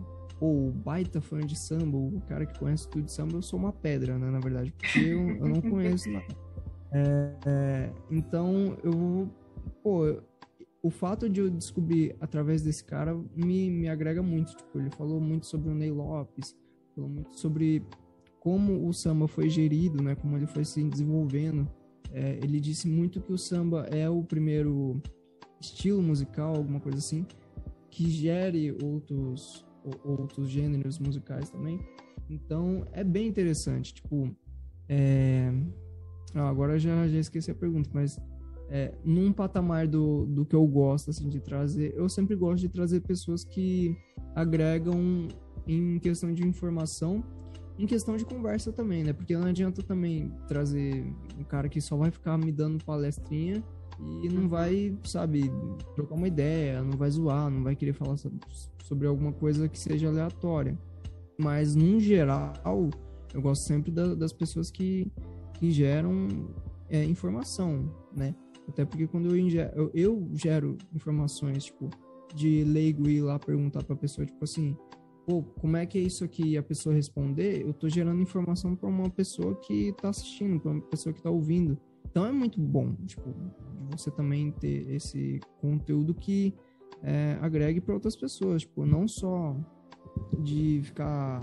ou 0.42 0.72
baita 0.72 1.20
fã 1.20 1.38
de 1.38 1.54
samba, 1.54 1.96
o 1.96 2.20
cara 2.26 2.44
que 2.44 2.58
conhece 2.58 2.88
tudo 2.88 3.04
de 3.04 3.12
samba, 3.12 3.36
eu 3.36 3.42
sou 3.42 3.56
uma 3.60 3.72
pedra, 3.72 4.18
né, 4.18 4.28
na 4.28 4.40
verdade, 4.40 4.72
porque 4.72 4.98
eu, 4.98 5.36
eu 5.36 5.48
não 5.48 5.60
conheço 5.62 6.10
nada. 6.10 6.26
É, 6.94 7.36
é, 7.46 7.92
então, 8.10 8.76
eu, 8.84 9.26
pô, 9.82 10.22
o 10.82 10.90
fato 10.90 11.26
de 11.26 11.40
eu 11.40 11.48
descobrir 11.48 12.14
através 12.20 12.60
desse 12.60 12.84
cara 12.84 13.18
me, 13.34 13.70
me 13.70 13.88
agrega 13.88 14.22
muito. 14.22 14.54
Tipo, 14.54 14.78
ele 14.78 14.90
falou 14.90 15.18
muito 15.18 15.46
sobre 15.46 15.70
o 15.70 15.74
Ney 15.74 15.90
Lopes, 15.90 16.54
falou 16.94 17.08
muito 17.08 17.34
sobre 17.40 17.82
como 18.38 18.86
o 18.86 18.92
samba 18.92 19.26
foi 19.26 19.48
gerido, 19.48 20.02
né? 20.02 20.14
Como 20.14 20.36
ele 20.36 20.46
foi 20.46 20.66
se 20.66 20.84
desenvolvendo. 20.84 21.66
É, 22.12 22.38
ele 22.42 22.60
disse 22.60 22.86
muito 22.86 23.22
que 23.22 23.32
o 23.32 23.38
samba 23.38 23.86
é 23.90 24.10
o 24.10 24.22
primeiro 24.22 25.00
estilo 25.58 26.02
musical, 26.02 26.54
alguma 26.54 26.78
coisa 26.78 26.98
assim, 26.98 27.24
que 27.90 28.10
gere 28.10 28.76
outros 28.82 29.64
outros 30.04 30.48
gêneros 30.48 30.98
musicais 30.98 31.50
também. 31.50 31.80
Então 32.28 32.86
é 32.92 33.04
bem 33.04 33.28
interessante. 33.28 33.94
Tipo, 33.94 34.34
é... 34.88 35.52
ah, 36.34 36.48
agora 36.48 36.78
já 36.78 37.06
já 37.08 37.18
esqueci 37.18 37.50
a 37.50 37.54
pergunta, 37.54 37.90
mas 37.92 38.18
é, 38.68 38.94
num 39.04 39.32
patamar 39.32 39.86
do, 39.86 40.24
do 40.26 40.46
que 40.46 40.56
eu 40.56 40.66
gosto 40.66 41.10
assim 41.10 41.28
de 41.28 41.40
trazer, 41.40 41.92
eu 41.94 42.08
sempre 42.08 42.34
gosto 42.34 42.62
de 42.62 42.68
trazer 42.68 43.00
pessoas 43.00 43.44
que 43.44 43.96
agregam 44.34 45.28
em 45.66 45.98
questão 45.98 46.32
de 46.32 46.46
informação 46.46 47.22
em 47.78 47.86
questão 47.86 48.16
de 48.16 48.24
conversa 48.24 48.72
também, 48.72 49.02
né? 49.02 49.12
Porque 49.12 49.36
não 49.36 49.46
adianta 49.46 49.82
também 49.82 50.30
trazer 50.46 51.04
um 51.38 51.44
cara 51.44 51.68
que 51.68 51.80
só 51.80 51.96
vai 51.96 52.10
ficar 52.10 52.36
me 52.38 52.52
dando 52.52 52.84
palestrinha 52.84 53.62
e 53.98 54.28
não 54.28 54.48
vai, 54.48 54.96
sabe, 55.04 55.50
trocar 55.94 56.14
uma 56.14 56.28
ideia, 56.28 56.82
não 56.82 56.96
vai 56.96 57.10
zoar, 57.10 57.50
não 57.50 57.62
vai 57.62 57.76
querer 57.76 57.92
falar 57.92 58.16
sobre 58.16 59.06
alguma 59.06 59.32
coisa 59.32 59.68
que 59.68 59.78
seja 59.78 60.08
aleatória. 60.08 60.78
Mas, 61.38 61.74
no 61.74 61.98
geral, 61.98 62.52
eu 63.34 63.40
gosto 63.40 63.62
sempre 63.64 63.90
da, 63.90 64.14
das 64.14 64.32
pessoas 64.32 64.70
que, 64.70 65.10
que 65.54 65.70
geram 65.70 66.28
é, 66.88 67.04
informação, 67.04 67.90
né? 68.14 68.34
Até 68.68 68.84
porque 68.84 69.06
quando 69.06 69.34
eu, 69.34 69.36
eu, 69.74 69.90
eu 69.94 70.30
gero 70.34 70.76
informações, 70.94 71.64
tipo, 71.64 71.90
de 72.34 72.64
leigo 72.64 73.08
ir 73.08 73.22
lá 73.22 73.38
perguntar 73.38 73.82
pra 73.82 73.96
pessoa, 73.96 74.26
tipo 74.26 74.44
assim, 74.44 74.76
pô, 75.26 75.42
como 75.60 75.76
é 75.76 75.86
que 75.86 75.98
é 75.98 76.02
isso 76.02 76.24
aqui? 76.24 76.50
E 76.50 76.56
a 76.56 76.62
pessoa 76.62 76.94
responder, 76.94 77.62
eu 77.62 77.72
tô 77.72 77.88
gerando 77.88 78.20
informação 78.20 78.74
para 78.76 78.88
uma 78.88 79.10
pessoa 79.10 79.54
que 79.56 79.92
tá 80.00 80.10
assistindo, 80.10 80.60
para 80.60 80.70
uma 80.70 80.82
pessoa 80.82 81.12
que 81.12 81.22
tá 81.22 81.30
ouvindo. 81.30 81.78
Então 82.12 82.26
é 82.26 82.30
muito 82.30 82.60
bom, 82.60 82.94
tipo, 83.06 83.34
você 83.90 84.10
também 84.10 84.52
ter 84.52 84.86
esse 84.90 85.40
conteúdo 85.62 86.12
que 86.14 86.54
é, 87.02 87.38
agregue 87.40 87.80
para 87.80 87.94
outras 87.94 88.14
pessoas, 88.14 88.60
tipo, 88.60 88.84
não 88.84 89.08
só 89.08 89.56
de 90.42 90.82
ficar, 90.84 91.40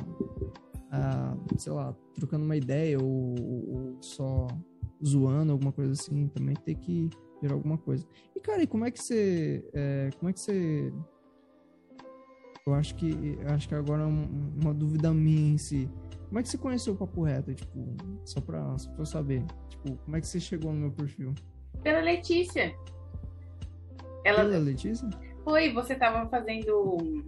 ah, 0.92 1.36
sei 1.58 1.74
lá, 1.74 1.92
trocando 2.14 2.46
uma 2.46 2.56
ideia 2.56 3.02
ou, 3.02 3.36
ou, 3.68 3.98
só 4.00 4.46
zoando 5.04 5.52
alguma 5.52 5.72
coisa 5.72 5.94
assim, 5.94 6.28
também 6.28 6.56
ter 6.56 6.76
que 6.76 7.10
gerar 7.42 7.56
alguma 7.56 7.80
coisa. 7.80 8.06
E 8.36 8.40
cara, 8.40 8.62
e 8.62 8.68
como 8.68 8.86
é 8.86 8.92
que 8.92 9.02
você, 9.02 9.68
é, 9.74 10.12
como 10.20 10.30
é 10.30 10.34
que 10.34 10.40
você 10.40 10.94
eu 12.68 12.76
acho 12.76 12.94
que 12.94 13.40
acho 13.48 13.68
que 13.68 13.74
agora 13.74 14.04
é 14.04 14.06
uma 14.06 14.72
dúvida 14.72 15.12
minha 15.12 15.54
em 15.54 15.58
si. 15.58 15.90
Como 16.30 16.40
é 16.40 16.44
que 16.44 16.50
você 16.50 16.58
conheceu 16.60 16.94
o 16.94 16.96
Papo 16.96 17.24
Reto? 17.24 17.54
Tipo, 17.56 17.98
só 18.24 18.40
pra, 18.40 18.78
só 18.78 18.92
pra 18.92 19.02
eu 19.02 19.06
saber. 19.06 19.44
Tipo, 19.68 19.98
como 19.98 20.16
é 20.16 20.22
que 20.22 20.28
você 20.28 20.40
chegou 20.40 20.72
no 20.72 20.80
meu 20.80 20.92
perfil? 20.92 21.34
Pela 21.82 22.02
Letícia. 22.02 22.76
Ela... 24.24 24.46
Pela 24.46 24.60
Letícia? 24.60 25.10
Foi, 25.44 25.74
você 25.74 25.96
tava 25.96 26.30
fazendo. 26.30 27.26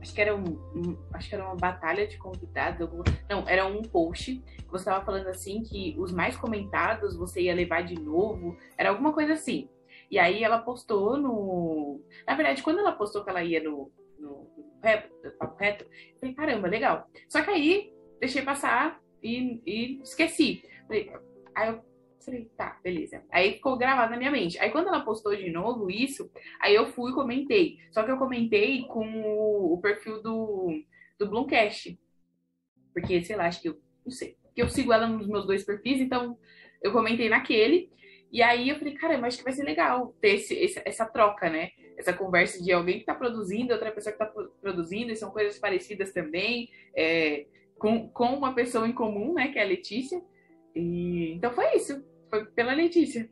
Acho 0.00 0.12
que 0.12 0.20
era 0.20 0.34
um, 0.34 0.44
um, 0.74 0.96
acho 1.12 1.28
que 1.28 1.34
era 1.36 1.44
uma 1.44 1.54
batalha 1.54 2.04
de 2.08 2.18
convidados. 2.18 2.88
Não, 3.30 3.48
era 3.48 3.64
um 3.64 3.82
post. 3.82 4.42
Você 4.70 4.84
tava 4.84 5.04
falando 5.04 5.28
assim 5.28 5.62
que 5.62 5.94
os 5.96 6.12
mais 6.12 6.36
comentados 6.36 7.16
você 7.16 7.42
ia 7.42 7.54
levar 7.54 7.82
de 7.82 7.94
novo. 7.94 8.56
Era 8.76 8.90
alguma 8.90 9.12
coisa 9.12 9.34
assim. 9.34 9.68
E 10.10 10.18
aí 10.18 10.42
ela 10.42 10.58
postou 10.58 11.16
no. 11.16 12.00
Na 12.26 12.34
verdade, 12.34 12.60
quando 12.60 12.80
ela 12.80 12.92
postou 12.92 13.22
que 13.22 13.30
ela 13.30 13.44
ia 13.44 13.62
no, 13.62 13.88
no, 14.18 14.48
no 15.22 15.30
papo 15.38 15.56
reto, 15.60 15.84
eu 15.84 16.18
falei, 16.18 16.34
caramba, 16.34 16.66
legal. 16.66 17.08
Só 17.28 17.42
que 17.42 17.50
aí 17.50 17.95
deixei 18.20 18.42
passar 18.42 19.00
e, 19.22 19.60
e 19.66 20.00
esqueci. 20.02 20.62
Aí 21.54 21.68
eu 21.68 21.84
falei, 22.24 22.50
tá, 22.56 22.78
beleza. 22.82 23.22
Aí 23.30 23.54
ficou 23.54 23.78
gravado 23.78 24.10
na 24.10 24.16
minha 24.16 24.30
mente. 24.30 24.58
Aí 24.58 24.70
quando 24.70 24.88
ela 24.88 25.04
postou 25.04 25.34
de 25.34 25.50
novo 25.50 25.90
isso, 25.90 26.30
aí 26.60 26.74
eu 26.74 26.86
fui 26.86 27.12
e 27.12 27.14
comentei. 27.14 27.78
Só 27.92 28.02
que 28.02 28.10
eu 28.10 28.18
comentei 28.18 28.84
com 28.86 29.06
o, 29.22 29.74
o 29.74 29.80
perfil 29.80 30.22
do, 30.22 30.82
do 31.18 31.28
Bloomcast. 31.28 31.98
Porque, 32.92 33.22
sei 33.22 33.36
lá, 33.36 33.46
acho 33.46 33.62
que 33.62 33.68
eu 33.68 33.80
não 34.04 34.10
sei. 34.10 34.36
Porque 34.42 34.62
eu 34.62 34.68
sigo 34.68 34.92
ela 34.92 35.06
nos 35.06 35.28
meus 35.28 35.46
dois 35.46 35.64
perfis, 35.64 36.00
então 36.00 36.38
eu 36.82 36.92
comentei 36.92 37.28
naquele. 37.28 37.90
E 38.32 38.42
aí 38.42 38.68
eu 38.68 38.76
falei, 38.76 38.94
caramba, 38.94 39.26
acho 39.26 39.38
que 39.38 39.44
vai 39.44 39.52
ser 39.52 39.64
legal 39.64 40.14
ter 40.20 40.36
esse, 40.36 40.54
esse, 40.54 40.82
essa 40.84 41.06
troca, 41.06 41.48
né? 41.48 41.70
Essa 41.96 42.12
conversa 42.12 42.62
de 42.62 42.72
alguém 42.72 42.96
que 42.96 43.02
está 43.02 43.14
produzindo, 43.14 43.72
outra 43.72 43.92
pessoa 43.92 44.14
que 44.14 44.22
está 44.22 44.42
produzindo, 44.60 45.12
e 45.12 45.16
são 45.16 45.30
coisas 45.30 45.58
parecidas 45.58 46.12
também, 46.12 46.68
é, 46.94 47.46
com, 47.78 48.08
com 48.08 48.34
uma 48.34 48.54
pessoa 48.54 48.88
em 48.88 48.92
comum, 48.92 49.34
né? 49.34 49.48
Que 49.48 49.58
é 49.58 49.64
a 49.64 49.66
Letícia. 49.66 50.22
E, 50.74 51.32
então 51.34 51.52
foi 51.52 51.76
isso. 51.76 52.02
Foi 52.28 52.44
pela 52.46 52.72
Letícia. 52.74 53.28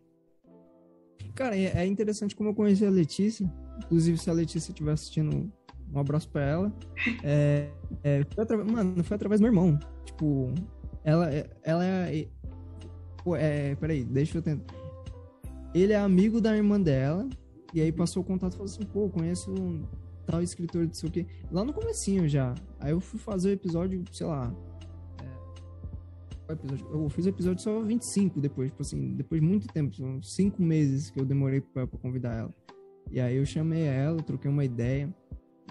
Cara, 1.35 1.57
é, 1.57 1.73
é 1.77 1.87
interessante 1.87 2.37
como 2.37 2.51
eu 2.51 2.55
conheci 2.55 2.85
a 2.87 2.91
Letícia. 2.91 3.51
Inclusive, 3.85 4.19
se 4.19 4.31
a 4.31 4.33
Letícia 4.33 4.71
estiver 4.71 4.93
assistindo, 4.93 5.53
um 5.93 5.99
abraço 5.99 6.29
pra 6.31 6.45
ela. 6.45 6.73
É, 7.25 7.71
é, 8.03 8.25
foi 8.35 8.45
através, 8.45 8.71
mano, 8.71 9.05
foi 9.05 9.15
através 9.15 9.41
do 9.41 9.45
meu 9.45 9.53
irmão. 9.53 9.79
Tipo, 10.05 10.53
ela, 11.03 11.29
ela 11.63 11.85
é. 11.85 12.29
Pô, 13.23 13.37
é. 13.37 13.75
Peraí, 13.77 14.05
deixa 14.05 14.39
eu 14.39 14.43
tentar 14.43 14.85
ele 15.75 15.93
é 15.93 15.97
amigo 15.97 16.41
da 16.41 16.57
irmã 16.57 16.81
dela, 16.81 17.29
e 17.75 17.81
aí 17.81 17.91
passou 17.91 18.23
o 18.23 18.25
contato 18.25 18.53
e 18.53 18.57
falou 18.57 18.71
assim, 18.71 18.85
pô, 18.85 19.11
conheço 19.11 19.53
tal 20.27 20.43
escritor 20.43 20.87
de 20.87 20.97
sei 20.97 21.09
o 21.09 21.13
quê. 21.13 21.27
Lá 21.51 21.65
no 21.65 21.73
comecinho 21.73 22.29
já. 22.29 22.55
Aí 22.81 22.93
eu 22.93 23.01
fui 23.01 23.19
fazer 23.19 23.51
o 23.51 23.53
episódio, 23.53 24.05
sei 24.13 24.27
lá. 24.27 24.55
É, 26.49 26.53
episódio? 26.53 26.87
Eu 26.91 27.09
fiz 27.09 27.27
o 27.27 27.29
episódio 27.29 27.63
só 27.63 27.81
25 27.81 28.41
depois, 28.41 28.71
tipo 28.71 28.83
assim, 28.83 29.15
depois 29.15 29.41
de 29.41 29.47
muito 29.47 29.69
tempo, 29.69 29.95
são 29.95 30.23
cinco 30.23 30.63
meses 30.63 31.11
que 31.11 31.21
eu 31.21 31.25
demorei 31.25 31.61
pra, 31.61 31.87
pra 31.87 31.99
convidar 31.99 32.35
ela. 32.35 32.55
E 33.11 33.21
aí 33.21 33.37
eu 33.37 33.45
chamei 33.45 33.83
ela, 33.83 34.23
troquei 34.23 34.51
uma 34.51 34.65
ideia. 34.65 35.15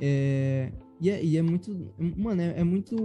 É, 0.02 0.72
e, 1.00 1.10
é, 1.10 1.24
e 1.24 1.38
é 1.38 1.42
muito. 1.42 1.94
Mano, 1.98 2.42
é, 2.42 2.60
é 2.60 2.64
muito 2.64 2.96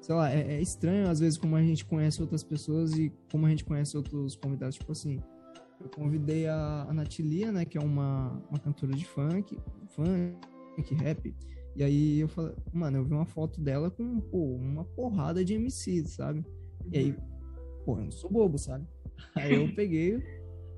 sei 0.00 0.14
lá, 0.14 0.32
é, 0.32 0.54
é, 0.54 0.62
estranho 0.62 1.08
às 1.08 1.20
vezes 1.20 1.36
como 1.36 1.54
a 1.54 1.62
gente 1.62 1.84
conhece 1.84 2.20
outras 2.22 2.42
pessoas 2.42 2.96
e 2.96 3.12
como 3.30 3.44
a 3.46 3.50
gente 3.50 3.64
conhece 3.64 3.96
outros 3.96 4.36
convidados. 4.36 4.76
Tipo 4.76 4.92
assim, 4.92 5.20
eu 5.80 5.88
convidei 5.88 6.46
a, 6.46 6.86
a 6.88 6.92
Natilia, 6.92 7.52
né, 7.52 7.64
que 7.64 7.78
é 7.78 7.80
uma, 7.80 8.42
uma 8.50 8.58
cantora 8.58 8.92
de 8.94 9.04
funk, 9.04 9.58
funk, 9.88 10.94
rap. 10.94 11.34
E 11.76 11.82
aí 11.82 12.20
eu 12.20 12.28
falei, 12.28 12.54
mano, 12.72 12.98
eu 12.98 13.04
vi 13.04 13.12
uma 13.12 13.24
foto 13.24 13.60
dela 13.60 13.90
com, 13.90 14.20
pô, 14.20 14.56
uma 14.56 14.84
porrada 14.84 15.44
de 15.44 15.54
MC, 15.54 16.04
sabe? 16.06 16.44
E 16.92 16.98
aí, 16.98 17.16
pô, 17.84 17.98
eu 17.98 18.04
não 18.04 18.10
sou 18.10 18.30
bobo, 18.30 18.58
sabe? 18.58 18.84
Aí 19.34 19.54
eu 19.54 19.72
peguei, 19.74 20.22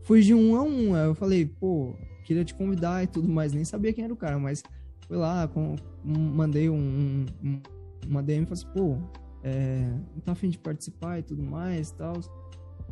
fui 0.02 0.20
de 0.22 0.34
um 0.34 0.56
a 0.56 0.62
um. 0.62 0.94
Aí 0.94 1.06
eu 1.06 1.14
falei, 1.14 1.46
pô, 1.46 1.94
queria 2.24 2.44
te 2.44 2.54
convidar 2.54 3.02
e 3.02 3.06
tudo 3.06 3.28
mais. 3.28 3.52
Nem 3.52 3.64
sabia 3.64 3.92
quem 3.92 4.04
era 4.04 4.12
o 4.12 4.16
cara, 4.16 4.38
mas 4.38 4.62
fui 5.06 5.16
lá, 5.16 5.48
com, 5.48 5.76
mandei 6.04 6.68
um, 6.68 7.26
um, 7.42 7.62
uma 8.06 8.22
DM 8.22 8.42
e 8.42 8.46
falei 8.46 8.62
assim, 8.62 8.72
pô, 8.74 8.98
é, 9.42 9.90
não 10.14 10.20
tá 10.20 10.32
afim 10.32 10.50
de 10.50 10.58
participar 10.58 11.18
e 11.18 11.22
tudo 11.22 11.42
mais 11.42 11.88
e 11.90 11.94
tal. 11.94 12.14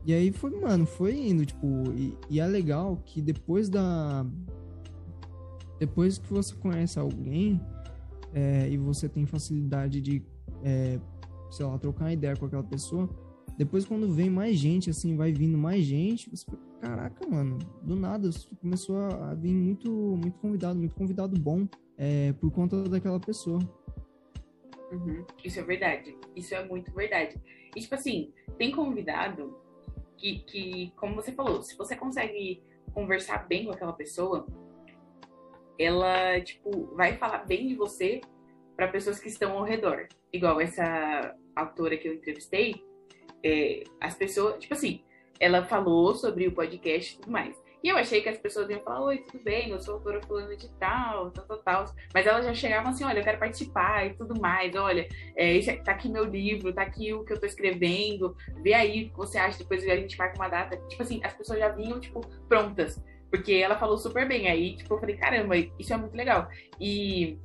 E 0.05 0.13
aí 0.13 0.33
foi, 0.33 0.51
mano, 0.59 0.87
foi 0.87 1.17
indo, 1.17 1.45
tipo, 1.45 1.67
e, 1.95 2.17
e 2.31 2.41
é 2.41 2.47
legal 2.47 3.03
que 3.05 3.21
depois 3.21 3.69
da. 3.69 4.27
Depois 5.79 6.19
que 6.19 6.33
você 6.33 6.55
conhece 6.57 6.99
alguém 6.99 7.61
é, 8.33 8.69
e 8.69 8.77
você 8.77 9.09
tem 9.09 9.25
facilidade 9.27 10.01
de, 10.01 10.23
é, 10.65 10.99
sei 11.51 11.67
lá, 11.67 11.79
trocar 11.79 12.13
ideia 12.13 12.37
com 12.37 12.47
aquela 12.47 12.65
pessoa, 12.65 13.09
depois 13.57 13.85
quando 13.85 14.09
vem 14.09 14.29
mais 14.29 14.57
gente, 14.57 14.91
assim, 14.91 15.17
vai 15.17 15.33
vindo 15.33 15.57
mais 15.57 15.85
gente, 15.85 16.31
você 16.31 16.47
caraca, 16.81 17.29
mano, 17.29 17.59
do 17.83 17.97
nada 17.97 18.31
começou 18.61 18.97
a, 18.99 19.35
vir 19.35 19.53
muito, 19.53 19.91
muito 19.91 20.39
convidado, 20.39 20.79
muito 20.79 20.95
convidado 20.95 21.41
bom 21.41 21.67
é, 21.97 22.33
por 22.35 22.51
conta 22.51 22.85
daquela 22.85 23.19
pessoa. 23.19 23.59
Uhum. 24.93 25.25
Isso 25.45 25.59
é 25.59 25.63
verdade. 25.63 26.17
Isso 26.37 26.55
é 26.55 26.67
muito 26.67 26.93
verdade. 26.93 27.37
E, 27.77 27.81
tipo 27.81 27.95
assim, 27.95 28.33
tem 28.57 28.71
convidado 28.71 29.57
que, 30.19 30.41
que, 30.41 30.93
como 30.97 31.15
você 31.15 31.33
falou, 31.33 31.63
se 31.63 31.77
você 31.77 31.97
consegue 31.97 32.63
conversar 32.93 33.47
bem 33.47 33.65
com 33.65 33.73
aquela 33.73 33.93
pessoa, 33.93 34.47
ela, 35.79 36.41
tipo, 36.41 36.95
vai 36.95 37.17
falar 37.17 37.47
bem 37.47 37.69
de 37.69 37.75
você 37.75 38.21
para 38.77 38.89
pessoas 38.89 39.19
que 39.21 39.29
estão 39.29 39.57
ao 39.57 39.65
redor. 39.65 40.09
Igual 40.33 40.61
essa 40.61 41.35
autora 41.55 41.97
que 41.97 42.09
eu 42.09 42.15
entrevistei, 42.15 42.85
é, 43.43 43.85
as 44.01 44.15
pessoas, 44.15 44.59
tipo 44.59 44.75
assim, 44.75 45.03
ela 45.39 45.65
falou 45.65 46.15
sobre 46.15 46.47
o 46.49 46.53
podcast 46.53 47.15
e 47.15 47.21
tudo 47.21 47.31
mais. 47.31 47.57
E 47.83 47.89
eu 47.89 47.97
achei 47.97 48.21
que 48.21 48.29
as 48.29 48.39
pessoas 48.39 48.69
iam 48.69 48.81
falar, 48.81 49.03
oi, 49.03 49.19
tudo 49.19 49.43
bem, 49.45 49.71
eu 49.71 49.81
sou 49.81 49.95
autora 49.95 50.21
fulano 50.23 50.57
de 50.57 50.69
tal, 50.75 51.31
tal, 51.31 51.45
tal, 51.45 51.59
tal. 51.59 51.85
Mas 52.13 52.27
elas 52.27 52.45
já 52.45 52.53
chegavam 52.53 52.91
assim, 52.91 53.05
olha, 53.05 53.21
eu 53.21 53.25
quero 53.25 53.39
participar 53.39 54.07
e 54.07 54.15
tudo 54.15 54.41
mais, 54.41 54.75
olha, 54.75 55.09
é, 55.37 55.61
tá 55.77 55.93
aqui 55.93 56.09
meu 56.09 56.25
livro, 56.25 56.73
tá 56.73 56.83
aqui 56.83 57.13
o 57.15 57.25
que 57.25 57.33
eu 57.33 57.41
tô 57.41 57.47
escrevendo, 57.47 58.37
vê 58.63 58.75
aí 58.75 59.05
o 59.05 59.11
que 59.11 59.17
você 59.17 59.39
acha, 59.39 59.59
depois 59.59 59.87
a 59.87 59.97
gente 59.97 60.19
marca 60.19 60.37
uma 60.37 60.49
data. 60.49 60.77
Tipo 60.89 61.03
assim, 61.03 61.21
as 61.23 61.35
pessoas 61.35 61.59
já 61.61 61.69
vinham, 61.69 62.01
tipo, 62.01 62.21
prontas. 62.49 63.03
Porque 63.31 63.53
ela 63.53 63.79
falou 63.79 63.99
super 63.99 64.27
bem. 64.27 64.49
Aí, 64.49 64.75
tipo, 64.77 64.95
eu 64.95 64.99
falei, 64.99 65.17
caramba, 65.17 65.57
isso 65.57 65.93
é 65.93 65.97
muito 65.97 66.17
legal. 66.17 66.49
E 66.81 67.39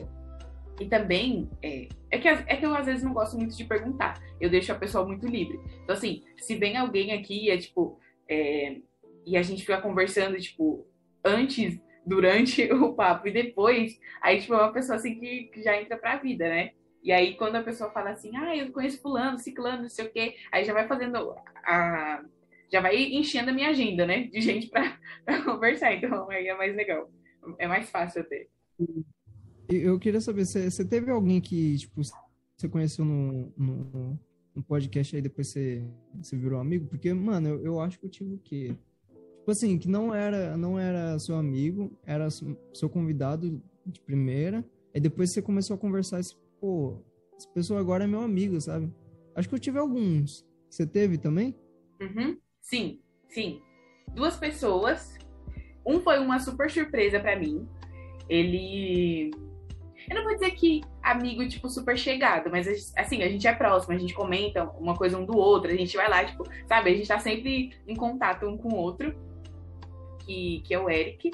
e 0.80 0.88
também, 0.88 1.50
é, 1.62 1.88
é, 2.10 2.18
que, 2.18 2.28
é 2.28 2.58
que 2.58 2.66
eu 2.66 2.76
às 2.76 2.86
vezes 2.86 3.04
não 3.04 3.14
gosto 3.14 3.38
muito 3.38 3.56
de 3.56 3.64
perguntar. 3.64 4.20
Eu 4.42 4.50
deixo 4.50 4.72
a 4.72 4.76
pessoa 4.76 5.06
muito 5.06 5.28
livre. 5.28 5.60
Então, 5.84 5.96
assim, 5.96 6.24
se 6.38 6.56
vem 6.56 6.78
alguém 6.78 7.14
aqui 7.14 7.50
é 7.50 7.58
tipo. 7.58 8.00
É, 8.28 8.78
e 9.26 9.38
a 9.38 9.42
gente 9.42 9.62
fica 9.62 9.82
conversando, 9.82 10.38
tipo, 10.40 10.88
antes, 11.24 11.80
durante 12.06 12.64
o 12.74 12.94
papo 12.94 13.28
e 13.28 13.32
depois, 13.32 14.00
aí, 14.22 14.40
tipo, 14.40 14.54
é 14.54 14.58
uma 14.58 14.74
pessoa 14.74 14.98
assim 14.98 15.20
que, 15.20 15.46
que 15.46 15.64
já 15.64 15.80
entra 15.80 15.98
pra 15.98 16.18
vida, 16.18 16.48
né? 16.48 16.72
E 17.04 17.12
aí, 17.12 17.36
quando 17.36 17.58
a 17.58 17.64
pessoa 17.64 17.92
fala 17.92 18.12
assim, 18.12 18.36
ah, 18.38 18.56
eu 18.56 18.72
conheço 18.72 19.02
fulano, 19.02 19.38
ciclano, 19.38 19.84
não 19.84 19.90
sei 19.90 20.06
o 20.06 20.12
quê, 20.12 20.36
aí 20.52 20.64
já 20.64 20.74
vai 20.74 20.88
fazendo 20.88 21.36
a. 21.66 22.24
Já 22.72 22.82
vai 22.82 22.96
enchendo 22.96 23.52
a 23.52 23.54
minha 23.54 23.70
agenda, 23.70 24.08
né? 24.08 24.24
De 24.24 24.42
gente 24.42 24.68
pra, 24.68 24.98
pra 25.26 25.44
conversar. 25.44 25.94
Então 25.94 26.30
aí 26.32 26.48
é 26.48 26.56
mais 26.56 26.76
legal. 26.76 27.12
É 27.60 27.68
mais 27.68 27.90
fácil 27.90 28.22
até. 28.22 28.48
Eu 29.70 30.00
queria 30.00 30.22
saber, 30.22 30.46
você 30.46 30.86
teve 30.86 31.12
alguém 31.12 31.40
que, 31.40 31.78
tipo, 31.78 32.02
você 32.56 32.70
conheceu 32.70 33.04
no, 33.04 33.54
no, 33.58 34.64
podcast 34.64 35.16
aí, 35.16 35.22
depois 35.22 35.48
você, 35.48 35.84
você 36.16 36.38
virou 36.38 36.60
amigo? 36.60 36.88
Porque, 36.88 37.14
mano, 37.14 37.50
eu, 37.50 37.66
eu 37.66 37.80
acho 37.80 38.00
que 38.00 38.06
eu 38.06 38.10
tive 38.10 38.34
o 38.34 38.40
quê? 38.40 38.76
Tipo 39.44 39.52
assim, 39.52 39.78
que 39.78 39.90
não 39.90 40.16
era, 40.16 40.56
não 40.56 40.80
era 40.80 41.20
seu 41.20 41.36
amigo, 41.36 41.92
era 42.06 42.30
seu 42.30 42.90
convidado 42.90 43.62
de 43.86 44.00
primeira, 44.00 44.64
aí 44.96 45.02
depois 45.02 45.32
você 45.34 45.42
começou 45.42 45.76
a 45.76 45.78
conversar 45.78 46.22
e 46.22 46.24
pô, 46.62 46.98
essa 47.36 47.50
pessoa 47.50 47.78
agora 47.82 48.06
é 48.06 48.08
meu 48.08 48.22
amigo, 48.22 48.62
sabe? 48.62 48.90
Acho 49.36 49.50
que 49.50 49.56
eu 49.56 49.60
tive 49.60 49.78
alguns. 49.78 50.48
Você 50.70 50.88
teve 50.88 51.18
também? 51.18 51.54
Uhum. 52.02 52.38
Sim, 52.62 53.02
sim. 53.28 53.62
Duas 54.16 54.38
pessoas. 54.38 55.18
Um 55.86 56.00
foi 56.00 56.20
uma 56.20 56.40
super 56.40 56.72
surpresa 56.72 57.20
para 57.20 57.38
mim. 57.38 57.68
Ele 58.30 59.30
eu 60.10 60.16
não 60.16 60.24
vou 60.24 60.36
dizer 60.36 60.52
que 60.52 60.80
amigo, 61.02 61.46
tipo, 61.50 61.70
super 61.70 61.98
chegado, 61.98 62.50
mas 62.50 62.66
assim, 62.96 63.24
a 63.24 63.28
gente 63.28 63.46
é 63.46 63.54
próximo, 63.54 63.94
a 63.94 63.98
gente 63.98 64.14
comenta 64.14 64.64
uma 64.80 64.96
coisa 64.96 65.18
um 65.18 65.26
do 65.26 65.38
outro, 65.38 65.70
a 65.70 65.76
gente 65.76 65.98
vai 65.98 66.10
lá, 66.10 66.24
tipo, 66.24 66.46
sabe, 66.66 66.92
a 66.92 66.96
gente 66.96 67.10
tá 67.10 67.20
sempre 67.20 67.74
em 67.86 67.96
contato 67.96 68.46
um 68.46 68.58
com 68.58 68.70
o 68.70 68.78
outro, 68.78 69.14
que, 70.26 70.62
que 70.66 70.74
é 70.74 70.80
o 70.80 70.90
Eric, 70.90 71.32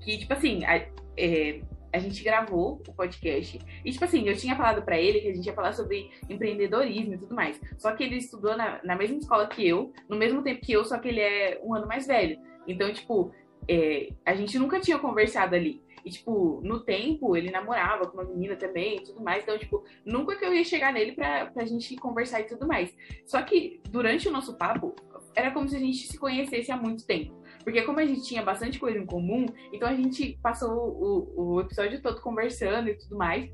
que, 0.00 0.18
tipo 0.18 0.32
assim, 0.32 0.64
a, 0.64 0.86
é, 1.16 1.60
a 1.92 1.98
gente 1.98 2.22
gravou 2.22 2.80
o 2.86 2.92
podcast. 2.92 3.58
E, 3.84 3.92
tipo 3.92 4.04
assim, 4.04 4.28
eu 4.28 4.36
tinha 4.36 4.56
falado 4.56 4.82
para 4.82 4.98
ele 4.98 5.20
que 5.20 5.28
a 5.28 5.34
gente 5.34 5.46
ia 5.46 5.54
falar 5.54 5.72
sobre 5.72 6.10
empreendedorismo 6.28 7.14
e 7.14 7.18
tudo 7.18 7.34
mais. 7.34 7.60
Só 7.76 7.92
que 7.92 8.04
ele 8.04 8.16
estudou 8.16 8.56
na, 8.56 8.80
na 8.84 8.96
mesma 8.96 9.18
escola 9.18 9.46
que 9.46 9.66
eu, 9.66 9.92
no 10.08 10.16
mesmo 10.16 10.42
tempo 10.42 10.60
que 10.60 10.72
eu, 10.72 10.84
só 10.84 10.98
que 10.98 11.08
ele 11.08 11.20
é 11.20 11.60
um 11.62 11.74
ano 11.74 11.86
mais 11.86 12.06
velho. 12.06 12.38
Então, 12.66 12.92
tipo, 12.92 13.32
é, 13.66 14.10
a 14.24 14.34
gente 14.34 14.58
nunca 14.58 14.80
tinha 14.80 14.98
conversado 14.98 15.54
ali. 15.54 15.82
E, 16.04 16.10
tipo, 16.10 16.60
no 16.62 16.80
tempo, 16.80 17.36
ele 17.36 17.50
namorava 17.50 18.06
com 18.06 18.16
uma 18.16 18.24
menina 18.24 18.56
também 18.56 18.96
e 18.96 19.02
tudo 19.02 19.22
mais. 19.22 19.42
Então, 19.42 19.58
tipo, 19.58 19.84
nunca 20.04 20.36
que 20.36 20.44
eu 20.44 20.54
ia 20.54 20.64
chegar 20.64 20.92
nele 20.92 21.12
pra, 21.12 21.46
pra 21.46 21.64
gente 21.64 21.96
conversar 21.96 22.40
e 22.40 22.44
tudo 22.44 22.66
mais. 22.66 22.94
Só 23.26 23.42
que, 23.42 23.80
durante 23.90 24.28
o 24.28 24.32
nosso 24.32 24.56
papo, 24.56 24.94
era 25.34 25.50
como 25.50 25.68
se 25.68 25.76
a 25.76 25.80
gente 25.80 26.06
se 26.06 26.18
conhecesse 26.18 26.70
há 26.70 26.76
muito 26.76 27.06
tempo. 27.06 27.37
Porque 27.68 27.82
como 27.82 28.00
a 28.00 28.06
gente 28.06 28.22
tinha 28.22 28.42
bastante 28.42 28.78
coisa 28.78 28.98
em 28.98 29.04
comum, 29.04 29.44
então 29.70 29.86
a 29.86 29.94
gente 29.94 30.38
passou 30.42 30.70
o, 30.72 31.56
o 31.56 31.60
episódio 31.60 32.00
todo 32.00 32.18
conversando 32.22 32.88
e 32.88 32.94
tudo 32.94 33.14
mais. 33.14 33.46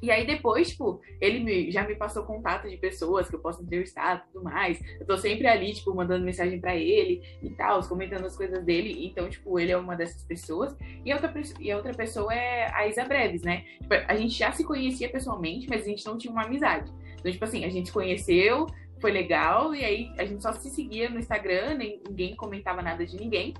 E 0.00 0.12
aí 0.12 0.24
depois, 0.24 0.68
tipo, 0.68 1.00
ele 1.20 1.40
me, 1.40 1.72
já 1.72 1.84
me 1.84 1.96
passou 1.96 2.22
contato 2.22 2.68
de 2.68 2.76
pessoas 2.76 3.28
que 3.28 3.34
eu 3.34 3.40
posso 3.40 3.64
entrevistar 3.64 4.18
e 4.18 4.32
tudo 4.32 4.44
mais. 4.44 4.80
Eu 5.00 5.04
tô 5.04 5.18
sempre 5.18 5.48
ali, 5.48 5.74
tipo, 5.74 5.92
mandando 5.92 6.24
mensagem 6.24 6.60
para 6.60 6.76
ele 6.76 7.20
e 7.42 7.50
tal, 7.50 7.80
comentando 7.88 8.26
as 8.26 8.36
coisas 8.36 8.64
dele. 8.64 9.04
Então, 9.04 9.28
tipo, 9.28 9.58
ele 9.58 9.72
é 9.72 9.76
uma 9.76 9.96
dessas 9.96 10.22
pessoas. 10.22 10.76
E 11.04 11.10
a 11.10 11.16
outra, 11.16 11.34
e 11.58 11.72
a 11.72 11.76
outra 11.76 11.94
pessoa 11.94 12.32
é 12.32 12.72
a 12.72 12.86
Isa 12.86 13.04
Breves, 13.06 13.42
né? 13.42 13.64
Tipo, 13.80 13.94
a 14.06 14.14
gente 14.14 14.38
já 14.38 14.52
se 14.52 14.62
conhecia 14.62 15.08
pessoalmente, 15.08 15.68
mas 15.68 15.82
a 15.82 15.86
gente 15.86 16.06
não 16.06 16.16
tinha 16.16 16.32
uma 16.32 16.44
amizade. 16.44 16.92
Então, 17.18 17.32
tipo 17.32 17.44
assim, 17.44 17.64
a 17.64 17.68
gente 17.68 17.88
se 17.88 17.92
conheceu, 17.92 18.68
foi 19.06 19.12
legal, 19.12 19.72
e 19.72 19.84
aí 19.84 20.12
a 20.18 20.24
gente 20.24 20.42
só 20.42 20.52
se 20.52 20.68
seguia 20.68 21.08
no 21.08 21.20
Instagram, 21.20 21.74
nem, 21.74 22.02
ninguém 22.08 22.34
comentava 22.34 22.82
nada 22.82 23.06
de 23.06 23.16
ninguém. 23.16 23.54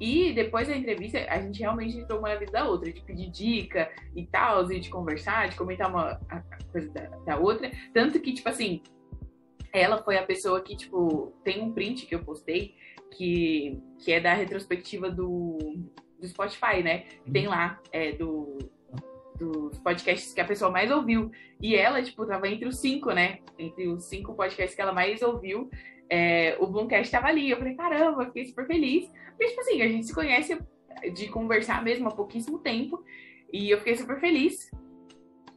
E 0.00 0.32
depois 0.32 0.66
da 0.66 0.76
entrevista, 0.76 1.24
a 1.28 1.40
gente 1.40 1.60
realmente 1.60 1.96
entrou 1.96 2.18
uma 2.18 2.30
na 2.30 2.34
vida 2.34 2.50
da 2.50 2.68
outra, 2.68 2.92
de 2.92 3.00
pedir 3.02 3.30
dica 3.30 3.88
e 4.16 4.26
tal, 4.26 4.68
e 4.72 4.80
de 4.80 4.90
conversar, 4.90 5.50
de 5.50 5.56
comentar 5.56 5.88
uma 5.88 6.16
coisa 6.72 6.90
da, 6.90 7.02
da, 7.24 7.36
outra. 7.36 7.70
Tanto 7.94 8.18
que, 8.18 8.32
tipo 8.32 8.48
assim, 8.48 8.82
ela 9.72 10.02
foi 10.02 10.18
a 10.18 10.24
pessoa 10.24 10.60
que, 10.60 10.76
tipo, 10.76 11.32
tem 11.44 11.62
um 11.62 11.72
print 11.72 12.04
que 12.04 12.16
eu 12.16 12.24
postei, 12.24 12.74
que, 13.16 13.80
que 14.00 14.10
é 14.10 14.18
da 14.18 14.34
retrospectiva 14.34 15.08
do, 15.08 15.58
do 16.20 16.26
Spotify, 16.26 16.82
né? 16.82 17.04
Tem 17.32 17.46
lá, 17.46 17.80
é, 17.92 18.10
do, 18.12 18.58
dos 19.38 19.78
podcasts 19.78 20.34
que 20.34 20.40
a 20.40 20.44
pessoa 20.44 20.70
mais 20.70 20.90
ouviu. 20.90 21.30
E 21.60 21.74
ela, 21.76 22.02
tipo, 22.02 22.26
tava 22.26 22.48
entre 22.48 22.68
os 22.68 22.78
cinco, 22.78 23.12
né? 23.12 23.38
Entre 23.58 23.88
os 23.88 24.04
cinco 24.04 24.34
podcasts 24.34 24.74
que 24.74 24.82
ela 24.82 24.92
mais 24.92 25.22
ouviu 25.22 25.70
é, 26.10 26.56
o 26.58 26.66
Boomcast 26.66 27.04
estava 27.04 27.28
ali. 27.28 27.50
Eu 27.50 27.58
falei, 27.58 27.74
caramba, 27.74 28.26
fiquei 28.26 28.46
super 28.46 28.66
feliz. 28.66 29.10
Porque, 29.30 29.46
tipo 29.48 29.60
assim, 29.60 29.82
a 29.82 29.88
gente 29.88 30.06
se 30.06 30.14
conhece 30.14 30.58
de 31.14 31.28
conversar 31.28 31.82
mesmo 31.84 32.08
há 32.08 32.10
pouquíssimo 32.10 32.58
tempo. 32.58 33.02
E 33.52 33.70
eu 33.70 33.78
fiquei 33.78 33.96
super 33.96 34.18
feliz 34.18 34.70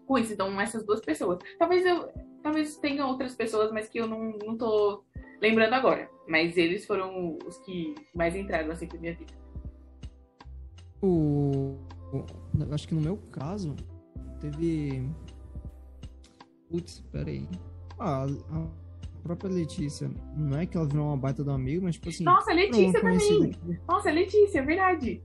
com 0.06 0.18
isso. 0.18 0.34
Então, 0.34 0.60
essas 0.60 0.86
duas 0.86 1.02
pessoas. 1.02 1.40
Talvez 1.58 1.86
eu. 1.86 2.10
Talvez 2.44 2.76
tenha 2.78 3.06
outras 3.06 3.36
pessoas, 3.36 3.72
mas 3.72 3.88
que 3.88 4.00
eu 4.00 4.08
não, 4.08 4.36
não 4.44 4.58
tô 4.58 5.04
lembrando 5.40 5.74
agora. 5.74 6.10
Mas 6.28 6.58
eles 6.58 6.88
foram 6.88 7.38
os 7.46 7.58
que 7.60 7.94
mais 8.16 8.36
entraram 8.36 8.72
assim 8.72 8.90
na 8.92 9.00
minha 9.00 9.14
vida. 9.14 9.34
O. 11.04 11.78
Acho 12.72 12.88
que 12.88 12.94
no 12.94 13.02
meu 13.02 13.18
caso, 13.32 13.76
teve. 14.40 15.10
Putz, 16.70 17.02
peraí. 17.12 17.48
Ah, 18.00 18.26
a 18.26 19.24
própria 19.24 19.52
Letícia, 19.52 20.10
não 20.36 20.58
é 20.58 20.66
que 20.66 20.76
ela 20.76 20.88
virou 20.88 21.08
uma 21.08 21.18
baita 21.18 21.44
do 21.44 21.52
amigo, 21.52 21.84
mas 21.84 21.96
tipo 21.96 22.10
assim. 22.10 22.24
Nossa, 22.24 22.54
Letícia 22.54 23.00
também! 23.00 23.52
Nossa, 23.88 24.12
Letícia, 24.12 24.60
é 24.60 24.64
verdade. 24.64 25.22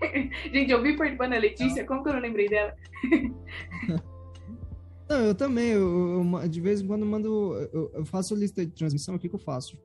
Gente, 0.52 0.70
eu 0.70 0.82
vi 0.82 0.96
perturbando 0.96 1.34
a 1.34 1.38
Letícia, 1.38 1.84
como 1.84 2.02
que 2.02 2.08
eu 2.08 2.14
não 2.14 2.20
lembrei 2.20 2.48
dela? 2.48 2.74
não, 5.08 5.16
eu 5.16 5.34
também, 5.34 5.70
eu, 5.70 6.24
eu, 6.42 6.48
de 6.48 6.60
vez 6.60 6.80
em 6.80 6.86
quando 6.86 7.04
mando. 7.04 7.54
Eu, 7.72 7.90
eu, 7.94 8.04
faço 8.04 8.34
lista 8.34 8.64
de 8.64 8.72
transmissão, 8.72 9.16
o 9.16 9.18
que, 9.18 9.28
que 9.28 9.34
eu 9.34 9.40
faço? 9.40 9.76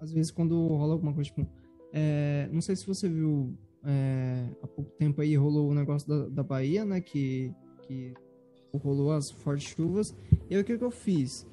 Às 0.00 0.12
vezes 0.12 0.30
quando 0.30 0.66
rola 0.68 0.92
alguma 0.92 1.12
coisa, 1.12 1.30
tipo. 1.30 1.46
É, 1.92 2.48
não 2.52 2.60
sei 2.60 2.76
se 2.76 2.86
você 2.86 3.08
viu 3.08 3.56
é, 3.86 4.48
há 4.62 4.66
pouco 4.66 4.90
tempo 4.98 5.20
aí 5.20 5.36
rolou 5.36 5.70
o 5.70 5.74
negócio 5.74 6.08
da, 6.08 6.28
da 6.28 6.42
Bahia, 6.42 6.84
né? 6.84 7.00
Que, 7.00 7.54
que 7.82 8.12
rolou 8.74 9.12
as 9.12 9.30
fortes 9.30 9.68
chuvas. 9.68 10.14
E 10.50 10.54
aí 10.54 10.60
o 10.60 10.64
que, 10.64 10.76
que 10.76 10.84
eu 10.84 10.90
fiz? 10.90 11.46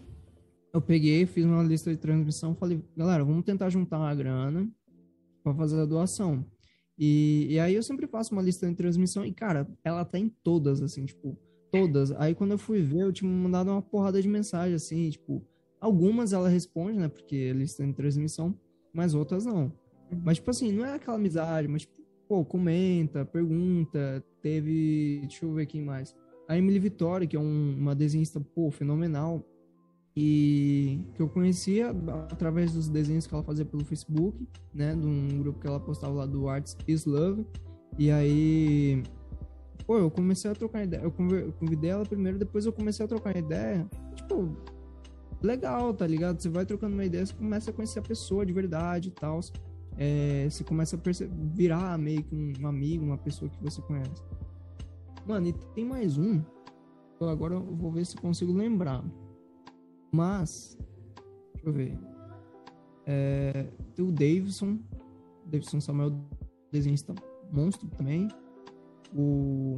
eu 0.74 0.82
peguei, 0.82 1.26
fiz 1.28 1.46
uma 1.46 1.62
lista 1.62 1.92
de 1.92 1.98
transmissão, 1.98 2.56
falei, 2.56 2.84
galera, 2.98 3.24
vamos 3.24 3.46
tentar 3.46 3.70
juntar 3.70 4.00
uma 4.00 4.14
grana 4.16 4.68
para 5.44 5.54
fazer 5.54 5.80
a 5.80 5.86
doação. 5.86 6.44
E, 6.98 7.48
e 7.52 7.60
aí 7.60 7.76
eu 7.76 7.84
sempre 7.84 8.08
faço 8.08 8.34
uma 8.34 8.42
lista 8.42 8.68
de 8.68 8.74
transmissão 8.74 9.24
e, 9.24 9.32
cara, 9.32 9.68
ela 9.84 10.04
tá 10.04 10.18
em 10.18 10.30
todas, 10.30 10.82
assim, 10.82 11.06
tipo, 11.06 11.38
todas. 11.72 12.12
Aí 12.14 12.34
quando 12.34 12.52
eu 12.52 12.58
fui 12.58 12.82
ver, 12.82 13.02
eu 13.02 13.14
tinha 13.14 13.30
mandado 13.30 13.70
uma 13.70 13.84
porrada 13.84 14.20
de 14.20 14.28
mensagem, 14.28 14.74
assim, 14.74 15.12
tipo, 15.12 15.46
algumas 15.80 16.34
ela 16.34 16.50
responde, 16.50 16.98
né, 16.98 17.08
porque 17.08 17.36
é 17.36 17.54
lista 17.54 17.86
de 17.86 17.94
transmissão, 17.94 18.58
mas 18.92 19.14
outras 19.14 19.46
não. 19.46 19.66
Uhum. 20.12 20.22
Mas, 20.24 20.38
tipo 20.38 20.50
assim, 20.50 20.72
não 20.72 20.86
é 20.86 20.96
aquela 20.96 21.18
amizade, 21.18 21.68
mas, 21.68 21.84
tipo, 21.84 22.02
pô, 22.28 22.44
comenta, 22.44 23.26
pergunta, 23.26 24.24
teve, 24.42 25.20
deixa 25.22 25.46
eu 25.46 25.54
ver 25.54 25.66
quem 25.66 25.82
mais. 25.82 26.16
A 26.48 26.58
Emily 26.58 26.80
Vitória, 26.80 27.26
que 27.28 27.36
é 27.36 27.40
um, 27.40 27.76
uma 27.78 27.96
desenhista, 27.96 28.40
pô, 28.40 28.70
fenomenal, 28.70 29.46
e 30.16 31.08
que 31.16 31.22
eu 31.22 31.28
conhecia 31.28 31.90
através 32.30 32.74
dos 32.74 32.88
desenhos 32.88 33.26
que 33.26 33.34
ela 33.34 33.44
fazia 33.44 33.66
pelo 33.66 33.84
Facebook, 33.84 34.48
né, 34.74 34.96
de 34.96 35.08
um 35.08 35.40
grupo 35.40 35.60
que 35.60 35.68
ela 35.68 35.80
postava 35.80 36.14
lá 36.14 36.26
do 36.26 36.48
Arts 36.48 36.78
is 36.88 37.06
Love. 37.06 37.46
E 37.98 38.12
aí, 38.12 39.04
pô, 39.88 39.98
eu 39.98 40.12
comecei 40.12 40.52
a 40.52 40.56
trocar 40.56 40.84
ideia. 40.84 41.02
Eu 41.02 41.12
convidei 41.12 41.90
ela 41.90 42.06
primeiro, 42.06 42.38
depois 42.38 42.66
eu 42.66 42.74
comecei 42.74 43.04
a 43.04 43.08
trocar 43.08 43.36
ideia. 43.36 43.88
Tipo, 44.16 44.56
legal, 45.42 45.94
tá 45.94 46.06
ligado? 46.06 46.40
Você 46.40 46.50
vai 46.50 46.66
trocando 46.66 46.94
uma 46.94 47.06
ideia, 47.06 47.26
você 47.26 47.34
começa 47.34 47.72
a 47.72 47.74
conhecer 47.74 48.00
a 48.00 48.04
pessoa 48.04 48.46
de 48.46 48.54
verdade 48.54 49.10
e 49.10 49.12
tal. 49.12 49.40
É, 49.98 50.48
você 50.50 50.64
começa 50.64 50.96
a 50.96 51.00
virar 51.54 51.98
meio 51.98 52.24
que 52.24 52.36
um 52.36 52.68
amigo, 52.68 53.06
uma 53.06 53.18
pessoa 53.18 53.50
que 53.50 53.62
você 53.62 53.82
conhece. 53.82 54.24
Mano, 55.26 55.48
e 55.48 55.54
tem 55.74 55.86
mais 55.86 56.18
um. 56.18 56.42
Agora 57.22 57.56
eu 57.56 57.64
vou 57.64 57.92
ver 57.92 58.06
se 58.06 58.18
consigo 58.18 58.52
lembrar. 58.52 59.04
Mas, 60.12 60.78
deixa 61.54 61.70
eu 61.70 61.74
ver. 61.74 61.98
É, 63.06 63.68
tem 63.96 64.06
o 64.06 64.12
Davidson, 64.12 64.80
Davidson 65.46 65.80
Samuel, 65.80 66.12
desenhista 66.72 67.14
monstro 67.52 67.88
também. 67.90 68.28
O 69.16 69.78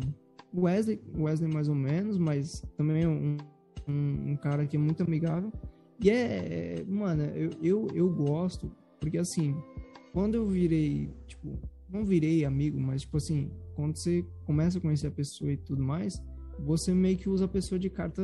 Wesley, 0.53 1.01
Wesley 1.17 1.53
mais 1.53 1.67
ou 1.67 1.75
menos, 1.75 2.17
mas 2.17 2.61
também 2.77 3.03
é 3.03 3.07
um, 3.07 3.37
um, 3.87 4.31
um 4.31 4.35
cara 4.37 4.65
que 4.65 4.75
é 4.75 4.79
muito 4.79 5.03
amigável. 5.03 5.51
E 5.99 6.09
é, 6.09 6.83
mano, 6.87 7.23
eu, 7.23 7.51
eu, 7.61 7.87
eu 7.93 8.09
gosto, 8.09 8.71
porque 8.99 9.17
assim, 9.17 9.55
quando 10.15 10.35
eu 10.35 10.47
virei, 10.47 11.09
tipo, 11.27 11.59
não 11.89 12.05
virei 12.05 12.45
amigo, 12.45 12.79
mas 12.79 13.01
tipo 13.01 13.17
assim, 13.17 13.51
quando 13.75 13.97
você 13.97 14.25
começa 14.45 14.77
a 14.77 14.81
conhecer 14.81 15.07
a 15.07 15.11
pessoa 15.11 15.51
e 15.51 15.57
tudo 15.57 15.83
mais, 15.83 16.23
você 16.57 16.93
meio 16.93 17.17
que 17.17 17.27
usa 17.27 17.43
a 17.43 17.47
pessoa 17.49 17.77
de 17.77 17.89
carta, 17.89 18.23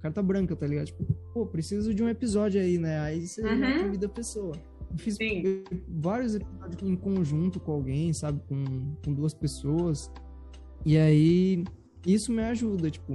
carta 0.00 0.22
branca, 0.22 0.54
tá 0.54 0.68
ligado? 0.68 0.86
Tipo, 0.86 1.04
pô, 1.34 1.44
preciso 1.44 1.92
de 1.92 2.00
um 2.00 2.08
episódio 2.08 2.60
aí, 2.60 2.78
né? 2.78 3.00
Aí 3.00 3.26
você 3.26 3.42
uhum. 3.42 3.82
convida 3.82 4.06
a 4.06 4.08
pessoa. 4.08 4.52
Eu 4.88 4.96
fiz 4.96 5.16
Sim. 5.16 5.64
vários 5.88 6.36
episódios 6.36 6.80
em 6.88 6.94
conjunto 6.94 7.58
com 7.58 7.72
alguém, 7.72 8.12
sabe? 8.12 8.40
Com, 8.46 8.94
com 9.04 9.12
duas 9.12 9.34
pessoas. 9.34 10.12
E 10.86 10.96
aí, 10.96 11.64
isso 12.06 12.30
me 12.30 12.42
ajuda, 12.44 12.88
tipo, 12.88 13.14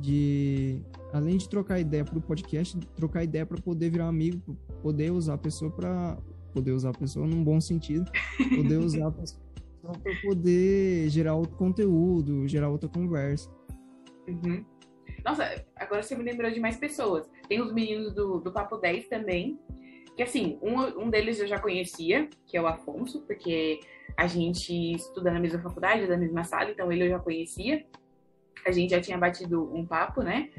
de 0.00 0.82
além 1.12 1.36
de 1.36 1.48
trocar 1.48 1.78
ideia 1.78 2.04
pro 2.04 2.20
podcast, 2.20 2.76
trocar 2.96 3.22
ideia 3.22 3.46
para 3.46 3.62
poder 3.62 3.90
virar 3.90 4.08
amigo, 4.08 4.56
poder 4.82 5.12
usar 5.12 5.34
a 5.34 5.38
pessoa 5.38 5.70
para 5.70 6.18
poder 6.50 6.72
usar 6.72 6.90
a 6.90 6.94
pessoa 6.94 7.26
num 7.26 7.42
bom 7.42 7.60
sentido, 7.60 8.10
poder 8.56 8.78
usar 8.78 9.08
a 9.08 9.10
pessoa 9.10 9.50
para 9.80 10.12
poder 10.22 11.08
gerar 11.08 11.34
outro 11.34 11.56
conteúdo, 11.56 12.46
gerar 12.46 12.68
outra 12.68 12.88
conversa. 12.88 13.50
Uhum. 14.28 14.64
Nossa, 15.24 15.64
agora 15.76 16.02
você 16.02 16.14
me 16.14 16.22
lembrou 16.22 16.50
de 16.50 16.60
mais 16.60 16.76
pessoas. 16.76 17.28
Tem 17.48 17.60
os 17.60 17.72
meninos 17.72 18.14
do, 18.14 18.38
do 18.38 18.52
Papo 18.52 18.76
10 18.76 19.08
também, 19.08 19.58
que 20.16 20.22
assim, 20.22 20.58
um, 20.62 21.04
um 21.04 21.10
deles 21.10 21.40
eu 21.40 21.46
já 21.46 21.58
conhecia, 21.58 22.28
que 22.46 22.56
é 22.56 22.62
o 22.62 22.66
Afonso, 22.66 23.22
porque 23.22 23.80
a 24.16 24.26
gente 24.26 24.94
estuda 24.94 25.30
na 25.30 25.40
mesma 25.40 25.60
faculdade, 25.60 26.06
da 26.06 26.16
mesma 26.16 26.44
sala, 26.44 26.70
então 26.70 26.90
ele 26.92 27.04
eu 27.04 27.10
já 27.10 27.18
conhecia. 27.18 27.84
A 28.66 28.70
gente 28.70 28.90
já 28.90 29.00
tinha 29.00 29.16
batido 29.16 29.74
um 29.74 29.86
papo, 29.86 30.22
né? 30.22 30.50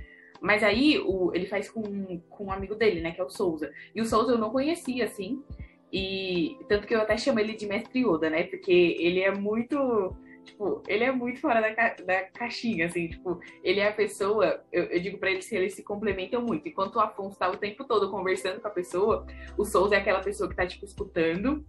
Mas 0.41 0.63
aí 0.63 0.97
o, 0.97 1.31
ele 1.35 1.45
faz 1.45 1.69
com, 1.69 2.19
com 2.29 2.45
um 2.45 2.51
amigo 2.51 2.73
dele, 2.73 3.01
né? 3.01 3.11
Que 3.11 3.21
é 3.21 3.23
o 3.23 3.29
Souza. 3.29 3.71
E 3.93 4.01
o 4.01 4.05
Souza 4.05 4.31
eu 4.31 4.39
não 4.39 4.49
conhecia, 4.49 5.05
assim. 5.05 5.43
E 5.91 6.57
tanto 6.69 6.87
que 6.87 6.95
eu 6.95 7.01
até 7.01 7.17
chamo 7.17 7.39
ele 7.39 7.53
de 7.53 7.67
mestre 7.67 8.05
Yoda, 8.05 8.29
né? 8.29 8.43
Porque 8.43 8.97
ele 8.99 9.21
é 9.21 9.31
muito. 9.31 10.15
Tipo, 10.43 10.81
ele 10.87 11.03
é 11.03 11.11
muito 11.11 11.39
fora 11.39 11.61
da, 11.61 11.73
ca 11.73 11.95
da 12.03 12.23
caixinha, 12.23 12.87
assim, 12.87 13.07
tipo, 13.07 13.39
ele 13.63 13.79
é 13.79 13.87
a 13.87 13.93
pessoa, 13.93 14.63
eu, 14.71 14.85
eu 14.85 14.99
digo 14.99 15.19
para 15.19 15.29
eles 15.29 15.47
que 15.47 15.55
eles 15.55 15.75
se 15.75 15.83
complementam 15.83 16.41
muito. 16.41 16.67
Enquanto 16.67 16.95
o 16.95 16.99
Afonso 16.99 17.37
tá 17.37 17.47
o 17.47 17.57
tempo 17.57 17.83
todo 17.83 18.09
conversando 18.09 18.59
com 18.59 18.67
a 18.67 18.71
pessoa, 18.71 19.23
o 19.55 19.63
Souza 19.63 19.95
é 19.95 19.99
aquela 19.99 20.19
pessoa 20.19 20.49
que 20.49 20.55
tá, 20.55 20.65
tipo, 20.65 20.83
escutando, 20.83 21.63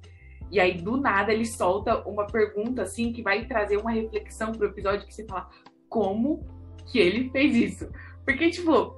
e 0.53 0.61
aí, 0.61 0.75
do 0.75 0.99
nada, 0.99 1.33
ele 1.33 1.47
solta 1.47 2.07
uma 2.07 2.27
pergunta, 2.27 2.83
assim, 2.83 3.11
que 3.11 3.23
vai 3.23 3.47
trazer 3.47 3.79
uma 3.79 3.91
reflexão 3.91 4.53
pro 4.53 4.69
episódio 4.69 5.07
que 5.07 5.15
você 5.15 5.25
fala, 5.25 5.49
como 5.89 6.47
que 6.91 6.99
ele 6.99 7.31
fez 7.31 7.57
isso? 7.57 7.91
Porque, 8.23 8.51
tipo, 8.51 8.95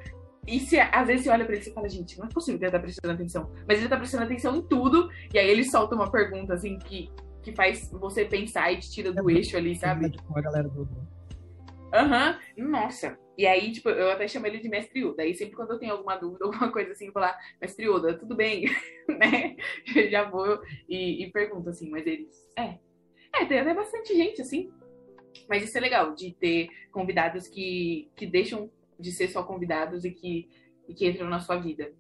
e 0.47 0.61
se 0.61 0.79
às 0.79 1.07
vezes 1.07 1.25
você 1.25 1.31
olha 1.31 1.45
pra 1.45 1.55
ele 1.55 1.65
e 1.65 1.73
fala, 1.73 1.89
gente, 1.89 2.19
não 2.19 2.27
é 2.27 2.29
possível 2.29 2.59
que 2.59 2.65
ele 2.65 2.73
tá 2.73 2.79
prestando 2.79 3.15
atenção. 3.15 3.51
Mas 3.67 3.79
ele 3.79 3.89
tá 3.89 3.97
prestando 3.97 4.25
atenção 4.25 4.57
em 4.57 4.63
tudo, 4.63 5.11
e 5.33 5.39
aí 5.39 5.49
ele 5.49 5.65
solta 5.65 5.95
uma 5.95 6.11
pergunta, 6.11 6.55
assim, 6.55 6.79
que, 6.79 7.11
que 7.43 7.53
faz 7.55 7.91
você 7.91 8.25
pensar 8.25 8.73
e 8.73 8.79
te 8.79 8.91
tira 8.91 9.13
do 9.13 9.31
é, 9.31 9.35
eixo 9.35 9.57
ali, 9.57 9.75
sabe? 9.75 10.17
Com 10.27 10.39
a 10.39 10.43
galera 10.43 10.69
do. 10.69 10.89
Aham, 11.93 12.39
uhum. 12.59 12.69
nossa. 12.69 13.17
E 13.37 13.47
aí, 13.47 13.73
tipo, 13.73 13.89
eu 13.89 14.11
até 14.11 14.29
chamo 14.29 14.47
ele 14.47 14.59
de 14.59 14.69
mestre 14.69 15.05
Uda. 15.05 15.23
Aí 15.23 15.35
sempre 15.35 15.57
quando 15.57 15.73
eu 15.73 15.79
tenho 15.79 15.93
alguma 15.93 16.17
dúvida, 16.17 16.45
alguma 16.47 16.71
coisa 16.71 16.93
assim, 16.93 17.07
eu 17.07 17.13
vou 17.13 17.23
lá, 17.23 17.37
mestre 17.61 17.89
Uda, 17.89 18.19
tudo 18.19 18.35
bem? 18.35 18.65
né? 19.09 19.57
Eu 19.95 20.11
já 20.11 20.29
vou 20.29 20.61
e, 20.89 21.25
e 21.25 21.31
pergunto 21.31 21.71
assim, 21.71 21.91
mas 21.91 22.07
eles. 22.07 22.35
É. 22.59 22.79
É, 23.35 23.45
tem 23.47 23.59
até 23.59 23.75
bastante 23.75 24.15
gente, 24.15 24.41
assim. 24.41 24.71
Mas 25.49 25.65
isso 25.65 25.77
é 25.77 25.81
legal, 25.81 26.15
de 26.15 26.33
ter 26.33 26.69
convidados 26.93 27.49
que, 27.49 28.09
que 28.17 28.27
deixam 28.27 28.71
de 28.99 29.13
ser 29.13 29.29
só 29.29 29.43
convidados 29.43 30.05
e 30.05 30.11
que, 30.11 30.49
e 30.89 30.95
que 30.95 31.09
entram 31.09 31.29
na 31.29 31.41
sua 31.41 31.57
vida. 31.57 31.93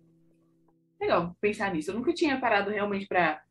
Legal 1.00 1.36
pensar 1.40 1.72
nisso. 1.72 1.90
Eu 1.90 1.96
nunca 1.96 2.12
tinha 2.12 2.40
parado 2.40 2.70
realmente 2.70 3.06
para 3.06 3.42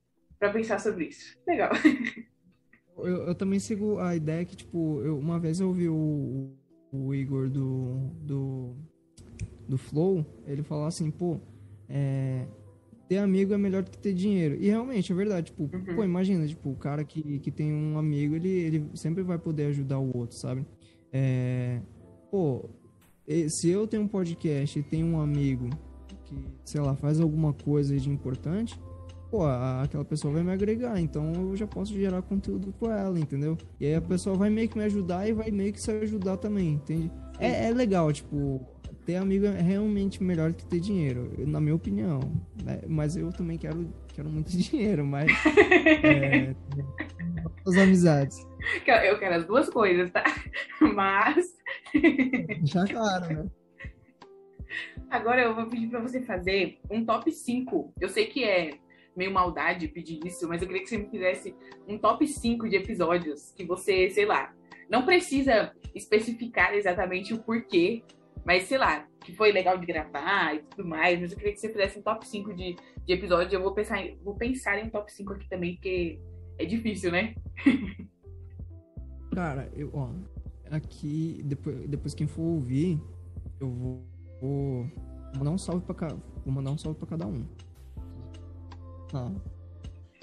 pensar 0.52 0.80
sobre 0.80 1.06
isso. 1.06 1.38
Legal. 1.48 1.72
Eu, 2.96 3.26
eu, 3.26 3.34
também 3.34 3.58
sigo 3.58 3.98
a 3.98 4.16
ideia 4.16 4.46
que, 4.46 4.56
tipo, 4.56 5.02
eu, 5.02 5.18
uma 5.18 5.40
vez 5.40 5.60
eu 5.60 5.70
ouvi 5.70 5.90
o, 5.90 6.56
o 6.92 7.12
Igor 7.12 7.50
do, 7.50 8.12
do, 8.22 8.76
do 9.68 9.80
Flow, 9.80 10.24
ele 10.46 10.62
falou 10.62 10.86
assim, 10.86 11.10
pô, 11.10 11.40
é, 11.90 12.46
ter 13.08 13.18
amigo 13.18 13.54
é 13.54 13.58
melhor 13.58 13.84
do 13.84 13.92
que 13.92 13.98
ter 13.98 14.14
dinheiro. 14.14 14.56
E 14.56 14.68
realmente, 14.68 15.12
é 15.12 15.16
verdade. 15.16 15.52
Tipo, 15.52 15.64
uhum. 15.64 15.96
pô, 15.96 16.04
imagina, 16.04 16.48
tipo, 16.48 16.70
o 16.70 16.76
cara 16.76 17.04
que, 17.04 17.40
que 17.40 17.52
tem 17.52 17.74
um 17.74 17.98
amigo, 17.98 18.36
ele, 18.36 18.50
ele 18.50 18.90
sempre 18.94 19.24
vai 19.24 19.38
poder 19.38 19.66
ajudar 19.66 20.00
o 20.00 20.16
outro, 20.16 20.36
sabe? 20.38 20.66
É, 21.12 21.82
pô, 22.30 22.70
se 23.50 23.70
eu 23.70 23.88
tenho 23.88 24.04
um 24.04 24.08
podcast 24.08 24.78
e 24.78 24.84
tenho 24.84 25.08
um 25.08 25.20
amigo 25.20 25.70
que, 26.26 26.36
sei 26.64 26.82
lá, 26.82 26.96
faz 26.96 27.20
alguma 27.20 27.54
coisa 27.54 27.98
de 27.98 28.10
importante, 28.10 28.80
pô, 29.32 29.46
aquela 29.46 30.06
pessoa 30.06 30.34
vai 30.34 30.44
me 30.44 30.52
agregar, 30.52 31.00
então 31.00 31.34
eu 31.34 31.56
já 31.56 31.66
posso 31.66 31.94
gerar 31.94 32.22
conteúdo 32.22 32.74
com 32.80 32.92
ela, 32.92 33.20
entendeu? 33.20 33.58
E 33.80 33.86
aí 33.86 33.96
a 33.96 34.02
pessoa 34.02 34.36
vai 34.36 34.50
meio 34.50 34.70
que 34.70 34.78
me 34.78 34.84
ajudar 34.84 35.28
e 35.28 35.34
vai 35.34 35.50
meio 35.52 35.74
que 35.74 35.82
se 35.82 35.92
ajudar 35.92 36.38
também, 36.38 36.74
entende? 36.74 37.12
É, 37.40 37.68
é 37.68 37.72
legal, 37.72 38.12
tipo, 38.14 38.62
ter 39.06 39.16
amigo 39.16 39.46
é 39.46 39.62
realmente 39.62 40.24
melhor 40.24 40.54
que 40.54 40.66
ter 40.66 40.80
dinheiro, 40.80 41.32
na 41.48 41.60
minha 41.60 41.76
opinião. 41.76 42.20
Né? 42.64 42.82
Mas 42.88 43.16
eu 43.16 43.32
também 43.32 43.58
quero, 43.58 43.88
quero 44.10 44.30
muito 44.30 44.52
dinheiro, 44.56 45.06
mas. 45.06 45.32
é, 46.04 46.56
as 47.66 47.76
amizades. 47.76 48.46
Eu 48.96 49.20
quero 49.20 49.36
as 49.36 49.46
duas 49.46 49.70
coisas, 49.70 50.10
tá? 50.12 50.24
Mas. 50.80 51.58
Já 52.64 52.86
claro, 52.86 53.34
né? 53.34 53.50
Agora 55.10 55.42
eu 55.42 55.54
vou 55.54 55.68
pedir 55.68 55.88
para 55.88 56.00
você 56.00 56.22
fazer 56.22 56.80
um 56.90 57.06
top 57.06 57.32
5. 57.32 57.94
Eu 58.00 58.10
sei 58.10 58.26
que 58.26 58.44
é 58.44 58.80
meio 59.16 59.32
maldade 59.32 59.88
pedir 59.88 60.20
isso, 60.26 60.48
mas 60.48 60.60
eu 60.62 60.68
queria 60.68 60.82
que 60.82 60.90
você 60.90 60.98
me 60.98 61.08
fizesse 61.08 61.56
um 61.88 62.00
top 62.00 62.28
5 62.28 62.68
de 62.68 62.78
episódios 62.78 63.52
que 63.52 63.64
você, 63.64 64.10
sei 64.10 64.26
lá, 64.26 64.52
não 64.90 65.06
precisa 65.06 65.72
especificar 65.94 66.74
exatamente 66.74 67.32
o 67.32 67.44
porquê, 67.44 68.04
mas 68.44 68.64
sei 68.64 68.80
lá, 68.80 69.08
que 69.24 69.36
foi 69.36 69.52
legal 69.52 69.78
de 69.78 69.86
gravar 69.86 70.56
e 70.56 70.64
tudo 70.64 70.88
mais, 70.88 71.20
mas 71.20 71.32
eu 71.32 71.38
queria 71.38 71.54
que 71.54 71.60
você 71.60 71.70
fizesse 71.70 72.00
um 72.00 72.02
top 72.02 72.28
5 72.28 72.54
de, 72.54 72.76
de 73.06 73.14
episódios. 73.14 73.54
Eu 73.54 73.62
vou 73.62 73.74
pensar, 73.74 74.04
em, 74.04 74.18
vou 74.18 74.36
pensar 74.36 74.80
em 74.80 74.90
top 74.90 75.12
5 75.12 75.34
aqui 75.34 75.48
também, 75.48 75.76
porque 75.76 76.20
é 76.58 76.66
difícil, 76.66 77.12
né? 77.12 77.36
Cara, 79.34 79.70
eu, 79.76 79.90
ó, 79.94 80.10
aqui, 80.70 81.42
depois, 81.46 81.90
depois 81.90 82.14
quem 82.14 82.28
for 82.28 82.44
ouvir, 82.44 83.02
eu 83.60 83.70
vou, 83.70 84.04
vou 84.42 84.88
mandar 85.38 85.52
um 85.52 85.58
salve 85.58 85.86
pra 85.86 85.96
cada, 85.96 86.16
vou 86.46 86.54
mandar 86.54 86.72
um 86.72 86.78
salve 86.78 86.98
pra 87.00 87.08
cada 87.08 87.28
um. 87.28 87.46
Ah, 89.14 89.32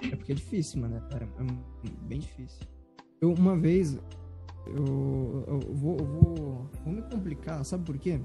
é 0.02 0.16
porque 0.16 0.32
é 0.32 0.34
difícil, 0.34 0.80
mano, 0.80 0.96
é, 0.96 1.24
é 1.24 2.06
bem 2.08 2.20
difícil. 2.20 2.60
Eu, 3.20 3.32
uma 3.34 3.56
vez, 3.56 3.98
eu, 4.66 5.44
eu, 5.46 5.60
vou, 5.74 5.96
eu 5.98 6.06
vou, 6.06 6.70
vou 6.84 6.94
me 6.94 7.02
complicar, 7.02 7.64
sabe 7.64 7.84
por 7.84 7.98
quê? 7.98 8.20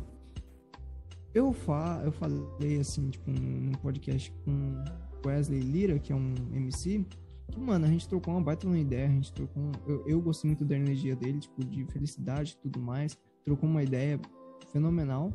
Eu, 1.34 1.52
fa, 1.52 2.02
eu 2.04 2.12
falei 2.12 2.80
assim, 2.80 3.10
tipo, 3.10 3.30
num 3.30 3.74
podcast 3.74 4.32
com 4.46 4.84
Wesley 5.26 5.60
Lira, 5.60 6.00
que 6.00 6.14
é 6.14 6.16
um 6.16 6.34
MC, 6.54 7.06
que, 7.52 7.60
mano, 7.60 7.86
a 7.86 7.90
gente 7.90 8.08
trocou 8.08 8.34
uma 8.34 8.42
baita 8.42 8.68
uma 8.68 8.78
ideia, 8.78 9.08
a 9.08 9.12
gente 9.12 9.32
trocou. 9.34 9.64
Um, 9.64 9.72
eu, 9.88 10.08
eu 10.08 10.22
gostei 10.22 10.50
muito 10.50 10.66
da 10.66 10.76
energia 10.76 11.16
dele, 11.16 11.40
tipo, 11.40 11.64
de 11.64 11.86
felicidade 11.86 12.54
e 12.54 12.62
tudo 12.62 12.80
mais. 12.80 13.18
Trocou 13.44 13.70
uma 13.70 13.84
ideia 13.84 14.20
fenomenal. 14.72 15.32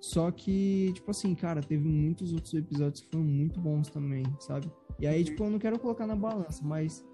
Só 0.00 0.30
que, 0.30 0.92
tipo 0.94 1.10
assim, 1.10 1.34
cara, 1.34 1.60
teve 1.60 1.88
muitos 1.88 2.32
outros 2.32 2.54
episódios 2.54 3.00
que 3.00 3.08
foram 3.08 3.24
muito 3.24 3.60
bons 3.60 3.88
também, 3.88 4.24
sabe? 4.38 4.70
E 5.00 5.06
aí, 5.06 5.24
tipo, 5.24 5.42
eu 5.44 5.50
não 5.50 5.58
quero 5.58 5.78
colocar 5.78 6.06
na 6.06 6.14
balança, 6.14 6.62
mas 6.64 7.04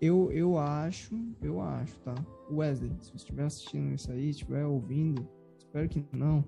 eu, 0.00 0.30
eu 0.30 0.58
acho, 0.58 1.14
eu 1.42 1.60
acho, 1.60 1.98
tá? 2.00 2.14
Wesley, 2.50 2.90
se 3.00 3.10
você 3.10 3.16
estiver 3.16 3.44
assistindo 3.44 3.94
isso 3.94 4.12
aí, 4.12 4.30
estiver 4.30 4.64
ouvindo, 4.64 5.28
espero 5.58 5.88
que 5.88 6.04
não, 6.12 6.44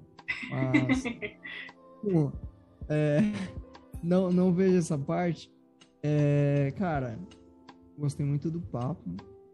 mas. 0.51 1.03
pô, 2.01 2.33
é, 2.89 3.21
não, 4.03 4.31
não 4.31 4.53
vejo 4.53 4.77
essa 4.77 4.97
parte. 4.97 5.53
É, 6.03 6.73
cara, 6.79 7.19
gostei 7.99 8.25
muito 8.25 8.51
do 8.51 8.61
papo, 8.61 9.05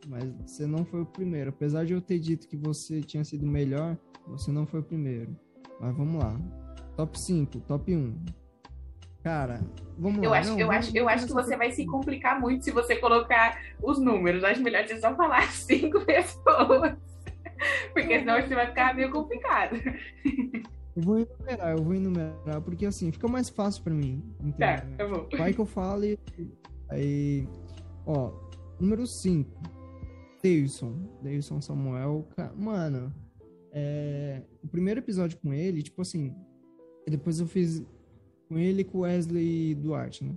mas 0.06 0.24
você 0.44 0.66
não 0.66 0.85
foi 0.85 1.02
o 1.02 1.06
primeiro. 1.06 1.51
Apesar 1.51 1.85
de 1.85 1.93
eu 1.93 2.01
ter 2.01 2.18
dito 2.18 2.47
que 2.47 2.56
você 2.56 3.01
tinha 3.01 3.24
sido 3.24 3.47
melhor, 3.47 3.97
você 4.27 4.51
não 4.52 4.66
foi 4.66 4.81
o 4.81 4.85
primeiro. 4.85 5.36
Mas 5.81 5.97
vamos 5.97 6.23
lá. 6.23 6.39
Top 6.97 7.18
5, 7.18 7.60
top 7.60 7.94
1. 7.94 8.24
Cara, 9.23 9.60
vamos 9.98 10.23
eu 10.23 10.31
lá. 10.31 10.39
Acho, 10.39 10.51
não, 10.51 10.60
eu, 10.60 10.70
acho, 10.70 10.97
eu 10.97 11.09
acho 11.09 11.27
que 11.27 11.32
você 11.32 11.56
vai 11.56 11.73
se 11.73 11.85
complicar 11.85 12.40
muito 12.40 12.64
se 12.64 12.70
você 12.70 12.94
colocar 12.97 13.60
os 13.82 13.98
números. 13.98 14.44
Acho 14.44 14.62
melhor 14.62 14.86
você 14.86 15.01
só 15.01 15.14
falar 15.16 15.51
cinco 15.51 16.01
pessoas. 16.05 16.97
Porque 17.93 18.20
senão 18.20 18.40
você 18.40 18.55
vai 18.55 18.68
ficar 18.68 18.94
meio 18.94 19.10
complicado. 19.10 19.77
Eu 20.97 21.02
vou 21.02 21.18
enumerar, 21.18 21.77
eu 21.77 21.85
vou 21.85 21.94
enumerar, 21.94 22.62
porque 22.62 22.86
assim, 22.86 23.12
fica 23.12 23.28
mais 23.28 23.51
fácil 23.51 23.82
pra 23.82 23.93
mim. 23.93 24.24
Entender, 24.40 24.81
tá, 24.97 25.05
tá 25.05 25.06
bom. 25.06 25.28
Vai 25.36 25.52
que 25.52 25.60
eu 25.60 25.66
fale. 25.66 26.18
Aí. 26.89 27.47
Ó, 28.06 28.32
número 28.81 29.06
5. 29.06 29.51
Deilson. 30.43 30.94
Deilson 31.23 31.60
Samuel. 31.60 32.27
Mano, 32.56 33.12
é, 33.73 34.43
o 34.64 34.68
primeiro 34.68 35.01
episódio 35.01 35.39
com 35.39 35.52
ele, 35.52 35.82
tipo 35.82 36.01
assim. 36.01 36.35
Depois 37.06 37.39
eu 37.40 37.47
fiz 37.47 37.85
com 38.48 38.59
ele 38.59 38.81
e 38.81 38.85
com 38.85 39.01
Wesley 39.01 39.74
Duarte, 39.74 40.24
né? 40.24 40.35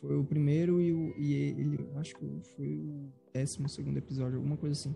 Foi 0.00 0.16
o 0.16 0.24
primeiro 0.24 0.80
e, 0.80 0.92
o, 0.92 1.14
e 1.18 1.32
ele, 1.32 1.88
acho 1.96 2.14
que 2.16 2.24
foi 2.54 2.76
o 2.76 3.10
décimo 3.32 3.68
segundo 3.68 3.96
episódio, 3.96 4.36
alguma 4.36 4.56
coisa 4.56 4.72
assim. 4.72 4.94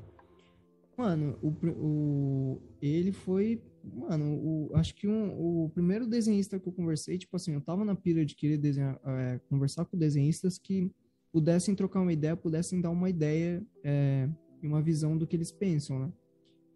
Mano, 0.97 1.39
o, 1.43 1.49
o, 1.71 2.63
ele 2.83 3.13
foi. 3.13 3.63
Mano, 3.83 4.35
o, 4.35 4.71
acho 4.75 4.95
que 4.95 5.09
um, 5.09 5.65
o 5.65 5.71
primeiro 5.71 6.07
desenhista 6.07 6.59
que 6.59 6.69
eu 6.69 6.73
conversei, 6.73 7.17
tipo 7.17 7.35
assim, 7.37 7.55
eu 7.55 7.61
tava 7.61 7.85
na 7.85 7.95
pira 7.95 8.25
de 8.25 8.35
querer 8.35 8.59
desenhar, 8.59 9.01
é, 9.05 9.41
conversar 9.49 9.85
com 9.85 9.97
desenhistas 9.97 10.59
que 10.59 10.91
pudessem 11.33 11.75
trocar 11.75 12.01
uma 12.01 12.13
ideia, 12.13 12.37
pudessem 12.37 12.81
dar 12.81 12.91
uma 12.91 13.09
ideia 13.09 13.65
é, 13.85 14.29
e 14.63 14.67
uma 14.67 14.83
visão 14.83 15.17
do 15.17 15.27
que 15.27 15.37
eles 15.37 15.51
pensam, 15.51 15.99
né? 15.99 16.13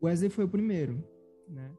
O 0.01 0.07
Wesley 0.07 0.31
foi 0.31 0.45
o 0.45 0.49
primeiro, 0.49 1.05
né? 1.49 1.71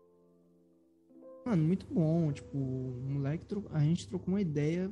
Mano, 1.45 1.63
muito 1.63 1.85
bom. 1.91 2.31
Tipo, 2.31 2.57
o 2.57 3.01
moleque, 3.07 3.45
a 3.71 3.79
gente 3.79 4.09
trocou 4.09 4.29
uma 4.33 4.41
ideia 4.41 4.91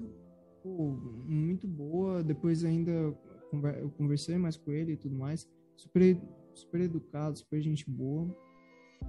pô, 0.62 0.92
muito 1.26 1.68
boa. 1.68 2.24
Depois 2.24 2.64
ainda 2.64 2.92
eu 2.92 3.90
conversei 3.98 4.38
mais 4.38 4.56
com 4.56 4.72
ele 4.72 4.94
e 4.94 4.98
tudo 4.98 5.16
mais. 5.16 5.50
Super, 5.76 6.18
super 6.54 6.82
educado, 6.82 7.38
super 7.38 7.62
gente 7.62 7.90
boa. 7.90 8.28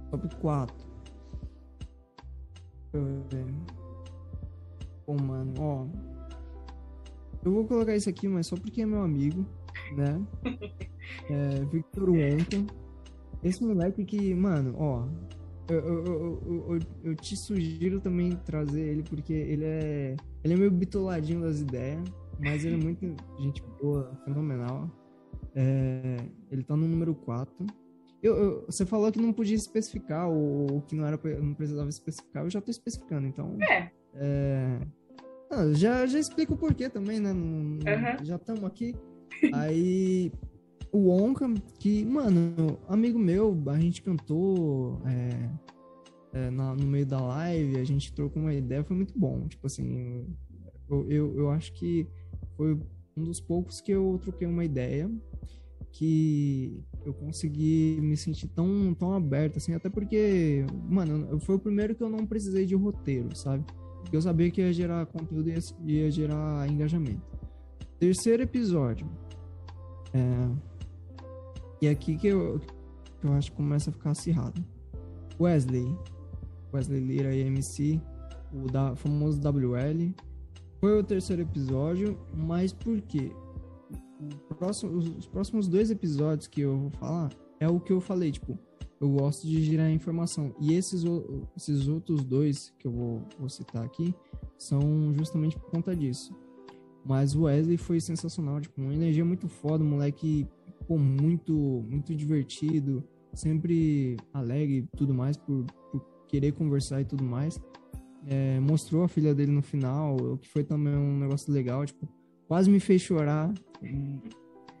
Top 0.09 0.35
4. 0.37 0.94
Bom, 5.07 5.17
mano, 5.21 5.53
ó. 5.59 5.87
Eu 7.43 7.53
vou 7.53 7.65
colocar 7.65 7.95
isso 7.95 8.09
aqui, 8.09 8.27
mas 8.27 8.47
só 8.47 8.55
porque 8.55 8.81
é 8.81 8.85
meu 8.85 9.01
amigo, 9.01 9.45
né? 9.95 10.21
É, 11.29 11.63
Victor 11.65 12.09
Wonka. 12.09 12.65
Esse 13.43 13.63
moleque 13.63 14.03
que, 14.03 14.33
mano, 14.33 14.73
ó, 14.75 15.07
eu, 15.69 15.79
eu, 15.79 16.41
eu, 16.45 16.79
eu, 17.03 17.15
te 17.15 17.35
sugiro 17.35 17.99
também 17.99 18.31
trazer 18.45 18.81
ele, 18.81 19.03
porque 19.03 19.33
ele 19.33 19.65
é. 19.65 20.15
Ele 20.43 20.53
é 20.53 20.57
meio 20.57 20.71
bitoladinho 20.71 21.41
das 21.41 21.59
ideias, 21.59 22.03
mas 22.39 22.65
ele 22.65 22.75
é 22.75 22.77
muito 22.83 23.15
gente 23.39 23.63
boa, 23.81 24.11
fenomenal. 24.25 24.89
É, 25.55 26.17
ele 26.51 26.63
tá 26.63 26.75
no 26.75 26.87
número 26.87 27.15
4. 27.15 27.53
Eu, 28.25 28.35
eu, 28.37 28.65
você 28.65 28.87
falou 28.87 29.11
que 29.11 29.21
não 29.21 29.31
podia 29.31 29.55
especificar, 29.55 30.27
ou, 30.27 30.81
que 30.81 30.95
não, 30.95 31.05
era, 31.05 31.19
não 31.39 31.53
precisava 31.53 31.87
especificar, 31.87 32.43
eu 32.43 32.49
já 32.49 32.59
tô 32.59 32.71
especificando, 32.71 33.27
então. 33.27 33.55
É. 33.61 33.91
é 34.15 34.79
não, 35.51 35.75
já, 35.75 36.07
já 36.07 36.17
explico 36.17 36.55
o 36.55 36.57
porquê 36.57 36.89
também, 36.89 37.19
né? 37.19 37.31
Uhum. 37.31 37.79
Já 38.23 38.37
estamos 38.37 38.63
aqui. 38.63 38.95
Aí, 39.53 40.31
o 40.91 41.11
Onka, 41.11 41.45
que, 41.77 42.03
mano, 42.03 42.79
amigo 42.87 43.19
meu, 43.19 43.55
a 43.67 43.77
gente 43.77 44.01
cantou 44.01 44.99
é, 45.05 46.39
é, 46.39 46.49
na, 46.49 46.73
no 46.73 46.87
meio 46.87 47.05
da 47.05 47.21
live, 47.21 47.77
a 47.77 47.83
gente 47.83 48.11
trocou 48.11 48.41
uma 48.41 48.55
ideia, 48.55 48.83
foi 48.83 48.95
muito 48.95 49.13
bom. 49.15 49.47
Tipo 49.47 49.67
assim, 49.67 50.25
eu, 50.89 51.07
eu, 51.11 51.37
eu 51.37 51.49
acho 51.51 51.71
que 51.73 52.07
foi 52.57 52.73
um 53.15 53.23
dos 53.23 53.39
poucos 53.39 53.81
que 53.81 53.91
eu 53.91 54.19
troquei 54.19 54.47
uma 54.47 54.65
ideia 54.65 55.11
que 55.95 56.83
eu 57.05 57.13
consegui 57.13 57.97
me 58.01 58.17
sentir 58.17 58.49
tão, 58.49 58.93
tão 58.93 59.13
aberto, 59.13 59.57
assim, 59.57 59.73
até 59.73 59.89
porque, 59.89 60.65
mano, 60.89 61.39
foi 61.39 61.55
o 61.55 61.59
primeiro 61.59 61.95
que 61.95 62.03
eu 62.03 62.09
não 62.09 62.25
precisei 62.25 62.65
de 62.65 62.75
roteiro, 62.75 63.33
sabe? 63.33 63.63
Eu 64.11 64.21
sabia 64.21 64.51
que 64.51 64.59
ia 64.59 64.73
gerar 64.73 65.05
conteúdo 65.05 65.49
e 65.49 65.53
ia, 65.53 66.03
ia 66.03 66.11
gerar 66.11 66.69
engajamento. 66.69 67.21
Terceiro 67.97 68.43
episódio. 68.43 69.07
É, 70.13 70.49
e 71.81 71.87
é 71.87 71.91
aqui 71.91 72.17
que 72.17 72.27
eu, 72.27 72.59
que 73.21 73.25
eu 73.25 73.31
acho 73.31 73.51
que 73.51 73.57
começa 73.57 73.89
a 73.89 73.93
ficar 73.93 74.11
acirrado. 74.11 74.61
Wesley. 75.39 75.87
Wesley 76.73 76.99
Lira 76.99 77.33
e 77.33 77.39
MC. 77.39 78.01
O 78.51 78.69
da, 78.69 78.97
famoso 78.97 79.39
WL. 79.39 80.13
Foi 80.81 80.99
o 80.99 81.03
terceiro 81.03 81.41
episódio, 81.41 82.19
mas 82.33 82.73
por 82.73 82.99
quê? 82.99 83.31
Próximo, 84.57 84.97
os 84.97 85.27
próximos 85.27 85.67
dois 85.67 85.91
episódios 85.91 86.47
que 86.47 86.61
eu 86.61 86.77
vou 86.77 86.89
falar 86.91 87.29
é 87.59 87.67
o 87.67 87.79
que 87.79 87.91
eu 87.91 87.99
falei, 87.99 88.31
tipo, 88.31 88.57
eu 88.99 89.09
gosto 89.09 89.45
de 89.45 89.63
girar 89.63 89.89
informação. 89.91 90.55
E 90.59 90.73
esses, 90.73 91.03
esses 91.55 91.87
outros 91.87 92.23
dois 92.23 92.73
que 92.79 92.87
eu 92.87 92.91
vou, 92.91 93.21
vou 93.37 93.49
citar 93.49 93.83
aqui 93.83 94.13
são 94.57 95.13
justamente 95.13 95.57
por 95.57 95.69
conta 95.69 95.95
disso. 95.95 96.33
Mas 97.05 97.35
o 97.35 97.43
Wesley 97.43 97.77
foi 97.77 97.99
sensacional, 97.99 98.59
tipo, 98.59 98.81
uma 98.81 98.93
energia 98.93 99.23
muito 99.23 99.47
foda, 99.47 99.83
o 99.83 99.87
moleque 99.87 100.47
pô, 100.87 100.97
muito, 100.97 101.53
muito 101.87 102.15
divertido, 102.15 103.03
sempre 103.33 104.17
alegre 104.33 104.77
e 104.77 104.97
tudo 104.97 105.13
mais, 105.13 105.37
por, 105.37 105.65
por 105.91 106.01
querer 106.27 106.53
conversar 106.53 107.01
e 107.01 107.05
tudo 107.05 107.23
mais. 107.23 107.61
É, 108.27 108.59
mostrou 108.59 109.03
a 109.03 109.07
filha 109.07 109.35
dele 109.35 109.51
no 109.51 109.61
final, 109.61 110.15
o 110.15 110.37
que 110.37 110.49
foi 110.49 110.63
também 110.63 110.95
um 110.95 111.19
negócio 111.19 111.53
legal, 111.53 111.85
tipo, 111.85 112.07
quase 112.47 112.69
me 112.69 112.79
fez 112.79 113.01
chorar. 113.01 113.53
O 113.81 114.21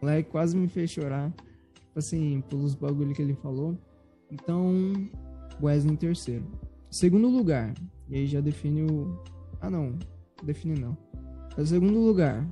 moleque 0.01 0.29
quase 0.29 0.55
me 0.55 0.67
fez 0.67 0.89
chorar, 0.89 1.31
tipo 1.73 1.99
assim, 1.99 2.43
pelos 2.49 2.75
bagulho 2.75 3.13
que 3.13 3.21
ele 3.21 3.35
falou. 3.35 3.77
Então, 4.31 4.93
Wesley 5.61 5.93
em 5.93 5.97
terceiro. 5.97 6.45
Segundo 6.89 7.27
lugar, 7.27 7.73
e 8.09 8.15
aí 8.15 8.27
já 8.27 8.41
define 8.41 8.83
o. 8.83 9.19
Ah, 9.59 9.69
não, 9.69 9.97
define 10.43 10.79
não. 10.79 10.97
É 11.57 11.65
segundo 11.65 11.99
lugar, 11.99 12.45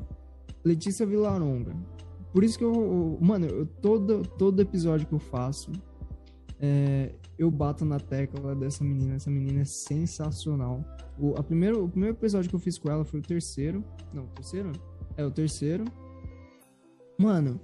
Letícia 0.64 1.06
Vilaronga. 1.06 1.76
Por 2.32 2.44
isso 2.44 2.58
que 2.58 2.64
eu, 2.64 3.18
mano, 3.22 3.46
eu, 3.46 3.66
todo, 3.66 4.24
todo 4.38 4.62
episódio 4.62 5.06
que 5.06 5.14
eu 5.14 5.20
faço, 5.20 5.72
é, 6.60 7.14
eu 7.38 7.52
bato 7.52 7.86
na 7.86 8.00
tecla 8.00 8.56
dessa 8.56 8.84
menina. 8.84 9.16
Essa 9.16 9.30
menina 9.30 9.62
é 9.62 9.66
sensacional. 9.66 10.84
O, 11.20 11.36
a 11.38 11.44
primeiro, 11.44 11.84
o 11.84 11.90
primeiro 11.90 12.16
episódio 12.16 12.50
que 12.50 12.56
eu 12.56 12.60
fiz 12.60 12.78
com 12.78 12.90
ela 12.90 13.04
foi 13.04 13.20
o 13.20 13.24
terceiro. 13.24 13.84
Não, 14.14 14.24
o 14.24 14.28
terceiro? 14.28 14.72
É, 15.16 15.24
o 15.26 15.32
terceiro. 15.32 15.86
Mano, 17.20 17.60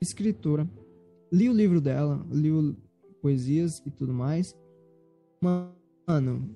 escritora. 0.00 0.68
Li 1.32 1.48
o 1.48 1.52
livro 1.52 1.80
dela, 1.80 2.26
li 2.30 2.50
o, 2.50 2.76
poesias 3.20 3.82
e 3.86 3.90
tudo 3.90 4.12
mais. 4.12 4.54
Mano, 5.40 6.48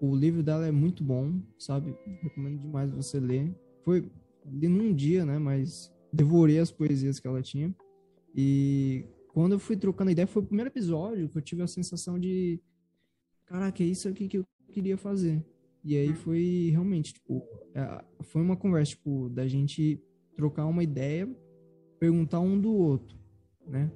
o 0.00 0.14
livro 0.14 0.42
dela 0.42 0.66
é 0.66 0.72
muito 0.72 1.02
bom, 1.04 1.40
sabe? 1.58 1.94
Recomendo 2.22 2.58
demais 2.58 2.90
você 2.90 3.18
ler. 3.18 3.54
Foi 3.84 4.10
li 4.44 4.68
num 4.68 4.94
dia, 4.94 5.24
né? 5.24 5.38
Mas 5.38 5.92
devorei 6.12 6.58
as 6.58 6.70
poesias 6.70 7.20
que 7.20 7.26
ela 7.26 7.42
tinha. 7.42 7.74
E 8.34 9.04
quando 9.28 9.52
eu 9.52 9.58
fui 9.58 9.76
trocando 9.76 10.10
ideia, 10.10 10.26
foi 10.26 10.42
o 10.42 10.46
primeiro 10.46 10.70
episódio 10.70 11.28
que 11.28 11.38
eu 11.38 11.42
tive 11.42 11.62
a 11.62 11.66
sensação 11.66 12.18
de. 12.18 12.60
Caraca, 13.46 13.82
é 13.82 13.86
isso 13.86 14.08
aqui 14.08 14.28
que 14.28 14.38
eu 14.38 14.46
queria 14.72 14.96
fazer. 14.96 15.44
E 15.84 15.96
aí 15.96 16.12
foi 16.14 16.70
realmente, 16.72 17.14
tipo, 17.14 17.44
foi 18.22 18.42
uma 18.42 18.56
conversa, 18.56 18.92
tipo, 18.92 19.28
da 19.28 19.46
gente 19.46 20.00
trocar 20.34 20.66
uma 20.66 20.82
ideia, 20.82 21.28
perguntar 21.98 22.40
um 22.40 22.60
do 22.60 22.72
outro, 22.72 23.18
né? 23.66 23.90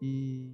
E, 0.00 0.52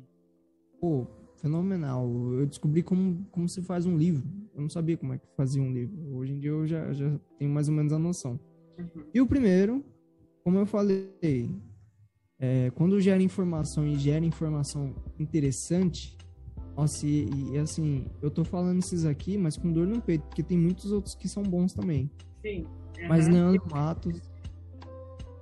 pô, 0.80 1.06
fenomenal. 1.36 2.08
Eu 2.34 2.46
descobri 2.46 2.82
como, 2.82 3.24
como 3.30 3.48
se 3.48 3.62
faz 3.62 3.86
um 3.86 3.96
livro. 3.96 4.26
Eu 4.54 4.62
não 4.62 4.68
sabia 4.68 4.96
como 4.96 5.12
é 5.12 5.18
que 5.18 5.26
fazia 5.36 5.62
um 5.62 5.72
livro. 5.72 6.16
Hoje 6.16 6.32
em 6.32 6.38
dia 6.38 6.50
eu 6.50 6.66
já, 6.66 6.92
já 6.92 7.18
tenho 7.38 7.50
mais 7.50 7.68
ou 7.68 7.74
menos 7.74 7.92
a 7.92 7.98
noção. 7.98 8.38
Uhum. 8.78 9.04
E 9.12 9.20
o 9.20 9.26
primeiro 9.26 9.84
como 10.44 10.58
eu 10.58 10.66
falei, 10.66 11.50
é, 12.38 12.70
quando 12.74 13.00
gera 13.00 13.22
informação 13.22 13.86
e 13.86 13.98
gera 13.98 14.22
informação 14.26 14.94
interessante, 15.18 16.18
nossa, 16.76 17.06
e, 17.06 17.52
e, 17.52 17.58
assim, 17.58 18.06
eu 18.20 18.30
tô 18.30 18.44
falando 18.44 18.78
esses 18.80 19.06
aqui, 19.06 19.38
mas 19.38 19.56
com 19.56 19.72
dor 19.72 19.86
no 19.86 20.02
peito, 20.02 20.26
porque 20.26 20.42
tem 20.42 20.58
muitos 20.58 20.92
outros 20.92 21.14
que 21.14 21.26
são 21.26 21.42
bons 21.42 21.72
também. 21.72 22.10
Sim. 22.44 22.66
Uhum. 23.00 23.08
Mas 23.08 23.26
Leandro 23.26 23.62
Matos, 23.70 24.20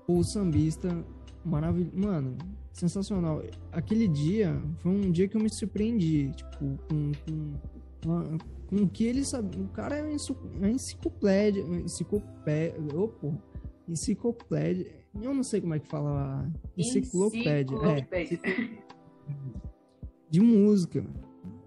o 0.06 0.22
sambista, 0.22 1.04
maravilhoso. 1.44 1.98
Mano, 1.98 2.38
sensacional. 2.72 3.42
Aquele 3.72 4.06
dia 4.06 4.62
foi 4.78 4.92
um 4.92 5.10
dia 5.10 5.26
que 5.26 5.36
eu 5.36 5.40
me 5.40 5.50
surpreendi, 5.50 6.30
tipo, 6.30 6.78
com, 6.88 7.12
com, 7.26 8.38
com 8.68 8.76
o 8.76 8.88
que 8.88 9.04
ele 9.04 9.24
sabe. 9.24 9.60
O 9.60 9.68
cara 9.68 9.96
é 9.96 10.02
uma 10.02 10.70
enciclopédia. 10.70 11.62
Enciclopédia. 11.62 12.86
Porra 12.88 13.52
enciclopédia. 13.88 14.86
Eu 15.20 15.34
não 15.34 15.42
sei 15.42 15.60
como 15.60 15.74
é 15.74 15.78
que 15.78 15.88
fala. 15.88 16.48
Enciclopédia. 16.76 17.76
É, 17.84 18.78
de 20.30 20.40
música. 20.40 21.04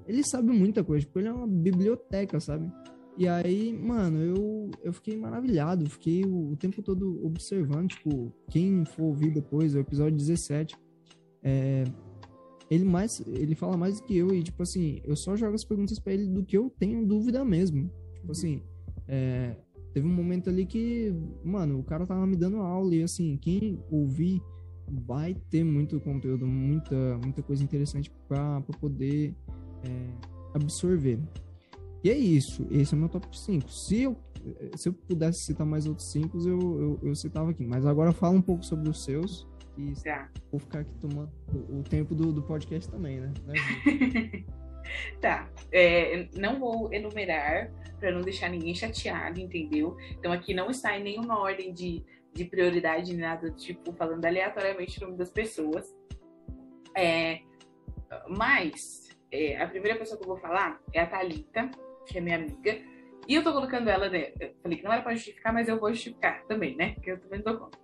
Ele 0.07 0.23
sabe 0.23 0.51
muita 0.51 0.83
coisa. 0.83 1.05
Tipo, 1.05 1.19
ele 1.19 1.27
é 1.27 1.33
uma 1.33 1.47
biblioteca, 1.47 2.39
sabe? 2.39 2.71
E 3.17 3.27
aí, 3.27 3.71
mano, 3.71 4.19
eu, 4.19 4.71
eu 4.83 4.93
fiquei 4.93 5.15
maravilhado. 5.15 5.89
Fiquei 5.89 6.25
o, 6.25 6.51
o 6.51 6.55
tempo 6.55 6.81
todo 6.81 7.25
observando. 7.25 7.89
Tipo, 7.89 8.31
quem 8.49 8.83
for 8.85 9.03
ouvir 9.03 9.31
depois, 9.31 9.73
o 9.73 9.79
episódio 9.79 10.17
17. 10.17 10.75
É, 11.43 11.83
ele 12.69 12.83
mais 12.83 13.21
ele 13.27 13.53
fala 13.53 13.77
mais 13.77 13.99
do 13.99 14.07
que 14.07 14.17
eu 14.17 14.33
e 14.33 14.41
tipo 14.41 14.63
assim 14.63 14.99
eu 15.03 15.15
só 15.15 15.35
jogo 15.35 15.53
as 15.53 15.63
perguntas 15.63 15.99
para 15.99 16.13
ele 16.13 16.25
do 16.25 16.43
que 16.43 16.57
eu 16.57 16.71
tenho 16.79 17.05
dúvida 17.05 17.45
mesmo 17.45 17.91
tipo 18.15 18.31
assim 18.31 18.63
é, 19.07 19.55
teve 19.95 20.05
um 20.05 20.13
momento 20.13 20.49
ali 20.49 20.65
que, 20.65 21.15
mano, 21.41 21.79
o 21.79 21.83
cara 21.83 22.05
tava 22.05 22.27
me 22.27 22.35
dando 22.35 22.57
aula 22.57 22.93
e 22.93 23.01
assim, 23.01 23.37
quem 23.37 23.79
ouvir 23.89 24.41
vai 24.87 25.33
ter 25.49 25.63
muito 25.63 25.99
conteúdo, 26.01 26.45
muita, 26.45 27.17
muita 27.23 27.41
coisa 27.41 27.63
interessante 27.63 28.11
para 28.27 28.61
poder 28.79 29.33
é, 29.83 30.09
absorver. 30.53 31.17
E 32.05 32.09
é 32.11 32.13
isso, 32.13 32.67
esse 32.69 32.93
é 32.93 32.95
o 32.95 32.99
meu 32.99 33.09
top 33.09 33.35
5. 33.35 33.67
Se 33.67 34.03
eu, 34.03 34.15
se 34.75 34.89
eu 34.89 34.93
pudesse 34.93 35.39
citar 35.39 35.65
mais 35.65 35.87
outros 35.87 36.11
5, 36.11 36.37
eu, 36.47 36.59
eu, 36.79 36.99
eu 37.01 37.15
citava 37.15 37.49
aqui. 37.49 37.65
Mas 37.65 37.83
agora 37.83 38.11
fala 38.11 38.35
um 38.35 38.41
pouco 38.43 38.63
sobre 38.63 38.87
os 38.87 39.03
seus 39.03 39.47
que 39.73 39.91
tá. 40.03 40.29
vou 40.51 40.59
ficar 40.59 40.81
aqui 40.81 40.93
tomando 40.99 41.31
o, 41.49 41.81
tempo 41.81 42.13
do, 42.13 42.31
do 42.31 42.43
podcast 42.43 42.91
também, 42.91 43.21
né? 43.21 43.33
né 43.47 44.45
tá. 45.19 45.49
É, 45.71 46.29
não 46.35 46.59
vou 46.59 46.93
enumerar 46.93 47.71
para 47.99 48.11
não 48.11 48.21
deixar 48.21 48.51
ninguém 48.51 48.75
chateado, 48.75 49.39
entendeu? 49.39 49.97
Então 50.11 50.31
aqui 50.31 50.53
não 50.53 50.69
está 50.69 50.95
em 50.95 51.01
nenhuma 51.01 51.39
ordem 51.39 51.73
de, 51.73 52.05
de 52.35 52.45
prioridade, 52.45 53.17
nada 53.17 53.49
tipo, 53.49 53.91
falando 53.93 54.23
aleatoriamente 54.23 54.99
o 54.99 55.07
nome 55.07 55.17
das 55.17 55.31
pessoas. 55.31 55.91
É, 56.95 57.39
mas 58.29 59.09
é, 59.31 59.59
a 59.59 59.67
primeira 59.67 59.97
pessoa 59.97 60.19
que 60.19 60.23
eu 60.23 60.29
vou 60.29 60.37
falar 60.37 60.79
é 60.93 61.01
a 61.01 61.07
Thalita, 61.07 61.71
que 62.05 62.17
é 62.17 62.21
minha 62.21 62.37
amiga. 62.37 62.79
E 63.27 63.33
eu 63.33 63.43
tô 63.43 63.51
colocando 63.51 63.89
ela, 63.89 64.09
né? 64.09 64.31
Eu 64.39 64.53
falei 64.61 64.77
que 64.77 64.83
não 64.83 64.93
era 64.93 65.01
pra 65.01 65.15
justificar, 65.15 65.53
mas 65.53 65.67
eu 65.67 65.79
vou 65.79 65.91
justificar 65.91 66.43
também, 66.45 66.75
né? 66.75 66.93
Porque 66.93 67.11
eu 67.11 67.19
também 67.19 67.41
não 67.43 67.53
dou 67.53 67.61
conta. 67.61 67.79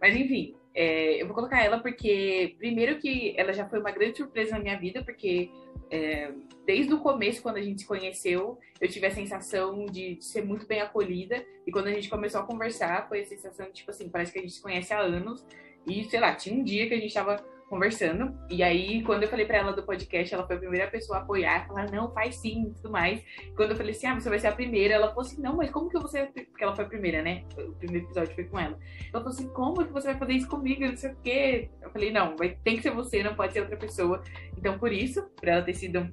Mas 0.00 0.16
enfim, 0.16 0.54
é, 0.74 1.20
eu 1.20 1.26
vou 1.26 1.34
colocar 1.34 1.62
ela 1.62 1.78
porque, 1.78 2.54
primeiro, 2.58 2.98
que 2.98 3.34
ela 3.36 3.52
já 3.52 3.68
foi 3.68 3.78
uma 3.78 3.90
grande 3.90 4.16
surpresa 4.16 4.52
na 4.52 4.60
minha 4.60 4.78
vida, 4.78 5.02
porque 5.04 5.50
é, 5.90 6.32
desde 6.64 6.94
o 6.94 7.00
começo, 7.00 7.42
quando 7.42 7.56
a 7.56 7.62
gente 7.62 7.82
se 7.82 7.86
conheceu, 7.86 8.58
eu 8.80 8.88
tive 8.88 9.06
a 9.06 9.10
sensação 9.10 9.84
de, 9.86 10.16
de, 10.16 10.24
ser 10.24 10.44
muito 10.44 10.66
bem 10.66 10.80
acolhida. 10.80 11.44
E 11.66 11.70
quando 11.70 11.88
a 11.88 11.92
gente 11.92 12.08
começou 12.08 12.40
a 12.40 12.46
conversar, 12.46 13.08
foi 13.08 13.20
a 13.20 13.26
sensação 13.26 13.66
de, 13.66 13.72
tipo 13.72 13.90
assim, 13.90 14.08
parece 14.08 14.32
que 14.32 14.38
a 14.38 14.42
gente 14.42 14.54
se 14.54 14.62
conhece 14.62 14.92
há 14.92 15.00
anos. 15.00 15.44
E, 15.86 16.04
sei 16.04 16.20
lá, 16.20 16.34
tinha 16.34 16.54
um 16.54 16.62
dia 16.62 16.86
que 16.88 16.94
a 16.94 17.00
gente 17.00 17.12
tava 17.12 17.44
conversando. 17.70 18.36
E 18.50 18.64
aí, 18.64 19.00
quando 19.04 19.22
eu 19.22 19.28
falei 19.28 19.46
para 19.46 19.58
ela 19.58 19.72
do 19.72 19.84
podcast, 19.84 20.34
ela 20.34 20.44
foi 20.44 20.56
a 20.56 20.58
primeira 20.58 20.90
pessoa 20.90 21.20
a 21.20 21.22
apoiar, 21.22 21.68
falar, 21.68 21.88
não, 21.88 22.12
faz 22.12 22.34
sim 22.34 22.64
e 22.64 22.74
tudo 22.74 22.90
mais. 22.90 23.24
Quando 23.56 23.70
eu 23.70 23.76
falei 23.76 23.92
assim, 23.92 24.08
ah, 24.08 24.18
você 24.18 24.28
vai 24.28 24.40
ser 24.40 24.48
a 24.48 24.52
primeira, 24.52 24.94
ela 24.94 25.08
falou 25.08 25.22
assim, 25.22 25.40
não, 25.40 25.56
mas 25.56 25.70
como 25.70 25.88
que 25.88 25.96
você. 25.96 26.26
Porque 26.26 26.64
ela 26.64 26.74
foi 26.74 26.84
a 26.84 26.88
primeira, 26.88 27.22
né? 27.22 27.44
O 27.56 27.72
primeiro 27.74 28.06
episódio 28.06 28.34
foi 28.34 28.44
com 28.44 28.58
ela. 28.58 28.76
Ela 29.12 29.22
falou 29.22 29.28
assim, 29.28 29.48
como 29.50 29.86
que 29.86 29.92
você 29.92 30.08
vai 30.08 30.18
fazer 30.18 30.32
isso 30.32 30.48
comigo? 30.48 30.84
Não 30.84 30.96
sei 30.96 31.12
o 31.12 31.16
quê. 31.22 31.70
Eu 31.80 31.90
falei, 31.90 32.10
não, 32.10 32.36
vai, 32.36 32.58
tem 32.64 32.76
que 32.76 32.82
ser 32.82 32.90
você, 32.90 33.22
não 33.22 33.36
pode 33.36 33.52
ser 33.52 33.60
outra 33.60 33.76
pessoa. 33.76 34.20
Então, 34.58 34.76
por 34.76 34.92
isso, 34.92 35.22
para 35.40 35.52
ela 35.52 35.62
ter 35.62 35.74
sido 35.74 36.10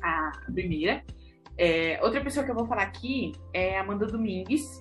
a 0.00 0.32
primeira. 0.54 1.02
É, 1.58 1.98
outra 2.04 2.22
pessoa 2.22 2.46
que 2.46 2.52
eu 2.52 2.54
vou 2.54 2.68
falar 2.68 2.82
aqui 2.82 3.32
é 3.52 3.76
a 3.76 3.80
Amanda 3.80 4.06
Domingues. 4.06 4.80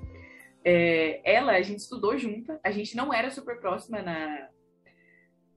É, 0.63 1.21
ela, 1.23 1.53
a 1.53 1.61
gente 1.63 1.79
estudou 1.79 2.15
junta, 2.19 2.59
a 2.63 2.69
gente 2.69 2.95
não 2.95 3.11
era 3.11 3.31
super 3.31 3.59
próxima 3.59 4.01
na, 4.01 4.49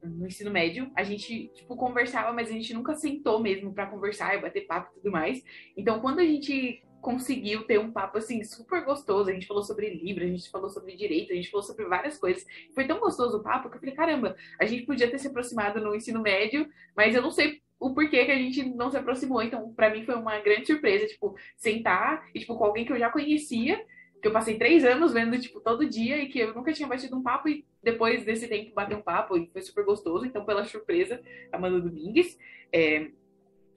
no 0.03 0.27
ensino 0.27 0.51
médio, 0.51 0.91
a 0.95 1.03
gente, 1.03 1.49
tipo, 1.55 1.77
conversava, 1.77 2.33
mas 2.33 2.49
a 2.49 2.53
gente 2.53 2.73
nunca 2.75 2.95
sentou 2.95 3.41
mesmo 3.41 3.73
para 3.73 3.87
conversar 3.87 4.37
e 4.37 4.41
bater 4.41 4.67
papo 4.67 4.91
e 4.93 4.95
tudo 4.97 5.13
mais. 5.13 5.43
Então, 5.77 6.01
quando 6.01 6.21
a 6.21 6.25
gente 6.25 6.83
conseguiu 7.01 7.65
ter 7.65 7.79
um 7.79 7.91
papo, 7.91 8.19
assim, 8.19 8.43
super 8.45 8.85
gostoso, 8.85 9.31
a 9.31 9.33
gente 9.33 9.47
falou 9.47 9.63
sobre 9.63 9.91
livro, 9.91 10.23
a 10.23 10.27
gente 10.27 10.51
falou 10.51 10.69
sobre 10.69 10.97
direito, 10.97 11.33
a 11.33 11.37
gente 11.37 11.51
falou 11.51 11.63
sobre 11.63 11.85
várias 11.87 12.19
coisas. 12.19 12.45
Foi 12.75 12.87
tão 12.87 13.01
gostoso 13.01 13.39
o 13.39 13.43
papo 13.43 13.71
que 13.71 13.77
eu 13.77 13.81
falei, 13.81 13.95
caramba, 13.95 14.37
a 14.59 14.67
gente 14.67 14.85
podia 14.85 15.11
ter 15.11 15.19
se 15.19 15.27
aproximado 15.27 15.81
no 15.81 15.95
ensino 15.95 16.21
médio, 16.21 16.69
mas 16.95 17.15
eu 17.15 17.23
não 17.23 17.31
sei 17.31 17.63
o 17.79 17.95
porquê 17.95 18.27
que 18.27 18.31
a 18.33 18.37
gente 18.37 18.63
não 18.75 18.91
se 18.91 18.99
aproximou. 18.99 19.43
Então, 19.43 19.73
para 19.73 19.91
mim 19.91 20.05
foi 20.05 20.15
uma 20.15 20.39
grande 20.41 20.67
surpresa, 20.67 21.07
tipo, 21.07 21.35
sentar 21.57 22.29
e, 22.35 22.41
tipo, 22.41 22.57
com 22.57 22.65
alguém 22.65 22.85
que 22.85 22.93
eu 22.93 22.99
já 22.99 23.09
conhecia, 23.09 23.83
que 24.21 24.29
eu 24.29 24.33
passei 24.33 24.59
três 24.59 24.85
anos 24.85 25.15
vendo, 25.15 25.39
tipo, 25.41 25.61
todo 25.61 25.89
dia 25.89 26.19
e 26.19 26.29
que 26.29 26.39
eu 26.39 26.55
nunca 26.55 26.73
tinha 26.73 26.87
batido 26.87 27.17
um 27.17 27.23
papo 27.23 27.49
e 27.49 27.65
depois 27.83 28.25
desse 28.25 28.47
tempo 28.49 28.75
bater 28.75 28.97
um 28.97 29.03
papo 29.03 29.37
e 29.37 29.49
foi 29.53 29.63
super 29.63 29.85
gostoso. 29.85 30.27
Então, 30.27 30.45
pela 30.45 30.65
surpresa, 30.65 31.21
Amanda 31.53 31.81
Domingues. 31.81 32.39
É, 32.73 33.11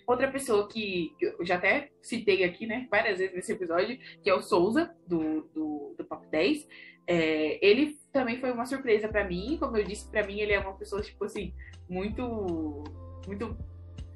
outra 0.05 0.29
pessoa 0.29 0.67
que, 0.67 1.13
que, 1.17 1.25
eu 1.25 1.45
já 1.45 1.55
até 1.55 1.89
citei 2.01 2.43
aqui, 2.43 2.65
né, 2.67 2.87
várias 2.89 3.19
vezes 3.19 3.35
nesse 3.35 3.51
episódio, 3.51 3.97
que 4.21 4.29
é 4.29 4.33
o 4.33 4.41
Souza, 4.41 4.95
do, 5.07 5.43
do, 5.53 5.95
do 5.97 6.05
Papo 6.05 6.27
10. 6.29 6.67
É, 7.05 7.65
ele 7.65 7.97
também 8.11 8.39
foi 8.39 8.51
uma 8.51 8.65
surpresa 8.65 9.07
para 9.07 9.27
mim. 9.27 9.57
Como 9.59 9.77
eu 9.77 9.83
disse, 9.83 10.09
para 10.09 10.25
mim, 10.25 10.39
ele 10.39 10.53
é 10.53 10.59
uma 10.59 10.73
pessoa, 10.73 11.01
tipo 11.01 11.23
assim, 11.25 11.53
muito 11.89 12.83
muito 13.27 13.57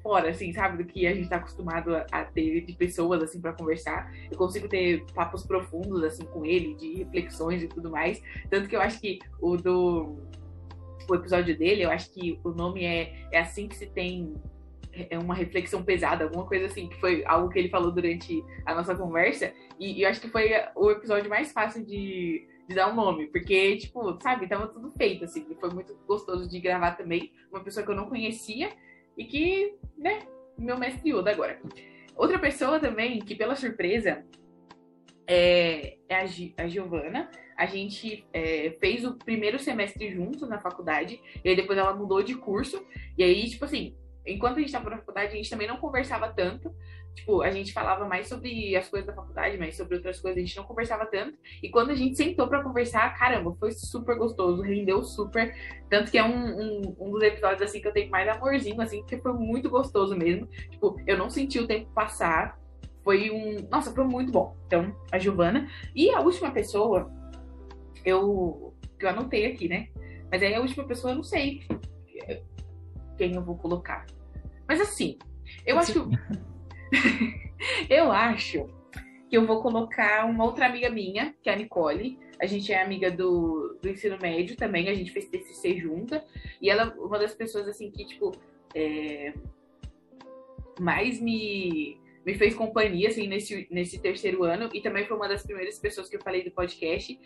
fora, 0.08 0.30
assim, 0.30 0.54
sabe? 0.54 0.82
Do 0.82 0.90
que 0.90 1.06
a 1.06 1.14
gente 1.14 1.28
tá 1.28 1.36
acostumado 1.36 1.94
a, 2.10 2.24
ter 2.24 2.62
de 2.62 2.72
pessoas, 2.72 3.22
assim, 3.22 3.42
para 3.42 3.52
conversar. 3.52 4.10
Eu 4.30 4.38
consigo 4.38 4.66
ter 4.66 5.04
papos 5.12 5.44
profundos, 5.44 6.02
assim, 6.02 6.24
com 6.24 6.46
ele, 6.46 6.74
de 6.76 6.94
reflexões 6.94 7.62
e 7.62 7.68
tudo 7.68 7.90
mais. 7.90 8.22
Tanto 8.48 8.70
que 8.70 8.74
eu 8.74 8.80
acho 8.80 8.98
que 8.98 9.18
o 9.38 9.54
do... 9.54 10.16
O 11.10 11.14
episódio 11.14 11.56
dele, 11.56 11.82
eu 11.82 11.90
acho 11.90 12.10
que 12.10 12.40
o 12.42 12.50
nome 12.50 12.84
é, 12.84 13.26
é 13.32 13.40
assim 13.40 13.68
que 13.68 13.76
se 13.76 13.86
tem 13.86 14.34
é 15.10 15.18
uma 15.18 15.34
reflexão 15.34 15.82
pesada, 15.82 16.24
alguma 16.24 16.46
coisa 16.46 16.66
assim, 16.66 16.88
que 16.88 16.98
foi 16.98 17.24
algo 17.24 17.48
que 17.50 17.58
ele 17.58 17.68
falou 17.68 17.92
durante 17.92 18.42
a 18.64 18.74
nossa 18.74 18.94
conversa. 18.94 19.52
E, 19.78 19.98
e 19.98 20.02
eu 20.02 20.08
acho 20.08 20.20
que 20.20 20.28
foi 20.28 20.50
o 20.74 20.90
episódio 20.90 21.28
mais 21.28 21.52
fácil 21.52 21.84
de, 21.84 22.46
de 22.66 22.74
dar 22.74 22.90
um 22.90 22.94
nome, 22.94 23.26
porque, 23.28 23.76
tipo, 23.76 24.18
sabe, 24.22 24.48
tava 24.48 24.68
tudo 24.68 24.90
feito, 24.96 25.24
assim. 25.24 25.46
Foi 25.60 25.70
muito 25.70 25.94
gostoso 26.06 26.48
de 26.48 26.58
gravar 26.60 26.92
também. 26.92 27.30
Uma 27.50 27.62
pessoa 27.62 27.84
que 27.84 27.92
eu 27.92 27.96
não 27.96 28.08
conhecia 28.08 28.70
e 29.18 29.24
que, 29.24 29.74
né, 29.96 30.22
meu 30.56 30.78
mestre 30.78 31.10
Yoda 31.10 31.32
agora. 31.32 31.60
Outra 32.16 32.38
pessoa 32.38 32.78
também 32.78 33.18
que, 33.18 33.34
pela 33.34 33.56
surpresa, 33.56 34.24
é, 35.26 35.98
é 36.08 36.14
a, 36.14 36.64
a 36.64 36.68
Giovana. 36.68 37.30
A 37.56 37.66
gente 37.66 38.24
é, 38.32 38.76
fez 38.80 39.04
o 39.04 39.16
primeiro 39.16 39.58
semestre 39.58 40.10
juntos 40.12 40.48
na 40.48 40.60
faculdade, 40.60 41.20
e 41.44 41.48
aí 41.48 41.56
depois 41.56 41.76
ela 41.76 41.94
mudou 41.94 42.22
de 42.22 42.36
curso. 42.36 42.86
E 43.16 43.24
aí, 43.24 43.48
tipo 43.50 43.64
assim, 43.64 43.96
enquanto 44.24 44.56
a 44.56 44.60
gente 44.60 44.68
estava 44.68 44.88
na 44.88 44.98
faculdade, 44.98 45.32
a 45.32 45.36
gente 45.36 45.50
também 45.50 45.66
não 45.66 45.78
conversava 45.78 46.32
tanto. 46.32 46.72
Tipo, 47.18 47.42
a 47.42 47.50
gente 47.50 47.72
falava 47.72 48.06
mais 48.06 48.28
sobre 48.28 48.76
as 48.76 48.88
coisas 48.88 49.06
da 49.06 49.12
faculdade, 49.12 49.58
mas 49.58 49.76
sobre 49.76 49.96
outras 49.96 50.20
coisas 50.20 50.38
a 50.38 50.46
gente 50.46 50.56
não 50.56 50.64
conversava 50.64 51.04
tanto. 51.04 51.36
E 51.60 51.68
quando 51.68 51.90
a 51.90 51.94
gente 51.94 52.16
sentou 52.16 52.46
para 52.46 52.62
conversar, 52.62 53.12
caramba, 53.18 53.54
foi 53.58 53.72
super 53.72 54.16
gostoso, 54.16 54.62
rendeu 54.62 55.02
super. 55.02 55.54
Tanto 55.90 56.10
que 56.10 56.18
é 56.18 56.24
um, 56.24 56.30
um, 56.30 56.96
um, 57.00 57.10
dos 57.10 57.22
episódios, 57.22 57.62
assim, 57.62 57.80
que 57.80 57.88
eu 57.88 57.92
tenho 57.92 58.10
mais 58.10 58.28
amorzinho, 58.28 58.80
assim, 58.80 59.00
porque 59.00 59.18
foi 59.18 59.32
muito 59.32 59.68
gostoso 59.68 60.16
mesmo. 60.16 60.46
Tipo, 60.70 60.96
eu 61.06 61.18
não 61.18 61.28
senti 61.28 61.58
o 61.58 61.66
tempo 61.66 61.90
passar. 61.92 62.58
Foi 63.02 63.30
um. 63.30 63.68
Nossa, 63.68 63.92
foi 63.92 64.04
muito 64.04 64.30
bom. 64.30 64.56
Então, 64.66 64.94
a 65.10 65.18
Giovana. 65.18 65.68
E 65.94 66.10
a 66.10 66.20
última 66.20 66.52
pessoa, 66.52 67.10
eu. 68.04 68.74
que 68.98 69.04
eu 69.04 69.10
anotei 69.10 69.46
aqui, 69.46 69.68
né? 69.68 69.88
Mas 70.30 70.42
aí 70.42 70.54
a 70.54 70.60
última 70.60 70.84
pessoa 70.84 71.12
eu 71.12 71.16
não 71.16 71.22
sei 71.22 71.62
quem 73.18 73.34
eu 73.34 73.42
vou 73.42 73.56
colocar. 73.56 74.06
Mas 74.66 74.80
assim, 74.80 75.18
eu 75.66 75.78
acho 75.78 75.92
que. 75.92 76.18
eu 77.88 78.10
acho 78.10 78.68
que 79.28 79.36
eu 79.36 79.46
vou 79.46 79.60
colocar 79.62 80.24
uma 80.26 80.44
outra 80.44 80.66
amiga 80.66 80.88
minha, 80.90 81.34
que 81.42 81.50
é 81.50 81.52
a 81.52 81.56
Nicole. 81.56 82.18
A 82.40 82.46
gente 82.46 82.72
é 82.72 82.82
amiga 82.82 83.10
do, 83.10 83.78
do 83.80 83.88
ensino 83.88 84.16
médio 84.20 84.56
também, 84.56 84.88
a 84.88 84.94
gente 84.94 85.10
fez 85.10 85.28
TCC 85.28 85.78
junta. 85.78 86.24
E 86.60 86.70
ela 86.70 86.84
é 86.84 87.00
uma 87.00 87.18
das 87.18 87.34
pessoas, 87.34 87.68
assim, 87.68 87.90
que, 87.90 88.04
tipo, 88.06 88.32
é... 88.74 89.34
mais 90.80 91.20
me, 91.20 91.98
me 92.24 92.34
fez 92.34 92.54
companhia, 92.54 93.08
assim, 93.08 93.26
nesse, 93.26 93.66
nesse 93.70 93.98
terceiro 94.00 94.44
ano. 94.44 94.70
E 94.72 94.80
também 94.80 95.04
foi 95.04 95.16
uma 95.16 95.28
das 95.28 95.42
primeiras 95.42 95.78
pessoas 95.78 96.08
que 96.08 96.16
eu 96.16 96.22
falei 96.22 96.42
do 96.42 96.50
podcast. 96.50 97.18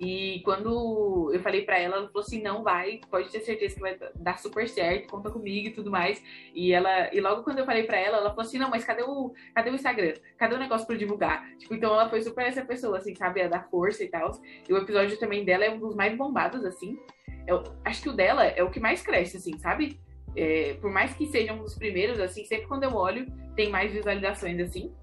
E 0.00 0.40
quando 0.46 1.30
eu 1.30 1.40
falei 1.40 1.62
para 1.62 1.78
ela, 1.78 1.96
ela 1.96 2.06
falou 2.06 2.22
assim: 2.22 2.40
não 2.40 2.62
vai, 2.62 3.00
pode 3.10 3.30
ter 3.30 3.40
certeza 3.40 3.74
que 3.74 3.80
vai 3.82 3.98
dar 4.14 4.38
super 4.38 4.66
certo, 4.66 5.10
conta 5.10 5.30
comigo 5.30 5.68
e 5.68 5.72
tudo 5.72 5.90
mais. 5.90 6.22
E 6.54 6.72
ela, 6.72 7.14
e 7.14 7.20
logo 7.20 7.42
quando 7.42 7.58
eu 7.58 7.66
falei 7.66 7.82
para 7.82 7.98
ela, 7.98 8.16
ela 8.16 8.30
falou 8.30 8.40
assim: 8.40 8.56
não, 8.56 8.70
mas 8.70 8.82
cadê 8.82 9.02
o, 9.02 9.34
cadê 9.54 9.68
o 9.68 9.74
Instagram? 9.74 10.14
Cadê 10.38 10.54
o 10.54 10.58
negócio 10.58 10.86
para 10.86 10.96
divulgar? 10.96 11.46
Tipo, 11.58 11.74
então 11.74 11.92
ela 11.92 12.08
foi 12.08 12.22
super 12.22 12.46
essa 12.46 12.64
pessoa, 12.64 12.96
assim, 12.96 13.14
sabe, 13.14 13.42
a 13.42 13.48
dar 13.48 13.68
força 13.68 14.02
e 14.02 14.08
tal. 14.08 14.32
E 14.66 14.72
o 14.72 14.78
episódio 14.78 15.18
também 15.18 15.44
dela 15.44 15.66
é 15.66 15.70
um 15.70 15.78
dos 15.78 15.94
mais 15.94 16.16
bombados, 16.16 16.64
assim. 16.64 16.98
Eu 17.46 17.62
acho 17.84 18.00
que 18.00 18.08
o 18.08 18.14
dela 18.14 18.44
é 18.44 18.62
o 18.62 18.70
que 18.70 18.80
mais 18.80 19.02
cresce, 19.02 19.36
assim, 19.36 19.58
sabe? 19.58 20.00
É, 20.34 20.78
por 20.80 20.90
mais 20.90 21.12
que 21.12 21.26
seja 21.26 21.52
um 21.52 21.62
dos 21.62 21.74
primeiros, 21.74 22.18
assim, 22.20 22.46
sempre 22.46 22.66
quando 22.66 22.84
eu 22.84 22.94
olho, 22.94 23.26
tem 23.54 23.68
mais 23.68 23.92
visualizações, 23.92 24.58
assim. 24.60 24.94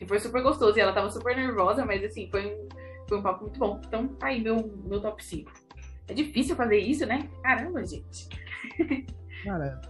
E 0.00 0.06
foi 0.06 0.18
super 0.18 0.42
gostoso. 0.42 0.76
E 0.76 0.80
ela 0.80 0.92
tava 0.92 1.08
super 1.08 1.36
nervosa, 1.36 1.84
mas 1.84 2.02
assim, 2.02 2.28
foi 2.32 2.46
um 2.46 2.68
foi 3.08 3.18
um 3.18 3.22
papo 3.22 3.44
muito 3.44 3.58
bom. 3.58 3.80
Então, 3.86 4.08
tá 4.08 4.26
aí 4.26 4.40
meu, 4.40 4.70
meu 4.84 5.00
top 5.00 5.24
5. 5.24 5.50
É 6.06 6.14
difícil 6.14 6.54
fazer 6.54 6.78
isso, 6.78 7.06
né? 7.06 7.28
Caramba, 7.42 7.84
gente. 7.84 8.28
Cara, 9.44 9.80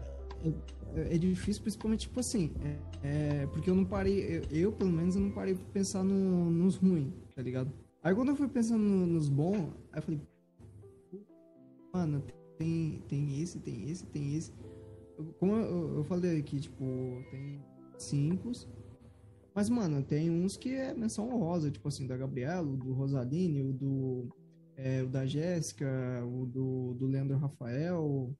é, 0.94 1.14
é 1.14 1.18
difícil, 1.18 1.62
principalmente, 1.62 2.02
tipo 2.02 2.20
assim, 2.20 2.54
é, 2.62 3.42
é, 3.42 3.46
porque 3.46 3.68
eu 3.68 3.74
não 3.74 3.84
parei, 3.84 4.38
eu, 4.38 4.42
eu, 4.50 4.72
pelo 4.72 4.90
menos, 4.90 5.16
eu 5.16 5.22
não 5.22 5.30
parei 5.30 5.54
pra 5.54 5.64
pensar 5.72 6.02
no, 6.02 6.50
nos 6.50 6.76
ruins, 6.76 7.12
tá 7.34 7.42
ligado? 7.42 7.72
Aí 8.02 8.14
quando 8.14 8.28
eu 8.28 8.36
fui 8.36 8.48
pensando 8.48 8.82
no, 8.82 9.06
nos 9.06 9.28
bons, 9.28 9.72
aí 9.92 9.98
eu 9.98 10.02
falei, 10.02 10.20
mano, 11.92 12.22
tem, 12.56 13.02
tem 13.08 13.40
esse, 13.40 13.58
tem 13.60 13.90
esse, 13.90 14.06
tem 14.06 14.36
esse. 14.36 14.52
Como 15.38 15.52
eu, 15.56 15.96
eu 15.98 16.04
falei 16.04 16.38
aqui, 16.38 16.60
tipo, 16.60 16.84
tem 17.30 17.60
cinco, 17.98 18.52
mas, 19.58 19.68
mano, 19.68 20.04
tem 20.04 20.30
uns 20.30 20.56
que 20.56 20.72
é 20.72 20.94
menção 20.94 21.34
honrosa, 21.34 21.68
tipo 21.68 21.88
assim, 21.88 22.06
da 22.06 22.16
Gabriela, 22.16 22.62
o 22.62 22.76
do 22.76 22.92
Rosaline, 22.92 23.60
o 23.60 23.72
do. 23.72 24.28
É, 24.76 25.02
o 25.02 25.08
da 25.08 25.26
Jéssica, 25.26 25.84
o 26.24 26.46
do, 26.46 26.94
do 26.94 27.08
Leandro 27.08 27.36
Rafael. 27.36 28.32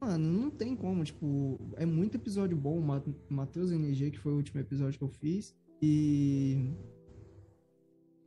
Mano, 0.00 0.32
não 0.32 0.50
tem 0.50 0.74
como, 0.74 1.04
tipo, 1.04 1.60
é 1.76 1.84
muito 1.84 2.14
episódio 2.14 2.56
bom. 2.56 2.80
Matheus 3.28 3.70
NG, 3.70 4.12
que 4.12 4.18
foi 4.18 4.32
o 4.32 4.36
último 4.36 4.62
episódio 4.62 4.96
que 4.96 5.04
eu 5.04 5.10
fiz. 5.10 5.54
E. 5.82 6.72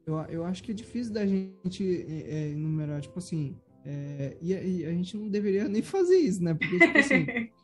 Eu, 0.06 0.18
eu 0.30 0.46
acho 0.46 0.62
que 0.62 0.70
é 0.70 0.76
difícil 0.76 1.14
da 1.16 1.26
gente 1.26 1.84
é, 2.08 2.32
é, 2.32 2.50
enumerar, 2.52 3.02
tipo 3.02 3.18
assim. 3.18 3.58
É, 3.84 4.38
e, 4.40 4.54
e, 4.54 4.86
a 4.86 4.92
gente 4.92 5.18
não 5.18 5.30
deveria 5.30 5.66
nem 5.68 5.82
fazer 5.82 6.18
isso, 6.18 6.44
né? 6.44 6.54
Porque, 6.54 6.78
tipo 6.78 6.98
assim, 7.00 7.26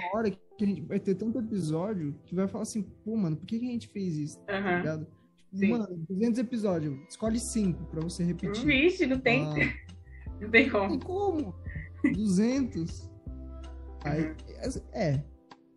uma 0.00 0.18
hora 0.18 0.30
que 0.30 0.64
a 0.64 0.66
gente 0.66 0.82
vai 0.82 1.00
ter 1.00 1.14
tanto 1.14 1.38
episódio 1.38 2.14
que 2.24 2.34
vai 2.34 2.46
falar 2.48 2.62
assim, 2.62 2.82
pô, 3.04 3.16
mano, 3.16 3.36
por 3.36 3.46
que, 3.46 3.58
que 3.58 3.68
a 3.68 3.70
gente 3.70 3.88
fez 3.88 4.16
isso? 4.16 4.38
Uhum. 4.40 4.46
Tá 4.46 4.76
ligado? 4.78 5.06
Tipo, 5.06 5.18
Sim. 5.54 5.70
Mano, 5.70 6.06
200 6.08 6.38
episódios, 6.40 6.98
escolhe 7.08 7.38
5 7.38 7.84
pra 7.86 8.00
você 8.00 8.24
repetir. 8.24 8.64
Vixe, 8.64 9.06
não 9.06 9.20
tem. 9.20 9.44
Ah, 9.44 9.54
não 10.40 10.50
tem 10.50 10.68
como. 10.68 10.82
Não 10.82 10.90
tem 10.90 11.00
como. 11.00 11.54
200. 12.12 13.10
Aí, 14.04 14.24
uhum. 14.24 14.34
é, 14.92 15.24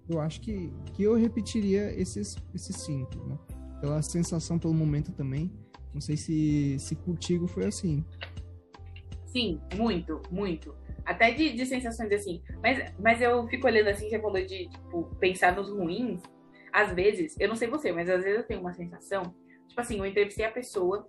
eu 0.09 0.19
acho 0.19 0.41
que, 0.41 0.73
que 0.93 1.03
eu 1.03 1.15
repetiria 1.15 1.93
esses, 1.99 2.35
esses 2.53 2.75
cinco, 2.77 3.15
né? 3.27 3.37
Pela 3.79 4.01
sensação, 4.01 4.57
pelo 4.57 4.73
momento 4.73 5.11
também. 5.11 5.51
Não 5.93 6.01
sei 6.01 6.17
se, 6.17 6.77
se 6.79 6.95
contigo 6.95 7.47
foi 7.47 7.65
assim. 7.65 8.03
Sim, 9.25 9.59
muito, 9.75 10.21
muito. 10.31 10.73
Até 11.07 11.31
de, 11.31 11.53
de 11.53 11.65
sensações 11.65 12.11
assim. 12.11 12.43
Mas, 12.61 12.93
mas 12.99 13.21
eu 13.21 13.47
fico 13.47 13.65
olhando 13.65 13.87
assim, 13.87 14.09
você 14.09 14.19
falou 14.19 14.45
de, 14.45 14.67
tipo, 14.67 15.15
pensar 15.21 15.55
nos 15.55 15.69
ruins. 15.69 16.21
Às 16.71 16.91
vezes, 16.91 17.33
eu 17.39 17.47
não 17.47 17.55
sei 17.55 17.69
você, 17.69 17.93
mas 17.93 18.09
às 18.09 18.21
vezes 18.21 18.39
eu 18.39 18.45
tenho 18.45 18.59
uma 18.59 18.73
sensação. 18.73 19.23
Tipo 19.69 19.79
assim, 19.79 19.97
eu 19.97 20.05
entrevistei 20.05 20.43
a 20.43 20.51
pessoa 20.51 21.07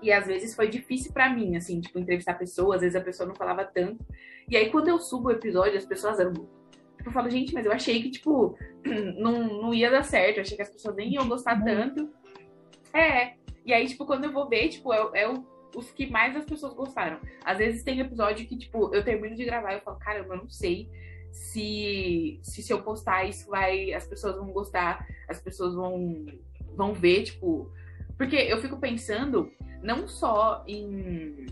e 0.00 0.12
às 0.12 0.24
vezes 0.24 0.54
foi 0.54 0.68
difícil 0.68 1.12
para 1.12 1.28
mim, 1.28 1.56
assim, 1.56 1.80
tipo, 1.80 1.98
entrevistar 1.98 2.32
a 2.32 2.36
pessoa, 2.36 2.76
às 2.76 2.80
vezes 2.80 2.94
a 2.94 3.00
pessoa 3.00 3.26
não 3.26 3.34
falava 3.34 3.64
tanto. 3.64 4.06
E 4.48 4.56
aí, 4.56 4.70
quando 4.70 4.86
eu 4.86 5.00
subo 5.00 5.28
o 5.28 5.32
episódio, 5.32 5.76
as 5.76 5.84
pessoas 5.84 6.20
amam. 6.20 6.48
Tipo, 6.96 7.08
eu 7.08 7.12
falo, 7.12 7.28
gente, 7.28 7.52
mas 7.52 7.66
eu 7.66 7.72
achei 7.72 8.00
que, 8.00 8.10
tipo, 8.10 8.56
não, 9.18 9.62
não 9.62 9.74
ia 9.74 9.90
dar 9.90 10.04
certo, 10.04 10.36
eu 10.36 10.42
achei 10.42 10.56
que 10.56 10.62
as 10.62 10.70
pessoas 10.70 10.94
nem 10.94 11.14
iam 11.14 11.28
gostar 11.28 11.60
tanto. 11.64 12.08
É. 12.94 13.34
E 13.66 13.74
aí, 13.74 13.84
tipo, 13.88 14.06
quando 14.06 14.26
eu 14.26 14.32
vou 14.32 14.48
ver, 14.48 14.68
tipo, 14.68 14.92
é, 14.92 15.10
é 15.14 15.28
o 15.28 15.44
os 15.74 15.90
que 15.90 16.10
mais 16.10 16.36
as 16.36 16.44
pessoas 16.44 16.74
gostaram. 16.74 17.18
Às 17.44 17.58
vezes 17.58 17.82
tem 17.82 18.00
episódio 18.00 18.46
que, 18.46 18.56
tipo, 18.56 18.94
eu 18.94 19.04
termino 19.04 19.36
de 19.36 19.44
gravar 19.44 19.72
e 19.72 19.76
eu 19.76 19.80
falo, 19.82 19.98
caramba, 19.98 20.34
eu 20.34 20.38
não 20.38 20.48
sei 20.48 20.88
se, 21.30 22.38
se 22.42 22.62
se 22.62 22.72
eu 22.72 22.82
postar 22.82 23.24
isso 23.24 23.48
vai. 23.48 23.92
As 23.92 24.06
pessoas 24.06 24.36
vão 24.36 24.50
gostar, 24.52 25.06
as 25.28 25.40
pessoas 25.40 25.74
vão, 25.74 26.26
vão 26.74 26.94
ver, 26.94 27.24
tipo. 27.24 27.70
Porque 28.16 28.36
eu 28.36 28.60
fico 28.60 28.78
pensando 28.78 29.52
não 29.82 30.08
só 30.08 30.64
em 30.66 31.46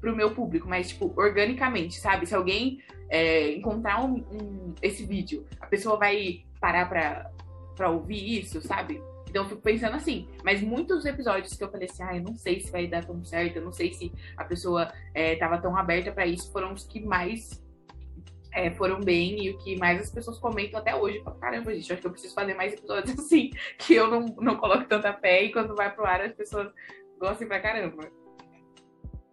pro 0.00 0.16
meu 0.16 0.34
público, 0.34 0.68
mas, 0.68 0.88
tipo, 0.88 1.12
organicamente, 1.16 2.00
sabe? 2.00 2.26
Se 2.26 2.34
alguém 2.34 2.80
é, 3.08 3.52
encontrar 3.52 4.04
um, 4.04 4.16
um, 4.16 4.74
esse 4.82 5.06
vídeo, 5.06 5.46
a 5.60 5.66
pessoa 5.66 5.96
vai 5.96 6.44
parar 6.60 6.88
pra, 6.88 7.30
pra 7.76 7.88
ouvir 7.88 8.40
isso, 8.40 8.60
sabe? 8.60 9.00
Então 9.32 9.44
eu 9.44 9.48
fico 9.48 9.62
pensando 9.62 9.96
assim, 9.96 10.28
mas 10.44 10.60
muitos 10.60 11.06
episódios 11.06 11.54
que 11.54 11.64
eu 11.64 11.70
falei 11.70 11.88
assim, 11.90 12.02
ah, 12.02 12.14
eu 12.14 12.22
não 12.22 12.36
sei 12.36 12.60
se 12.60 12.70
vai 12.70 12.86
dar 12.86 13.02
tão 13.02 13.24
certo, 13.24 13.56
eu 13.56 13.64
não 13.64 13.72
sei 13.72 13.90
se 13.90 14.12
a 14.36 14.44
pessoa 14.44 14.92
é, 15.14 15.36
tava 15.36 15.56
tão 15.56 15.74
aberta 15.74 16.12
para 16.12 16.26
isso, 16.26 16.52
foram 16.52 16.74
os 16.74 16.84
que 16.84 17.00
mais 17.00 17.64
é, 18.52 18.70
foram 18.72 19.00
bem 19.00 19.42
e 19.42 19.48
o 19.48 19.56
que 19.56 19.74
mais 19.78 20.02
as 20.02 20.10
pessoas 20.10 20.38
comentam 20.38 20.78
até 20.78 20.94
hoje. 20.94 21.22
Falo, 21.22 21.38
caramba, 21.38 21.74
gente, 21.74 21.90
acho 21.90 22.02
que 22.02 22.06
eu 22.06 22.10
preciso 22.10 22.34
fazer 22.34 22.52
mais 22.52 22.74
episódios 22.74 23.16
assim, 23.18 23.48
que 23.78 23.94
eu 23.94 24.06
não, 24.06 24.26
não 24.38 24.58
coloco 24.58 24.84
tanta 24.84 25.14
fé 25.14 25.44
e 25.44 25.50
quando 25.50 25.74
vai 25.74 25.90
pro 25.90 26.04
ar 26.04 26.20
as 26.20 26.34
pessoas 26.34 26.70
gostem 27.18 27.48
pra 27.48 27.58
caramba. 27.58 28.06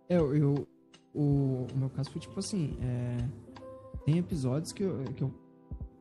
É, 0.07 0.15
eu, 0.15 0.33
eu 0.33 0.67
o, 1.13 1.67
o, 1.73 1.77
meu 1.77 1.89
caso 1.89 2.09
foi 2.09 2.21
tipo 2.21 2.39
assim, 2.39 2.77
é, 2.81 3.17
tem 4.05 4.17
episódios 4.17 4.71
que 4.71 4.81
eu, 4.83 5.03
que 5.13 5.23
eu 5.25 5.33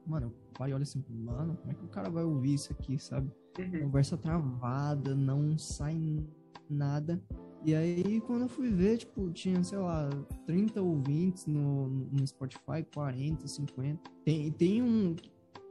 mano, 0.06 0.26
eu 0.26 0.32
paro 0.56 0.70
e 0.70 0.74
olho 0.74 0.84
assim, 0.84 1.04
mano, 1.08 1.56
como 1.56 1.72
é 1.72 1.74
que 1.74 1.84
o 1.84 1.88
cara 1.88 2.08
vai 2.08 2.22
ouvir 2.22 2.54
isso 2.54 2.72
aqui, 2.72 2.96
sabe? 2.96 3.28
Uhum. 3.58 3.80
Conversa 3.82 4.16
travada, 4.16 5.14
não 5.14 5.58
sai 5.58 6.24
nada. 6.70 7.20
E 7.64 7.74
aí, 7.74 8.20
quando 8.20 8.42
eu 8.42 8.48
fui 8.48 8.70
ver, 8.70 8.98
tipo, 8.98 9.30
tinha, 9.30 9.62
sei 9.64 9.78
lá, 9.78 10.08
30 10.46 10.80
ouvintes 10.80 11.46
no, 11.46 11.88
no 11.88 12.26
Spotify, 12.26 12.84
40, 12.94 13.46
50. 13.46 14.10
Tem, 14.24 14.50
tem 14.52 14.82
um. 14.82 15.16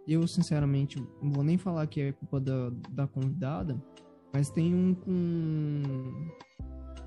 Eu, 0.07 0.27
sinceramente, 0.27 1.01
não 1.22 1.31
vou 1.31 1.43
nem 1.43 1.57
falar 1.57 1.88
que 1.88 2.01
é 2.01 2.11
culpa 2.11 2.39
da, 2.39 2.69
da 2.91 3.07
convidada, 3.07 3.81
mas 4.34 4.49
tem 4.49 4.73
um 4.73 4.93
com, 4.93 5.81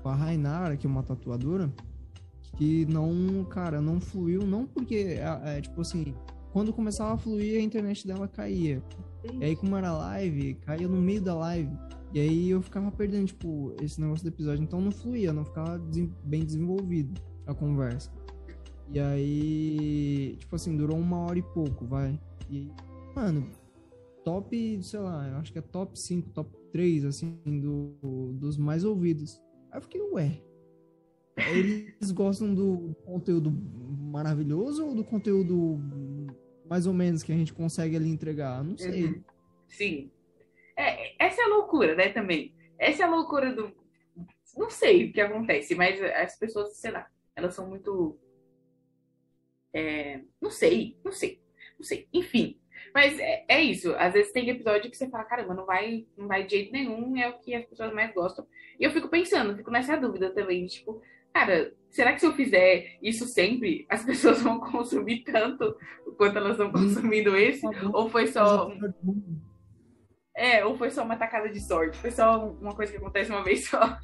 com 0.01 0.09
a 0.09 0.15
Rainara, 0.15 0.77
que 0.77 0.85
é 0.85 0.89
uma 0.89 1.01
tatuadora, 1.03 1.71
que 2.57 2.85
não, 2.85 3.43
cara, 3.45 3.81
não 3.81 3.99
fluiu, 3.99 4.45
não 4.45 4.67
porque, 4.67 4.95
é, 4.95 5.57
é 5.57 5.61
tipo 5.61 5.81
assim, 5.81 6.13
quando 6.51 6.73
começava 6.73 7.13
a 7.13 7.17
fluir, 7.17 7.59
a 7.59 7.63
internet 7.63 8.05
dela 8.05 8.27
caía. 8.27 8.83
E 9.39 9.43
aí, 9.43 9.55
como 9.55 9.75
era 9.77 9.91
live, 9.91 10.55
caía 10.55 10.87
no 10.87 11.01
meio 11.01 11.21
da 11.21 11.35
live. 11.35 11.71
E 12.13 12.19
aí 12.19 12.49
eu 12.49 12.61
ficava 12.61 12.91
perdendo, 12.91 13.27
tipo, 13.27 13.73
esse 13.81 14.01
negócio 14.01 14.25
do 14.25 14.33
episódio. 14.33 14.63
Então 14.63 14.81
não 14.81 14.91
fluía, 14.91 15.31
não 15.31 15.45
ficava 15.45 15.79
bem 16.23 16.43
desenvolvido 16.43 17.19
a 17.45 17.53
conversa. 17.53 18.11
E 18.89 18.99
aí, 18.99 20.35
tipo 20.37 20.55
assim, 20.55 20.75
durou 20.75 20.97
uma 20.97 21.19
hora 21.19 21.39
e 21.39 21.41
pouco, 21.41 21.85
vai. 21.85 22.19
E, 22.49 22.69
mano, 23.15 23.47
top, 24.25 24.83
sei 24.83 24.99
lá, 24.99 25.27
eu 25.29 25.37
acho 25.37 25.53
que 25.53 25.59
é 25.59 25.61
top 25.61 25.97
5, 25.97 26.31
top 26.31 26.51
3, 26.73 27.05
assim, 27.05 27.39
do, 27.45 28.33
dos 28.33 28.57
mais 28.57 28.83
ouvidos. 28.83 29.41
Aí 29.71 29.77
eu 29.77 29.81
fiquei, 29.81 30.01
ué. 30.01 30.41
Eles 31.53 32.11
gostam 32.11 32.53
do 32.53 32.93
conteúdo 33.05 33.49
maravilhoso 33.51 34.85
ou 34.85 34.93
do 34.93 35.03
conteúdo 35.03 35.79
mais 36.71 36.87
ou 36.87 36.93
menos 36.93 37.21
que 37.21 37.33
a 37.33 37.35
gente 37.35 37.51
consegue 37.51 37.97
ali 37.97 38.07
entregar? 38.07 38.63
Não 38.63 38.77
sei. 38.77 39.07
Uhum. 39.07 39.23
Sim. 39.67 40.09
É, 40.77 41.21
essa 41.21 41.41
é 41.41 41.43
a 41.43 41.49
loucura, 41.49 41.95
né, 41.95 42.07
também. 42.07 42.55
Essa 42.79 43.03
é 43.03 43.05
a 43.05 43.09
loucura 43.09 43.53
do. 43.53 43.75
Não 44.55 44.69
sei 44.69 45.09
o 45.09 45.11
que 45.11 45.19
acontece, 45.19 45.75
mas 45.75 46.01
as 46.01 46.39
pessoas, 46.39 46.77
sei 46.77 46.91
lá, 46.91 47.05
elas 47.35 47.55
são 47.55 47.67
muito. 47.67 48.17
É... 49.73 50.21
Não 50.39 50.49
sei, 50.49 50.97
não 51.03 51.11
sei, 51.11 51.41
não 51.77 51.83
sei. 51.83 52.07
Enfim. 52.13 52.57
Mas 52.95 53.19
é, 53.19 53.43
é, 53.49 53.61
isso. 53.61 53.93
Às 53.97 54.13
vezes 54.13 54.31
tem 54.31 54.49
episódio 54.49 54.89
que 54.89 54.95
você 54.95 55.09
fala, 55.09 55.25
caramba, 55.25 55.53
não 55.53 55.65
vai, 55.65 56.07
não 56.15 56.29
vai 56.29 56.45
de 56.45 56.51
jeito 56.51 56.71
nenhum, 56.71 57.17
é 57.17 57.27
o 57.27 57.37
que 57.39 57.53
as 57.53 57.65
pessoas 57.65 57.93
mais 57.93 58.13
gostam. 58.13 58.47
E 58.79 58.85
eu 58.85 58.91
fico 58.91 59.09
pensando, 59.09 59.57
fico 59.57 59.71
nessa 59.71 59.97
dúvida 59.97 60.33
também, 60.33 60.65
tipo, 60.67 61.01
cara, 61.33 61.73
será 61.89 62.13
que 62.13 62.19
se 62.19 62.25
eu 62.25 62.33
fizer 62.33 62.97
isso 63.01 63.25
sempre, 63.25 63.85
as 63.89 64.03
pessoas 64.05 64.41
vão 64.41 64.59
consumir 64.59 65.23
tanto 65.23 65.75
quanto 66.17 66.37
elas 66.37 66.51
estão 66.51 66.71
consumindo 66.71 67.35
esse? 67.35 67.65
Ou 67.93 68.09
foi 68.09 68.27
só. 68.27 68.71
É, 70.35 70.65
ou 70.65 70.77
foi 70.77 70.89
só 70.89 71.03
uma 71.03 71.17
tacada 71.17 71.49
de 71.49 71.59
sorte? 71.59 71.97
Foi 71.97 72.11
só 72.11 72.51
uma 72.61 72.73
coisa 72.73 72.91
que 72.91 72.97
acontece 72.97 73.29
uma 73.29 73.43
vez 73.43 73.67
só? 73.67 73.99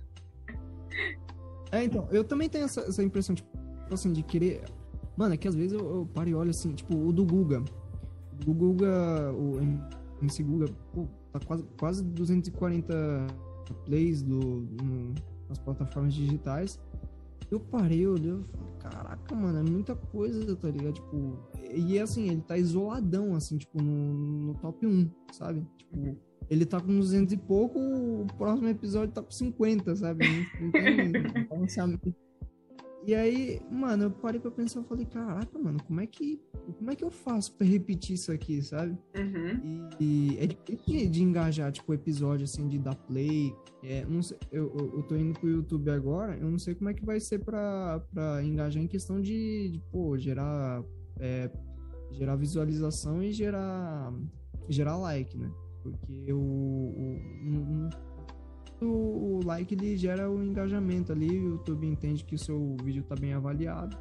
É, 1.72 1.84
então, 1.84 2.08
eu 2.12 2.24
também 2.24 2.50
tenho 2.50 2.66
essa, 2.66 2.82
essa 2.82 3.04
impressão, 3.04 3.36
tipo, 3.36 3.50
assim, 3.92 4.12
de 4.12 4.24
querer. 4.24 4.64
Mano, 5.16 5.34
é 5.34 5.38
que 5.38 5.48
às 5.48 5.56
vezes 5.56 5.74
eu, 5.74 5.80
eu 5.80 6.06
paro 6.14 6.30
e 6.30 6.36
olho 6.36 6.50
assim, 6.50 6.74
tipo, 6.74 6.96
o 6.96 7.12
do 7.12 7.26
Guga. 7.26 7.64
O 8.46 8.54
Guga, 8.54 9.34
o 9.34 9.60
MC 10.22 10.44
Guga, 10.44 10.66
pô, 10.94 11.08
tá 11.32 11.40
quase, 11.40 11.64
quase 11.78 12.04
240 12.04 13.28
plays 13.86 14.22
do, 14.22 14.38
no, 14.38 15.16
nas 15.50 15.58
plataformas 15.58 16.14
digitais. 16.14 16.80
Eu 17.50 17.60
parei, 17.60 18.06
eu 18.06 18.14
olhei, 18.14 18.32
eu 18.32 18.44
falei, 18.44 18.74
caraca, 18.80 19.36
mano, 19.36 19.60
é 19.60 19.64
muita 19.64 19.96
coisa, 19.96 20.56
tá 20.56 20.70
ligado? 20.70 20.96
Tipo, 20.96 21.38
e 21.74 22.00
assim, 22.00 22.30
ele 22.30 22.42
tá 22.42 22.58
isoladão, 22.58 23.36
assim, 23.36 23.58
tipo, 23.58 23.82
no, 23.82 24.14
no 24.48 24.54
top 24.56 24.86
1, 24.86 25.10
sabe? 25.32 25.66
Tipo, 25.78 26.18
ele 26.50 26.66
tá 26.66 26.80
com 26.80 26.88
200 26.88 27.34
e 27.34 27.38
pouco, 27.38 27.80
o 27.80 28.28
próximo 28.38 28.68
episódio 28.68 29.14
tá 29.14 29.22
com 29.22 29.32
50, 29.32 29.96
sabe? 29.96 30.26
Não, 30.28 30.66
não 30.66 30.72
tem 30.72 32.16
E 33.08 33.16
aí, 33.16 33.62
mano, 33.72 34.04
eu 34.04 34.12
parei 34.12 34.38
pra 34.38 34.52
pensar, 34.52 34.82
eu 34.82 34.84
falei, 34.84 35.06
caraca, 35.06 35.58
mano, 35.58 35.82
como 35.82 36.02
é 36.02 36.06
que, 36.06 36.42
como 36.78 36.92
é 36.92 36.96
que 36.96 37.06
eu 37.06 37.10
faço 37.10 37.54
pra 37.54 37.66
repetir 37.66 38.16
isso 38.16 38.34
aqui, 38.34 38.62
sabe? 38.62 38.98
Uhum. 39.18 39.90
E, 39.98 40.34
e, 40.34 40.38
é 40.40 40.48
difícil 40.48 41.10
de 41.10 41.24
engajar, 41.24 41.72
tipo, 41.72 41.94
episódio, 41.94 42.44
assim, 42.44 42.68
de 42.68 42.78
dar 42.78 42.96
play. 42.96 43.56
É, 43.82 44.04
não 44.06 44.22
sei, 44.22 44.38
eu, 44.52 44.76
eu, 44.78 44.98
eu 44.98 45.04
tô 45.04 45.16
indo 45.16 45.40
pro 45.40 45.48
YouTube 45.48 45.90
agora, 45.90 46.36
eu 46.38 46.52
não 46.52 46.60
sei 46.60 46.76
como 46.76 46.90
é 46.90 46.94
que 46.94 47.06
vai 47.06 47.18
ser 47.22 47.40
pra, 47.40 48.04
pra 48.12 48.44
engajar 48.44 48.84
em 48.84 48.88
questão 48.88 49.22
de, 49.22 49.70
de 49.70 49.80
pô, 49.90 50.18
gerar, 50.18 50.84
é, 51.18 51.50
gerar 52.12 52.36
visualização 52.36 53.24
e 53.24 53.32
gerar, 53.32 54.14
gerar 54.68 54.98
like, 54.98 55.38
né? 55.38 55.50
Porque 55.82 56.34
o, 56.34 57.18
o, 58.82 59.40
o 59.40 59.46
like 59.46 59.74
ele 59.74 59.98
gera 59.98 60.30
o 60.30 60.44
engajamento 60.44 61.12
ali, 61.12 61.30
o 61.30 61.52
YouTube 61.52 61.88
entende 61.88 62.24
que 62.24 62.36
o 62.36 62.38
seu 62.38 62.76
vídeo 62.84 63.02
está 63.02 63.16
bem 63.16 63.34
avaliado. 63.34 63.98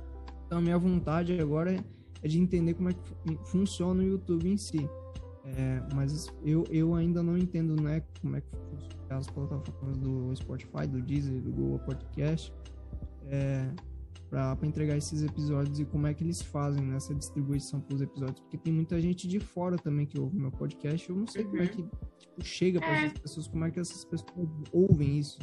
Então, 0.47 0.59
a 0.59 0.61
minha 0.61 0.79
vontade 0.79 1.39
agora 1.41 1.75
é, 1.75 1.85
é 2.23 2.29
de 2.29 2.39
entender 2.39 2.75
como 2.75 2.91
é 2.91 2.93
que 2.93 3.39
funciona 3.47 4.03
o 4.03 4.07
YouTube 4.07 4.49
em 4.49 4.57
si. 4.57 4.89
É, 5.45 5.83
mas 5.95 6.27
eu, 6.45 6.65
eu 6.71 6.95
ainda 6.95 7.23
não 7.23 7.39
entendo 7.39 7.81
né, 7.81 8.03
como 8.21 8.37
é 8.37 8.41
que 8.41 8.49
funcionam 8.51 9.19
as 9.19 9.27
plataformas 9.29 9.97
do 9.99 10.35
Spotify, 10.35 10.87
do 10.89 11.01
Deezer, 11.01 11.41
do 11.41 11.53
Google 11.53 11.79
Podcast. 11.81 12.53
É, 13.29 13.71
para 14.29 14.57
entregar 14.67 14.97
esses 14.97 15.23
episódios 15.23 15.79
e 15.79 15.85
como 15.85 16.07
é 16.07 16.15
que 16.15 16.25
eles 16.25 16.43
fazem 16.43 16.85
nessa 16.85 17.15
distribuição 17.15 17.81
para 17.81 17.95
os 17.95 18.03
episódios, 18.03 18.41
porque 18.41 18.59
tem 18.59 18.73
muita 18.73 19.01
gente 19.01 19.29
de 19.29 19.39
fora 19.39 19.77
também 19.77 20.05
que 20.05 20.19
ouve 20.19 20.37
meu 20.37 20.51
podcast, 20.51 21.09
eu 21.09 21.17
não 21.17 21.27
sei 21.27 21.45
uhum. 21.45 21.51
como 21.51 21.63
é 21.63 21.67
que 21.67 21.77
tipo, 21.77 21.97
chega 22.43 22.81
para 22.81 22.91
é. 22.91 23.05
essas 23.07 23.19
pessoas, 23.19 23.49
como 23.49 23.65
é 23.65 23.71
que 23.71 23.81
essas 23.81 24.05
pessoas 24.05 24.49
ouvem 24.73 25.19
isso. 25.19 25.39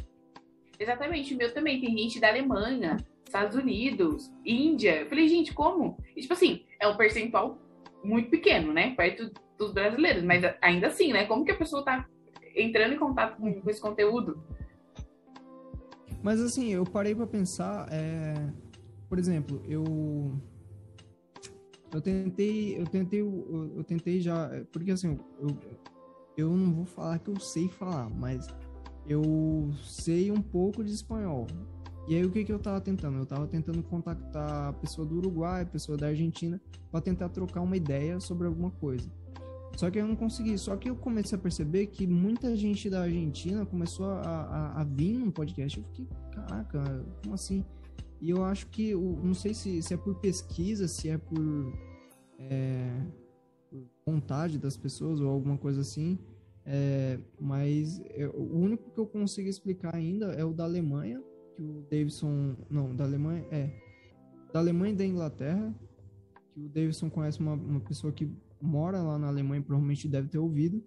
Exatamente, 0.78 1.34
o 1.34 1.38
meu 1.38 1.52
também 1.52 1.80
tem 1.80 1.96
gente 1.96 2.20
da 2.20 2.28
Alemanha, 2.28 2.96
Estados 3.24 3.56
Unidos, 3.56 4.32
Índia. 4.44 5.02
Eu 5.02 5.08
falei, 5.08 5.28
gente, 5.28 5.52
como? 5.52 5.98
E, 6.16 6.20
tipo 6.20 6.32
assim, 6.32 6.64
é 6.80 6.86
um 6.88 6.96
percentual 6.96 7.58
muito 8.02 8.30
pequeno, 8.30 8.72
né? 8.72 8.94
Perto 8.94 9.32
dos 9.58 9.72
brasileiros, 9.72 10.22
mas 10.22 10.42
ainda 10.60 10.88
assim, 10.88 11.12
né? 11.12 11.26
Como 11.26 11.44
que 11.44 11.52
a 11.52 11.56
pessoa 11.56 11.84
tá 11.84 12.08
entrando 12.54 12.94
em 12.94 12.98
contato 12.98 13.36
com, 13.36 13.60
com 13.60 13.70
esse 13.70 13.80
conteúdo? 13.80 14.42
Mas 16.22 16.40
assim, 16.40 16.72
eu 16.72 16.84
parei 16.84 17.14
para 17.14 17.26
pensar, 17.26 17.88
é... 17.90 18.34
por 19.08 19.18
exemplo, 19.18 19.62
eu 19.68 19.84
eu 21.92 22.00
tentei, 22.00 22.76
eu 22.76 22.86
tentei, 22.86 23.20
eu, 23.20 23.72
eu 23.76 23.84
tentei 23.84 24.20
já, 24.20 24.50
porque 24.72 24.90
assim, 24.90 25.18
eu, 25.38 25.48
eu 25.48 25.93
não 26.36 26.72
vou 26.72 26.84
falar 26.84 27.18
que 27.18 27.30
eu 27.30 27.38
sei 27.38 27.68
falar, 27.68 28.10
mas 28.10 28.46
eu 29.06 29.70
sei 29.82 30.30
um 30.30 30.40
pouco 30.40 30.82
de 30.82 30.92
espanhol. 30.92 31.46
E 32.08 32.14
aí 32.14 32.24
o 32.24 32.30
que 32.30 32.44
que 32.44 32.52
eu 32.52 32.58
tava 32.58 32.80
tentando? 32.80 33.18
Eu 33.18 33.26
tava 33.26 33.46
tentando 33.46 33.82
contactar 33.82 34.68
a 34.68 34.72
pessoa 34.74 35.06
do 35.06 35.16
Uruguai, 35.16 35.62
a 35.62 35.66
pessoa 35.66 35.96
da 35.96 36.08
Argentina, 36.08 36.60
para 36.90 37.00
tentar 37.00 37.30
trocar 37.30 37.62
uma 37.62 37.76
ideia 37.76 38.20
sobre 38.20 38.46
alguma 38.46 38.70
coisa. 38.70 39.08
Só 39.76 39.90
que 39.90 39.98
eu 39.98 40.06
não 40.06 40.14
consegui. 40.14 40.56
Só 40.58 40.76
que 40.76 40.88
eu 40.88 40.96
comecei 40.96 41.36
a 41.36 41.40
perceber 41.40 41.86
que 41.86 42.06
muita 42.06 42.54
gente 42.54 42.90
da 42.90 43.02
Argentina 43.02 43.64
começou 43.64 44.06
a, 44.06 44.20
a, 44.20 44.80
a 44.80 44.84
vir 44.84 45.18
no 45.18 45.32
podcast. 45.32 45.78
Eu 45.78 45.84
fiquei, 45.84 46.08
caraca, 46.32 47.04
como 47.22 47.34
assim? 47.34 47.64
E 48.20 48.30
eu 48.30 48.44
acho 48.44 48.66
que, 48.68 48.94
não 48.94 49.34
sei 49.34 49.52
se, 49.52 49.82
se 49.82 49.94
é 49.94 49.96
por 49.96 50.14
pesquisa, 50.16 50.86
se 50.86 51.08
é 51.08 51.18
por, 51.18 51.72
é, 52.38 53.02
vontade 54.06 54.58
das 54.58 54.76
pessoas 54.76 55.20
ou 55.20 55.28
alguma 55.28 55.56
coisa 55.56 55.80
assim, 55.80 56.18
é, 56.66 57.18
mas 57.40 58.02
eu, 58.14 58.30
o 58.30 58.58
único 58.58 58.90
que 58.90 58.98
eu 58.98 59.06
consigo 59.06 59.48
explicar 59.48 59.94
ainda 59.94 60.32
é 60.32 60.44
o 60.44 60.52
da 60.52 60.64
Alemanha, 60.64 61.22
que 61.54 61.62
o 61.62 61.82
Davidson. 61.90 62.56
Não, 62.70 62.94
da 62.94 63.04
Alemanha. 63.04 63.44
É. 63.50 63.70
Da 64.52 64.60
Alemanha 64.60 64.92
e 64.92 64.96
da 64.96 65.04
Inglaterra, 65.04 65.74
que 66.52 66.60
o 66.60 66.68
Davidson 66.68 67.10
conhece 67.10 67.40
uma, 67.40 67.54
uma 67.54 67.80
pessoa 67.80 68.12
que 68.12 68.30
mora 68.60 69.02
lá 69.02 69.18
na 69.18 69.26
Alemanha, 69.26 69.62
provavelmente 69.62 70.08
deve 70.08 70.28
ter 70.28 70.38
ouvido. 70.38 70.82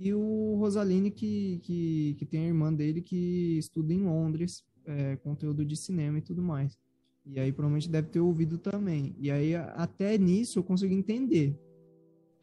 E 0.00 0.12
o 0.12 0.56
Rosaline, 0.58 1.10
que, 1.10 1.60
que, 1.62 2.16
que 2.18 2.26
tem 2.26 2.44
a 2.44 2.48
irmã 2.48 2.74
dele 2.74 3.00
que 3.00 3.56
estuda 3.56 3.94
em 3.94 4.02
Londres, 4.02 4.64
é, 4.84 5.16
conteúdo 5.16 5.64
de 5.64 5.76
cinema 5.76 6.18
e 6.18 6.22
tudo 6.22 6.42
mais. 6.42 6.76
E 7.24 7.38
aí 7.38 7.52
provavelmente 7.52 7.88
deve 7.88 8.08
ter 8.08 8.20
ouvido 8.20 8.58
também. 8.58 9.14
E 9.18 9.30
aí 9.30 9.54
até 9.54 10.18
nisso 10.18 10.58
eu 10.58 10.64
consigo 10.64 10.92
entender. 10.92 11.58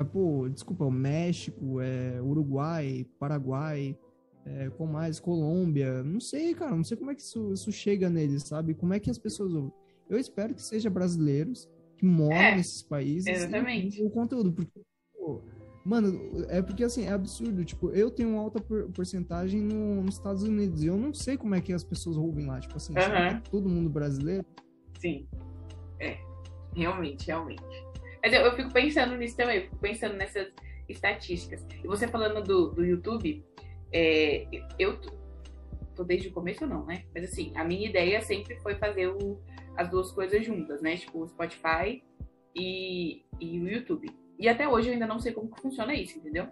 Pô, 0.03 0.47
desculpa, 0.49 0.85
o 0.85 0.91
México, 0.91 1.79
é, 1.81 2.21
Uruguai, 2.21 3.05
Paraguai, 3.19 3.97
é, 4.45 4.69
com 4.69 4.85
mais 4.85 5.19
Colômbia, 5.19 6.03
não 6.03 6.19
sei, 6.19 6.53
cara, 6.53 6.75
não 6.75 6.83
sei 6.83 6.97
como 6.97 7.11
é 7.11 7.15
que 7.15 7.21
isso, 7.21 7.53
isso, 7.53 7.71
chega 7.71 8.09
neles, 8.09 8.43
sabe? 8.43 8.73
Como 8.73 8.93
é 8.93 8.99
que 8.99 9.09
as 9.09 9.17
pessoas 9.17 9.53
ouvem. 9.53 9.71
Eu 10.09 10.17
espero 10.17 10.53
que 10.53 10.61
seja 10.61 10.89
brasileiros 10.89 11.69
que 11.97 12.05
moram 12.05 12.35
é, 12.35 12.55
nesses 12.55 12.81
países 12.81 13.27
exatamente. 13.27 14.01
o 14.03 14.09
conteúdo, 14.09 14.51
porque 14.51 14.81
pô, 15.13 15.41
Mano, 15.83 16.45
é 16.47 16.61
porque 16.61 16.83
assim, 16.83 17.05
é 17.05 17.11
absurdo. 17.11 17.65
Tipo, 17.65 17.89
eu 17.89 18.11
tenho 18.11 18.29
uma 18.29 18.41
alta 18.41 18.61
por, 18.61 18.89
porcentagem 18.91 19.61
no, 19.61 20.03
nos 20.03 20.15
Estados 20.15 20.43
Unidos. 20.43 20.83
E 20.83 20.87
eu 20.87 20.95
não 20.95 21.13
sei 21.13 21.37
como 21.37 21.55
é 21.55 21.61
que 21.61 21.73
as 21.73 21.83
pessoas 21.83 22.17
ouvem 22.17 22.45
lá. 22.45 22.59
Tipo 22.59 22.77
assim, 22.77 22.93
uhum. 22.93 23.41
todo 23.49 23.67
mundo 23.67 23.89
brasileiro. 23.89 24.45
Sim. 24.99 25.27
É. 25.99 26.19
Realmente, 26.75 27.25
realmente. 27.27 27.90
Mas 28.23 28.33
eu, 28.33 28.41
eu 28.41 28.55
fico 28.55 28.71
pensando 28.71 29.15
nisso 29.17 29.35
também, 29.35 29.61
fico 29.61 29.77
pensando 29.77 30.15
nessas 30.15 30.51
estatísticas. 30.87 31.65
E 31.83 31.87
você 31.87 32.07
falando 32.07 32.43
do, 32.43 32.71
do 32.71 32.85
YouTube, 32.85 33.43
é, 33.91 34.45
eu 34.77 34.99
tô 35.95 36.03
desde 36.03 36.29
o 36.29 36.31
começo 36.31 36.65
não, 36.65 36.85
né? 36.85 37.05
Mas 37.13 37.25
assim, 37.25 37.51
a 37.55 37.63
minha 37.63 37.87
ideia 37.87 38.21
sempre 38.21 38.59
foi 38.59 38.75
fazer 38.75 39.07
o, 39.07 39.39
as 39.75 39.89
duas 39.89 40.11
coisas 40.11 40.45
juntas, 40.45 40.81
né? 40.81 40.97
Tipo, 40.97 41.19
o 41.19 41.27
Spotify 41.27 42.03
e, 42.55 43.23
e 43.39 43.59
o 43.59 43.67
YouTube. 43.67 44.09
E 44.37 44.47
até 44.47 44.67
hoje 44.67 44.89
eu 44.89 44.93
ainda 44.93 45.07
não 45.07 45.19
sei 45.19 45.33
como 45.33 45.55
funciona 45.61 45.93
isso, 45.93 46.17
entendeu? 46.17 46.47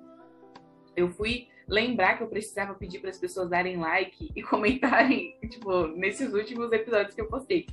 Eu 0.96 1.10
fui 1.12 1.48
lembrar 1.68 2.18
que 2.18 2.24
eu 2.24 2.28
precisava 2.28 2.74
pedir 2.74 3.00
para 3.00 3.10
as 3.10 3.18
pessoas 3.18 3.50
darem 3.50 3.78
like 3.78 4.32
e 4.36 4.42
comentarem, 4.44 5.38
tipo, 5.50 5.88
nesses 5.88 6.34
últimos 6.34 6.72
episódios 6.72 7.16
que 7.16 7.22
eu 7.22 7.28
postei. 7.28 7.68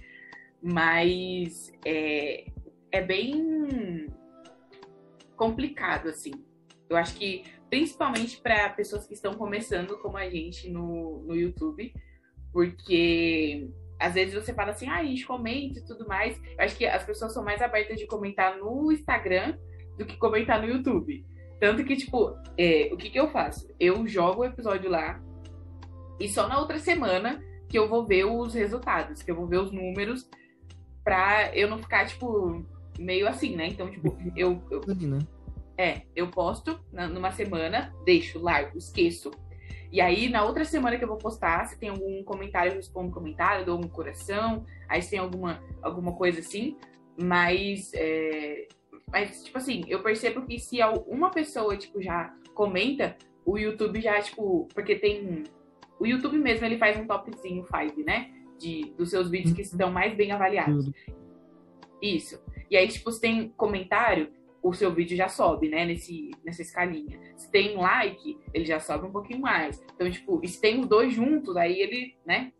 Mas 0.63 1.73
é, 1.85 2.47
é 2.91 3.03
bem 3.03 3.86
complicado, 5.37 6.09
assim. 6.09 6.33
Eu 6.89 6.97
acho 6.97 7.15
que, 7.17 7.45
principalmente 7.69 8.41
para 8.41 8.71
pessoas 8.71 9.07
que 9.07 9.15
estão 9.15 9.35
começando 9.35 9.99
como 9.99 10.17
a 10.17 10.29
gente 10.29 10.71
no, 10.71 11.23
no 11.27 11.35
YouTube, 11.35 11.93
porque 12.53 13.69
às 13.99 14.15
vezes 14.15 14.35
você 14.35 14.53
fala 14.53 14.71
assim, 14.71 14.89
ah, 14.89 14.97
a 14.97 15.05
gente 15.05 15.27
comenta 15.27 15.79
e 15.79 15.85
tudo 15.85 16.07
mais. 16.07 16.41
Eu 16.59 16.65
acho 16.65 16.77
que 16.77 16.87
as 16.87 17.05
pessoas 17.05 17.33
são 17.33 17.45
mais 17.45 17.61
abertas 17.63 17.99
de 17.99 18.07
comentar 18.07 18.57
no 18.59 18.93
Instagram 18.93 19.59
do 19.97 20.05
que 20.05 20.17
comentar 20.17 20.61
no 20.61 20.69
YouTube. 20.69 21.25
Tanto 21.59 21.85
que, 21.85 21.97
tipo, 21.97 22.37
é, 22.59 22.91
o 22.93 22.97
que, 22.97 23.11
que 23.11 23.19
eu 23.19 23.29
faço? 23.29 23.75
Eu 23.81 24.07
jogo 24.07 24.43
o 24.43 24.45
episódio 24.45 24.91
lá 24.91 25.23
e 26.21 26.29
só 26.29 26.47
na 26.47 26.59
outra 26.59 26.79
semana 26.79 27.43
que 27.69 27.79
eu 27.79 27.89
vou 27.89 28.07
ver 28.07 28.25
os 28.25 28.55
resultados, 28.55 29.23
que 29.23 29.31
eu 29.31 29.37
vou 29.37 29.47
ver 29.47 29.59
os 29.59 29.73
números, 29.73 30.29
pra 31.03 31.55
eu 31.57 31.69
não 31.69 31.79
ficar, 31.79 32.07
tipo, 32.07 32.65
meio 32.99 33.29
assim, 33.29 33.57
né? 33.57 33.69
Então, 33.69 33.91
tipo, 33.91 34.17
eu. 34.37 34.63
eu 34.71 34.81
né? 35.09 35.19
é, 35.79 36.03
eu 36.15 36.29
posto 36.29 36.81
numa 36.93 37.31
semana, 37.33 37.95
deixo, 38.05 38.39
largo, 38.39 38.79
esqueço. 38.79 39.31
E 39.93 40.01
aí, 40.01 40.29
na 40.29 40.45
outra 40.45 40.65
semana 40.65 40.97
que 40.97 41.05
eu 41.05 41.09
vou 41.09 41.17
postar, 41.17 41.67
se 41.67 41.79
tem 41.79 41.89
algum 41.89 42.23
comentário, 42.25 42.73
eu 42.73 42.77
respondo 42.77 43.13
comentário, 43.13 43.65
dou 43.65 43.79
um 43.79 43.89
coração, 43.89 44.65
aí 44.89 45.01
se 45.01 45.11
tem 45.11 45.19
alguma, 45.19 45.63
alguma 45.81 46.13
coisa 46.13 46.41
assim. 46.41 46.77
Mas 47.19 47.93
é, 47.95 48.67
mas, 49.11 49.45
tipo 49.45 49.57
assim, 49.57 49.85
eu 49.87 50.03
percebo 50.03 50.43
que 50.43 50.59
se 50.59 50.79
uma 51.07 51.31
pessoa, 51.31 51.77
tipo, 51.77 52.03
já 52.03 52.35
comenta, 52.55 53.17
o 53.45 53.57
YouTube 53.57 54.01
já, 54.01 54.21
tipo, 54.21 54.69
porque 54.75 54.97
tem. 54.97 55.45
O 55.99 56.07
YouTube 56.07 56.39
mesmo, 56.39 56.67
ele 56.67 56.77
faz 56.77 56.99
um 56.99 57.07
topzinho 57.07 57.65
5, 57.65 58.03
né? 58.05 58.33
De, 58.59 58.93
dos 58.97 59.11
seus 59.11 59.31
vídeos 59.31 59.55
que 59.55 59.63
estão 59.63 59.91
mais 59.91 60.15
bem 60.15 60.33
avaliados. 60.33 60.91
Isso. 62.03 62.41
E 62.71 62.77
aí, 62.77 62.89
tipo, 62.89 63.11
se 63.11 63.21
tem 63.21 63.49
comentário, 63.57 64.31
o 64.63 64.73
seu 64.73 64.93
vídeo 64.93 65.17
já 65.17 65.29
sobe, 65.29 65.69
né? 65.69 65.85
Nesse, 65.85 66.31
nessa 66.45 66.63
escalinha. 66.63 67.19
Se 67.37 67.51
tem 67.51 67.77
like, 67.77 68.39
ele 68.53 68.65
já 68.65 68.81
sobe 68.81 69.07
um 69.07 69.13
pouquinho 69.13 69.41
mais. 69.41 69.83
Então, 69.95 70.11
tipo, 70.11 70.41
e 70.43 70.49
se 70.49 70.61
tem 70.61 70.81
os 70.81 70.87
dois 70.87 71.15
juntos, 71.15 71.57
aí 71.57 71.81
ele, 71.81 72.17
né? 72.25 72.53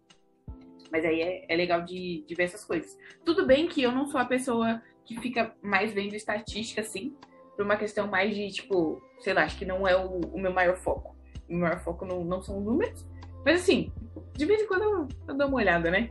Mas 0.91 1.05
aí 1.05 1.21
é, 1.21 1.45
é 1.49 1.57
legal 1.57 1.83
de, 1.83 2.25
de 2.27 2.35
ver 2.35 2.45
essas 2.45 2.65
coisas. 2.65 2.97
Tudo 3.25 3.45
bem 3.45 3.67
que 3.67 3.83
eu 3.83 3.91
não 3.91 4.07
sou 4.07 4.21
a 4.21 4.25
pessoa 4.25 4.81
que 5.05 5.19
fica 5.21 5.55
mais 5.63 5.93
vendo 5.93 6.15
estatística, 6.15 6.81
assim, 6.81 7.17
por 7.57 7.65
uma 7.65 7.77
questão 7.77 8.07
mais 8.07 8.35
de, 8.35 8.49
tipo, 8.51 9.03
sei 9.21 9.33
lá, 9.33 9.45
acho 9.45 9.59
que 9.59 9.65
não 9.65 9.87
é 9.87 9.97
o, 9.97 10.21
o 10.21 10.41
meu 10.41 10.53
maior 10.53 10.77
foco. 10.77 11.17
O 11.49 11.53
meu 11.53 11.63
maior 11.63 11.81
foco 11.81 12.05
não, 12.05 12.25
não 12.25 12.41
são 12.41 12.61
números. 12.61 13.05
Mas 13.45 13.63
assim, 13.63 13.93
de 14.35 14.45
vez 14.45 14.63
em 14.63 14.67
quando 14.67 14.83
eu, 14.83 15.09
eu 15.29 15.37
dou 15.37 15.49
uma 15.49 15.57
olhada, 15.57 15.91
né? 15.91 16.11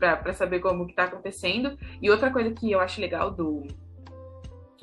Pra 0.00 0.32
saber 0.32 0.60
como 0.60 0.86
que 0.86 0.94
tá 0.94 1.04
acontecendo. 1.04 1.78
E 2.00 2.10
outra 2.10 2.32
coisa 2.32 2.50
que 2.50 2.72
eu 2.72 2.80
acho 2.80 3.00
legal 3.00 3.30
do, 3.30 3.66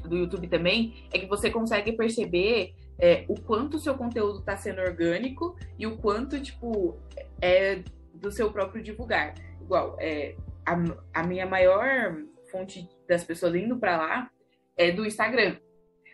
do 0.08 0.16
YouTube 0.16 0.48
também 0.48 0.94
é 1.12 1.20
que 1.20 1.26
você 1.26 1.50
consegue 1.50 1.92
perceber 1.92 2.74
é, 3.00 3.26
o 3.28 3.40
quanto 3.40 3.78
o 3.78 3.80
seu 3.80 3.96
conteúdo 3.96 4.40
está 4.40 4.56
sendo 4.56 4.82
orgânico 4.82 5.56
e 5.78 5.86
o 5.86 5.98
quanto, 5.98 6.40
tipo, 6.40 6.98
é 7.42 7.84
do 8.14 8.32
seu 8.32 8.52
próprio 8.52 8.82
divulgar. 8.82 9.36
Igual, 9.62 9.96
é, 10.00 10.36
a, 10.66 10.76
a 11.14 11.24
minha 11.24 11.46
maior 11.46 12.18
fonte 12.52 12.88
das 13.08 13.24
pessoas 13.24 13.56
indo 13.56 13.78
para 13.78 13.98
lá 13.98 14.32
é 14.76 14.92
do 14.92 15.06
Instagram. 15.06 15.58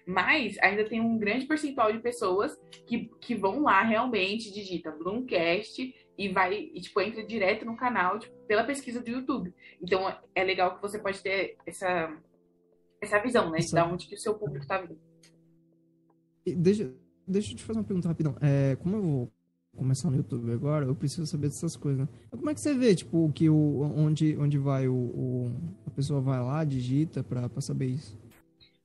Mas 0.05 0.57
ainda 0.59 0.84
tem 0.84 0.99
um 0.99 1.17
grande 1.17 1.45
percentual 1.45 1.91
de 1.91 1.99
pessoas 1.99 2.59
que, 2.85 3.09
que 3.21 3.35
vão 3.35 3.63
lá 3.63 3.81
realmente, 3.84 4.51
digita 4.51 4.91
Bloomcast 4.91 5.93
e 6.18 6.30
vai, 6.30 6.69
e, 6.73 6.81
tipo, 6.81 7.02
entra 7.02 7.26
direto 7.26 7.65
no 7.65 7.76
canal 7.76 8.19
tipo, 8.19 8.35
pela 8.48 8.64
pesquisa 8.64 9.02
do 9.02 9.10
YouTube. 9.10 9.53
Então 9.81 10.15
é 10.35 10.44
legal 10.44 10.76
que 10.76 10.81
você 10.81 10.99
pode 10.99 11.22
ter 11.22 11.57
essa, 11.65 12.15
essa 13.02 13.19
visão, 13.19 13.49
né? 13.49 13.60
De 13.60 13.72
da 13.72 13.85
onde 13.85 14.07
que 14.07 14.15
o 14.15 14.19
seu 14.19 14.35
público 14.35 14.64
está 14.64 14.80
vindo. 14.80 14.99
Deixa, 16.45 16.94
deixa 17.27 17.52
eu 17.53 17.57
te 17.57 17.64
fazer 17.64 17.80
uma 17.80 17.85
pergunta 17.85 18.07
rapidão. 18.07 18.35
É, 18.41 18.76
como 18.76 18.95
eu 18.95 19.02
vou 19.02 19.31
começar 19.76 20.10
no 20.11 20.18
YouTube 20.18 20.52
agora, 20.52 20.85
eu 20.85 20.95
preciso 20.95 21.26
saber 21.26 21.48
dessas 21.48 21.76
coisas. 21.76 22.02
Né? 22.02 22.07
Como 22.30 22.49
é 22.49 22.53
que 22.53 22.61
você 22.61 22.73
vê, 22.73 22.95
tipo, 22.95 23.31
que 23.34 23.49
o, 23.49 23.81
onde, 23.95 24.38
onde 24.38 24.57
vai 24.57 24.88
o, 24.88 24.94
o 24.94 25.52
a 25.88 25.90
pessoa 25.90 26.22
vai 26.22 26.40
lá, 26.40 26.64
digita 26.64 27.23
pra, 27.23 27.49
pra 27.49 27.61
saber 27.61 27.88
isso? 27.88 28.19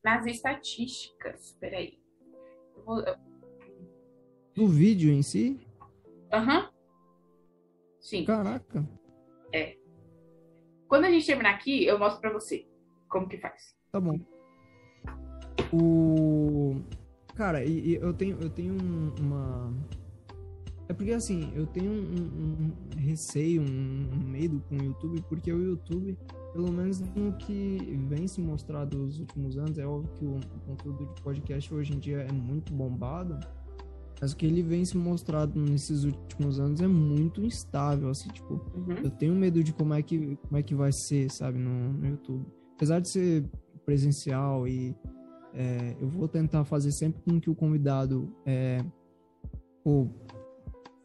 Nas 0.02 0.24
estatísticas, 0.26 1.56
peraí. 1.60 1.98
Eu 2.76 2.84
vou... 2.84 3.04
Do 4.54 4.66
vídeo 4.66 5.12
em 5.12 5.22
si? 5.22 5.60
Aham. 6.32 6.60
Uhum. 6.60 6.77
Sim. 8.08 8.24
Caraca. 8.24 8.88
É. 9.52 9.76
Quando 10.88 11.04
a 11.04 11.10
gente 11.10 11.26
terminar 11.26 11.50
aqui, 11.50 11.84
eu 11.84 11.98
mostro 11.98 12.22
pra 12.22 12.32
você 12.32 12.66
como 13.06 13.28
que 13.28 13.36
faz. 13.36 13.76
Tá 13.92 14.00
bom. 14.00 14.18
O... 15.70 16.76
Cara, 17.34 17.62
e, 17.62 17.90
e 17.90 17.94
eu 17.96 18.14
tenho, 18.14 18.38
eu 18.40 18.48
tenho 18.48 18.74
uma 19.20 19.70
É 20.88 20.94
porque 20.94 21.12
assim, 21.12 21.52
eu 21.54 21.66
tenho 21.66 21.90
um, 21.90 21.96
um, 21.96 22.72
um 22.96 22.98
receio, 22.98 23.60
um, 23.60 24.10
um, 24.14 24.26
medo 24.26 24.64
com 24.70 24.76
o 24.76 24.82
YouTube, 24.82 25.22
porque 25.28 25.52
o 25.52 25.62
YouTube, 25.62 26.16
pelo 26.54 26.72
menos 26.72 27.00
no 27.00 27.34
que 27.34 27.76
vem 28.08 28.26
se 28.26 28.40
mostrado 28.40 28.96
nos 28.96 29.20
últimos 29.20 29.58
anos, 29.58 29.76
é 29.76 29.86
óbvio 29.86 30.10
que 30.14 30.24
o, 30.24 30.36
o 30.36 30.60
conteúdo 30.66 31.14
de 31.14 31.20
podcast 31.20 31.74
hoje 31.74 31.92
em 31.92 31.98
dia 31.98 32.20
é 32.20 32.32
muito 32.32 32.72
bombado, 32.72 33.38
mas 34.20 34.32
o 34.32 34.36
que 34.36 34.46
ele 34.46 34.62
vem 34.62 34.84
se 34.84 34.96
mostrado 34.96 35.58
nesses 35.58 36.04
últimos 36.04 36.58
anos 36.58 36.80
é 36.80 36.86
muito 36.86 37.42
instável, 37.42 38.08
assim, 38.08 38.28
tipo, 38.30 38.54
uhum. 38.54 38.96
eu 39.04 39.10
tenho 39.10 39.34
medo 39.34 39.62
de 39.62 39.72
como 39.72 39.94
é 39.94 40.02
que, 40.02 40.36
como 40.36 40.56
é 40.56 40.62
que 40.62 40.74
vai 40.74 40.92
ser, 40.92 41.30
sabe, 41.30 41.58
no, 41.58 41.92
no 41.92 42.06
YouTube. 42.06 42.44
Apesar 42.74 43.00
de 43.00 43.08
ser 43.08 43.44
presencial 43.84 44.66
e 44.66 44.94
é, 45.54 45.96
eu 46.00 46.08
vou 46.08 46.28
tentar 46.28 46.64
fazer 46.64 46.92
sempre 46.92 47.22
com 47.22 47.40
que 47.40 47.48
o 47.48 47.54
convidado 47.54 48.32
é, 48.44 48.84
pô, 49.82 50.08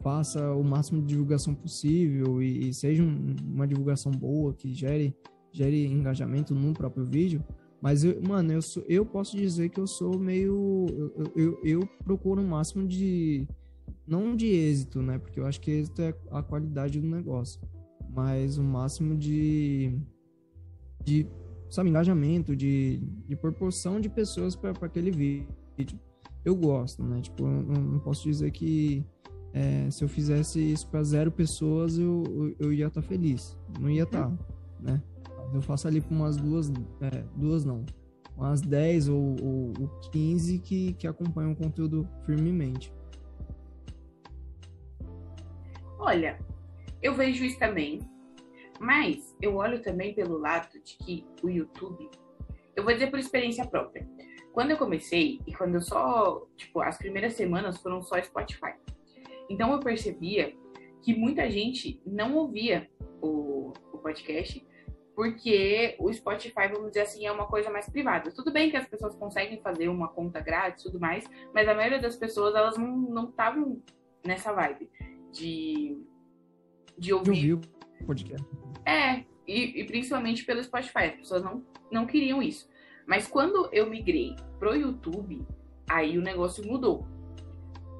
faça 0.00 0.52
o 0.52 0.62
máximo 0.62 1.00
de 1.00 1.08
divulgação 1.08 1.54
possível 1.54 2.42
e, 2.42 2.68
e 2.68 2.74
seja 2.74 3.02
um, 3.02 3.34
uma 3.42 3.66
divulgação 3.66 4.12
boa, 4.12 4.52
que 4.52 4.72
gere, 4.74 5.16
gere 5.50 5.86
engajamento 5.86 6.54
no 6.54 6.74
próprio 6.74 7.04
vídeo. 7.04 7.42
Mas, 7.84 8.02
eu, 8.02 8.18
mano, 8.22 8.50
eu, 8.50 8.62
sou, 8.62 8.82
eu 8.88 9.04
posso 9.04 9.36
dizer 9.36 9.68
que 9.68 9.78
eu 9.78 9.86
sou 9.86 10.18
meio. 10.18 10.86
Eu, 10.88 11.32
eu, 11.36 11.60
eu 11.62 11.88
procuro 12.02 12.40
o 12.40 12.46
máximo 12.46 12.88
de. 12.88 13.46
Não 14.06 14.34
de 14.34 14.46
êxito, 14.46 15.02
né? 15.02 15.18
Porque 15.18 15.38
eu 15.38 15.44
acho 15.44 15.60
que 15.60 15.70
êxito 15.70 16.00
é 16.00 16.14
a 16.30 16.42
qualidade 16.42 16.98
do 16.98 17.06
negócio. 17.06 17.60
Mas 18.08 18.56
o 18.56 18.62
máximo 18.62 19.14
de. 19.14 19.98
de 21.04 21.26
sabe, 21.68 21.90
engajamento, 21.90 22.56
de, 22.56 23.02
de 23.28 23.36
proporção 23.36 24.00
de 24.00 24.08
pessoas 24.08 24.56
para 24.56 24.70
aquele 24.70 25.10
vídeo. 25.10 26.00
Eu 26.42 26.56
gosto, 26.56 27.02
né? 27.02 27.20
Tipo, 27.20 27.46
eu 27.46 27.62
não, 27.64 27.98
posso 27.98 28.24
dizer 28.24 28.50
que 28.50 29.04
é, 29.52 29.90
se 29.90 30.02
eu 30.02 30.08
fizesse 30.08 30.58
isso 30.58 30.88
para 30.88 31.02
zero 31.02 31.30
pessoas, 31.30 31.98
eu, 31.98 32.22
eu, 32.26 32.56
eu 32.60 32.72
ia 32.72 32.86
estar 32.86 33.02
tá 33.02 33.06
feliz. 33.06 33.54
Não 33.78 33.90
ia 33.90 34.04
estar, 34.04 34.30
tá, 34.30 34.38
né? 34.80 35.02
Eu 35.54 35.62
faço 35.62 35.86
ali 35.86 36.00
com 36.00 36.16
umas 36.16 36.36
duas, 36.36 36.68
é, 37.00 37.22
duas 37.36 37.64
não, 37.64 37.86
umas 38.36 38.60
10 38.60 39.08
ou, 39.08 39.36
ou, 39.40 39.72
ou 39.80 39.88
15 40.10 40.58
que, 40.58 40.94
que 40.94 41.06
acompanham 41.06 41.52
o 41.52 41.56
conteúdo 41.56 42.08
firmemente. 42.26 42.92
Olha, 45.96 46.40
eu 47.00 47.14
vejo 47.14 47.44
isso 47.44 47.56
também, 47.56 48.00
mas 48.80 49.36
eu 49.40 49.54
olho 49.54 49.80
também 49.80 50.12
pelo 50.12 50.38
lado 50.38 50.72
de 50.72 50.96
que 50.96 51.24
o 51.40 51.48
YouTube, 51.48 52.10
eu 52.74 52.82
vou 52.82 52.92
dizer 52.92 53.08
por 53.08 53.20
experiência 53.20 53.64
própria. 53.64 54.04
Quando 54.52 54.72
eu 54.72 54.76
comecei, 54.76 55.40
e 55.46 55.54
quando 55.54 55.76
eu 55.76 55.82
só, 55.82 56.44
tipo, 56.56 56.80
as 56.80 56.98
primeiras 56.98 57.34
semanas 57.34 57.78
foram 57.78 58.02
só 58.02 58.20
Spotify. 58.20 58.74
Então 59.48 59.72
eu 59.72 59.78
percebia 59.78 60.52
que 61.00 61.14
muita 61.14 61.48
gente 61.48 62.00
não 62.04 62.34
ouvia 62.34 62.90
o, 63.22 63.72
o 63.92 63.98
podcast 63.98 64.64
porque 65.14 65.96
o 65.98 66.12
Spotify, 66.12 66.68
vamos 66.72 66.88
dizer 66.88 67.02
assim, 67.02 67.26
é 67.26 67.32
uma 67.32 67.46
coisa 67.46 67.70
mais 67.70 67.88
privada. 67.88 68.30
Tudo 68.32 68.52
bem 68.52 68.70
que 68.70 68.76
as 68.76 68.86
pessoas 68.86 69.14
conseguem 69.14 69.60
fazer 69.60 69.88
uma 69.88 70.08
conta 70.08 70.40
grátis 70.40 70.82
e 70.82 70.86
tudo 70.86 71.00
mais, 71.00 71.24
mas 71.52 71.68
a 71.68 71.74
maioria 71.74 72.00
das 72.00 72.16
pessoas, 72.16 72.54
elas 72.54 72.76
não 72.76 73.28
estavam 73.28 73.80
nessa 74.24 74.52
vibe 74.52 74.90
de, 75.32 75.98
de 76.98 77.12
ouvir. 77.12 77.32
De 77.32 77.52
ouvir 77.52 77.68
o 78.00 78.06
podcast. 78.06 78.46
É, 78.84 79.24
e, 79.46 79.80
e, 79.80 79.84
principalmente 79.84 80.44
pelo 80.44 80.62
Spotify. 80.62 81.06
As 81.06 81.16
pessoas 81.16 81.42
não, 81.42 81.64
não 81.90 82.06
queriam 82.06 82.42
isso. 82.42 82.68
Mas 83.06 83.26
quando 83.26 83.68
eu 83.72 83.88
migrei 83.88 84.34
pro 84.58 84.74
YouTube, 84.74 85.46
aí 85.88 86.18
o 86.18 86.22
negócio 86.22 86.66
mudou 86.66 87.06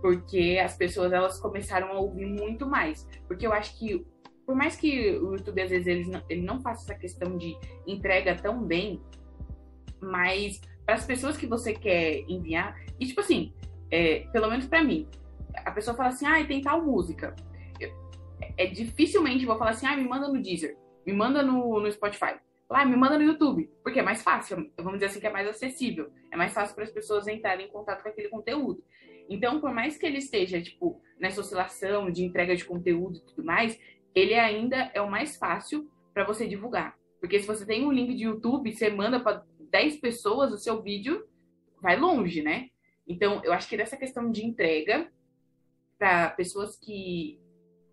porque 0.05 0.61
as 0.63 0.77
pessoas 0.77 1.15
elas 1.15 1.41
começaram 1.41 1.89
a 1.89 1.99
ouvir 1.99 2.27
muito 2.27 2.67
mais. 2.67 3.09
Porque 3.27 3.47
eu 3.47 3.55
acho 3.55 3.75
que, 3.79 4.07
por 4.47 4.55
mais 4.55 4.77
que 4.77 5.11
o 5.17 5.33
YouTube 5.33 5.63
às 5.63 5.71
vezes 5.71 5.87
ele 5.87 6.11
não, 6.11 6.23
ele 6.29 6.43
não 6.43 6.61
faça 6.61 6.85
essa 6.85 7.01
questão 7.01 7.37
de 7.37 7.57
entrega 7.87 8.35
tão 8.35 8.63
bem, 8.63 9.01
mas 10.01 10.61
para 10.85 10.97
as 10.97 11.07
pessoas 11.07 11.37
que 11.37 11.47
você 11.47 11.73
quer 11.73 12.25
enviar, 12.29 12.79
e 13.01 13.07
tipo 13.07 13.21
assim, 13.21 13.53
é, 13.91 14.27
pelo 14.33 14.51
menos 14.51 14.67
para 14.67 14.85
mim, 14.85 15.09
a 15.65 15.71
pessoa 15.71 15.97
fala 15.97 16.11
assim, 16.11 16.27
ah, 16.27 16.45
tem 16.47 16.61
tal 16.61 16.85
música. 16.85 17.35
Eu, 17.81 17.91
é 18.57 18.67
dificilmente 18.67 19.47
vou 19.47 19.57
falar 19.57 19.71
assim, 19.71 19.87
ah, 19.87 19.97
me 19.97 20.07
manda 20.07 20.29
no 20.29 20.41
Deezer, 20.41 20.77
me 21.07 21.13
manda 21.13 21.43
no, 21.43 21.81
no 21.81 21.91
Spotify. 21.91 22.35
Lá, 22.69 22.85
me 22.85 22.97
manda 22.97 23.19
no 23.19 23.25
YouTube, 23.25 23.71
porque 23.83 24.01
é 24.01 24.03
mais 24.03 24.23
fácil, 24.23 24.71
vamos 24.79 24.95
dizer 24.95 25.07
assim 25.07 25.21
que 25.21 25.27
é 25.27 25.31
mais 25.31 25.47
acessível, 25.47 26.11
é 26.31 26.37
mais 26.37 26.53
fácil 26.53 26.75
para 26.75 26.85
as 26.85 26.91
pessoas 26.91 27.29
entrarem 27.29 27.67
em 27.67 27.71
contato 27.71 28.03
com 28.03 28.09
aquele 28.09 28.29
conteúdo. 28.29 28.83
Então, 29.29 29.61
por 29.61 29.73
mais 29.73 29.97
que 29.97 30.07
ele 30.07 30.19
esteja, 30.19 30.61
tipo, 30.61 31.01
nessa 31.19 31.41
oscilação 31.41 32.11
de 32.11 32.25
entrega 32.25 32.57
de 32.57 32.65
conteúdo 32.65 33.19
e 33.19 33.21
tudo 33.21 33.45
mais, 33.45 33.79
ele 34.15 34.35
ainda 34.35 34.91
é 34.95 35.01
o 35.01 35.11
mais 35.11 35.37
fácil 35.37 35.91
para 36.13 36.25
você 36.25 36.47
divulgar. 36.47 36.97
Porque 37.21 37.41
se 37.41 37.47
você 37.47 37.67
tem 37.67 37.87
um 37.87 37.93
link 37.93 38.15
de 38.15 38.25
YouTube, 38.25 38.73
você 38.73 38.91
manda 38.91 39.19
para 39.19 39.45
10 39.71 39.97
pessoas, 39.97 40.53
o 40.53 40.59
seu 40.59 40.83
vídeo 40.83 41.27
vai 41.81 41.99
longe, 41.99 42.43
né? 42.43 42.69
Então, 43.07 43.43
eu 43.45 43.53
acho 43.53 43.69
que 43.69 43.77
dessa 43.77 43.97
questão 43.97 44.31
de 44.31 44.45
entrega 44.45 45.11
para 45.99 46.31
pessoas 46.31 46.77
que, 46.79 47.39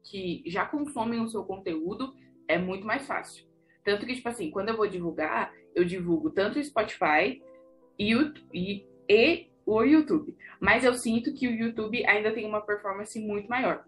que 0.04 0.44
já 0.46 0.66
consomem 0.66 1.20
o 1.20 1.28
seu 1.28 1.44
conteúdo 1.44 2.14
é 2.48 2.58
muito 2.58 2.86
mais 2.86 3.06
fácil. 3.08 3.46
Tanto 3.84 4.06
que, 4.06 4.16
tipo 4.16 4.30
assim, 4.30 4.52
quando 4.52 4.70
eu 4.70 4.78
vou 4.78 4.88
divulgar, 4.88 5.52
eu 5.74 5.84
divulgo 5.84 6.30
tanto 6.30 6.60
o 6.60 6.64
Spotify 6.64 7.42
e, 7.98 8.14
e, 8.54 8.86
e 9.10 9.50
o 9.66 9.84
YouTube. 9.84 10.36
Mas 10.60 10.84
eu 10.84 10.94
sinto 10.94 11.34
que 11.34 11.48
o 11.48 11.52
YouTube 11.56 12.06
ainda 12.06 12.32
tem 12.32 12.46
uma 12.46 12.62
performance 12.62 13.20
muito 13.20 13.50
maior. 13.50 13.86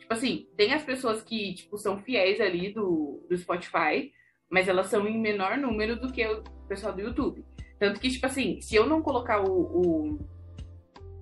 Tipo 0.00 0.14
assim, 0.14 0.48
tem 0.56 0.72
as 0.72 0.82
pessoas 0.82 1.22
que, 1.22 1.54
tipo, 1.54 1.78
são 1.78 1.98
fiéis 1.98 2.40
ali 2.40 2.72
do, 2.72 3.24
do 3.28 3.38
Spotify, 3.38 4.12
mas 4.50 4.66
elas 4.66 4.88
são 4.88 5.06
em 5.06 5.20
menor 5.20 5.56
número 5.56 5.94
do 6.00 6.10
que 6.10 6.26
o 6.26 6.42
pessoal 6.66 6.92
do 6.92 7.00
YouTube. 7.00 7.44
Tanto 7.78 8.00
que, 8.00 8.10
tipo 8.10 8.26
assim, 8.26 8.60
se 8.60 8.74
eu 8.74 8.86
não 8.86 9.00
colocar 9.00 9.40
o, 9.40 9.52
o 9.52 10.18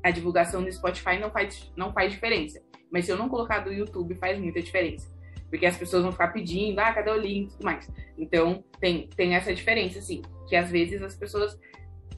a 0.03 0.11
divulgação 0.11 0.61
no 0.61 0.73
Spotify, 0.73 1.19
não 1.19 1.31
faz, 1.31 1.71
não 1.77 1.93
faz 1.93 2.13
diferença. 2.13 2.63
Mas 2.91 3.05
se 3.05 3.13
eu 3.13 3.19
não 3.19 3.29
colocar 3.29 3.59
do 3.61 3.73
YouTube, 3.73 4.15
faz 4.15 4.39
muita 4.39 4.63
diferença. 4.63 5.11
Porque 5.51 5.67
as 5.67 5.77
pessoas 5.77 6.03
vão 6.03 6.13
ficar 6.13 6.29
pedindo, 6.29 6.79
ah, 6.79 6.93
cadê 6.93 7.11
o 7.11 7.17
link 7.17 7.49
e 7.49 7.53
tudo 7.53 7.65
mais. 7.65 7.91
Então, 8.17 8.65
tem, 8.81 9.09
tem 9.09 9.35
essa 9.35 9.55
diferença, 9.55 9.99
assim. 9.99 10.23
Que 10.49 10.57
às 10.57 10.71
vezes 10.71 11.03
as 11.03 11.15
pessoas 11.15 11.59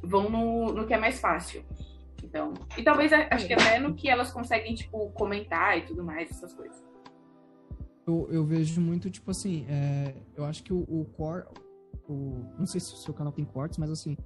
vão 0.02 0.30
no, 0.30 0.72
no 0.72 0.86
que 0.86 0.94
é 0.94 0.98
mais 0.98 1.20
fácil. 1.20 1.64
Então, 2.30 2.54
e 2.78 2.82
talvez 2.84 3.12
acho 3.12 3.46
que 3.48 3.52
até 3.52 3.80
no 3.80 3.92
que 3.92 4.08
elas 4.08 4.30
conseguem, 4.30 4.72
tipo, 4.72 5.10
comentar 5.10 5.76
e 5.76 5.82
tudo 5.82 6.04
mais, 6.04 6.30
essas 6.30 6.54
coisas. 6.54 6.80
Eu, 8.06 8.28
eu 8.30 8.44
vejo 8.46 8.80
muito, 8.80 9.10
tipo 9.10 9.32
assim, 9.32 9.66
é, 9.68 10.14
eu 10.36 10.44
acho 10.44 10.62
que 10.62 10.72
o, 10.72 10.78
o 10.78 11.04
core. 11.16 11.44
O, 12.08 12.44
não 12.56 12.66
sei 12.66 12.80
se 12.80 12.94
o 12.94 12.96
seu 12.96 13.12
canal 13.12 13.32
tem 13.32 13.44
cortes, 13.44 13.78
mas 13.78 13.90
assim, 13.90 14.16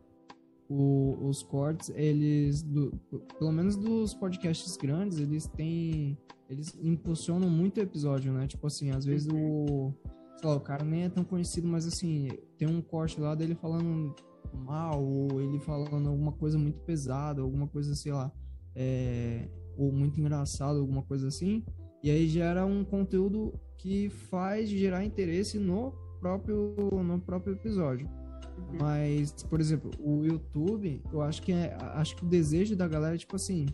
o, 0.69 1.17
os 1.29 1.43
cortes, 1.43 1.91
eles, 1.95 2.63
do, 2.63 2.93
pelo 3.39 3.53
menos 3.53 3.75
dos 3.75 4.13
podcasts 4.13 4.77
grandes, 4.77 5.19
eles 5.19 5.47
têm. 5.47 6.19
Eles 6.51 6.79
impulsionam 6.83 7.49
muito 7.49 7.79
o 7.79 7.83
episódio, 7.83 8.31
né? 8.35 8.47
Tipo 8.47 8.67
assim, 8.67 8.91
às 8.91 9.07
vezes 9.07 9.29
o. 9.33 9.95
Sei 10.37 10.49
lá, 10.49 10.57
o 10.57 10.61
cara 10.61 10.85
nem 10.85 11.05
é 11.05 11.09
tão 11.09 11.25
conhecido, 11.25 11.67
mas 11.67 11.87
assim, 11.87 12.29
tem 12.59 12.69
um 12.69 12.83
corte 12.83 13.19
lá 13.19 13.35
dele 13.35 13.55
falando 13.55 14.15
mal, 14.57 15.03
ou 15.03 15.41
ele 15.41 15.59
falando 15.59 16.09
alguma 16.09 16.33
coisa 16.33 16.59
muito 16.59 16.81
pesada, 16.81 17.43
alguma 17.43 17.67
coisa, 17.67 17.95
sei 17.95 18.13
lá, 18.13 18.33
é, 18.75 19.49
ou 19.77 19.93
muito 19.93 20.21
engraçado, 20.21 20.79
alguma 20.79 21.03
coisa 21.03 21.29
assim, 21.29 21.65
e 22.03 22.11
aí 22.11 22.29
gera 22.29 22.65
um 22.67 22.85
conteúdo 22.85 23.53
que 23.79 24.09
faz 24.09 24.69
gerar 24.69 25.05
interesse 25.05 25.59
no 25.59 25.93
próprio, 26.21 26.75
no 27.03 27.21
próprio 27.21 27.55
episódio. 27.55 28.09
Uhum. 28.57 28.79
Mas, 28.81 29.33
por 29.43 29.61
exemplo, 29.61 29.91
o 29.99 30.25
YouTube, 30.25 31.03
eu 31.13 31.21
acho 31.23 31.43
que 31.43 31.53
é, 31.53 31.77
acho 31.95 32.17
que 32.17 32.25
o 32.25 32.29
desejo 32.29 32.77
da 32.77 32.87
galera 32.87 33.15
é 33.15 33.19
tipo 33.19 33.37
assim, 33.37 33.67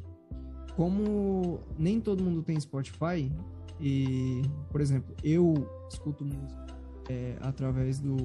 como 0.74 1.60
nem 1.78 2.00
todo 2.00 2.24
mundo 2.24 2.42
tem 2.42 2.58
Spotify, 2.58 3.30
e, 3.80 4.42
por 4.70 4.80
exemplo, 4.80 5.14
eu 5.24 5.54
escuto 5.90 6.24
música 6.24 6.66
é, 7.08 7.36
através 7.40 7.98
do 7.98 8.16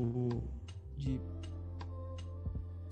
de 0.97 1.19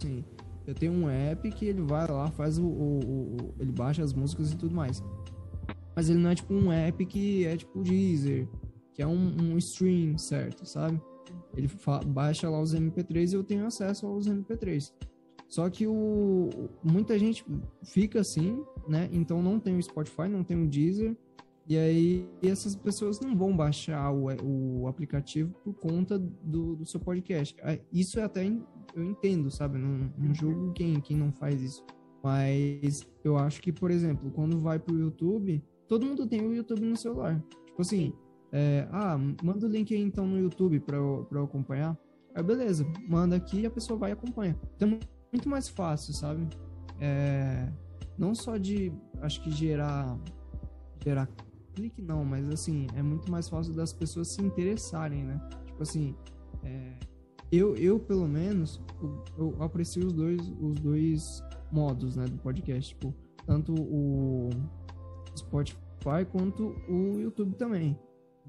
assim, 0.04 0.24
eu 0.68 0.74
tenho 0.74 0.94
um 0.94 1.10
app 1.10 1.50
que 1.52 1.66
ele 1.66 1.82
vai 1.82 2.10
lá, 2.10 2.30
faz 2.32 2.58
o, 2.58 2.66
o, 2.66 3.00
o, 3.00 3.54
ele 3.60 3.72
baixa 3.72 4.04
as 4.04 4.14
músicas 4.14 4.52
e 4.52 4.58
tudo 4.58 4.76
mais. 4.76 5.04
Mas 5.96 6.10
ele 6.10 6.20
não 6.20 6.30
é 6.30 6.36
tipo 6.36 6.54
um 6.54 6.72
app 6.72 7.06
que 7.06 7.46
é 7.46 7.56
tipo 7.56 7.80
o 7.80 7.84
Deezer, 7.84 8.48
que 8.94 9.02
é 9.02 9.08
um, 9.08 9.36
um 9.42 9.58
stream, 9.58 10.18
certo, 10.18 10.66
sabe? 10.66 11.00
Ele 11.56 11.70
baixa 12.08 12.50
lá 12.50 12.60
os 12.60 12.76
MP3 12.76 13.32
e 13.32 13.36
eu 13.36 13.44
tenho 13.44 13.66
acesso 13.66 14.08
aos 14.08 14.28
MP3. 14.28 14.92
Só 15.48 15.70
que 15.70 15.86
o, 15.86 16.50
muita 16.84 17.18
gente 17.20 17.46
fica 17.84 18.22
assim, 18.22 18.64
né? 18.88 19.08
Então 19.12 19.42
não 19.42 19.60
tem 19.60 19.78
o 19.78 19.84
Spotify, 19.84 20.28
não 20.28 20.44
tem 20.44 20.62
o 20.62 20.68
Deezer. 20.68 21.16
E 21.68 21.78
aí 21.78 22.30
essas 22.42 22.76
pessoas 22.76 23.20
não 23.22 23.36
vão 23.38 23.56
baixar 23.56 24.12
o, 24.12 24.26
o 24.82 24.88
aplicativo 24.88 25.54
por 25.64 25.74
conta 25.76 26.18
do, 26.18 26.76
do 26.76 26.86
seu 26.86 27.00
podcast. 27.00 27.56
Isso 27.92 28.20
é 28.20 28.24
até 28.24 28.44
eu 28.96 29.04
entendo, 29.04 29.50
sabe? 29.52 29.78
Não, 29.78 30.12
não 30.18 30.34
julgo 30.34 30.74
quem, 30.74 31.00
quem 31.02 31.18
não 31.18 31.32
faz 31.32 31.62
isso. 31.62 31.86
Mas 32.24 33.06
eu 33.24 33.38
acho 33.38 33.62
que, 33.62 33.72
por 33.72 33.92
exemplo, 33.92 34.32
quando 34.32 34.60
vai 34.60 34.80
pro 34.80 34.98
YouTube, 34.98 35.64
todo 35.88 36.06
mundo 36.06 36.26
tem 36.26 36.42
o 36.42 36.54
YouTube 36.54 36.82
no 36.82 36.96
celular. 36.96 37.44
Tipo 37.66 37.82
assim, 37.82 38.14
é, 38.52 38.88
ah, 38.92 39.18
manda 39.44 39.66
o 39.66 39.70
link 39.70 39.94
aí 39.94 40.02
então 40.02 40.26
no 40.28 40.40
YouTube 40.40 40.80
pra 40.80 40.96
eu, 40.96 41.26
pra 41.28 41.40
eu 41.40 41.44
acompanhar. 41.44 41.98
Aí 42.36 42.44
beleza, 42.44 42.86
manda 43.08 43.36
aqui 43.36 43.62
e 43.62 43.66
a 43.66 43.72
pessoa 43.72 43.98
vai 43.98 44.12
e 44.12 44.14
acompanha. 44.14 44.60
Então, 44.76 45.00
muito 45.32 45.50
mais 45.50 45.68
fácil, 45.68 46.14
sabe? 46.14 46.48
É, 47.00 47.68
não 48.18 48.34
só 48.34 48.58
de, 48.58 48.94
acho 49.22 49.44
que 49.44 49.52
gerar, 49.52 50.18
gerar 51.04 51.28
clique 51.74 52.02
não, 52.02 52.24
mas 52.24 52.48
assim, 52.50 52.88
é 52.96 53.02
muito 53.02 53.32
mais 53.32 53.50
fácil 53.50 53.74
das 53.74 53.92
pessoas 53.92 54.30
se 54.30 54.42
interessarem, 54.42 55.24
né? 55.24 55.42
Tipo 55.66 55.82
assim, 55.82 56.16
é, 56.64 56.94
eu, 57.58 57.76
eu 57.76 58.00
pelo 58.00 58.28
menos, 58.28 58.82
eu, 59.02 59.24
eu, 59.38 59.64
aprecio 59.64 60.08
os 60.08 60.14
dois, 60.14 60.42
os 60.60 60.76
dois 60.80 61.44
modos, 61.72 62.16
né, 62.16 62.26
do 62.26 62.38
podcast, 62.38 62.94
tipo, 62.94 63.14
tanto 63.46 63.74
o 63.74 64.50
Spotify 65.36 66.26
quanto 66.32 66.76
o 66.90 67.20
YouTube 67.20 67.56
também. 67.56 67.98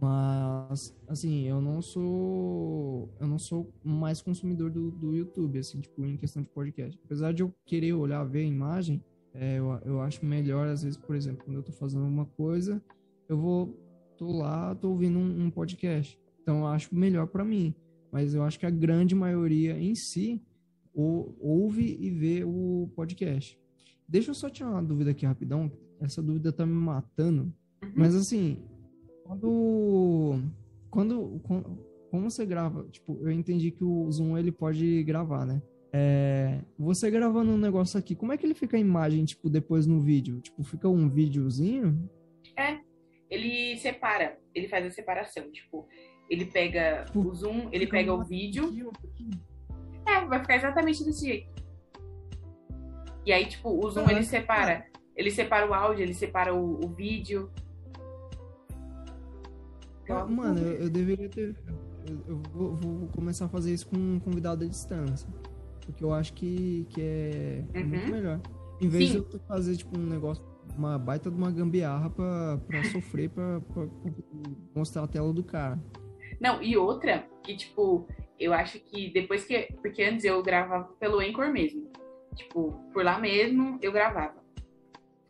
Mas, 0.00 0.94
assim, 1.06 1.46
eu 1.46 1.60
não 1.60 1.80
sou. 1.80 3.08
Eu 3.20 3.26
não 3.28 3.38
sou 3.38 3.72
mais 3.82 4.20
consumidor 4.20 4.70
do, 4.70 4.90
do 4.90 5.14
YouTube, 5.14 5.58
assim, 5.58 5.80
tipo, 5.80 6.04
em 6.04 6.16
questão 6.16 6.42
de 6.42 6.48
podcast. 6.48 6.98
Apesar 7.04 7.32
de 7.32 7.42
eu 7.42 7.54
querer 7.64 7.92
olhar, 7.92 8.24
ver 8.24 8.40
a 8.40 8.46
imagem, 8.46 9.02
é, 9.32 9.58
eu, 9.58 9.70
eu 9.84 10.00
acho 10.00 10.24
melhor, 10.24 10.66
às 10.66 10.82
vezes, 10.82 10.98
por 10.98 11.14
exemplo, 11.14 11.44
quando 11.44 11.58
eu 11.58 11.62
tô 11.62 11.72
fazendo 11.72 12.04
uma 12.04 12.26
coisa, 12.26 12.82
eu 13.28 13.38
vou. 13.38 13.78
tô 14.16 14.36
lá, 14.36 14.74
tô 14.74 14.90
ouvindo 14.90 15.18
um, 15.18 15.44
um 15.44 15.50
podcast. 15.50 16.18
Então, 16.42 16.60
eu 16.60 16.66
acho 16.66 16.94
melhor 16.94 17.28
para 17.28 17.44
mim. 17.44 17.74
Mas 18.14 18.32
eu 18.32 18.44
acho 18.44 18.60
que 18.60 18.64
a 18.64 18.70
grande 18.70 19.12
maioria 19.12 19.76
em 19.76 19.92
si 19.96 20.40
ou, 20.94 21.36
ouve 21.40 21.98
e 22.00 22.10
vê 22.10 22.44
o 22.44 22.88
podcast. 22.94 23.58
Deixa 24.08 24.30
eu 24.30 24.34
só 24.36 24.48
tirar 24.48 24.70
uma 24.70 24.84
dúvida 24.84 25.10
aqui 25.10 25.26
rapidão. 25.26 25.68
Essa 26.00 26.22
dúvida 26.22 26.52
tá 26.52 26.64
me 26.64 26.74
matando. 26.74 27.52
Uhum. 27.82 27.92
Mas 27.96 28.14
assim, 28.14 28.62
quando, 29.24 30.40
quando, 30.90 31.40
quando, 31.42 31.76
como 32.08 32.30
você 32.30 32.46
grava, 32.46 32.86
tipo, 32.88 33.18
eu 33.20 33.32
entendi 33.32 33.72
que 33.72 33.82
o 33.82 34.08
Zoom 34.12 34.38
ele 34.38 34.52
pode 34.52 35.02
gravar, 35.02 35.44
né? 35.44 35.60
É, 35.92 36.60
você 36.78 37.10
gravando 37.10 37.50
um 37.50 37.58
negócio 37.58 37.98
aqui, 37.98 38.14
como 38.14 38.32
é 38.32 38.36
que 38.36 38.46
ele 38.46 38.54
fica 38.54 38.76
a 38.76 38.80
imagem, 38.80 39.24
tipo, 39.24 39.50
depois 39.50 39.88
no 39.88 40.00
vídeo? 40.00 40.40
Tipo, 40.40 40.62
fica 40.62 40.88
um 40.88 41.08
videozinho? 41.08 42.08
É, 42.56 42.78
ele 43.28 43.76
separa, 43.78 44.38
ele 44.54 44.68
faz 44.68 44.86
a 44.86 44.90
separação, 44.92 45.50
tipo, 45.50 45.88
ele 46.28 46.46
pega 46.46 47.04
tipo, 47.04 47.20
o 47.20 47.34
zoom, 47.34 47.68
ele 47.72 47.86
pega 47.86 48.12
o 48.12 48.22
vídeo. 48.22 48.92
É, 50.06 50.24
vai 50.24 50.40
ficar 50.40 50.56
exatamente 50.56 51.04
desse 51.04 51.26
jeito. 51.26 51.54
E 53.26 53.32
aí, 53.32 53.46
tipo, 53.46 53.70
o 53.70 53.90
zoom 53.90 54.08
ele 54.10 54.22
separa. 54.22 54.86
Ele 55.16 55.30
separa 55.30 55.68
o 55.68 55.72
áudio, 55.72 56.02
ele 56.02 56.14
separa 56.14 56.54
o, 56.54 56.84
o 56.84 56.88
vídeo. 56.88 57.50
Ah, 60.08 60.26
mano, 60.26 60.58
eu, 60.58 60.82
eu, 60.82 60.90
deveria 60.90 61.28
ter. 61.28 61.56
Eu, 62.06 62.20
eu 62.28 62.42
vou, 62.52 62.74
vou, 62.74 63.08
começar 63.08 63.46
a 63.46 63.48
fazer 63.48 63.72
isso 63.72 63.86
com 63.86 63.96
um 63.96 64.20
convidado 64.20 64.64
à 64.64 64.68
distância. 64.68 65.28
Porque 65.86 66.04
eu 66.04 66.12
acho 66.12 66.32
que, 66.34 66.86
que 66.90 67.00
é, 67.00 67.64
uhum. 67.74 67.86
muito 67.86 68.10
melhor. 68.10 68.40
Em 68.80 68.88
vez 68.88 69.10
Sim. 69.10 69.20
de 69.20 69.34
eu 69.34 69.40
fazer, 69.46 69.76
tipo, 69.76 69.98
um 69.98 70.06
negócio, 70.06 70.44
uma 70.76 70.98
baita 70.98 71.30
de 71.30 71.36
uma 71.36 71.50
gambiarra 71.50 72.10
pra, 72.10 72.58
pra 72.66 72.84
sofrer, 72.84 73.30
pra, 73.30 73.60
pra 73.60 73.86
mostrar 74.74 75.04
a 75.04 75.06
tela 75.06 75.32
do 75.32 75.42
cara. 75.42 75.80
Não, 76.44 76.62
e 76.62 76.76
outra, 76.76 77.26
que, 77.42 77.56
tipo, 77.56 78.06
eu 78.38 78.52
acho 78.52 78.78
que 78.78 79.08
depois 79.08 79.46
que. 79.46 79.66
Porque 79.80 80.02
antes 80.02 80.26
eu 80.26 80.42
gravava 80.42 80.92
pelo 81.00 81.18
Anchor 81.18 81.50
mesmo. 81.50 81.90
Tipo, 82.34 82.72
por 82.92 83.02
lá 83.02 83.18
mesmo 83.18 83.78
eu 83.80 83.90
gravava. 83.90 84.44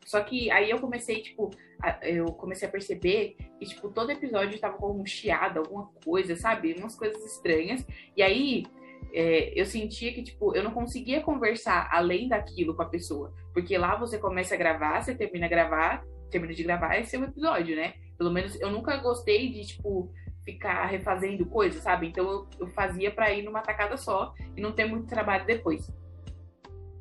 Só 0.05 0.20
que 0.23 0.51
aí 0.51 0.70
eu 0.70 0.81
comecei, 0.81 1.23
tipo, 1.23 1.53
a, 1.81 2.05
eu 2.05 2.27
comecei 2.32 2.66
a 2.66 2.70
perceber 2.70 3.36
que, 3.61 3.65
tipo, 3.65 3.91
todo 3.91 4.11
episódio 4.11 4.59
tava 4.59 4.77
com 4.77 5.01
um 5.01 5.07
chiado, 5.07 5.59
alguma 5.59 5.89
coisa, 6.05 6.35
sabe? 6.35 6.74
Umas 6.77 6.97
coisas 6.97 7.24
estranhas. 7.24 7.86
E 8.16 8.20
aí 8.20 8.65
é, 9.12 9.53
eu 9.55 9.65
sentia 9.66 10.12
que, 10.12 10.24
tipo, 10.24 10.53
eu 10.53 10.65
não 10.65 10.73
conseguia 10.73 11.20
conversar 11.20 11.89
além 11.93 12.27
daquilo 12.27 12.74
com 12.74 12.82
a 12.82 12.86
pessoa. 12.86 13.32
Porque 13.53 13.78
lá 13.78 13.95
você 13.95 14.19
começa 14.19 14.57
a 14.57 14.59
gravar, 14.59 15.01
você 15.01 15.15
termina 15.15 15.47
a 15.47 15.49
gravar, 15.49 16.05
termina 16.28 16.53
de 16.53 16.65
gravar, 16.65 16.99
esse 16.99 17.15
é 17.15 17.20
o 17.20 17.24
episódio, 17.24 17.77
né? 17.77 17.95
Pelo 18.19 18.32
menos 18.32 18.61
eu 18.61 18.73
nunca 18.73 18.97
gostei 18.97 19.53
de, 19.53 19.65
tipo, 19.65 20.12
ficar 20.44 20.84
refazendo 20.86 21.46
coisas, 21.46 21.82
sabe? 21.82 22.08
Então 22.08 22.24
eu, 22.30 22.48
eu 22.60 22.66
fazia 22.68 23.10
para 23.10 23.32
ir 23.32 23.42
numa 23.42 23.62
tacada 23.62 23.96
só 23.96 24.34
e 24.56 24.60
não 24.60 24.72
ter 24.72 24.84
muito 24.84 25.06
trabalho 25.06 25.46
depois. 25.46 25.90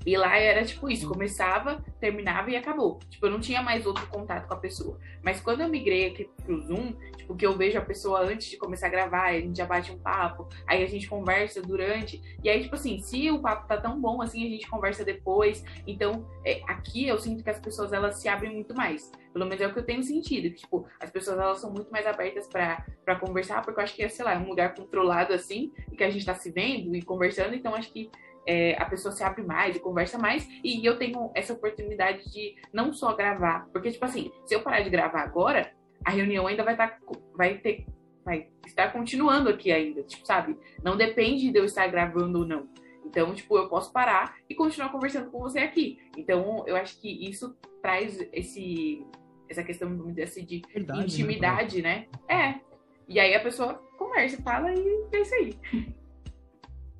E 0.05 0.17
lá 0.17 0.37
era 0.37 0.63
tipo 0.65 0.89
isso, 0.89 1.07
começava, 1.07 1.83
terminava 1.99 2.49
e 2.49 2.55
acabou. 2.55 2.99
Tipo, 3.09 3.27
eu 3.27 3.31
não 3.31 3.39
tinha 3.39 3.61
mais 3.61 3.85
outro 3.85 4.05
contato 4.07 4.47
com 4.47 4.53
a 4.53 4.57
pessoa. 4.57 4.99
Mas 5.21 5.39
quando 5.39 5.61
eu 5.61 5.69
migrei 5.69 6.07
aqui 6.07 6.29
pro 6.43 6.59
Zoom, 6.61 6.93
tipo, 7.17 7.35
que 7.35 7.45
eu 7.45 7.55
vejo 7.57 7.77
a 7.77 7.81
pessoa 7.81 8.21
antes 8.21 8.47
de 8.47 8.57
começar 8.57 8.87
a 8.87 8.89
gravar, 8.89 9.29
a 9.29 9.39
gente 9.39 9.57
já 9.57 9.65
bate 9.65 9.91
um 9.91 9.97
papo, 9.97 10.47
aí 10.67 10.83
a 10.83 10.87
gente 10.87 11.07
conversa 11.07 11.61
durante. 11.61 12.21
E 12.43 12.49
aí, 12.49 12.61
tipo 12.61 12.75
assim, 12.75 12.99
se 12.99 13.31
o 13.31 13.39
papo 13.39 13.67
tá 13.67 13.77
tão 13.77 13.99
bom 13.99 14.21
assim, 14.21 14.45
a 14.45 14.49
gente 14.49 14.69
conversa 14.69 15.05
depois. 15.05 15.63
Então, 15.87 16.27
é, 16.45 16.61
aqui 16.67 17.07
eu 17.07 17.17
sinto 17.17 17.43
que 17.43 17.49
as 17.49 17.59
pessoas 17.59 17.93
elas 17.93 18.17
se 18.17 18.27
abrem 18.27 18.53
muito 18.53 18.75
mais. 18.75 19.11
Pelo 19.31 19.45
menos 19.45 19.61
é 19.61 19.67
o 19.67 19.73
que 19.73 19.79
eu 19.79 19.85
tenho 19.85 20.03
sentido. 20.03 20.49
Que, 20.49 20.61
tipo, 20.61 20.85
as 20.99 21.09
pessoas 21.09 21.39
elas 21.39 21.59
são 21.59 21.71
muito 21.71 21.89
mais 21.91 22.05
abertas 22.05 22.47
para 22.47 23.15
conversar, 23.19 23.61
porque 23.61 23.79
eu 23.79 23.83
acho 23.83 23.95
que 23.95 24.07
sei 24.09 24.25
lá, 24.25 24.33
é 24.33 24.37
um 24.37 24.49
lugar 24.49 24.75
controlado 24.75 25.33
assim, 25.33 25.71
e 25.91 25.95
que 25.95 26.03
a 26.03 26.09
gente 26.09 26.25
tá 26.25 26.35
se 26.35 26.51
vendo 26.51 26.95
e 26.95 27.01
conversando, 27.01 27.55
então 27.55 27.73
acho 27.73 27.91
que 27.91 28.09
é, 28.45 28.75
a 28.81 28.85
pessoa 28.85 29.11
se 29.11 29.23
abre 29.23 29.43
mais 29.43 29.75
e 29.75 29.79
conversa 29.79 30.17
mais, 30.17 30.47
e 30.63 30.85
eu 30.85 30.97
tenho 30.97 31.31
essa 31.33 31.53
oportunidade 31.53 32.31
de 32.31 32.55
não 32.71 32.93
só 32.93 33.13
gravar, 33.15 33.67
porque, 33.71 33.91
tipo 33.91 34.05
assim, 34.05 34.31
se 34.45 34.53
eu 34.55 34.61
parar 34.61 34.81
de 34.81 34.89
gravar 34.89 35.21
agora, 35.21 35.71
a 36.03 36.11
reunião 36.11 36.47
ainda 36.47 36.63
vai 36.63 36.73
estar, 36.73 36.89
tá, 36.89 36.99
vai 37.35 37.57
ter, 37.57 37.85
vai 38.25 38.47
estar 38.65 38.91
continuando 38.91 39.49
aqui 39.49 39.71
ainda, 39.71 40.03
tipo, 40.03 40.25
sabe? 40.25 40.57
Não 40.83 40.97
depende 40.97 41.51
de 41.51 41.57
eu 41.57 41.65
estar 41.65 41.87
gravando 41.87 42.39
ou 42.39 42.45
não. 42.45 42.67
Então, 43.05 43.33
tipo, 43.33 43.57
eu 43.57 43.69
posso 43.69 43.91
parar 43.91 44.35
e 44.49 44.55
continuar 44.55 44.89
conversando 44.89 45.29
com 45.29 45.39
você 45.39 45.59
aqui. 45.59 45.99
Então, 46.17 46.63
eu 46.65 46.75
acho 46.75 46.99
que 46.99 47.29
isso 47.29 47.55
traz 47.81 48.19
esse, 48.31 49.05
essa 49.47 49.63
questão, 49.63 49.89
vamos 49.89 50.09
dizer 50.09 50.23
assim, 50.23 50.45
de 50.45 50.61
Verdade, 50.73 50.99
né, 50.99 51.05
intimidade, 51.05 51.81
né? 51.81 52.07
né? 52.27 52.59
É. 52.59 52.73
E 53.07 53.19
aí 53.19 53.35
a 53.35 53.39
pessoa 53.39 53.75
conversa, 53.97 54.41
fala 54.41 54.73
e 54.73 55.05
é 55.11 55.21
isso 55.21 55.35
aí. 55.35 55.57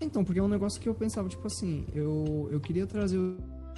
Então, 0.04 0.24
porque 0.24 0.40
é 0.40 0.44
um 0.44 0.48
negócio 0.48 0.80
que 0.80 0.88
eu 0.88 0.94
pensava, 0.94 1.28
tipo 1.30 1.48
assim, 1.48 1.86
eu, 1.94 2.50
eu 2.52 2.60
queria 2.60 2.86
trazer 2.86 3.18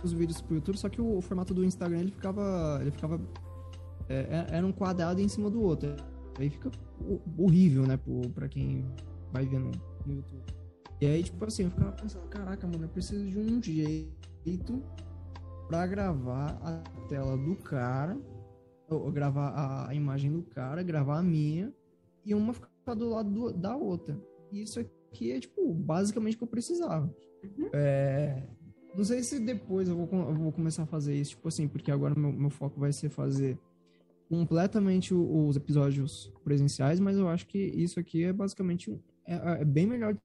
os 0.03 0.11
vídeos 0.11 0.41
pro 0.41 0.55
YouTube, 0.55 0.77
só 0.77 0.89
que 0.89 1.01
o, 1.01 1.17
o 1.17 1.21
formato 1.21 1.53
do 1.53 1.63
Instagram 1.63 1.99
ele 1.99 2.11
ficava. 2.11 2.79
Ele 2.81 2.91
ficava. 2.91 3.19
É, 4.09 4.15
é 4.15 4.57
era 4.57 4.65
um 4.65 4.71
quadrado 4.71 5.21
em 5.21 5.27
cima 5.27 5.49
do 5.49 5.61
outro. 5.61 5.95
Aí 6.37 6.49
fica 6.49 6.69
horrível, 7.37 7.83
né, 7.83 7.97
pro, 7.97 8.29
pra 8.31 8.47
quem 8.49 8.85
vai 9.31 9.45
vendo 9.45 9.71
no 10.05 10.13
YouTube. 10.13 10.43
E 11.01 11.05
aí, 11.05 11.23
tipo 11.23 11.43
assim, 11.45 11.63
eu 11.63 11.69
ficava 11.69 11.91
pensando, 11.91 12.27
caraca, 12.27 12.67
mano, 12.67 12.85
eu 12.85 12.89
preciso 12.89 13.25
de 13.25 13.37
um 13.37 13.61
jeito 13.61 14.83
pra 15.67 15.85
gravar 15.87 16.57
a 16.61 16.77
tela 17.07 17.37
do 17.37 17.55
cara, 17.55 18.17
ou 18.89 19.11
gravar 19.11 19.49
a, 19.49 19.89
a 19.89 19.95
imagem 19.95 20.31
do 20.31 20.43
cara, 20.43 20.83
gravar 20.83 21.19
a 21.19 21.23
minha, 21.23 21.73
e 22.25 22.33
uma 22.33 22.53
ficar 22.53 22.93
do 22.95 23.09
lado 23.09 23.29
do, 23.29 23.53
da 23.53 23.75
outra. 23.75 24.17
E 24.51 24.61
isso 24.61 24.79
aqui 24.79 24.91
que 25.15 25.31
é, 25.31 25.39
tipo, 25.39 25.73
basicamente 25.73 26.35
o 26.35 26.37
que 26.37 26.43
eu 26.43 26.47
precisava. 26.47 27.13
Uhum. 27.43 27.69
É, 27.73 28.43
não 28.95 29.03
sei 29.03 29.23
se 29.23 29.39
depois 29.39 29.87
eu 29.87 29.95
vou, 29.95 30.07
eu 30.11 30.35
vou 30.35 30.51
começar 30.51 30.83
a 30.83 30.85
fazer 30.85 31.15
isso, 31.15 31.31
tipo 31.31 31.47
assim, 31.47 31.67
porque 31.67 31.91
agora 31.91 32.13
meu, 32.15 32.31
meu 32.31 32.49
foco 32.49 32.79
vai 32.79 32.91
ser 32.91 33.09
fazer 33.09 33.57
completamente 34.29 35.13
os 35.13 35.55
episódios 35.55 36.31
presenciais, 36.43 36.99
mas 36.99 37.17
eu 37.17 37.27
acho 37.27 37.45
que 37.47 37.57
isso 37.57 37.99
aqui 37.99 38.23
é 38.23 38.33
basicamente 38.33 38.99
é, 39.25 39.61
é 39.61 39.65
bem 39.65 39.85
melhor 39.85 40.15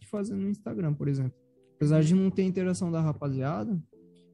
que 0.00 0.06
fazer 0.08 0.34
no 0.34 0.48
Instagram, 0.48 0.94
por 0.94 1.08
exemplo. 1.08 1.34
Apesar 1.76 2.02
de 2.02 2.14
não 2.14 2.30
ter 2.30 2.42
interação 2.42 2.90
da 2.90 3.00
rapaziada, 3.00 3.80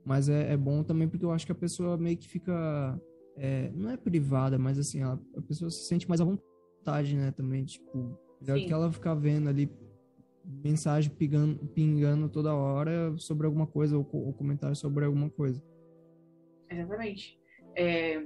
mas 0.05 0.29
é, 0.29 0.53
é 0.53 0.57
bom 0.57 0.83
também 0.83 1.09
porque 1.09 1.25
eu 1.25 1.31
acho 1.31 1.47
que 1.47 1.53
a 1.53 1.55
pessoa 1.55 1.97
meio 1.97 2.17
que 2.17 2.29
fica. 2.29 3.01
É, 3.37 3.71
não 3.75 3.91
é 3.91 3.97
privada, 3.97 4.59
mas 4.59 4.79
assim, 4.79 5.03
a, 5.03 5.19
a 5.37 5.43
pessoa 5.43 5.71
se 5.71 5.87
sente 5.87 6.09
mais 6.09 6.21
à 6.21 6.25
vontade, 6.25 7.17
né? 7.17 7.31
Também, 7.31 7.65
tipo, 7.65 8.19
melhor 8.41 8.59
Sim. 8.59 8.67
que 8.67 8.73
ela 8.73 8.93
ficar 8.93 9.15
vendo 9.15 9.49
ali 9.49 9.71
mensagem 10.49 11.11
pingando, 11.11 11.67
pingando 11.69 12.29
toda 12.29 12.55
hora 12.55 13.15
sobre 13.19 13.47
alguma 13.47 13.67
coisa 13.67 13.97
ou, 13.97 14.09
ou 14.13 14.33
comentário 14.33 14.75
sobre 14.75 15.05
alguma 15.05 15.29
coisa. 15.29 15.63
Exatamente. 16.71 17.39
É, 17.77 18.23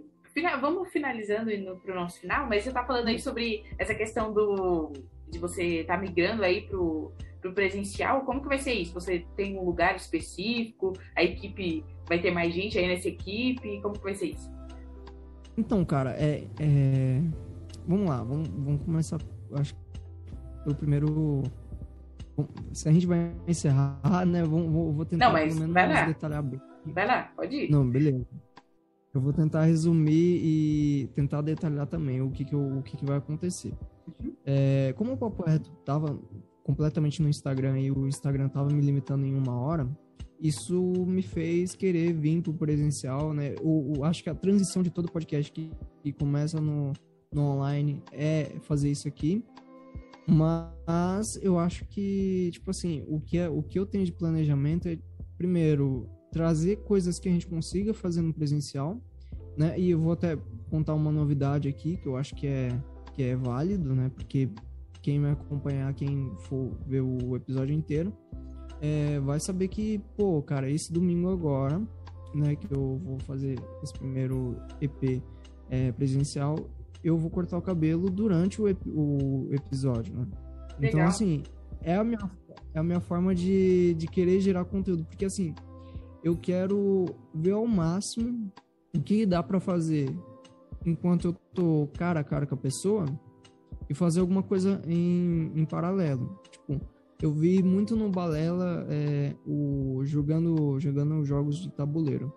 vamos 0.60 0.90
finalizando 0.90 1.50
indo 1.50 1.76
para 1.76 1.92
o 1.92 1.96
nosso 1.96 2.20
final, 2.20 2.48
mas 2.48 2.62
você 2.62 2.70
está 2.70 2.84
falando 2.84 3.08
aí 3.08 3.18
sobre 3.18 3.64
essa 3.78 3.94
questão 3.94 4.32
do 4.32 4.92
de 5.28 5.38
você 5.38 5.80
estar 5.80 5.94
tá 5.94 6.00
migrando 6.00 6.44
aí 6.44 6.62
pro, 6.68 7.12
pro 7.40 7.54
presencial. 7.54 8.24
Como 8.24 8.42
que 8.42 8.48
vai 8.48 8.58
ser 8.58 8.74
isso? 8.74 8.92
Você 8.92 9.26
tem 9.34 9.58
um 9.58 9.64
lugar 9.64 9.96
específico? 9.96 10.92
A 11.16 11.24
equipe 11.24 11.82
vai 12.06 12.20
ter 12.20 12.30
mais 12.30 12.54
gente 12.54 12.78
aí 12.78 12.86
nessa 12.86 13.08
equipe? 13.08 13.80
Como 13.80 13.94
que 13.94 14.04
vai 14.04 14.14
ser 14.14 14.26
isso? 14.26 14.52
Então, 15.56 15.84
cara, 15.84 16.14
é, 16.18 16.46
é... 16.60 17.22
vamos 17.86 18.08
lá, 18.08 18.22
vamos, 18.22 18.48
vamos 18.48 18.82
começar. 18.82 19.18
Acho 19.54 19.74
pelo 20.64 20.76
primeiro 20.76 21.42
se 22.72 22.88
a 22.88 22.92
gente 22.92 23.06
vai 23.06 23.34
encerrar, 23.46 24.24
né? 24.26 24.42
Vou, 24.42 24.92
vou, 24.92 25.04
tentar 25.04 25.26
Não, 25.26 25.32
mas 25.32 25.48
pelo 25.48 25.60
menos 25.60 25.74
vai 25.74 25.88
lá. 25.88 26.06
detalhar 26.06 26.42
bem. 26.42 26.60
Vai 26.86 27.06
lá, 27.06 27.32
pode 27.36 27.54
ir. 27.54 27.70
Não, 27.70 27.88
beleza. 27.88 28.26
eu 29.14 29.20
vou 29.20 29.32
tentar 29.32 29.64
resumir 29.64 30.40
e 30.42 31.10
tentar 31.14 31.42
detalhar 31.42 31.86
também 31.86 32.20
o 32.20 32.30
que, 32.30 32.44
que, 32.44 32.54
eu, 32.54 32.78
o 32.78 32.82
que, 32.82 32.96
que 32.96 33.04
vai 33.04 33.18
acontecer. 33.18 33.72
Uhum. 34.06 34.34
É, 34.44 34.94
como 34.96 35.12
o 35.12 35.16
Papo 35.16 35.44
Reto 35.44 35.70
tava 35.84 36.18
completamente 36.64 37.20
no 37.20 37.28
Instagram 37.28 37.78
e 37.80 37.90
o 37.90 38.06
Instagram 38.06 38.48
tava 38.48 38.68
me 38.70 38.80
limitando 38.80 39.26
em 39.26 39.34
uma 39.34 39.58
hora, 39.58 39.88
isso 40.40 40.80
me 41.06 41.22
fez 41.22 41.74
querer 41.74 42.12
vir 42.12 42.42
pro 42.42 42.52
presencial, 42.52 43.32
né? 43.32 43.54
O, 43.62 43.98
o, 43.98 44.04
acho 44.04 44.24
que 44.24 44.30
a 44.30 44.34
transição 44.34 44.82
de 44.82 44.90
todo 44.90 45.10
podcast 45.10 45.52
que, 45.52 45.70
que 46.02 46.12
começa 46.12 46.60
no, 46.60 46.92
no 47.32 47.42
online 47.42 48.02
é 48.10 48.56
fazer 48.62 48.90
isso 48.90 49.06
aqui. 49.06 49.44
Mas 50.26 51.38
eu 51.42 51.58
acho 51.58 51.84
que, 51.86 52.50
tipo 52.52 52.70
assim, 52.70 53.04
o 53.08 53.20
que, 53.20 53.38
é, 53.38 53.48
o 53.48 53.62
que 53.62 53.78
eu 53.78 53.86
tenho 53.86 54.04
de 54.04 54.12
planejamento 54.12 54.88
é, 54.88 54.98
primeiro, 55.36 56.08
trazer 56.30 56.76
coisas 56.76 57.18
que 57.18 57.28
a 57.28 57.32
gente 57.32 57.46
consiga 57.46 57.92
fazer 57.92 58.22
no 58.22 58.32
presencial, 58.32 59.00
né? 59.56 59.78
E 59.78 59.90
eu 59.90 59.98
vou 59.98 60.12
até 60.12 60.38
contar 60.70 60.94
uma 60.94 61.10
novidade 61.10 61.68
aqui 61.68 61.96
que 61.96 62.06
eu 62.06 62.16
acho 62.16 62.34
que 62.34 62.46
é, 62.46 62.68
que 63.12 63.22
é 63.22 63.36
válido, 63.36 63.94
né? 63.94 64.10
Porque 64.14 64.48
quem 65.02 65.18
me 65.18 65.30
acompanhar, 65.30 65.92
quem 65.94 66.32
for 66.40 66.70
ver 66.86 67.00
o 67.00 67.36
episódio 67.36 67.74
inteiro, 67.74 68.12
é, 68.80 69.20
vai 69.20 69.40
saber 69.40 69.68
que, 69.68 70.00
pô, 70.16 70.40
cara, 70.42 70.70
esse 70.70 70.92
domingo 70.92 71.30
agora, 71.30 71.80
né, 72.34 72.56
que 72.56 72.72
eu 72.72 72.98
vou 73.04 73.18
fazer 73.20 73.58
esse 73.82 73.92
primeiro 73.92 74.56
EP 74.80 75.22
é, 75.68 75.92
presencial, 75.92 76.56
eu 77.02 77.16
vou 77.16 77.30
cortar 77.30 77.58
o 77.58 77.62
cabelo 77.62 78.08
durante 78.08 78.60
o, 78.60 78.68
ep 78.68 78.80
o 78.86 79.48
episódio, 79.50 80.14
né? 80.14 80.26
Então, 80.26 80.78
Legal. 80.78 80.88
Então, 80.88 81.06
assim, 81.06 81.42
é 81.80 81.96
a 81.96 82.04
minha, 82.04 82.30
é 82.74 82.78
a 82.78 82.82
minha 82.82 83.00
forma 83.00 83.34
de, 83.34 83.94
de 83.94 84.06
querer 84.06 84.40
gerar 84.40 84.64
conteúdo, 84.64 85.04
porque, 85.04 85.24
assim, 85.24 85.54
eu 86.22 86.36
quero 86.36 87.06
ver 87.34 87.52
ao 87.52 87.66
máximo 87.66 88.52
o 88.94 89.00
que 89.00 89.26
dá 89.26 89.42
para 89.42 89.58
fazer 89.58 90.14
enquanto 90.84 91.28
eu 91.28 91.32
tô 91.54 91.88
cara 91.96 92.20
a 92.20 92.24
cara 92.24 92.46
com 92.46 92.54
a 92.54 92.58
pessoa 92.58 93.06
e 93.88 93.94
fazer 93.94 94.20
alguma 94.20 94.42
coisa 94.42 94.80
em, 94.86 95.52
em 95.54 95.64
paralelo. 95.64 96.38
Tipo, 96.50 96.80
eu 97.20 97.32
vi 97.32 97.62
muito 97.62 97.94
no 97.94 98.10
Balela 98.10 98.86
é, 98.88 99.34
o, 99.46 100.00
jogando, 100.04 100.78
jogando 100.80 101.24
jogos 101.24 101.56
de 101.56 101.70
tabuleiro. 101.70 102.32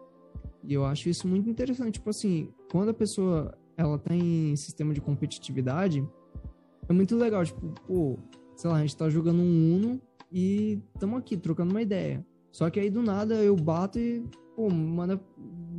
E 0.64 0.74
eu 0.74 0.86
acho 0.86 1.10
isso 1.10 1.28
muito 1.28 1.50
interessante. 1.50 1.94
Tipo 1.94 2.10
assim, 2.10 2.50
quando 2.72 2.90
a 2.90 2.94
pessoa 2.94 3.58
ela 3.77 3.97
tem 3.97 4.56
sistema 4.56 4.93
de 4.93 5.02
competitividade, 5.02 6.07
é 6.88 6.93
muito 6.93 7.15
legal. 7.15 7.43
Tipo, 7.43 7.68
pô, 7.88 8.18
sei 8.56 8.69
lá, 8.69 8.77
a 8.77 8.81
gente 8.81 8.95
tá 8.95 9.10
jogando 9.10 9.39
um 9.39 9.76
Uno 9.76 10.02
e 10.31 10.81
estamos 10.93 11.19
aqui 11.19 11.38
trocando 11.38 11.72
uma 11.72 11.81
ideia. 11.81 12.26
Só 12.52 12.69
que 12.69 12.80
aí 12.80 12.89
do 12.89 13.02
nada 13.02 13.35
eu 13.35 13.56
bato 13.56 13.99
e, 13.99 14.23
pô, 14.56 14.69
manda, 14.69 15.19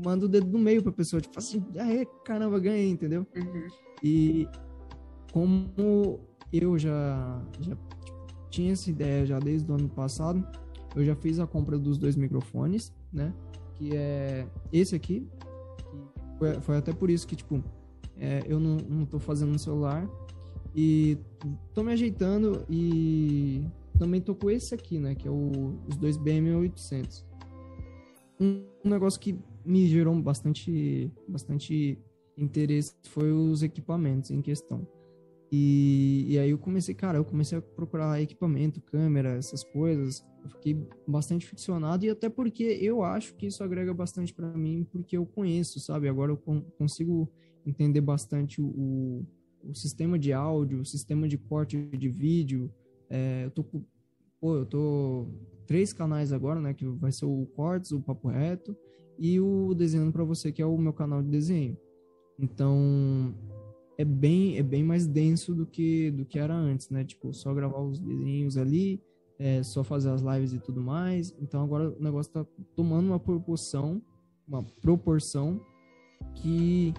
manda 0.05 0.27
o 0.27 0.29
dedo 0.29 0.47
no 0.47 0.59
meio 0.59 0.83
pra 0.83 0.93
pessoa. 0.93 1.21
Tipo 1.21 1.39
assim, 1.39 1.65
é, 1.75 2.05
caramba, 2.25 2.59
ganhei, 2.59 2.91
entendeu? 2.91 3.27
Uhum. 3.35 3.67
E 4.03 4.47
como 5.33 6.21
eu 6.53 6.79
já, 6.79 7.43
já 7.61 7.75
tipo, 7.75 7.97
tinha 8.51 8.73
essa 8.73 8.91
ideia 8.91 9.25
já 9.27 9.39
desde 9.39 9.71
o 9.71 9.75
ano 9.75 9.89
passado, 9.89 10.47
eu 10.95 11.05
já 11.05 11.15
fiz 11.15 11.39
a 11.39 11.47
compra 11.47 11.79
dos 11.79 11.99
dois 11.99 12.17
microfones, 12.17 12.93
né? 13.13 13.33
Que 13.75 13.95
é 13.95 14.47
esse 14.73 14.95
aqui. 14.95 15.27
Foi, 16.39 16.61
foi 16.61 16.77
até 16.77 16.93
por 16.93 17.11
isso 17.11 17.27
que, 17.27 17.37
tipo, 17.37 17.63
é, 18.19 18.43
eu 18.47 18.59
não, 18.59 19.05
tô 19.05 19.19
fazendo 19.19 19.53
no 19.53 19.59
celular. 19.59 20.09
E 20.75 21.19
tô 21.73 21.83
me 21.83 21.93
ajeitando 21.93 22.65
e 22.69 23.65
também 23.99 24.21
tô 24.21 24.35
com 24.35 24.51
esse 24.51 24.75
aqui, 24.75 24.99
né? 24.99 25.15
Que 25.15 25.27
é 25.27 25.31
o, 25.31 25.79
os 25.89 25.97
dois 25.97 26.19
BM800. 26.19 27.25
Um, 28.39 28.65
um 28.85 28.91
negócio 28.91 29.19
que 29.19 29.39
me 29.65 29.87
gerou 29.87 30.15
bastante, 30.21 31.11
bastante 31.27 31.99
interesse 32.37 32.95
foi 33.09 33.33
os 33.33 33.63
equipamentos 33.63 34.31
em 34.31 34.43
questão. 34.43 34.87
E, 35.51 36.27
e 36.29 36.39
aí 36.39 36.51
eu 36.51 36.59
comecei, 36.59 36.95
cara, 36.95 37.19
eu 37.19 37.25
comecei 37.25 37.57
a 37.57 37.63
procurar 37.63 38.21
equipamento, 38.21 38.81
câmera, 38.81 39.37
essas 39.37 39.63
coisas. 39.65 40.25
Eu 40.43 40.51
fiquei 40.51 40.87
bastante 41.07 41.47
ficcionado 41.47 42.05
e 42.05 42.11
até 42.11 42.29
porque 42.29 42.65
eu 42.65 43.03
acho 43.03 43.35
que 43.35 43.47
isso 43.47 43.65
agrega 43.65 43.95
bastante 43.95 44.35
para 44.35 44.49
mim, 44.49 44.87
porque 44.91 45.17
eu 45.17 45.25
conheço, 45.25 45.81
sabe? 45.81 46.09
Agora 46.09 46.33
eu 46.33 46.37
consigo 46.79 47.31
entender 47.67 48.01
bastante 48.01 48.63
o, 48.63 49.27
o 49.63 49.75
sistema 49.75 50.19
de 50.19 50.33
áudio, 50.33 50.81
o 50.81 50.85
sistema 50.85 51.29
de 51.29 51.37
corte 51.37 51.77
de 51.77 52.09
vídeo. 52.09 52.73
É, 53.11 53.45
eu 53.45 53.51
tô 53.51 53.65
pô, 54.41 54.57
eu 54.57 54.67
tô 54.67 55.27
três 55.67 55.93
canais 55.93 56.33
agora, 56.33 56.61
né? 56.61 56.73
Que 56.73 56.87
vai 56.87 57.13
ser 57.13 57.27
o 57.27 57.47
Cortes, 57.55 57.91
o 57.93 58.01
Papo 58.01 58.29
Reto 58.29 58.77
e 59.19 59.41
o 59.41 59.75
Desenhando 59.75 60.13
para 60.13 60.25
Você, 60.25 60.53
que 60.53 60.63
é 60.63 60.67
o 60.67 60.79
meu 60.79 60.93
canal 60.93 61.23
de 61.23 61.29
desenho. 61.29 61.77
Então, 62.39 63.35
é 63.99 64.05
bem, 64.05 64.59
é 64.59 64.63
bem 64.63 64.85
mais 64.85 65.07
denso 65.07 65.55
do 65.55 65.67
que, 65.67 66.11
do 66.11 66.25
que 66.25 66.39
era 66.39 66.55
antes, 66.55 66.91
né? 66.91 67.05
Tipo, 67.05 67.33
só 67.33 67.53
gravar 67.55 67.81
os 67.81 67.99
desenhos 67.99 68.57
ali, 68.57 69.01
é, 69.39 69.63
só 69.63 69.83
fazer 69.83 70.11
as 70.11 70.23
lives 70.23 70.53
e 70.53 70.59
tudo 70.59 70.81
mais. 70.81 71.35
Então, 71.41 71.63
agora 71.65 71.91
o 71.91 72.03
negócio 72.03 72.33
tá 72.33 72.47
tomando 72.75 73.07
uma 73.07 73.19
proporção, 73.19 74.03
uma 74.47 74.63
proporção 74.63 75.61
que 76.35 76.93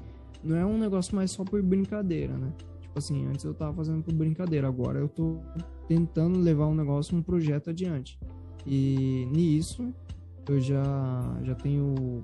não 0.44 0.56
é 0.56 0.66
um 0.66 0.78
negócio 0.78 1.16
mais 1.16 1.32
só 1.32 1.44
por 1.44 1.62
brincadeira, 1.62 2.38
né? 2.38 2.52
Tipo 2.82 3.00
assim, 3.00 3.28
antes 3.28 3.46
eu 3.46 3.54
tava 3.54 3.74
fazendo 3.74 4.04
por 4.04 4.14
brincadeira, 4.14 4.68
agora 4.68 5.00
eu 5.00 5.08
tô 5.08 5.40
tentando 5.88 6.40
levar 6.40 6.68
um 6.68 6.76
negócio, 6.76 7.18
um 7.18 7.22
projeto 7.22 7.70
adiante. 7.70 8.20
E 8.66 9.28
nisso 9.32 9.94
eu 10.48 10.60
já, 10.60 10.84
já 11.44 11.56
tenho 11.56 12.24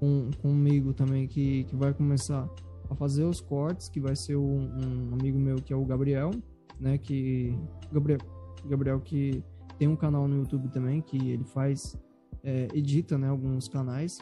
um, 0.00 0.30
comigo 0.40 0.92
também 0.92 1.26
que, 1.26 1.64
que 1.64 1.76
vai 1.76 1.92
começar 1.92 2.48
a 2.88 2.94
fazer 2.94 3.24
os 3.24 3.40
cortes, 3.40 3.88
que 3.88 4.00
vai 4.00 4.16
ser 4.16 4.36
um, 4.36 4.58
um 4.60 5.14
amigo 5.14 5.38
meu 5.38 5.56
que 5.56 5.72
é 5.72 5.76
o 5.76 5.84
Gabriel, 5.84 6.30
né? 6.78 6.98
Que. 6.98 7.56
Gabriel, 7.92 8.18
Gabriel 8.66 9.00
que 9.00 9.42
tem 9.78 9.88
um 9.88 9.96
canal 9.96 10.26
no 10.28 10.36
YouTube 10.36 10.68
também, 10.68 11.00
que 11.00 11.30
ele 11.30 11.44
faz. 11.44 11.96
É, 12.42 12.68
edita 12.72 13.18
né, 13.18 13.28
alguns 13.28 13.68
canais 13.68 14.18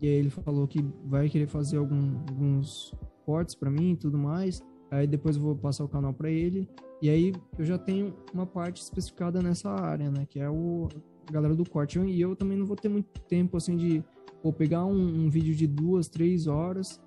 e 0.00 0.06
aí 0.06 0.14
ele 0.14 0.30
falou 0.30 0.66
que 0.66 0.84
vai 1.04 1.28
querer 1.28 1.46
fazer 1.46 1.78
algum, 1.78 2.18
alguns 2.28 2.94
cortes 3.24 3.54
para 3.54 3.70
mim 3.70 3.92
e 3.92 3.96
tudo 3.96 4.18
mais. 4.18 4.62
Aí 4.90 5.06
depois 5.06 5.36
eu 5.36 5.42
vou 5.42 5.56
passar 5.56 5.84
o 5.84 5.88
canal 5.88 6.12
para 6.12 6.30
ele. 6.30 6.68
E 7.00 7.08
aí 7.08 7.32
eu 7.58 7.64
já 7.64 7.78
tenho 7.78 8.14
uma 8.32 8.46
parte 8.46 8.82
especificada 8.82 9.42
nessa 9.42 9.70
área, 9.70 10.10
né? 10.10 10.26
Que 10.28 10.40
é 10.40 10.48
o 10.48 10.88
a 11.28 11.32
galera 11.32 11.54
do 11.54 11.68
corte. 11.68 11.98
E 11.98 12.20
eu 12.20 12.34
também 12.34 12.56
não 12.56 12.66
vou 12.66 12.76
ter 12.76 12.88
muito 12.88 13.20
tempo 13.22 13.56
assim 13.56 13.76
de 13.76 14.02
vou 14.42 14.52
pegar 14.52 14.84
um, 14.84 15.24
um 15.24 15.28
vídeo 15.28 15.54
de 15.54 15.66
duas, 15.66 16.08
três 16.08 16.46
horas 16.46 17.00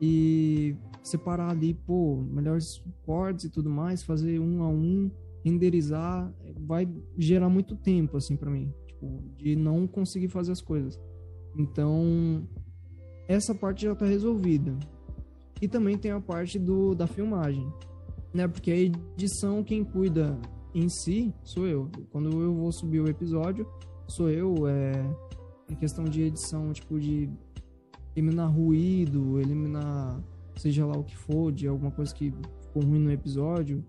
e 0.00 0.76
separar 1.02 1.50
ali, 1.50 1.74
pô, 1.74 2.16
melhores 2.16 2.82
cortes 3.04 3.44
e 3.44 3.50
tudo 3.50 3.70
mais, 3.70 4.02
fazer 4.02 4.38
um 4.38 4.62
a 4.62 4.68
um, 4.68 5.10
renderizar, 5.44 6.32
vai 6.56 6.88
gerar 7.18 7.48
muito 7.48 7.76
tempo 7.76 8.16
assim 8.16 8.36
para 8.36 8.50
mim, 8.50 8.72
tipo, 8.86 9.22
de 9.36 9.54
não 9.54 9.86
conseguir 9.86 10.28
fazer 10.28 10.52
as 10.52 10.60
coisas. 10.60 10.98
Então, 11.56 12.46
essa 13.28 13.54
parte 13.54 13.84
já 13.84 13.92
está 13.92 14.06
resolvida. 14.06 14.76
E 15.60 15.68
também 15.68 15.96
tem 15.96 16.10
a 16.10 16.20
parte 16.20 16.58
do, 16.58 16.94
da 16.94 17.06
filmagem, 17.06 17.66
né? 18.32 18.46
Porque 18.48 18.70
a 18.70 18.76
edição, 18.76 19.62
quem 19.62 19.84
cuida 19.84 20.38
em 20.74 20.88
si, 20.88 21.32
sou 21.42 21.66
eu. 21.66 21.88
Quando 22.10 22.28
eu 22.42 22.54
vou 22.54 22.72
subir 22.72 23.00
o 23.00 23.08
episódio, 23.08 23.66
sou 24.08 24.28
eu. 24.28 24.66
É, 24.66 24.92
em 25.70 25.74
questão 25.76 26.04
de 26.04 26.22
edição, 26.22 26.72
tipo, 26.72 26.98
de 26.98 27.30
eliminar 28.14 28.52
ruído, 28.52 29.40
eliminar 29.40 30.22
seja 30.56 30.86
lá 30.86 30.96
o 30.96 31.04
que 31.04 31.16
for, 31.16 31.52
de 31.52 31.66
alguma 31.66 31.90
coisa 31.90 32.14
que 32.14 32.32
ficou 32.62 32.82
ruim 32.82 33.00
no 33.00 33.10
episódio. 33.10 33.84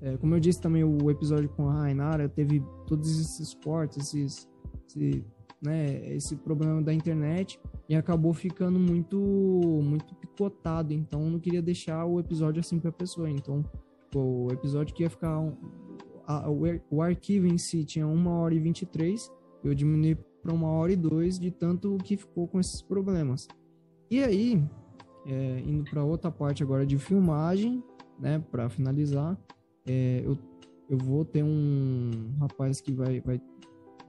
É, 0.00 0.16
como 0.16 0.34
eu 0.34 0.40
disse 0.40 0.60
também, 0.60 0.82
o 0.82 1.10
episódio 1.10 1.48
com 1.50 1.68
a 1.68 1.74
Rainara 1.74 2.28
teve 2.28 2.62
todos 2.86 3.20
esses 3.20 3.54
cortes, 3.54 4.14
esses, 4.14 4.48
esse 4.88 5.24
né, 5.62 6.14
esse 6.14 6.36
problema 6.36 6.80
da 6.80 6.92
internet 6.92 7.60
e 7.88 7.94
acabou 7.94 8.32
ficando 8.32 8.78
muito 8.78 9.18
muito 9.18 10.14
picotado, 10.14 10.92
então 10.92 11.28
não 11.28 11.38
queria 11.38 11.60
deixar 11.60 12.06
o 12.06 12.18
episódio 12.18 12.60
assim 12.60 12.78
para 12.78 12.90
a 12.90 12.92
pessoa. 12.92 13.28
Então, 13.28 13.64
o 14.14 14.48
episódio 14.50 14.94
que 14.94 15.02
ia 15.02 15.10
ficar 15.10 15.38
um, 15.38 15.56
a, 16.26 16.48
o, 16.48 16.62
o 16.90 17.02
arquivo 17.02 17.46
em 17.46 17.58
si 17.58 17.84
tinha 17.84 18.06
uma 18.06 18.32
hora 18.38 18.54
e 18.54 18.58
23, 18.58 19.30
eu 19.62 19.74
diminui 19.74 20.16
para 20.42 20.54
uma 20.54 20.68
hora 20.68 20.92
e 20.92 20.96
dois 20.96 21.38
de 21.38 21.50
tanto 21.50 21.98
que 21.98 22.16
ficou 22.16 22.48
com 22.48 22.58
esses 22.58 22.80
problemas. 22.80 23.46
E 24.10 24.22
aí, 24.22 24.64
é, 25.26 25.60
indo 25.66 25.84
para 25.84 26.02
outra 26.02 26.30
parte 26.30 26.62
agora 26.62 26.86
de 26.86 26.98
filmagem, 26.98 27.82
né, 28.18 28.42
para 28.50 28.68
finalizar, 28.68 29.38
é, 29.86 30.22
eu, 30.24 30.38
eu 30.88 30.98
vou 30.98 31.24
ter 31.24 31.42
um 31.42 32.10
rapaz 32.38 32.80
que 32.80 32.92
vai, 32.92 33.20
vai 33.20 33.40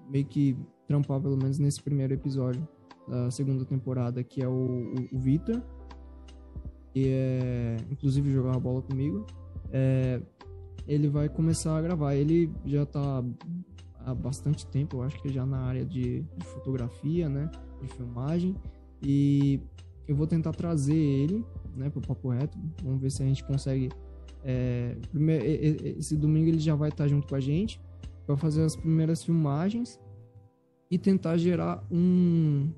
meio 0.09 0.25
que 0.25 0.57
trampar, 0.91 1.21
pelo 1.21 1.37
menos 1.37 1.57
nesse 1.57 1.81
primeiro 1.81 2.13
episódio 2.13 2.67
da 3.07 3.31
segunda 3.31 3.63
temporada, 3.63 4.21
que 4.23 4.43
é 4.43 4.47
o, 4.47 4.51
o, 4.51 5.15
o 5.15 5.19
Vitor. 5.19 5.61
E 6.93 7.05
é, 7.07 7.77
inclusive 7.89 8.29
jogava 8.29 8.59
bola 8.59 8.81
comigo. 8.81 9.25
É, 9.71 10.21
ele 10.85 11.07
vai 11.07 11.29
começar 11.29 11.77
a 11.77 11.81
gravar. 11.81 12.13
Ele 12.15 12.51
já 12.65 12.85
tá 12.85 13.23
há 14.05 14.13
bastante 14.13 14.65
tempo, 14.67 14.97
eu 14.97 15.03
acho 15.03 15.21
que 15.21 15.29
já 15.29 15.45
na 15.45 15.59
área 15.59 15.85
de, 15.85 16.21
de 16.21 16.45
fotografia, 16.45 17.29
né? 17.29 17.49
De 17.81 17.87
filmagem. 17.87 18.55
E 19.01 19.61
eu 20.07 20.15
vou 20.15 20.27
tentar 20.27 20.51
trazer 20.51 20.95
ele, 20.95 21.45
né, 21.75 21.89
pro 21.89 22.01
Papo 22.01 22.29
Reto. 22.29 22.57
Vamos 22.83 23.01
ver 23.01 23.09
se 23.09 23.23
a 23.23 23.25
gente 23.25 23.43
consegue. 23.45 23.89
É, 24.43 24.97
primeiro, 25.11 25.45
esse 25.97 26.17
domingo 26.17 26.49
ele 26.49 26.59
já 26.59 26.75
vai 26.75 26.89
estar 26.89 27.07
junto 27.07 27.27
com 27.27 27.35
a 27.35 27.39
gente 27.39 27.79
para 28.25 28.35
fazer 28.35 28.63
as 28.63 28.75
primeiras 28.75 29.23
filmagens 29.23 29.99
e 30.91 30.97
tentar 30.97 31.37
gerar 31.37 31.87
um, 31.89 32.69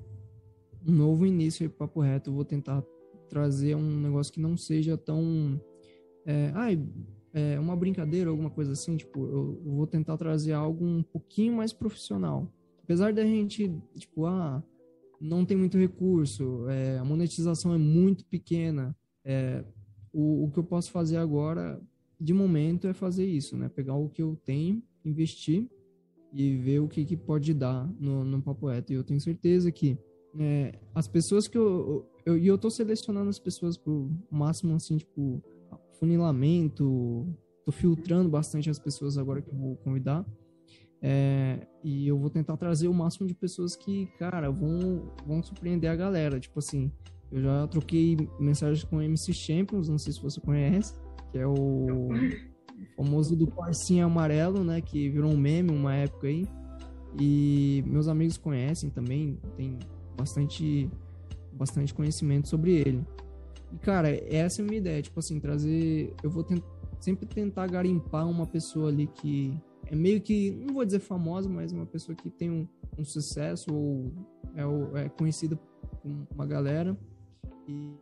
um 0.86 0.92
novo 0.92 1.26
início 1.26 1.68
para 1.68 1.88
Papo 1.88 2.00
Reto. 2.00 2.30
Eu 2.30 2.34
vou 2.34 2.44
tentar 2.44 2.80
trazer 3.28 3.74
um 3.74 4.00
negócio 4.00 4.32
que 4.32 4.40
não 4.40 4.56
seja 4.56 4.96
tão. 4.96 5.60
É, 6.24 6.52
ai, 6.54 6.80
é, 7.32 7.58
uma 7.58 7.74
brincadeira, 7.74 8.30
alguma 8.30 8.50
coisa 8.50 8.70
assim. 8.70 8.96
Tipo, 8.96 9.26
eu 9.26 9.60
vou 9.64 9.86
tentar 9.88 10.16
trazer 10.16 10.52
algo 10.52 10.84
um 10.84 11.02
pouquinho 11.02 11.54
mais 11.54 11.72
profissional. 11.72 12.48
Apesar 12.84 13.12
da 13.12 13.24
gente, 13.24 13.74
tipo, 13.96 14.26
ah, 14.26 14.62
não 15.20 15.44
tem 15.44 15.56
muito 15.56 15.76
recurso, 15.76 16.68
é, 16.68 16.98
a 16.98 17.04
monetização 17.04 17.74
é 17.74 17.78
muito 17.78 18.24
pequena. 18.26 18.96
É, 19.24 19.64
o, 20.12 20.44
o 20.44 20.50
que 20.52 20.58
eu 20.58 20.64
posso 20.64 20.92
fazer 20.92 21.16
agora, 21.16 21.82
de 22.20 22.32
momento, 22.32 22.86
é 22.86 22.94
fazer 22.94 23.26
isso, 23.26 23.56
né? 23.56 23.68
Pegar 23.68 23.96
o 23.96 24.08
que 24.08 24.22
eu 24.22 24.38
tenho, 24.44 24.80
investir 25.04 25.68
e 26.34 26.56
ver 26.56 26.80
o 26.80 26.88
que, 26.88 27.04
que 27.04 27.16
pode 27.16 27.54
dar 27.54 27.88
no, 27.98 28.24
no 28.24 28.42
Papo 28.42 28.66
Reto. 28.66 28.92
E 28.92 28.96
eu 28.96 29.04
tenho 29.04 29.20
certeza 29.20 29.70
que 29.70 29.96
é, 30.36 30.74
as 30.92 31.06
pessoas 31.06 31.46
que 31.46 31.56
eu, 31.56 32.10
eu... 32.26 32.36
E 32.36 32.46
eu, 32.46 32.58
tô 32.58 32.68
selecionando 32.68 33.30
as 33.30 33.38
pessoas 33.38 33.76
pro 33.76 34.10
máximo, 34.28 34.74
assim, 34.74 34.96
tipo, 34.96 35.40
funilamento, 36.00 37.24
tô 37.64 37.70
filtrando 37.70 38.28
bastante 38.28 38.68
as 38.68 38.80
pessoas 38.80 39.16
agora 39.16 39.40
que 39.40 39.48
eu 39.48 39.54
vou 39.54 39.76
convidar. 39.76 40.26
É, 41.00 41.68
e 41.84 42.08
eu 42.08 42.18
vou 42.18 42.30
tentar 42.30 42.56
trazer 42.56 42.88
o 42.88 42.94
máximo 42.94 43.28
de 43.28 43.34
pessoas 43.34 43.76
que, 43.76 44.06
cara, 44.18 44.50
vão, 44.50 45.12
vão 45.24 45.40
surpreender 45.40 45.88
a 45.88 45.94
galera. 45.94 46.40
Tipo 46.40 46.58
assim, 46.58 46.90
eu 47.30 47.42
já 47.42 47.68
troquei 47.68 48.16
mensagens 48.40 48.82
com 48.82 48.96
o 48.96 49.02
MC 49.02 49.32
Champions, 49.32 49.88
não 49.88 49.98
sei 49.98 50.12
se 50.12 50.20
você 50.20 50.40
conhece, 50.40 50.94
que 51.30 51.38
é 51.38 51.46
o 51.46 52.08
famoso 52.96 53.36
do 53.36 53.46
Corsinha 53.46 54.04
Amarelo, 54.04 54.62
né? 54.64 54.80
Que 54.80 55.08
virou 55.08 55.32
um 55.32 55.36
meme 55.36 55.70
uma 55.70 55.94
época 55.94 56.26
aí. 56.26 56.46
E 57.18 57.84
meus 57.86 58.08
amigos 58.08 58.36
conhecem 58.36 58.90
também, 58.90 59.38
tem 59.56 59.78
bastante, 60.16 60.90
bastante 61.52 61.94
conhecimento 61.94 62.48
sobre 62.48 62.72
ele. 62.72 63.04
E, 63.72 63.78
cara, 63.78 64.08
essa 64.10 64.60
é 64.60 64.64
a 64.64 64.66
minha 64.66 64.78
ideia, 64.78 65.02
tipo 65.02 65.18
assim, 65.18 65.38
trazer. 65.38 66.14
Eu 66.22 66.30
vou 66.30 66.42
tent, 66.42 66.62
sempre 67.00 67.26
tentar 67.26 67.66
garimpar 67.68 68.28
uma 68.28 68.46
pessoa 68.46 68.88
ali 68.88 69.06
que 69.06 69.56
é 69.86 69.94
meio 69.94 70.20
que, 70.20 70.50
não 70.50 70.74
vou 70.74 70.84
dizer 70.84 71.00
famosa, 71.00 71.48
mas 71.48 71.72
uma 71.72 71.86
pessoa 71.86 72.16
que 72.16 72.30
tem 72.30 72.50
um, 72.50 72.66
um 72.98 73.04
sucesso 73.04 73.72
ou 73.72 74.12
é, 74.54 75.04
é 75.04 75.08
conhecida 75.08 75.56
por 75.56 76.10
uma 76.34 76.46
galera 76.46 76.96
e 77.68 77.92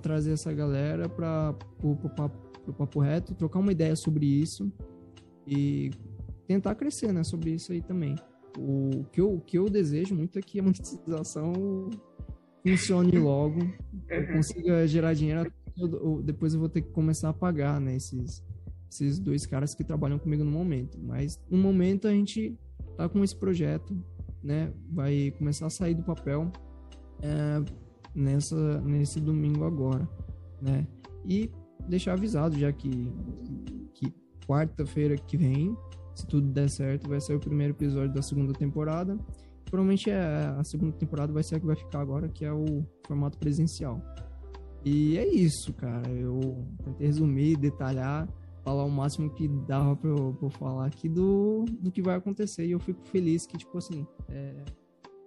trazer 0.00 0.32
essa 0.32 0.52
galera 0.52 1.08
para 1.08 1.54
o 1.82 1.96
papo 2.16 2.49
pro 2.72 2.86
Papo 2.86 3.00
Reto, 3.00 3.34
trocar 3.34 3.58
uma 3.58 3.72
ideia 3.72 3.94
sobre 3.96 4.26
isso 4.26 4.72
e 5.46 5.90
tentar 6.46 6.74
crescer, 6.74 7.12
né, 7.12 7.22
sobre 7.22 7.50
isso 7.50 7.72
aí 7.72 7.80
também. 7.80 8.16
O 8.58 9.04
que 9.12 9.20
eu, 9.20 9.34
o 9.34 9.40
que 9.40 9.56
eu 9.56 9.68
desejo 9.68 10.14
muito 10.14 10.38
é 10.38 10.42
que 10.42 10.58
a 10.58 10.62
monetização 10.62 11.52
funcione 12.66 13.18
logo, 13.18 13.60
eu 14.08 14.20
uhum. 14.20 14.32
consiga 14.34 14.86
gerar 14.86 15.14
dinheiro, 15.14 15.50
depois 16.24 16.52
eu 16.52 16.60
vou 16.60 16.68
ter 16.68 16.82
que 16.82 16.90
começar 16.90 17.28
a 17.28 17.32
pagar, 17.32 17.80
né, 17.80 17.96
esses, 17.96 18.44
esses 18.90 19.18
dois 19.18 19.46
caras 19.46 19.74
que 19.74 19.84
trabalham 19.84 20.18
comigo 20.18 20.44
no 20.44 20.50
momento. 20.50 20.98
Mas 21.00 21.40
no 21.48 21.58
momento 21.58 22.08
a 22.08 22.10
gente 22.10 22.58
tá 22.96 23.08
com 23.08 23.22
esse 23.22 23.36
projeto, 23.36 23.96
né, 24.42 24.72
vai 24.90 25.32
começar 25.38 25.66
a 25.66 25.70
sair 25.70 25.94
do 25.94 26.02
papel 26.02 26.50
é, 27.22 27.62
nessa, 28.14 28.80
nesse 28.80 29.20
domingo 29.20 29.64
agora, 29.64 30.08
né. 30.60 30.86
E 31.24 31.50
deixar 31.88 32.14
avisado 32.14 32.58
já 32.58 32.72
que, 32.72 33.12
que 33.94 34.12
quarta-feira 34.46 35.16
que 35.16 35.36
vem, 35.36 35.76
se 36.14 36.26
tudo 36.26 36.48
der 36.48 36.68
certo, 36.68 37.08
vai 37.08 37.20
ser 37.20 37.34
o 37.34 37.40
primeiro 37.40 37.72
episódio 37.72 38.12
da 38.12 38.22
segunda 38.22 38.52
temporada. 38.52 39.18
Provavelmente 39.64 40.10
é, 40.10 40.54
a 40.58 40.64
segunda 40.64 40.92
temporada 40.92 41.32
vai 41.32 41.42
ser 41.42 41.56
a 41.56 41.60
que 41.60 41.66
vai 41.66 41.76
ficar 41.76 42.00
agora, 42.00 42.28
que 42.28 42.44
é 42.44 42.52
o 42.52 42.84
formato 43.06 43.38
presencial. 43.38 44.02
E 44.84 45.16
é 45.16 45.26
isso, 45.26 45.72
cara. 45.74 46.10
Eu 46.10 46.66
tentei 46.82 47.06
resumir, 47.06 47.56
detalhar, 47.56 48.28
falar 48.64 48.84
o 48.84 48.90
máximo 48.90 49.30
que 49.30 49.46
dava 49.48 49.94
pra 49.94 50.10
eu, 50.10 50.34
pra 50.34 50.46
eu 50.46 50.50
falar 50.50 50.86
aqui 50.86 51.08
do, 51.08 51.64
do 51.80 51.90
que 51.90 52.02
vai 52.02 52.16
acontecer. 52.16 52.66
E 52.66 52.72
eu 52.72 52.80
fico 52.80 53.00
feliz 53.06 53.46
que, 53.46 53.56
tipo 53.56 53.78
assim, 53.78 54.06
é, 54.28 54.64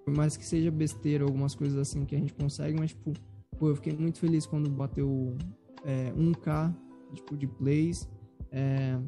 por 0.04 0.16
mais 0.16 0.36
que 0.36 0.46
seja 0.46 0.70
besteira, 0.70 1.24
algumas 1.24 1.56
coisas 1.56 1.78
assim 1.78 2.04
que 2.06 2.16
a 2.16 2.20
gente 2.20 2.34
consegue, 2.34 2.78
mas, 2.78 2.92
tipo, 2.92 3.14
pô, 3.58 3.70
eu 3.70 3.76
fiquei 3.76 3.94
muito 3.94 4.20
feliz 4.20 4.46
quando 4.46 4.70
bateu 4.70 5.38
é, 5.84 6.12
1K 6.14 6.74
tipo, 7.14 7.38
de 7.38 7.48
plays. 7.48 8.10
É, 8.52 9.00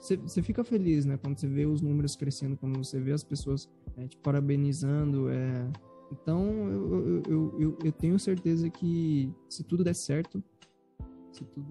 você 0.00 0.42
fica 0.42 0.64
feliz, 0.64 1.04
né? 1.04 1.16
Quando 1.16 1.38
você 1.38 1.46
vê 1.46 1.66
os 1.66 1.80
números 1.80 2.16
crescendo, 2.16 2.56
quando 2.56 2.78
você 2.78 3.00
vê 3.00 3.12
as 3.12 3.24
pessoas 3.24 3.68
é, 3.96 4.06
te 4.06 4.16
parabenizando. 4.16 5.28
É... 5.28 5.68
Então, 6.12 6.44
eu, 6.68 7.22
eu, 7.28 7.60
eu, 7.60 7.78
eu, 7.84 7.92
tenho 7.92 8.18
certeza 8.18 8.68
que 8.68 9.32
se 9.48 9.62
tudo 9.62 9.84
der 9.84 9.94
certo, 9.94 10.42
se 11.32 11.44
tudo 11.44 11.70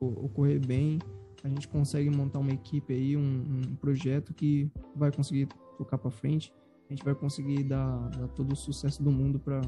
ocorrer 0.00 0.64
bem, 0.64 0.98
a 1.44 1.48
gente 1.48 1.68
consegue 1.68 2.10
montar 2.10 2.40
uma 2.40 2.50
equipe 2.50 2.92
aí, 2.92 3.16
um, 3.16 3.20
um 3.22 3.76
projeto 3.76 4.34
que 4.34 4.68
vai 4.96 5.12
conseguir 5.12 5.46
tocar 5.78 5.98
para 5.98 6.10
frente. 6.10 6.52
A 6.88 6.92
gente 6.92 7.04
vai 7.04 7.14
conseguir 7.14 7.62
dar, 7.62 8.08
dar 8.10 8.28
todo 8.28 8.52
o 8.52 8.56
sucesso 8.56 9.02
do 9.02 9.10
mundo 9.12 9.38
para 9.38 9.60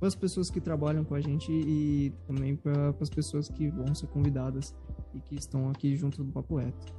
para 0.00 0.08
as 0.08 0.14
pessoas 0.14 0.50
que 0.50 0.60
trabalham 0.60 1.04
com 1.04 1.14
a 1.14 1.20
gente 1.20 1.52
e 1.52 2.10
também 2.26 2.56
para 2.56 2.94
as 2.98 3.10
pessoas 3.10 3.48
que 3.50 3.68
vão 3.68 3.94
ser 3.94 4.06
convidadas 4.06 4.74
e 5.14 5.20
que 5.20 5.34
estão 5.34 5.70
aqui 5.70 5.94
junto 5.94 6.24
do 6.24 6.32
Papo 6.32 6.56
Reto. 6.56 6.98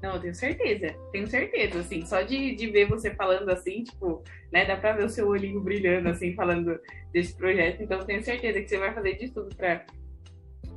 Não, 0.00 0.14
eu 0.14 0.20
tenho 0.20 0.34
certeza, 0.34 0.94
tenho 1.10 1.26
certeza, 1.26 1.80
assim, 1.80 2.04
só 2.06 2.22
de, 2.22 2.54
de 2.54 2.66
ver 2.68 2.86
você 2.86 3.10
falando 3.14 3.48
assim, 3.48 3.82
tipo, 3.82 4.22
né, 4.52 4.64
dá 4.64 4.76
pra 4.76 4.92
ver 4.92 5.04
o 5.04 5.08
seu 5.08 5.26
olhinho 5.26 5.60
brilhando, 5.60 6.08
assim, 6.10 6.34
falando 6.34 6.78
desse 7.10 7.34
projeto, 7.34 7.82
então 7.82 8.04
tenho 8.04 8.22
certeza 8.22 8.60
que 8.60 8.68
você 8.68 8.78
vai 8.78 8.94
fazer 8.94 9.16
de 9.16 9.30
tudo 9.30 9.54
pra, 9.56 9.84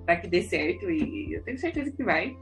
pra 0.06 0.16
que 0.16 0.28
dê 0.28 0.42
certo, 0.42 0.90
e 0.90 1.34
eu 1.34 1.44
tenho 1.44 1.58
certeza 1.58 1.92
que 1.92 2.04
vai. 2.04 2.38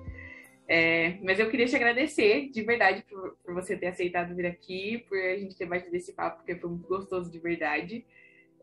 É, 0.68 1.18
mas 1.24 1.40
eu 1.40 1.50
queria 1.50 1.66
te 1.66 1.76
agradecer, 1.76 2.50
de 2.52 2.62
verdade, 2.62 3.04
por, 3.10 3.36
por 3.44 3.54
você 3.56 3.76
ter 3.76 3.88
aceitado 3.88 4.36
vir 4.36 4.46
aqui, 4.46 5.04
por 5.10 5.18
a 5.18 5.38
gente 5.38 5.58
ter 5.58 5.66
batido 5.66 5.96
esse 5.96 6.14
papo, 6.14 6.38
porque 6.38 6.56
foi 6.56 6.70
muito 6.70 6.88
gostoso 6.88 7.32
de 7.32 7.40
verdade. 7.40 8.06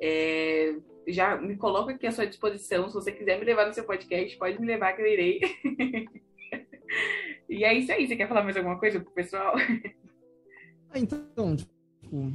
É, 0.01 0.74
já 1.09 1.36
me 1.36 1.56
coloco 1.56 1.90
aqui 1.90 2.06
à 2.06 2.12
sua 2.12 2.27
disposição. 2.27 2.89
Se 2.89 2.94
você 2.94 3.12
quiser 3.12 3.39
me 3.39 3.44
levar 3.44 3.66
no 3.66 3.74
seu 3.74 3.85
podcast, 3.85 4.36
pode 4.36 4.60
me 4.60 4.66
levar 4.66 4.93
que 4.93 5.02
eu 5.02 5.06
irei. 5.06 5.40
e 7.48 7.64
é 7.64 7.74
isso 7.74 7.93
aí. 7.93 8.06
Você 8.06 8.16
quer 8.16 8.28
falar 8.28 8.43
mais 8.43 8.56
alguma 8.56 8.78
coisa 8.78 9.01
pro 9.01 9.12
pessoal? 9.12 9.55
Ah, 10.90 10.98
então, 10.98 11.56
tipo, 11.56 12.32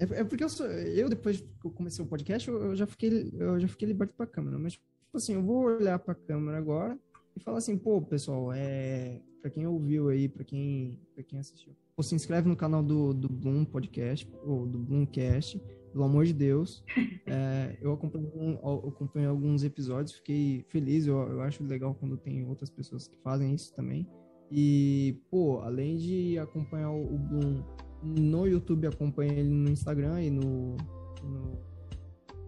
é, 0.00 0.20
é 0.20 0.24
porque 0.24 0.42
eu, 0.42 0.48
sou, 0.48 0.66
eu, 0.66 1.08
depois 1.08 1.40
que 1.40 1.46
eu 1.64 1.70
comecei 1.70 2.04
o 2.04 2.08
podcast, 2.08 2.48
eu, 2.48 2.74
já 2.74 2.86
fiquei, 2.86 3.30
eu 3.38 3.60
já 3.60 3.68
fiquei 3.68 3.86
liberto 3.86 4.14
pra 4.16 4.26
câmera. 4.26 4.58
Mas, 4.58 4.72
tipo 4.72 4.86
assim, 5.14 5.34
eu 5.34 5.42
vou 5.42 5.64
olhar 5.64 5.98
pra 5.98 6.14
câmera 6.14 6.58
agora 6.58 6.98
e 7.36 7.40
falar 7.40 7.58
assim, 7.58 7.76
pô, 7.76 8.00
pessoal, 8.00 8.52
é, 8.52 9.20
pra 9.40 9.50
quem 9.50 9.66
ouviu 9.66 10.08
aí, 10.08 10.28
pra 10.28 10.42
quem, 10.42 10.98
pra 11.14 11.22
quem 11.22 11.38
assistiu, 11.38 11.76
ou 11.96 12.02
se 12.02 12.14
inscreve 12.14 12.48
no 12.48 12.56
canal 12.56 12.82
do, 12.82 13.12
do 13.12 13.28
Bloom 13.28 13.64
Podcast, 13.64 14.26
ou 14.42 14.66
do 14.66 14.78
Bloomcast, 14.78 15.60
pelo 15.92 16.04
amor 16.04 16.24
de 16.24 16.32
Deus. 16.32 16.84
É, 17.32 17.78
eu, 17.80 17.92
acompanhei, 17.92 18.28
eu 18.34 18.88
acompanhei 18.88 19.28
alguns 19.28 19.62
episódios, 19.62 20.16
fiquei 20.16 20.64
feliz. 20.68 21.06
Eu, 21.06 21.16
eu 21.28 21.42
acho 21.42 21.62
legal 21.62 21.94
quando 21.94 22.16
tem 22.16 22.44
outras 22.44 22.68
pessoas 22.68 23.06
que 23.06 23.16
fazem 23.22 23.54
isso 23.54 23.72
também. 23.72 24.04
E, 24.50 25.22
pô, 25.30 25.60
além 25.60 25.96
de 25.96 26.36
acompanhar 26.40 26.90
o 26.90 27.16
Bloom 27.16 27.62
no 28.02 28.48
YouTube, 28.48 28.88
acompanha 28.88 29.32
ele 29.32 29.48
no 29.48 29.70
Instagram 29.70 30.20
e 30.22 30.30
no, 30.30 30.76
no 31.22 31.56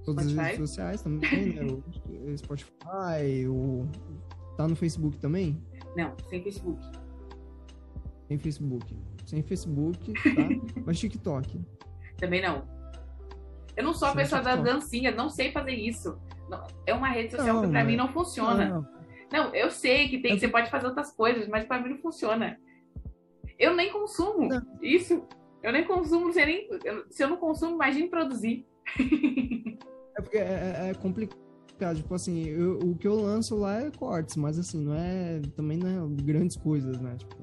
todas 0.04 0.24
Spotify? 0.24 0.40
as 0.40 0.46
redes 0.46 0.58
sociais 0.68 1.02
também, 1.02 1.54
né? 1.54 1.62
O 1.62 2.34
Spotify, 2.36 3.46
o, 3.48 3.86
tá 4.56 4.66
no 4.66 4.74
Facebook 4.74 5.16
também? 5.18 5.62
Não, 5.96 6.12
sem 6.28 6.42
Facebook. 6.42 6.82
Sem 8.26 8.38
Facebook. 8.38 8.96
Sem 9.26 9.42
Facebook, 9.42 10.12
tá? 10.12 10.82
Mas 10.84 10.98
TikTok. 10.98 11.60
Também 12.16 12.42
não. 12.42 12.81
Eu 13.76 13.84
não 13.84 13.94
sou 13.94 14.08
a 14.08 14.14
pessoa 14.14 14.42
da 14.42 14.56
dancinha, 14.56 15.10
não 15.10 15.28
sei 15.28 15.50
fazer 15.50 15.72
isso. 15.72 16.18
É 16.86 16.92
uma 16.92 17.08
rede 17.08 17.30
social 17.30 17.56
não, 17.56 17.62
que 17.62 17.70
pra 17.70 17.84
mim 17.84 17.96
não 17.96 18.12
funciona. 18.12 18.68
Não, 18.68 18.86
não. 19.32 19.54
eu 19.54 19.70
sei 19.70 20.08
que 20.08 20.18
tem, 20.18 20.38
você 20.38 20.48
pode 20.48 20.70
fazer 20.70 20.86
outras 20.86 21.10
coisas, 21.12 21.48
mas 21.48 21.64
pra 21.64 21.80
mim 21.80 21.90
não 21.90 21.98
funciona. 21.98 22.58
Eu 23.58 23.74
nem 23.74 23.90
consumo 23.90 24.48
isso. 24.82 25.22
Eu 25.62 25.72
nem 25.72 25.84
consumo, 25.84 26.32
sei 26.32 26.44
nem, 26.44 26.68
se 27.08 27.22
eu 27.22 27.28
não 27.28 27.36
consumo, 27.36 27.76
imagine 27.76 28.08
produzir. 28.08 28.66
É 30.14 30.20
porque 30.20 30.36
é, 30.36 30.42
é, 30.42 30.90
é 30.90 30.94
complicado. 30.94 31.96
Tipo 31.96 32.14
assim, 32.14 32.44
eu, 32.44 32.78
o 32.80 32.94
que 32.94 33.08
eu 33.08 33.14
lanço 33.14 33.56
lá 33.56 33.80
é 33.80 33.90
cortes, 33.90 34.36
mas 34.36 34.58
assim, 34.58 34.84
não 34.84 34.94
é. 34.94 35.40
Também 35.56 35.78
não 35.78 35.88
é 35.88 36.22
grandes 36.22 36.54
coisas, 36.54 37.00
né? 37.00 37.16
Tipo, 37.16 37.36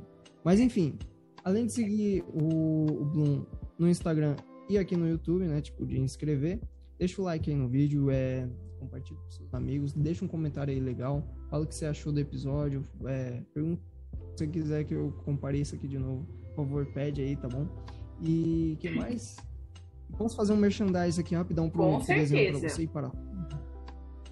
mas 0.43 0.59
enfim, 0.59 0.97
além 1.43 1.65
de 1.65 1.73
seguir 1.73 2.23
o, 2.31 2.85
o 2.85 3.05
Bloom 3.05 3.45
no 3.77 3.89
Instagram 3.89 4.35
e 4.69 4.77
aqui 4.77 4.95
no 4.95 5.07
YouTube, 5.07 5.45
né? 5.45 5.59
Tipo, 5.61 5.85
de 5.85 5.99
inscrever. 5.99 6.59
deixa 6.97 7.21
o 7.21 7.25
like 7.25 7.49
aí 7.49 7.55
no 7.55 7.67
vídeo, 7.67 8.09
é, 8.11 8.47
compartilha 8.79 9.19
com 9.19 9.29
seus 9.29 9.53
amigos, 9.53 9.93
deixa 9.93 10.23
um 10.23 10.27
comentário 10.27 10.73
aí 10.73 10.79
legal, 10.79 11.27
fala 11.49 11.63
o 11.63 11.67
que 11.67 11.75
você 11.75 11.85
achou 11.85 12.13
do 12.13 12.19
episódio, 12.19 12.85
é, 13.05 13.41
pergunta 13.53 13.81
se 14.35 14.45
você 14.45 14.47
quiser 14.47 14.83
que 14.85 14.93
eu 14.93 15.13
compare 15.25 15.59
isso 15.59 15.75
aqui 15.75 15.87
de 15.87 15.97
novo, 15.97 16.25
por 16.49 16.55
favor, 16.55 16.85
pede 16.87 17.21
aí, 17.21 17.35
tá 17.35 17.47
bom? 17.47 17.67
E 18.21 18.77
que 18.79 18.89
mais? 18.89 19.37
Vamos 20.11 20.33
fazer 20.33 20.53
um 20.53 20.57
merchandise 20.57 21.19
aqui 21.19 21.35
rapidão 21.35 21.69
para 21.69 21.81
um 21.81 21.99
desenho 21.99 22.59
para 22.59 22.69
você 22.69 22.83
e 22.83 22.87
para 22.87 23.11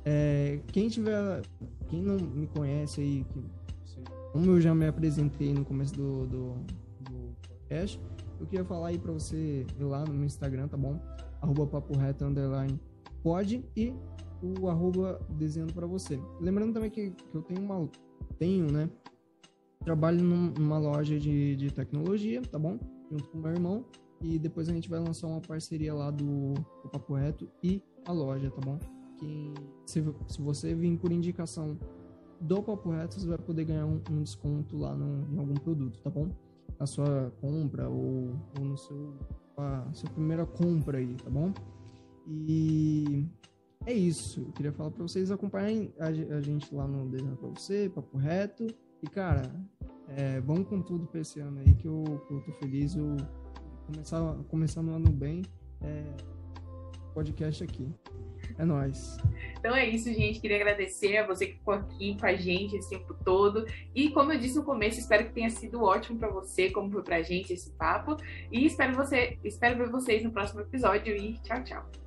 é, 0.09 0.59
quem 0.67 0.87
tiver, 0.87 1.41
quem 1.89 2.01
não 2.01 2.17
me 2.17 2.47
conhece 2.47 3.01
aí, 3.01 3.25
que, 3.25 3.43
como 4.31 4.51
eu 4.51 4.61
já 4.61 4.73
me 4.73 4.87
apresentei 4.87 5.53
no 5.53 5.65
começo 5.65 5.93
do, 5.93 6.25
do, 6.25 6.53
do 7.01 7.35
podcast, 7.45 7.99
eu 8.39 8.45
queria 8.45 8.65
falar 8.65 8.89
aí 8.89 8.99
para 8.99 9.11
você 9.11 9.65
ir 9.79 9.83
lá 9.83 10.03
no 10.05 10.23
Instagram, 10.23 10.67
tá 10.67 10.77
bom? 10.77 10.99
Arroba 11.41 11.67
papo 11.67 11.97
reto, 11.97 12.25
underline, 12.25 12.79
pode 13.23 13.63
e 13.75 13.93
o 14.41 14.67
arroba 14.67 15.19
desenhando 15.29 15.73
para 15.73 15.87
você. 15.87 16.19
Lembrando 16.39 16.73
também 16.73 16.89
que, 16.89 17.11
que 17.11 17.35
eu 17.35 17.41
tenho 17.41 17.61
uma, 17.61 17.89
tenho, 18.37 18.71
né? 18.71 18.89
Trabalho 19.83 20.23
numa 20.23 20.77
loja 20.77 21.19
de, 21.19 21.55
de 21.55 21.71
tecnologia, 21.71 22.41
tá 22.41 22.59
bom? 22.59 22.77
Junto 23.09 23.29
com 23.29 23.37
meu 23.37 23.51
irmão. 23.51 23.85
E 24.21 24.39
depois 24.39 24.67
a 24.67 24.73
gente 24.73 24.89
vai 24.89 24.99
lançar 24.99 25.27
uma 25.27 25.41
parceria 25.41 25.93
lá 25.93 26.09
do, 26.09 26.53
do 26.53 26.89
Papo 26.91 27.13
Reto 27.13 27.47
e 27.63 27.81
a 28.05 28.11
loja, 28.11 28.49
tá 28.49 28.61
bom? 28.61 28.79
Se, 29.85 30.03
se 30.27 30.41
você 30.41 30.73
vir 30.73 30.97
por 30.97 31.11
indicação 31.11 31.77
do 32.39 32.61
Papo 32.61 32.91
Reto, 32.91 33.19
você 33.19 33.27
vai 33.27 33.37
poder 33.37 33.65
ganhar 33.65 33.85
um, 33.85 34.01
um 34.11 34.21
desconto 34.21 34.77
lá 34.77 34.95
no, 34.95 35.27
em 35.33 35.39
algum 35.39 35.53
produto, 35.55 35.99
tá 36.01 36.09
bom? 36.09 36.29
Na 36.79 36.85
sua 36.85 37.31
compra 37.41 37.89
ou, 37.89 38.35
ou 38.57 38.65
no 38.65 38.77
seu 38.77 39.15
a 39.57 39.91
sua 39.91 40.09
primeira 40.11 40.45
compra 40.45 40.99
aí, 40.99 41.15
tá 41.15 41.29
bom? 41.29 41.51
E 42.27 43.25
é 43.85 43.93
isso. 43.93 44.41
Eu 44.41 44.51
queria 44.51 44.71
falar 44.71 44.91
para 44.91 45.01
vocês 45.01 45.31
acompanharem 45.31 45.93
a, 45.99 46.07
a, 46.07 46.41
gente 46.41 46.73
lá 46.73 46.87
no 46.87 47.09
Desenho 47.09 47.35
para 47.35 47.49
você, 47.49 47.89
Papo 47.93 48.17
Reto. 48.17 48.67
E, 49.01 49.07
cara, 49.07 49.43
é, 50.09 50.39
vamos 50.41 50.67
com 50.67 50.81
tudo 50.81 51.07
para 51.07 51.21
esse 51.21 51.39
ano 51.39 51.59
aí, 51.59 51.73
que 51.73 51.87
eu, 51.87 52.03
que 52.27 52.33
eu 52.33 52.41
tô 52.41 52.51
feliz. 52.53 52.95
Eu 52.95 53.17
começar, 53.87 54.35
começando 54.49 54.89
o 54.89 54.93
ano 54.93 55.11
bem. 55.11 55.41
É, 55.81 56.03
podcast 57.13 57.63
aqui. 57.63 57.91
É 58.57 58.65
nóis. 58.65 59.17
Então 59.59 59.75
é 59.75 59.87
isso, 59.87 60.11
gente. 60.13 60.39
Queria 60.39 60.57
agradecer 60.57 61.17
a 61.17 61.27
você 61.27 61.47
que 61.47 61.53
ficou 61.53 61.73
aqui 61.73 62.17
com 62.19 62.25
a 62.25 62.35
gente 62.35 62.75
esse 62.75 62.89
tempo 62.89 63.13
todo. 63.23 63.65
E 63.93 64.09
como 64.09 64.33
eu 64.33 64.39
disse 64.39 64.55
no 64.55 64.63
começo, 64.63 64.99
espero 64.99 65.25
que 65.25 65.33
tenha 65.33 65.49
sido 65.49 65.83
ótimo 65.83 66.17
para 66.17 66.29
você, 66.29 66.69
como 66.69 66.91
foi 66.91 67.03
pra 67.03 67.21
gente 67.21 67.53
esse 67.53 67.71
papo. 67.71 68.17
E 68.51 68.65
espero 68.65 68.95
você, 68.95 69.37
espero 69.43 69.77
ver 69.77 69.89
vocês 69.89 70.23
no 70.23 70.31
próximo 70.31 70.61
episódio 70.61 71.15
e 71.15 71.37
tchau, 71.39 71.63
tchau. 71.63 72.06